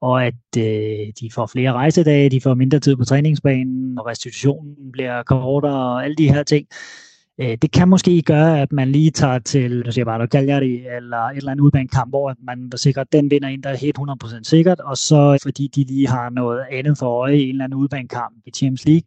og 0.00 0.26
at 0.26 0.34
øh, 0.58 1.12
de 1.20 1.30
får 1.34 1.46
flere 1.46 1.72
rejsedage, 1.72 2.30
de 2.30 2.40
får 2.40 2.54
mindre 2.54 2.80
tid 2.80 2.96
på 2.96 3.04
træningsbanen, 3.04 3.98
og 3.98 4.06
restitutionen 4.06 4.92
bliver 4.92 5.22
kortere, 5.22 5.94
og 5.94 6.04
alle 6.04 6.16
de 6.16 6.32
her 6.32 6.42
ting. 6.42 6.66
Øh, 7.42 7.58
det 7.62 7.72
kan 7.72 7.88
måske 7.88 8.22
gøre, 8.22 8.60
at 8.60 8.72
man 8.72 8.92
lige 8.92 9.10
tager 9.10 9.38
til, 9.38 9.82
nu 9.86 9.92
siger 9.92 10.04
bare, 10.04 10.26
Cagliari 10.26 10.86
eller 10.96 11.16
et 11.16 11.36
eller 11.36 11.50
andet 11.50 11.62
udbanekamp, 11.62 12.10
hvor 12.10 12.34
man 12.42 12.72
sikkert 12.76 13.12
den 13.12 13.30
vinder 13.30 13.48
ind, 13.48 13.62
der 13.62 13.70
er 13.70 13.76
helt 13.76 13.98
100% 13.98 14.42
sikkert, 14.42 14.80
og 14.80 14.96
så 14.96 15.38
fordi 15.42 15.66
de 15.74 15.84
lige 15.84 16.08
har 16.08 16.30
noget 16.30 16.64
andet 16.70 16.98
for 16.98 17.06
øje 17.06 17.36
i 17.36 17.42
en 17.42 17.48
eller 17.48 17.64
anden 17.64 17.78
udbanekamp 17.78 18.36
i 18.46 18.50
Champions 18.50 18.84
League, 18.86 19.06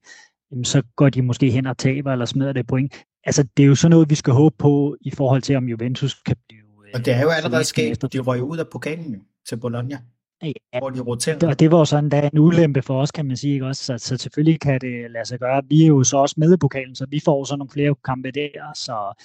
så 0.64 0.82
går 0.96 1.10
de 1.10 1.22
måske 1.22 1.52
hen 1.52 1.68
og 1.68 1.78
taber 1.78 2.12
eller 2.12 2.26
smider 2.26 2.54
det 2.54 2.68
point. 2.68 2.94
Altså, 3.24 3.44
det 3.58 3.64
er 3.64 3.68
jo 3.68 3.76
sådan 3.76 3.92
noget, 3.92 4.10
vi 4.10 4.16
skal 4.16 4.34
håbe 4.34 4.56
på 4.60 4.98
i 5.02 5.12
forhold 5.12 5.42
til, 5.42 5.56
om 5.56 5.70
Juventus 5.70 6.14
kan 6.14 6.36
blive... 6.48 6.64
Og 6.94 7.06
det 7.06 7.14
er 7.14 7.22
jo 7.22 7.30
allerede 7.30 7.64
sket. 7.64 8.14
De 8.14 8.20
røg 8.20 8.44
ud 8.44 8.58
af 8.58 8.68
pokalen 8.72 9.22
til 9.50 9.58
Bologna 9.58 9.98
ja, 10.44 10.80
hvor 10.80 10.90
de 10.90 11.02
roterer. 11.02 11.48
Og 11.48 11.60
det 11.60 11.72
var 11.72 11.84
sådan 11.84 12.10
da 12.10 12.30
en 12.34 12.40
ulempe 12.40 12.82
for 12.82 13.02
os, 13.02 13.12
kan 13.12 13.26
man 13.26 13.38
sige. 13.38 13.54
Ikke? 13.54 13.66
Også, 13.66 13.84
så, 13.86 13.98
så 13.98 14.18
selvfølgelig 14.18 14.60
kan 14.60 14.82
det 14.82 15.12
lade 15.12 15.26
sig 15.26 15.40
gøre. 15.40 15.62
Vi 15.70 15.84
er 15.84 15.88
jo 15.88 16.04
så 16.04 16.18
også 16.18 16.36
med 16.38 16.54
i 16.54 16.58
pokalen, 16.58 16.96
så 16.96 17.06
vi 17.10 17.20
får 17.26 17.44
så 17.44 17.56
nogle 17.56 17.70
flere 17.70 17.96
kampe 18.06 18.32
der. 18.32 18.72
Så 18.76 19.24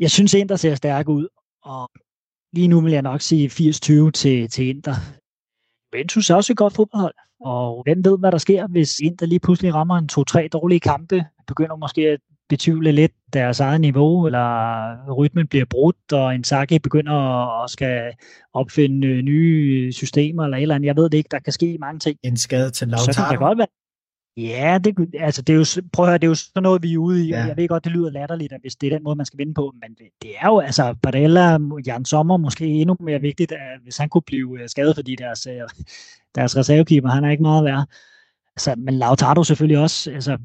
jeg 0.00 0.10
synes, 0.10 0.34
Inter 0.34 0.56
ser 0.56 0.74
stærk 0.74 1.08
ud. 1.08 1.28
Og 1.62 1.90
lige 2.52 2.68
nu 2.68 2.80
vil 2.80 2.92
jeg 2.92 3.02
nok 3.02 3.20
sige 3.20 3.48
80-20 3.48 4.10
til, 4.10 4.48
til 4.50 4.68
Inter. 4.68 4.94
Juventus 5.92 6.30
er 6.30 6.34
også 6.34 6.52
et 6.52 6.56
godt 6.56 6.74
fodboldhold. 6.74 7.14
Og 7.40 7.82
hvem 7.82 8.04
ved, 8.04 8.18
hvad 8.18 8.32
der 8.32 8.38
sker, 8.38 8.66
hvis 8.66 9.00
Inter 9.00 9.26
lige 9.26 9.40
pludselig 9.40 9.74
rammer 9.74 9.96
en 9.96 10.08
to-tre 10.08 10.48
dårlige 10.52 10.80
kampe, 10.80 11.24
begynder 11.46 11.76
måske 11.76 12.00
at 12.00 12.20
betvivle 12.48 12.92
lidt 12.92 13.12
deres 13.32 13.60
eget 13.60 13.80
niveau, 13.80 14.26
eller 14.26 15.14
rytmen 15.14 15.46
bliver 15.46 15.64
brudt, 15.64 16.12
og 16.12 16.34
en 16.34 16.44
Saki 16.44 16.78
begynder 16.78 17.14
at 17.62 17.70
skal 17.70 18.12
opfinde 18.54 19.22
nye 19.22 19.92
systemer, 19.92 20.44
eller 20.44 20.56
et 20.56 20.62
eller 20.62 20.74
andet. 20.74 20.86
Jeg 20.86 20.96
ved 20.96 21.10
det 21.10 21.18
ikke, 21.18 21.28
der 21.30 21.38
kan 21.38 21.52
ske 21.52 21.76
mange 21.80 21.98
ting. 21.98 22.18
En 22.22 22.36
skade 22.36 22.70
til 22.70 22.88
Lautaro. 22.88 23.12
Så 23.12 23.22
kan 23.22 23.30
det 23.30 23.38
godt 23.38 23.58
være. 23.58 23.66
Ja, 24.36 24.78
det, 24.84 25.14
altså 25.18 25.42
det 25.42 25.52
er 25.52 25.56
jo, 25.56 25.82
prøv 25.92 26.04
at 26.04 26.10
høre, 26.10 26.18
det 26.18 26.26
er 26.26 26.28
jo 26.28 26.34
sådan 26.34 26.62
noget, 26.62 26.82
vi 26.82 26.94
er 26.94 26.98
ude 26.98 27.26
i. 27.26 27.28
Ja. 27.28 27.44
Jeg 27.44 27.56
ved 27.56 27.68
godt, 27.68 27.84
det 27.84 27.92
lyder 27.92 28.10
latterligt, 28.10 28.52
at 28.52 28.60
hvis 28.60 28.76
det 28.76 28.86
er 28.86 28.96
den 28.96 29.04
måde, 29.04 29.16
man 29.16 29.26
skal 29.26 29.38
vinde 29.38 29.54
på, 29.54 29.74
men 29.82 29.90
det, 29.90 30.06
det 30.22 30.30
er 30.40 30.46
jo, 30.46 30.58
altså 30.58 30.94
Barella, 31.02 31.58
Jan 31.86 32.04
Sommer, 32.04 32.36
måske 32.36 32.66
endnu 32.66 32.96
mere 33.00 33.20
vigtigt, 33.20 33.52
at 33.52 33.80
hvis 33.82 33.96
han 33.96 34.08
kunne 34.08 34.22
blive 34.26 34.62
øh, 34.62 34.68
skadet, 34.68 34.94
fordi 34.94 35.16
deres, 35.16 35.46
øh, 35.46 35.68
deres 36.34 36.56
reservekeeper, 36.56 37.08
han 37.08 37.24
er 37.24 37.30
ikke 37.30 37.42
meget 37.42 37.64
værd. 37.64 37.88
Altså, 38.56 38.74
men 38.78 38.94
Lautaro 38.94 39.44
selvfølgelig 39.44 39.78
også, 39.78 40.10
altså, 40.10 40.38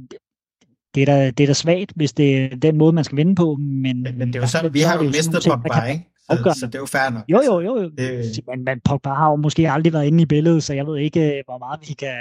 det 0.96 1.02
er 1.02 1.06
da, 1.06 1.32
det 1.32 1.44
er 1.44 1.48
da 1.48 1.54
svagt, 1.54 1.92
hvis 1.96 2.14
det 2.14 2.44
er 2.44 2.56
den 2.56 2.78
måde, 2.78 2.94
man 2.94 3.04
skal 3.04 3.18
vinde 3.18 3.36
på. 3.36 3.56
Men, 3.60 4.04
men, 4.04 4.18
men 4.18 4.28
det 4.28 4.36
er 4.36 4.40
jo 4.40 4.48
sådan, 4.48 4.74
vi 4.74 4.82
har 4.82 4.98
jo 4.98 5.04
mistet 5.04 5.44
Pogba, 5.48 5.84
ikke? 5.84 6.10
Så, 6.32 6.58
så 6.60 6.66
det 6.66 6.76
er 6.76 6.80
jo 6.80 6.86
fair 6.86 7.10
nok. 7.10 7.24
Jo, 7.30 7.42
jo, 7.46 7.60
jo. 7.60 7.82
jo. 7.82 7.90
Det... 7.90 8.40
Men, 8.48 8.64
men 8.64 8.80
Pogba 8.86 9.10
har 9.10 9.30
jo 9.30 9.36
måske 9.36 9.72
aldrig 9.72 9.94
været 9.94 10.06
inde 10.06 10.24
i 10.24 10.26
billedet, 10.26 10.64
så 10.64 10.74
jeg 10.74 10.88
ved 10.88 10.98
ikke, 10.98 11.44
hvor 11.46 11.58
meget 11.58 11.80
vi 11.90 11.94
kan, 11.94 12.16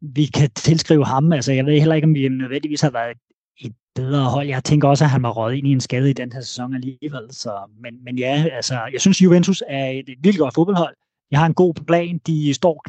vi 0.00 0.24
kan 0.24 0.50
tilskrive 0.50 1.06
ham. 1.06 1.32
Altså, 1.32 1.52
jeg 1.52 1.66
ved 1.66 1.78
heller 1.78 1.94
ikke, 1.94 2.06
om 2.06 2.14
vi 2.14 2.28
nødvendigvis 2.28 2.80
har 2.80 2.90
været 2.90 3.16
et 3.60 3.72
bedre 3.94 4.24
hold. 4.24 4.46
Jeg 4.48 4.64
tænker 4.64 4.88
også, 4.88 5.04
at 5.04 5.10
han 5.10 5.22
var 5.22 5.30
røget 5.30 5.56
ind 5.56 5.66
i 5.66 5.72
en 5.72 5.80
skade 5.80 6.10
i 6.10 6.12
den 6.12 6.32
her 6.32 6.40
sæson 6.40 6.74
alligevel. 6.74 7.22
Så, 7.30 7.52
men, 7.82 8.04
men 8.04 8.18
ja, 8.18 8.44
altså, 8.52 8.80
jeg 8.92 9.00
synes, 9.00 9.22
Juventus 9.22 9.62
er 9.68 9.86
et, 9.86 9.98
et 9.98 10.18
virkelig 10.22 10.38
godt 10.38 10.54
fodboldhold. 10.54 10.94
Jeg 11.30 11.38
har 11.38 11.46
en 11.46 11.54
god 11.54 11.74
plan. 11.74 12.18
De 12.26 12.54
står 12.54 12.84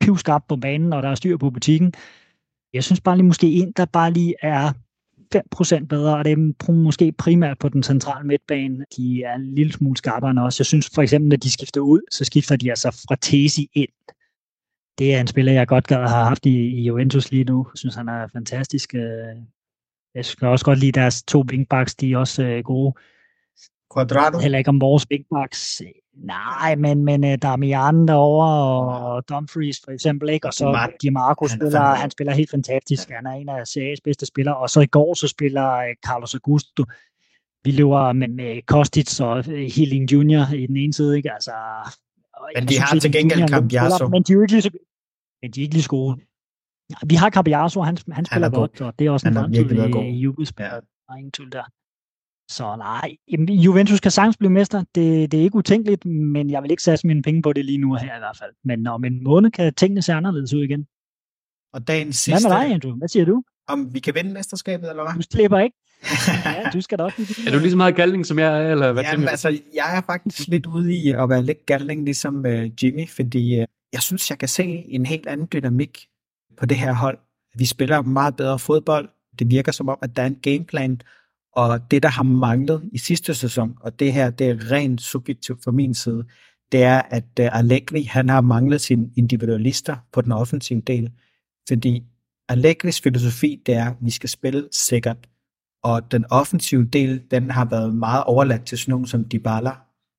pivskarpt 0.00 0.48
på 0.48 0.56
banen, 0.56 0.92
og 0.92 1.02
der 1.02 1.08
er 1.08 1.14
styr 1.14 1.36
på 1.36 1.50
butikken. 1.50 1.94
Jeg 2.72 2.84
synes 2.84 3.00
bare 3.00 3.16
lige 3.16 3.26
måske 3.26 3.46
en, 3.46 3.72
der 3.72 3.84
bare 3.84 4.12
lige 4.12 4.34
er 4.42 4.72
5% 5.34 5.86
bedre, 5.86 6.16
og 6.16 6.24
det 6.24 6.32
er 6.32 6.72
måske 6.72 7.12
primært 7.12 7.58
på 7.58 7.68
den 7.68 7.82
centrale 7.82 8.26
midtbane. 8.26 8.84
De 8.96 9.22
er 9.22 9.34
en 9.34 9.54
lille 9.54 9.72
smule 9.72 9.96
skarpere 9.96 10.44
os. 10.44 10.60
Jeg 10.60 10.66
synes 10.66 10.90
for 10.94 11.02
eksempel, 11.02 11.28
når 11.28 11.36
de 11.36 11.50
skifter 11.50 11.80
ud, 11.80 12.00
så 12.10 12.24
skifter 12.24 12.56
de 12.56 12.70
altså 12.70 13.04
fra 13.08 13.16
Tesi 13.20 13.70
ind. 13.72 13.88
Det 14.98 15.14
er 15.14 15.20
en 15.20 15.26
spiller, 15.26 15.52
jeg 15.52 15.66
godt 15.66 15.86
gad 15.86 15.96
have 15.96 16.24
haft 16.24 16.46
i, 16.46 16.56
i 16.56 16.82
Juventus 16.82 17.30
lige 17.30 17.44
nu. 17.44 17.66
Jeg 17.72 17.78
synes, 17.78 17.94
han 17.94 18.08
er 18.08 18.28
fantastisk. 18.32 18.94
Øh. 18.94 19.36
Jeg 20.14 20.24
skal 20.24 20.48
også 20.48 20.64
godt 20.64 20.78
lide 20.78 20.92
deres 20.92 21.22
to 21.22 21.44
wingbacks, 21.50 21.94
de 21.94 22.12
er 22.12 22.18
også 22.18 22.42
øh, 22.42 22.64
gode. 22.64 22.94
Quadrado? 23.94 24.38
Heller 24.38 24.58
ikke 24.58 24.68
om 24.68 24.80
vores 24.80 25.06
wingbacks. 25.10 25.82
Nej, 26.14 26.74
men, 26.76 27.04
men 27.04 27.24
uh, 27.24 27.34
Damian 27.42 28.08
derovre 28.08 28.48
og 28.96 29.28
Dumfries 29.28 29.80
for 29.84 29.90
eksempel, 29.90 30.28
ikke? 30.28 30.46
og 30.46 30.54
så 30.54 30.92
Di 31.02 31.10
Marco 31.10 31.48
spiller, 31.48 31.80
han 31.80 32.10
spiller 32.10 32.32
helt 32.32 32.50
fantastisk. 32.50 33.10
Han 33.10 33.26
er 33.26 33.32
en 33.32 33.48
af 33.48 33.66
Serias 33.66 34.00
bedste 34.04 34.26
spillere. 34.26 34.56
Og 34.56 34.70
så 34.70 34.80
i 34.80 34.86
går 34.86 35.14
så 35.14 35.28
spiller 35.28 35.76
uh, 35.76 35.94
Carlos 36.06 36.34
Augusto. 36.34 36.84
Vi 37.64 37.70
løber 37.70 38.12
med, 38.12 38.28
med 38.28 38.62
Kostic 38.66 39.20
og 39.20 39.44
Healing 39.44 40.12
Junior 40.12 40.54
i 40.54 40.66
den 40.66 40.76
ene 40.76 40.92
side, 40.92 41.16
ikke? 41.16 41.32
Altså, 41.32 41.52
men 42.54 42.68
de 42.68 42.78
har 42.78 42.98
til 42.98 43.12
gengæld 43.12 43.48
Cambiaso. 43.48 44.08
Men 44.08 44.22
de 44.22 44.32
er 44.32 44.42
ikke 44.42 44.52
lige 44.52 44.62
så, 44.62 44.70
men 45.42 45.50
de 45.50 45.60
er 45.60 45.62
ikke 45.62 45.74
lige 45.74 45.82
så 45.82 45.88
gode. 45.88 46.20
Vi 47.06 47.14
har 47.14 47.30
Cambiaso, 47.30 47.82
han, 47.82 47.96
han 48.12 48.24
spiller 48.24 48.48
han 48.48 48.58
godt, 48.58 48.80
og 48.80 48.98
det 48.98 49.06
er 49.06 49.10
også 49.10 49.28
en 49.28 49.34
fremtid 49.34 49.70
i 49.70 50.10
Juventus. 50.10 50.52
Ja. 50.58 50.64
Der 50.64 50.80
er 51.08 51.16
ingen 51.16 51.32
tvivl 51.32 51.52
der. 51.52 51.64
Så 52.52 52.76
nej, 52.76 53.16
Juventus 53.48 54.00
kan 54.00 54.10
sagtens 54.10 54.36
blive 54.36 54.50
mester. 54.50 54.84
Det, 54.94 55.32
det 55.32 55.40
er 55.40 55.44
ikke 55.44 55.56
utænkeligt, 55.56 56.04
men 56.06 56.50
jeg 56.50 56.62
vil 56.62 56.70
ikke 56.70 56.82
sætte 56.82 57.06
mine 57.06 57.22
penge 57.22 57.42
på 57.42 57.52
det 57.52 57.64
lige 57.64 57.78
nu 57.78 57.94
her 57.94 58.16
i 58.16 58.18
hvert 58.18 58.36
fald. 58.38 58.50
Men 58.64 58.86
om 58.86 59.04
en 59.04 59.24
måned 59.24 59.50
kan 59.50 59.74
tingene 59.74 60.02
se 60.02 60.12
anderledes 60.12 60.54
ud 60.54 60.62
igen. 60.62 60.86
Og 61.72 61.88
dagens 61.88 62.16
sidste... 62.16 62.48
Hvad 62.48 62.58
med 62.58 62.66
dig, 62.66 62.74
Andrew? 62.74 62.94
Hvad 62.94 63.08
siger 63.08 63.24
du? 63.24 63.42
Om 63.68 63.94
vi 63.94 64.00
kan 64.00 64.14
vinde 64.14 64.32
mesterskabet, 64.32 64.90
eller 64.90 65.02
hvad? 65.02 65.14
Du 65.14 65.22
slipper 65.30 65.58
ikke. 65.58 65.76
ja, 66.44 66.70
du 66.72 66.80
skal 66.80 66.98
da 66.98 67.02
også 67.04 67.44
Er 67.46 67.52
du 67.52 67.58
lige 67.58 67.70
så 67.70 67.76
meget 67.76 67.96
galning, 67.96 68.26
som 68.26 68.38
jeg 68.38 68.62
er, 68.62 68.70
eller 68.70 68.92
hvad 68.92 69.02
Jamen, 69.02 69.28
altså, 69.28 69.48
jeg 69.74 69.96
er 69.96 70.00
faktisk 70.06 70.48
lidt 70.48 70.66
ude 70.66 70.94
i 70.94 71.10
at 71.10 71.28
være 71.28 71.42
lidt 71.42 71.66
galning, 71.66 72.04
ligesom 72.04 72.44
uh, 72.46 72.84
Jimmy, 72.84 73.08
fordi 73.08 73.60
uh, 73.60 73.64
jeg 73.92 74.02
synes, 74.02 74.30
jeg 74.30 74.38
kan 74.38 74.48
se 74.48 74.64
en 74.64 75.06
helt 75.06 75.26
anden 75.26 75.48
dynamik 75.52 76.06
på 76.58 76.66
det 76.66 76.76
her 76.76 76.92
hold. 76.92 77.18
Vi 77.54 77.66
spiller 77.66 78.02
meget 78.02 78.36
bedre 78.36 78.58
fodbold. 78.58 79.08
Det 79.38 79.50
virker 79.50 79.72
som 79.72 79.88
om, 79.88 79.98
at 80.02 80.16
der 80.16 80.22
er 80.22 80.26
en 80.26 80.38
gameplan, 80.42 81.00
og 81.52 81.90
det, 81.90 82.02
der 82.02 82.08
har 82.08 82.22
manglet 82.22 82.88
i 82.92 82.98
sidste 82.98 83.34
sæson, 83.34 83.74
og 83.80 83.98
det 83.98 84.12
her, 84.12 84.30
det 84.30 84.50
er 84.50 84.70
rent 84.70 85.00
subjektivt 85.00 85.64
fra 85.64 85.70
min 85.70 85.94
side, 85.94 86.24
det 86.72 86.82
er, 86.82 87.02
at 87.10 87.24
øh, 87.40 87.58
Allegri, 87.58 88.02
han 88.02 88.28
har 88.28 88.40
manglet 88.40 88.80
sine 88.80 89.10
individualister 89.16 89.96
på 90.12 90.20
den 90.20 90.32
offensive 90.32 90.80
del, 90.80 91.10
fordi 91.68 92.04
Allegris 92.48 93.00
filosofi, 93.00 93.62
det 93.66 93.74
er, 93.74 93.86
at 93.86 93.96
vi 94.00 94.10
skal 94.10 94.28
spille 94.28 94.68
sikkert, 94.72 95.28
og 95.82 96.12
den 96.12 96.24
offensive 96.30 96.84
del, 96.84 97.22
den 97.30 97.50
har 97.50 97.64
været 97.64 97.94
meget 97.94 98.24
overladt 98.24 98.64
til 98.64 98.78
sådan 98.78 98.92
nogen 98.92 99.06
som 99.06 99.24
Dybala, 99.32 99.72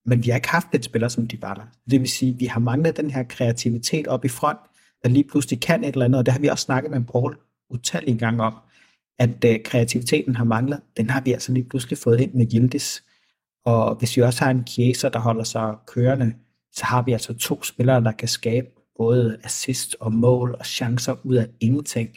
men 0.06 0.24
vi 0.24 0.30
har 0.30 0.36
ikke 0.36 0.50
haft 0.50 0.68
et 0.74 0.86
spiller 0.86 1.08
som 1.08 1.28
Dybala. 1.28 1.64
Det 1.92 2.00
vil 2.00 2.10
sige, 2.10 2.34
at 2.34 2.40
vi 2.40 2.46
har 2.46 2.60
manglet 2.60 2.98
den 2.98 3.12
her 3.12 3.24
kreativitet 3.24 4.08
op 4.08 4.26
i 4.26 4.28
front, 4.28 4.60
der 5.04 5.10
lige 5.10 5.24
pludselig 5.24 5.60
kan 5.60 5.84
et 5.84 5.94
eller 5.94 6.06
andet, 6.06 6.20
og 6.20 6.26
det 6.26 6.32
har 6.32 6.40
vi 6.40 6.48
også 6.48 6.64
snakket 6.64 6.92
med 6.92 7.02
Paul 7.02 7.38
utallige 7.70 8.18
gange 8.18 8.44
om 8.44 8.54
at 9.20 9.46
øh, 9.46 9.64
kreativiteten 9.66 10.36
har 10.36 10.44
manglet, 10.44 10.82
den 10.98 11.10
har 11.10 11.22
vi 11.22 11.32
altså 11.32 11.52
lige 11.52 11.70
pludselig 11.70 11.98
fået 11.98 12.22
ind 12.22 12.34
med 12.34 12.46
Gildis. 12.46 13.04
Og 13.66 13.96
hvis 13.96 14.18
vi 14.18 14.22
også 14.22 14.44
har 14.44 14.52
en 14.52 14.68
Chiesa, 14.68 15.10
der 15.10 15.20
holder 15.20 15.44
sig 15.44 15.76
kørende, 15.88 16.34
så 16.72 16.86
har 16.86 17.02
vi 17.02 17.12
altså 17.12 17.34
to 17.34 17.64
spillere, 17.64 18.04
der 18.04 18.12
kan 18.12 18.28
skabe 18.28 18.68
både 18.98 19.38
assist 19.44 19.96
og 20.00 20.14
mål 20.14 20.56
og 20.60 20.66
chancer 20.66 21.26
ud 21.26 21.36
af 21.36 21.48
ingenting. 21.60 22.10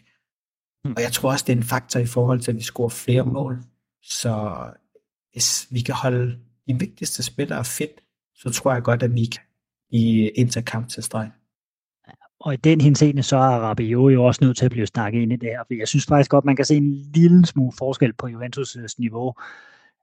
Mm. 0.84 0.92
Og 0.96 1.02
jeg 1.02 1.12
tror 1.12 1.30
også, 1.30 1.44
det 1.46 1.52
er 1.52 1.56
en 1.56 1.62
faktor 1.62 2.00
i 2.00 2.06
forhold 2.06 2.40
til, 2.40 2.50
at 2.50 2.56
vi 2.56 2.62
scorer 2.62 2.88
flere 2.88 3.24
mål. 3.24 3.58
Så 4.02 4.56
hvis 5.32 5.66
vi 5.70 5.80
kan 5.80 5.94
holde 5.94 6.38
de 6.68 6.78
vigtigste 6.78 7.22
spillere 7.22 7.64
fedt, 7.64 8.00
så 8.34 8.50
tror 8.50 8.72
jeg 8.72 8.82
godt, 8.82 9.02
at 9.02 9.14
vi 9.14 9.24
kan 9.24 9.42
i 9.90 10.28
interkamp 10.28 10.88
til 10.88 11.02
streg. 11.02 11.30
Og 12.46 12.54
i 12.54 12.56
den 12.56 12.80
henseende, 12.80 13.22
så 13.22 13.36
er 13.36 13.58
Rabiot 13.58 14.12
jo 14.12 14.24
også 14.24 14.44
nødt 14.44 14.56
til 14.56 14.64
at 14.64 14.70
blive 14.70 14.86
snakket 14.86 15.22
ind 15.22 15.32
i 15.32 15.36
det 15.36 15.48
her, 15.48 15.62
for 15.66 15.74
jeg 15.74 15.88
synes 15.88 16.06
faktisk 16.06 16.30
godt, 16.30 16.44
man 16.44 16.56
kan 16.56 16.64
se 16.64 16.76
en 16.76 16.92
lille 17.14 17.46
smule 17.46 17.72
forskel 17.78 18.12
på 18.12 18.26
Juventus' 18.26 18.94
niveau, 18.98 19.34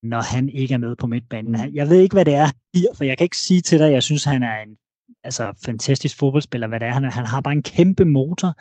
når 0.04 0.22
han 0.22 0.50
ikke 0.50 0.74
er 0.74 0.78
med 0.78 0.96
på 0.96 1.08
midtbanen. 1.08 1.76
Jeg 1.76 1.90
ved 1.90 2.00
ikke, 2.00 2.14
hvad 2.14 2.26
det 2.26 2.36
er, 2.36 2.48
for 2.96 3.04
jeg 3.04 3.18
kan 3.18 3.26
ikke 3.26 3.38
sige 3.38 3.62
til 3.62 3.80
dig, 3.80 3.88
at 3.88 3.94
jeg 3.94 4.04
synes, 4.04 4.24
han 4.24 4.44
er 4.44 4.62
en 4.62 4.78
altså, 5.24 5.54
fantastisk 5.66 6.18
fodboldspiller, 6.18 6.68
hvad 6.68 6.80
det 6.80 6.88
er. 6.88 6.92
Han, 6.92 7.06
er. 7.06 7.12
han 7.12 7.26
har 7.26 7.42
bare 7.42 7.54
en 7.54 7.64
kæmpe 7.64 8.06
motor, 8.06 8.56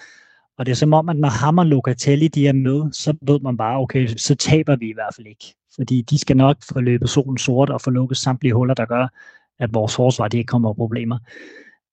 og 0.59 0.67
det 0.67 0.73
er 0.73 0.77
som 0.77 0.93
om, 0.93 1.09
at 1.09 1.17
når 1.17 1.29
ham 1.29 1.59
og 1.59 1.67
Locatelli 1.67 2.29
de 2.29 2.49
er 2.49 2.53
med, 2.53 2.93
så 2.93 3.15
ved 3.23 3.41
man 3.41 3.57
bare, 3.57 3.79
okay, 3.79 4.07
så 4.07 4.35
taber 4.35 4.77
vi 4.77 4.89
i 4.91 4.95
hvert 4.95 5.15
fald 5.17 5.27
ikke. 5.27 5.55
Fordi 5.75 6.03
de 6.03 6.19
skal 6.19 6.37
nok 6.37 6.57
få 6.73 6.81
løbet 6.81 7.11
solen 7.11 7.39
sort 7.39 7.71
og 7.71 7.81
få 7.81 7.91
lukket 7.91 8.19
samtlige 8.19 8.55
huller, 8.55 8.75
der 8.75 8.85
gør, 8.85 9.07
at 9.59 9.75
vores 9.75 9.97
forsvar 9.97 10.29
de 10.29 10.39
ikke 10.39 10.49
kommer 10.49 10.73
problemer. 10.73 11.19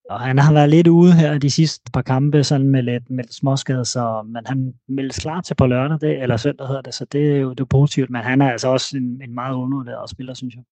Og 0.10 0.20
han 0.20 0.38
har 0.38 0.54
været 0.54 0.70
lidt 0.70 0.88
ude 0.88 1.14
her 1.14 1.38
de 1.38 1.52
sidste 1.52 1.92
par 1.92 2.02
kampe 2.02 2.44
sådan 2.44 2.68
med 2.68 2.84
lidt, 2.84 3.10
med 3.10 3.24
lidt 3.24 3.34
småskade, 3.34 3.86
så, 3.86 4.24
men 4.26 4.46
han 4.46 4.74
meldes 4.88 5.20
klar 5.20 5.42
til 5.42 5.56
på 5.56 5.66
lørdag, 5.66 6.02
det, 6.02 6.22
eller 6.22 6.38
søndag 6.38 6.68
hedder 6.68 6.82
det, 6.82 6.94
så 6.94 7.06
det 7.06 7.32
er 7.32 7.38
jo 7.38 7.50
det 7.50 7.60
er 7.60 7.66
positivt, 7.66 8.10
men 8.10 8.22
han 8.22 8.42
er 8.42 8.52
altså 8.52 8.68
også 8.68 8.98
en, 8.98 9.22
en 9.24 9.34
meget 9.34 9.56
undervurderet 9.56 10.10
spiller, 10.10 10.34
synes 10.34 10.56
jeg. 10.56 10.64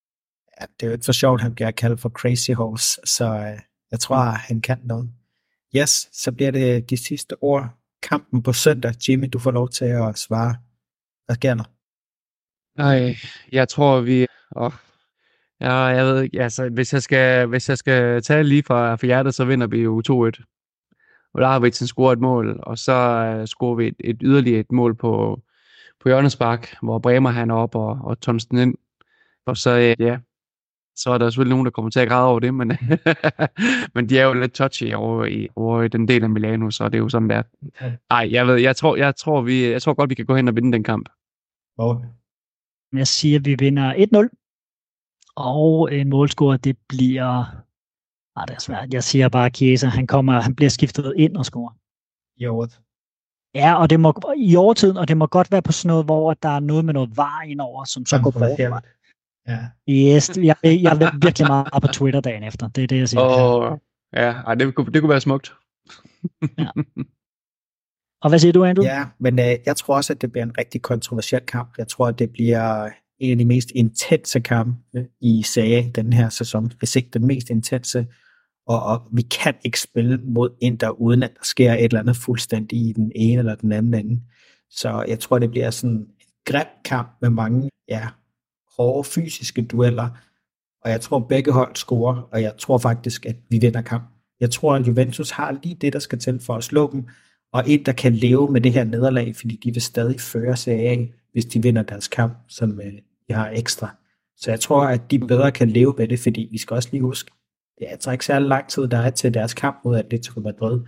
Ja, 0.61 0.65
det 0.79 0.83
er 0.83 0.87
jo 0.87 0.93
ikke 0.93 1.05
for 1.05 1.11
sjovt, 1.11 1.41
han 1.41 1.55
bliver 1.55 1.71
kaldt 1.71 1.99
for 1.99 2.09
Crazy 2.09 2.51
Horse, 2.51 3.01
så 3.05 3.25
øh, 3.25 3.59
jeg 3.91 3.99
tror, 3.99 4.23
mm. 4.23 4.37
han 4.37 4.61
kan 4.61 4.79
noget. 4.83 5.09
Yes, 5.75 6.09
så 6.13 6.31
bliver 6.31 6.51
det 6.51 6.89
de 6.89 6.97
sidste 6.97 7.35
ord. 7.43 7.69
Kampen 8.03 8.43
på 8.43 8.53
søndag. 8.53 8.93
Jimmy, 9.09 9.29
du 9.33 9.39
får 9.39 9.51
lov 9.51 9.69
til 9.69 9.85
at 9.85 10.17
svare. 10.17 10.55
Hvad 11.25 11.35
sker 11.35 11.53
der? 11.53 11.63
Nej, 12.77 13.15
jeg 13.51 13.69
tror, 13.69 14.01
vi... 14.01 14.27
Åh, 14.55 14.71
Ja, 15.61 15.73
jeg 15.73 16.05
ved 16.05 16.21
ikke, 16.21 16.41
altså, 16.41 16.69
hvis 16.69 16.93
jeg 16.93 17.01
skal, 17.01 17.47
hvis 17.47 17.69
jeg 17.69 17.77
skal 17.77 18.21
tage 18.21 18.43
lige 18.43 18.63
fra, 18.63 18.95
fra 18.95 19.05
hjertet, 19.07 19.33
så 19.33 19.45
vinder 19.45 19.67
vi 19.67 19.81
jo 19.81 20.01
2-1. 20.09 21.33
Og 21.33 21.41
der 21.41 21.47
har 21.47 21.59
vi 21.59 21.71
scoret 21.71 22.13
et 22.13 22.21
mål, 22.21 22.59
og 22.63 22.77
så 22.77 23.37
uh, 23.39 23.45
scorer 23.45 23.75
vi 23.75 23.87
et, 23.87 23.95
et 23.99 24.17
yderligere 24.21 24.59
et 24.59 24.71
mål 24.71 24.95
på, 24.95 25.41
på 26.01 26.09
hjørnespark, 26.09 26.75
hvor 26.81 26.99
Bremer 26.99 27.29
han 27.29 27.49
er 27.49 27.55
op 27.55 27.75
og, 27.75 27.99
og 28.03 28.21
Thomsen 28.21 28.57
ind. 28.57 28.75
Og 29.45 29.57
så, 29.57 29.75
uh, 29.77 30.05
ja, 30.05 30.17
så 30.95 31.09
er 31.09 31.17
der 31.17 31.29
selvfølgelig 31.29 31.49
nogen, 31.49 31.65
der 31.65 31.71
kommer 31.71 31.91
til 31.91 31.99
at 31.99 32.07
græde 32.07 32.27
over 32.27 32.39
det, 32.39 32.53
men, 32.53 32.67
men 33.95 34.09
de 34.09 34.19
er 34.19 34.25
jo 34.25 34.33
lidt 34.33 34.53
touchy 34.53 34.93
over 34.93 35.25
i, 35.25 35.47
over 35.55 35.83
i 35.83 35.87
den 35.87 36.07
del 36.07 36.23
af 36.23 36.29
Milano, 36.29 36.69
så 36.69 36.85
det 36.85 36.95
er 36.95 36.99
jo 36.99 37.09
sådan 37.09 37.29
der. 37.29 37.43
Nej, 38.09 38.27
jeg 38.31 38.47
ved, 38.47 38.55
jeg 38.55 38.75
tror, 38.75 38.95
jeg 38.95 39.15
tror, 39.15 39.41
vi, 39.41 39.65
jeg 39.65 39.81
tror 39.81 39.93
godt, 39.93 40.09
vi 40.09 40.15
kan 40.15 40.25
gå 40.25 40.35
hen 40.35 40.47
og 40.47 40.55
vinde 40.55 40.71
den 40.71 40.83
kamp. 40.83 41.09
Okay. 41.77 42.07
Jeg 42.93 43.07
siger, 43.07 43.39
at 43.39 43.45
vi 43.45 43.55
vinder 43.59 43.93
1-0. 43.93 44.46
Og 45.37 45.93
en 45.93 46.09
målscorer, 46.09 46.57
det 46.57 46.77
bliver... 46.89 47.63
Ah, 48.35 48.47
det 48.47 48.55
er 48.55 48.59
svært. 48.59 48.93
Jeg 48.93 49.03
siger 49.03 49.29
bare, 49.29 49.49
Chiesa, 49.49 49.87
han, 49.87 50.07
kommer, 50.07 50.41
han 50.41 50.55
bliver 50.55 50.69
skiftet 50.69 51.13
ind 51.17 51.37
og 51.37 51.45
scorer. 51.45 51.73
I 52.37 52.45
år. 52.45 52.67
Ja, 53.55 53.81
og 53.81 53.89
det 53.89 53.99
må, 53.99 54.13
i 54.37 54.55
overtiden, 54.55 54.97
og 54.97 55.07
det 55.07 55.17
må 55.17 55.25
godt 55.25 55.51
være 55.51 55.61
på 55.61 55.71
sådan 55.71 55.87
noget, 55.87 56.05
hvor 56.05 56.33
der 56.33 56.49
er 56.49 56.59
noget 56.59 56.85
med 56.85 56.93
noget 56.93 57.17
var 57.17 57.41
indover, 57.41 57.85
som 57.85 58.05
så 58.05 58.19
går 58.23 58.31
bort. 58.31 58.59
Ja. 59.47 59.59
Yes, 59.89 60.37
jeg, 60.37 60.55
jeg 60.63 60.91
er 60.91 61.19
virkelig 61.25 61.47
meget 61.47 61.67
på 61.81 61.87
Twitter 61.87 62.21
dagen 62.21 62.43
efter. 62.43 62.67
Det 62.67 62.83
er 62.83 62.87
det, 62.87 62.99
jeg 62.99 63.09
siger. 63.09 63.21
Oh, 63.21 63.77
ja, 64.13 64.31
ej, 64.31 64.55
det, 64.55 64.75
kunne, 64.75 64.91
det 64.93 65.01
kunne 65.01 65.09
være 65.09 65.21
smukt. 65.21 65.53
ja. 66.57 66.69
Og 68.21 68.29
hvad 68.29 68.39
siger 68.39 68.53
du, 68.53 68.65
Andrew? 68.65 68.85
Ja, 68.85 69.05
men 69.19 69.39
øh, 69.39 69.55
jeg 69.65 69.75
tror 69.75 69.95
også, 69.95 70.13
at 70.13 70.21
det 70.21 70.31
bliver 70.31 70.43
en 70.45 70.57
rigtig 70.57 70.81
kontroversiel 70.81 71.41
kamp. 71.41 71.77
Jeg 71.77 71.87
tror, 71.87 72.07
at 72.07 72.19
det 72.19 72.31
bliver 72.31 72.89
en 73.19 73.31
af 73.31 73.37
de 73.37 73.45
mest 73.45 73.71
intense 73.75 74.39
kampe 74.39 75.07
i 75.21 75.43
Serie 75.43 75.91
den 75.95 76.13
her 76.13 76.29
sæson, 76.29 76.71
hvis 76.79 76.95
ikke 76.95 77.09
den 77.13 77.27
mest 77.27 77.49
intense, 77.49 78.07
og, 78.67 78.83
og 78.83 79.01
vi 79.11 79.21
kan 79.21 79.53
ikke 79.63 79.79
spille 79.79 80.17
mod 80.23 80.49
Inter, 80.61 80.89
uden 80.89 81.23
at 81.23 81.31
der 81.33 81.43
sker 81.43 81.73
et 81.73 81.83
eller 81.83 81.99
andet 81.99 82.15
fuldstændig 82.15 82.79
i 82.79 82.93
den 82.93 83.11
ene 83.15 83.39
eller 83.39 83.55
den 83.55 83.71
anden 83.71 83.93
ende. 83.93 84.21
Så 84.69 85.05
jeg 85.07 85.19
tror, 85.19 85.39
det 85.39 85.51
bliver 85.51 85.71
sådan 85.71 85.95
en 85.95 86.07
grim 86.45 86.67
kamp 86.85 87.09
med 87.21 87.29
mange 87.29 87.69
ja, 87.87 88.07
hårde 88.77 89.03
fysiske 89.03 89.61
dueller, 89.61 90.09
og 90.81 90.91
jeg 90.91 91.01
tror, 91.01 91.19
begge 91.19 91.51
hold 91.51 91.75
scorer, 91.75 92.29
og 92.31 92.41
jeg 92.41 92.53
tror 92.57 92.77
faktisk, 92.77 93.25
at 93.25 93.35
vi 93.49 93.57
vinder 93.57 93.81
kamp. 93.81 94.03
Jeg 94.39 94.51
tror, 94.51 94.75
at 94.75 94.87
Juventus 94.87 95.29
har 95.29 95.59
lige 95.63 95.75
det, 95.75 95.93
der 95.93 95.99
skal 95.99 96.19
til 96.19 96.39
for 96.39 96.55
at 96.55 96.63
slå 96.63 96.91
dem, 96.91 97.07
og 97.53 97.63
et, 97.67 97.85
der 97.85 97.91
kan 97.91 98.13
leve 98.13 98.51
med 98.51 98.61
det 98.61 98.73
her 98.73 98.83
nederlag, 98.83 99.35
fordi 99.35 99.59
de 99.63 99.73
vil 99.73 99.81
stadig 99.81 100.19
føre 100.19 100.57
sig 100.57 100.73
af, 100.73 101.13
hvis 101.31 101.45
de 101.45 101.61
vinder 101.61 101.81
deres 101.81 102.07
kamp, 102.07 102.37
som 102.47 102.81
øh, 102.81 102.93
de 103.27 103.33
har 103.33 103.49
ekstra. 103.49 103.95
Så 104.37 104.51
jeg 104.51 104.59
tror, 104.59 104.83
at 104.83 105.11
de 105.11 105.19
bedre 105.19 105.51
kan 105.51 105.69
leve 105.69 105.93
med 105.97 106.07
det, 106.07 106.19
fordi 106.19 106.47
vi 106.51 106.57
skal 106.57 106.75
også 106.75 106.89
lige 106.91 107.01
huske, 107.01 107.31
det 107.77 107.87
er 107.87 107.91
altså 107.91 108.11
ikke 108.11 108.25
særlig 108.25 108.47
lang 108.47 108.67
tid, 108.67 108.87
der 108.87 108.97
er 108.97 109.09
til 109.09 109.33
deres 109.33 109.53
kamp 109.53 109.81
mod 109.85 109.97
Atletico 109.97 110.39
Madrid. 110.39 110.81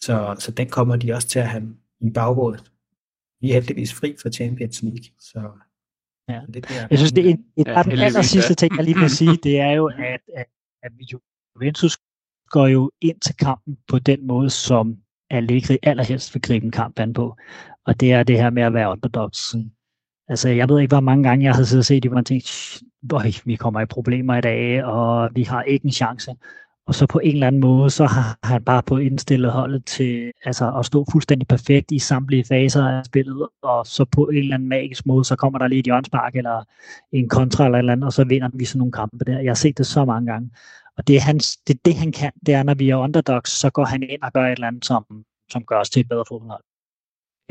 Så, 0.00 0.36
så 0.38 0.50
den 0.50 0.68
kommer 0.68 0.96
de 0.96 1.12
også 1.12 1.28
til 1.28 1.38
at 1.38 1.48
have 1.48 1.76
i 2.00 2.10
baghovedet. 2.10 2.72
Vi 3.40 3.50
er 3.50 3.54
heldigvis 3.54 3.94
fri 3.94 4.16
for 4.22 4.30
Champions 4.30 4.82
League, 4.82 5.04
så 5.18 5.50
Ja. 6.28 6.40
Det 6.54 6.62
bliver, 6.62 6.86
jeg 6.90 6.98
synes, 6.98 7.12
det 7.12 7.26
er 7.26 7.30
et, 7.30 7.40
et 7.56 7.66
ja, 7.66 7.82
den 7.82 7.98
aller 7.98 8.22
sidste 8.22 8.54
ting, 8.54 8.76
jeg 8.76 8.84
lige 8.84 8.98
vil 8.98 9.10
sige, 9.10 9.36
det 9.36 9.60
er 9.60 9.70
jo, 9.70 9.86
at, 9.86 10.20
at, 10.36 10.46
at 10.82 10.92
Juventus 11.56 11.98
går 12.48 12.66
jo 12.66 12.90
ind 13.00 13.20
til 13.20 13.36
kampen 13.36 13.78
på 13.88 13.98
den 13.98 14.26
måde, 14.26 14.50
som 14.50 14.96
Allegri 15.30 15.78
allerhelst 15.82 16.34
vil 16.34 16.42
gribe 16.42 16.64
en 16.64 16.70
kamp 16.70 16.98
an 16.98 17.12
på. 17.12 17.36
Og 17.86 18.00
det 18.00 18.12
er 18.12 18.22
det 18.22 18.38
her 18.38 18.50
med 18.50 18.62
at 18.62 18.74
være 18.74 18.90
underdogs. 18.90 19.54
Altså, 20.32 20.48
jeg 20.48 20.68
ved 20.68 20.80
ikke, 20.80 20.94
hvor 20.94 21.00
mange 21.00 21.28
gange 21.28 21.44
jeg 21.44 21.54
har 21.54 21.62
siddet 21.62 21.80
og 21.80 21.84
set, 21.84 22.04
at 22.04 22.12
man 22.12 22.24
tænkt, 22.24 22.82
vi 23.44 23.56
kommer 23.56 23.80
i 23.80 23.86
problemer 23.86 24.36
i 24.36 24.40
dag, 24.40 24.84
og 24.84 25.30
vi 25.34 25.42
har 25.42 25.62
ikke 25.62 25.84
en 25.84 25.92
chance. 25.92 26.30
Og 26.86 26.94
så 26.94 27.06
på 27.06 27.18
en 27.18 27.34
eller 27.34 27.46
anden 27.46 27.60
måde, 27.60 27.90
så 27.90 28.06
har 28.06 28.38
han 28.44 28.64
bare 28.64 28.82
på 28.82 28.96
indstillet 28.96 29.52
holdet 29.52 29.84
til 29.84 30.32
altså, 30.44 30.78
at 30.78 30.86
stå 30.86 31.06
fuldstændig 31.12 31.48
perfekt 31.48 31.92
i 31.92 31.98
samtlige 31.98 32.44
faser 32.44 32.88
af 32.88 33.04
spillet, 33.04 33.48
og 33.62 33.86
så 33.86 34.04
på 34.04 34.28
en 34.28 34.38
eller 34.38 34.54
anden 34.54 34.68
magisk 34.68 35.06
måde, 35.06 35.24
så 35.24 35.36
kommer 35.36 35.58
der 35.58 35.66
lige 35.66 35.78
et 35.78 35.84
hjørnspark 35.84 36.36
eller 36.36 36.64
en 37.12 37.28
kontra 37.28 37.64
eller, 37.64 37.78
eller 37.78 37.92
andet, 37.92 38.06
og 38.06 38.12
så 38.12 38.24
vinder 38.24 38.48
vi 38.54 38.64
sådan 38.64 38.78
nogle 38.78 38.92
kampe 38.92 39.24
der. 39.24 39.38
Jeg 39.38 39.50
har 39.50 39.54
set 39.54 39.78
det 39.78 39.86
så 39.86 40.04
mange 40.04 40.32
gange. 40.32 40.50
Og 40.98 41.06
det 41.06 41.16
er, 41.16 41.20
hans, 41.20 41.56
det, 41.56 41.84
det, 41.84 41.94
han 41.94 42.12
kan, 42.12 42.32
det 42.46 42.54
er, 42.54 42.62
når 42.62 42.74
vi 42.74 42.90
er 42.90 42.96
underdogs, 42.96 43.50
så 43.50 43.70
går 43.70 43.84
han 43.84 44.02
ind 44.02 44.22
og 44.22 44.32
gør 44.32 44.46
et 44.46 44.52
eller 44.52 44.66
andet, 44.66 44.84
som, 44.84 45.04
som 45.50 45.64
gør 45.64 45.80
os 45.80 45.90
til 45.90 46.00
et 46.00 46.08
bedre 46.08 46.24
fodboldhold. 46.28 46.62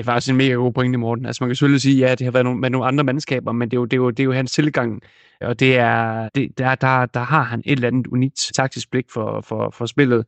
Det 0.02 0.08
er 0.08 0.12
faktisk 0.12 0.32
en 0.32 0.38
mega 0.38 0.54
god 0.54 0.72
pointe, 0.72 0.98
Morten. 0.98 1.26
Altså 1.26 1.44
man 1.44 1.50
kan 1.50 1.56
selvfølgelig 1.56 1.82
sige, 1.82 1.98
ja, 1.98 2.16
det 2.16 2.22
har 2.22 2.32
været 2.32 2.46
nogle, 2.46 2.60
med 2.60 2.70
nogle 2.70 2.88
andre 2.88 3.04
mandskaber, 3.04 3.52
men 3.52 3.72
det 3.72 3.78
er 3.78 3.80
jo, 3.80 3.86
det 3.86 3.94
er 3.94 3.98
jo, 3.98 4.10
det 4.10 4.20
er 4.20 4.24
jo 4.24 4.32
hans 4.32 4.52
tilgang 4.52 5.02
og 5.42 5.60
det 5.60 5.78
er, 5.78 6.30
det, 6.36 6.58
der, 6.58 6.76
der, 6.76 7.06
der 7.06 7.20
har 7.20 7.44
han 7.44 7.62
et 7.66 7.72
eller 7.72 7.88
andet 7.88 8.08
unikt 8.08 8.52
taktisk 8.56 8.92
blik 8.92 9.06
for, 9.14 9.42
for, 9.42 9.70
for 9.78 9.86
spillet, 9.86 10.26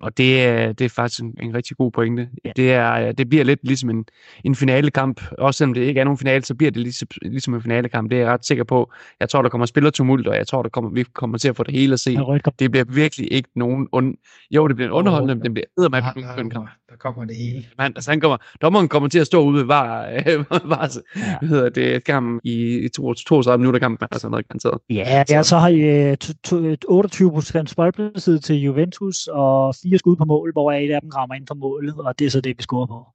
og 0.00 0.16
det, 0.16 0.44
er, 0.44 0.72
det 0.72 0.84
er 0.84 0.88
faktisk 0.88 1.22
en, 1.22 1.34
en 1.42 1.54
rigtig 1.54 1.76
god 1.76 1.90
pointe. 1.90 2.28
Ja. 2.44 2.50
Det, 2.56 2.72
er, 2.72 3.12
det 3.12 3.28
bliver 3.28 3.44
lidt 3.44 3.60
ligesom 3.62 3.90
en, 3.90 4.04
en 4.44 4.54
finalekamp, 4.54 5.20
også 5.38 5.58
selvom 5.58 5.74
det 5.74 5.80
ikke 5.80 6.00
er 6.00 6.04
nogen 6.04 6.18
finale, 6.18 6.44
så 6.44 6.54
bliver 6.54 6.70
det 6.70 6.82
ligesom, 6.82 7.08
ligesom 7.22 7.54
en 7.54 7.62
finalekamp, 7.62 8.10
det 8.10 8.16
er 8.16 8.22
jeg 8.22 8.32
ret 8.32 8.46
sikker 8.46 8.64
på. 8.64 8.92
Jeg 9.20 9.28
tror, 9.28 9.42
der 9.42 9.48
kommer 9.48 9.66
spillertumult, 9.66 10.26
og 10.26 10.36
jeg 10.36 10.46
tror, 10.46 10.62
der 10.62 10.68
kommer, 10.68 10.90
vi 10.90 11.02
kommer 11.02 11.38
til 11.38 11.48
at 11.48 11.56
få 11.56 11.62
det 11.62 11.74
hele 11.74 11.92
at 11.92 12.00
se. 12.00 12.18
Det 12.58 12.70
bliver 12.70 12.84
virkelig 12.84 13.32
ikke 13.32 13.48
nogen... 13.54 13.88
Und... 13.92 14.14
Jo, 14.50 14.68
det 14.68 14.76
bliver 14.76 14.88
en 14.88 14.92
underholdende, 14.92 15.34
men 15.34 15.44
det 15.44 15.54
bliver 15.54 15.66
eddermame 15.78 16.06
en 16.38 16.50
kamp. 16.50 16.68
Der 16.90 16.96
kommer 16.96 17.24
det 17.24 17.36
hele. 17.36 17.64
Man, 17.78 17.92
altså, 17.96 18.10
han 18.10 18.20
kommer, 18.20 18.36
dommeren 18.62 18.88
kommer 18.88 19.08
til 19.08 19.18
at 19.18 19.26
stå 19.26 19.44
ude 19.44 19.58
ved 19.58 19.64
var, 19.64 20.06
var 20.74 20.98
ja. 21.16 21.38
hvad 21.38 21.48
hedder 21.48 21.68
det, 21.68 22.04
kamp 22.04 22.40
i, 22.44 22.78
i 22.78 22.88
32 22.88 23.58
minutter 23.58 23.80
kamp, 23.80 24.02
altså 24.10 24.28
noget 24.28 24.48
garanteret. 24.62 24.80
Ja, 24.90 25.24
ja 25.28 25.42
så 25.42 25.58
har 25.58 25.68
I 25.68 26.12
uh, 26.12 26.76
28 26.88 27.32
procent 27.32 27.76
boldbesiddelse 27.76 28.38
til 28.38 28.56
Juventus 28.56 29.26
og 29.26 29.74
fire 29.82 29.98
skud 29.98 30.16
på 30.16 30.24
mål, 30.24 30.52
hvor 30.52 30.72
et 30.72 30.90
af 30.90 31.00
dem 31.00 31.10
rammer 31.10 31.34
ind 31.34 31.46
på 31.46 31.54
målet, 31.54 31.94
og 31.94 32.18
det 32.18 32.26
er 32.26 32.30
så 32.30 32.40
det, 32.40 32.58
vi 32.58 32.62
scorer 32.62 32.86
på. 32.86 33.06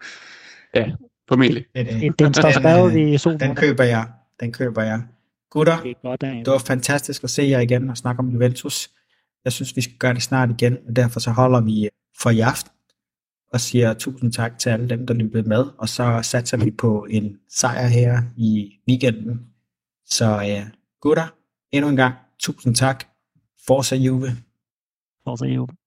Ja, 0.76 0.92
formentlig. 1.30 1.66
Det, 1.76 1.88
det, 2.02 2.20
den 2.20 2.34
står 2.34 2.52
skrevet 2.52 2.96
i 2.98 3.18
solen. 3.18 3.40
Den 3.40 3.56
køber 3.56 3.84
jeg. 3.84 4.08
Den 4.40 4.52
køber 4.52 4.82
jeg. 4.82 5.02
Gutter, 5.52 5.82
det, 5.84 5.96
godt, 6.02 6.22
det 6.22 6.48
var 6.48 6.58
fantastisk 6.58 7.24
at 7.24 7.30
se 7.30 7.44
jer 7.44 7.60
igen 7.60 7.90
og 7.90 7.98
snakke 7.98 8.20
om 8.20 8.30
Juventus. 8.30 8.90
Jeg 9.46 9.54
synes, 9.54 9.76
vi 9.76 9.82
skal 9.82 9.96
gøre 10.00 10.14
det 10.14 10.24
snart 10.24 10.50
igen, 10.50 10.78
og 10.88 10.96
derfor 10.96 11.20
så 11.20 11.32
holder 11.32 11.62
vi 11.62 11.90
for 12.22 12.30
i 12.30 12.40
aften 12.40 12.72
og 13.54 13.62
siger 13.62 13.94
tusind 13.94 14.32
tak 14.32 14.60
til 14.60 14.70
alle 14.70 14.90
dem, 14.90 15.08
der 15.08 15.14
lyttede 15.14 15.50
med, 15.50 15.66
og 15.78 15.90
så 15.90 16.20
satser 16.24 16.58
vi 16.58 16.72
på 16.72 17.08
en 17.10 17.38
sejr 17.50 17.88
her 17.88 18.22
i 18.38 18.72
weekenden. 18.90 19.40
Så 20.06 20.36
uh, 20.36 20.81
gutter, 21.02 21.28
endnu 21.72 21.90
en 21.90 21.96
gang 21.96 22.16
tusind 22.40 22.76
tak. 22.76 23.00
Forza 23.66 23.96
Juve. 23.96 24.30
Forza 25.24 25.46
Juve. 25.46 25.81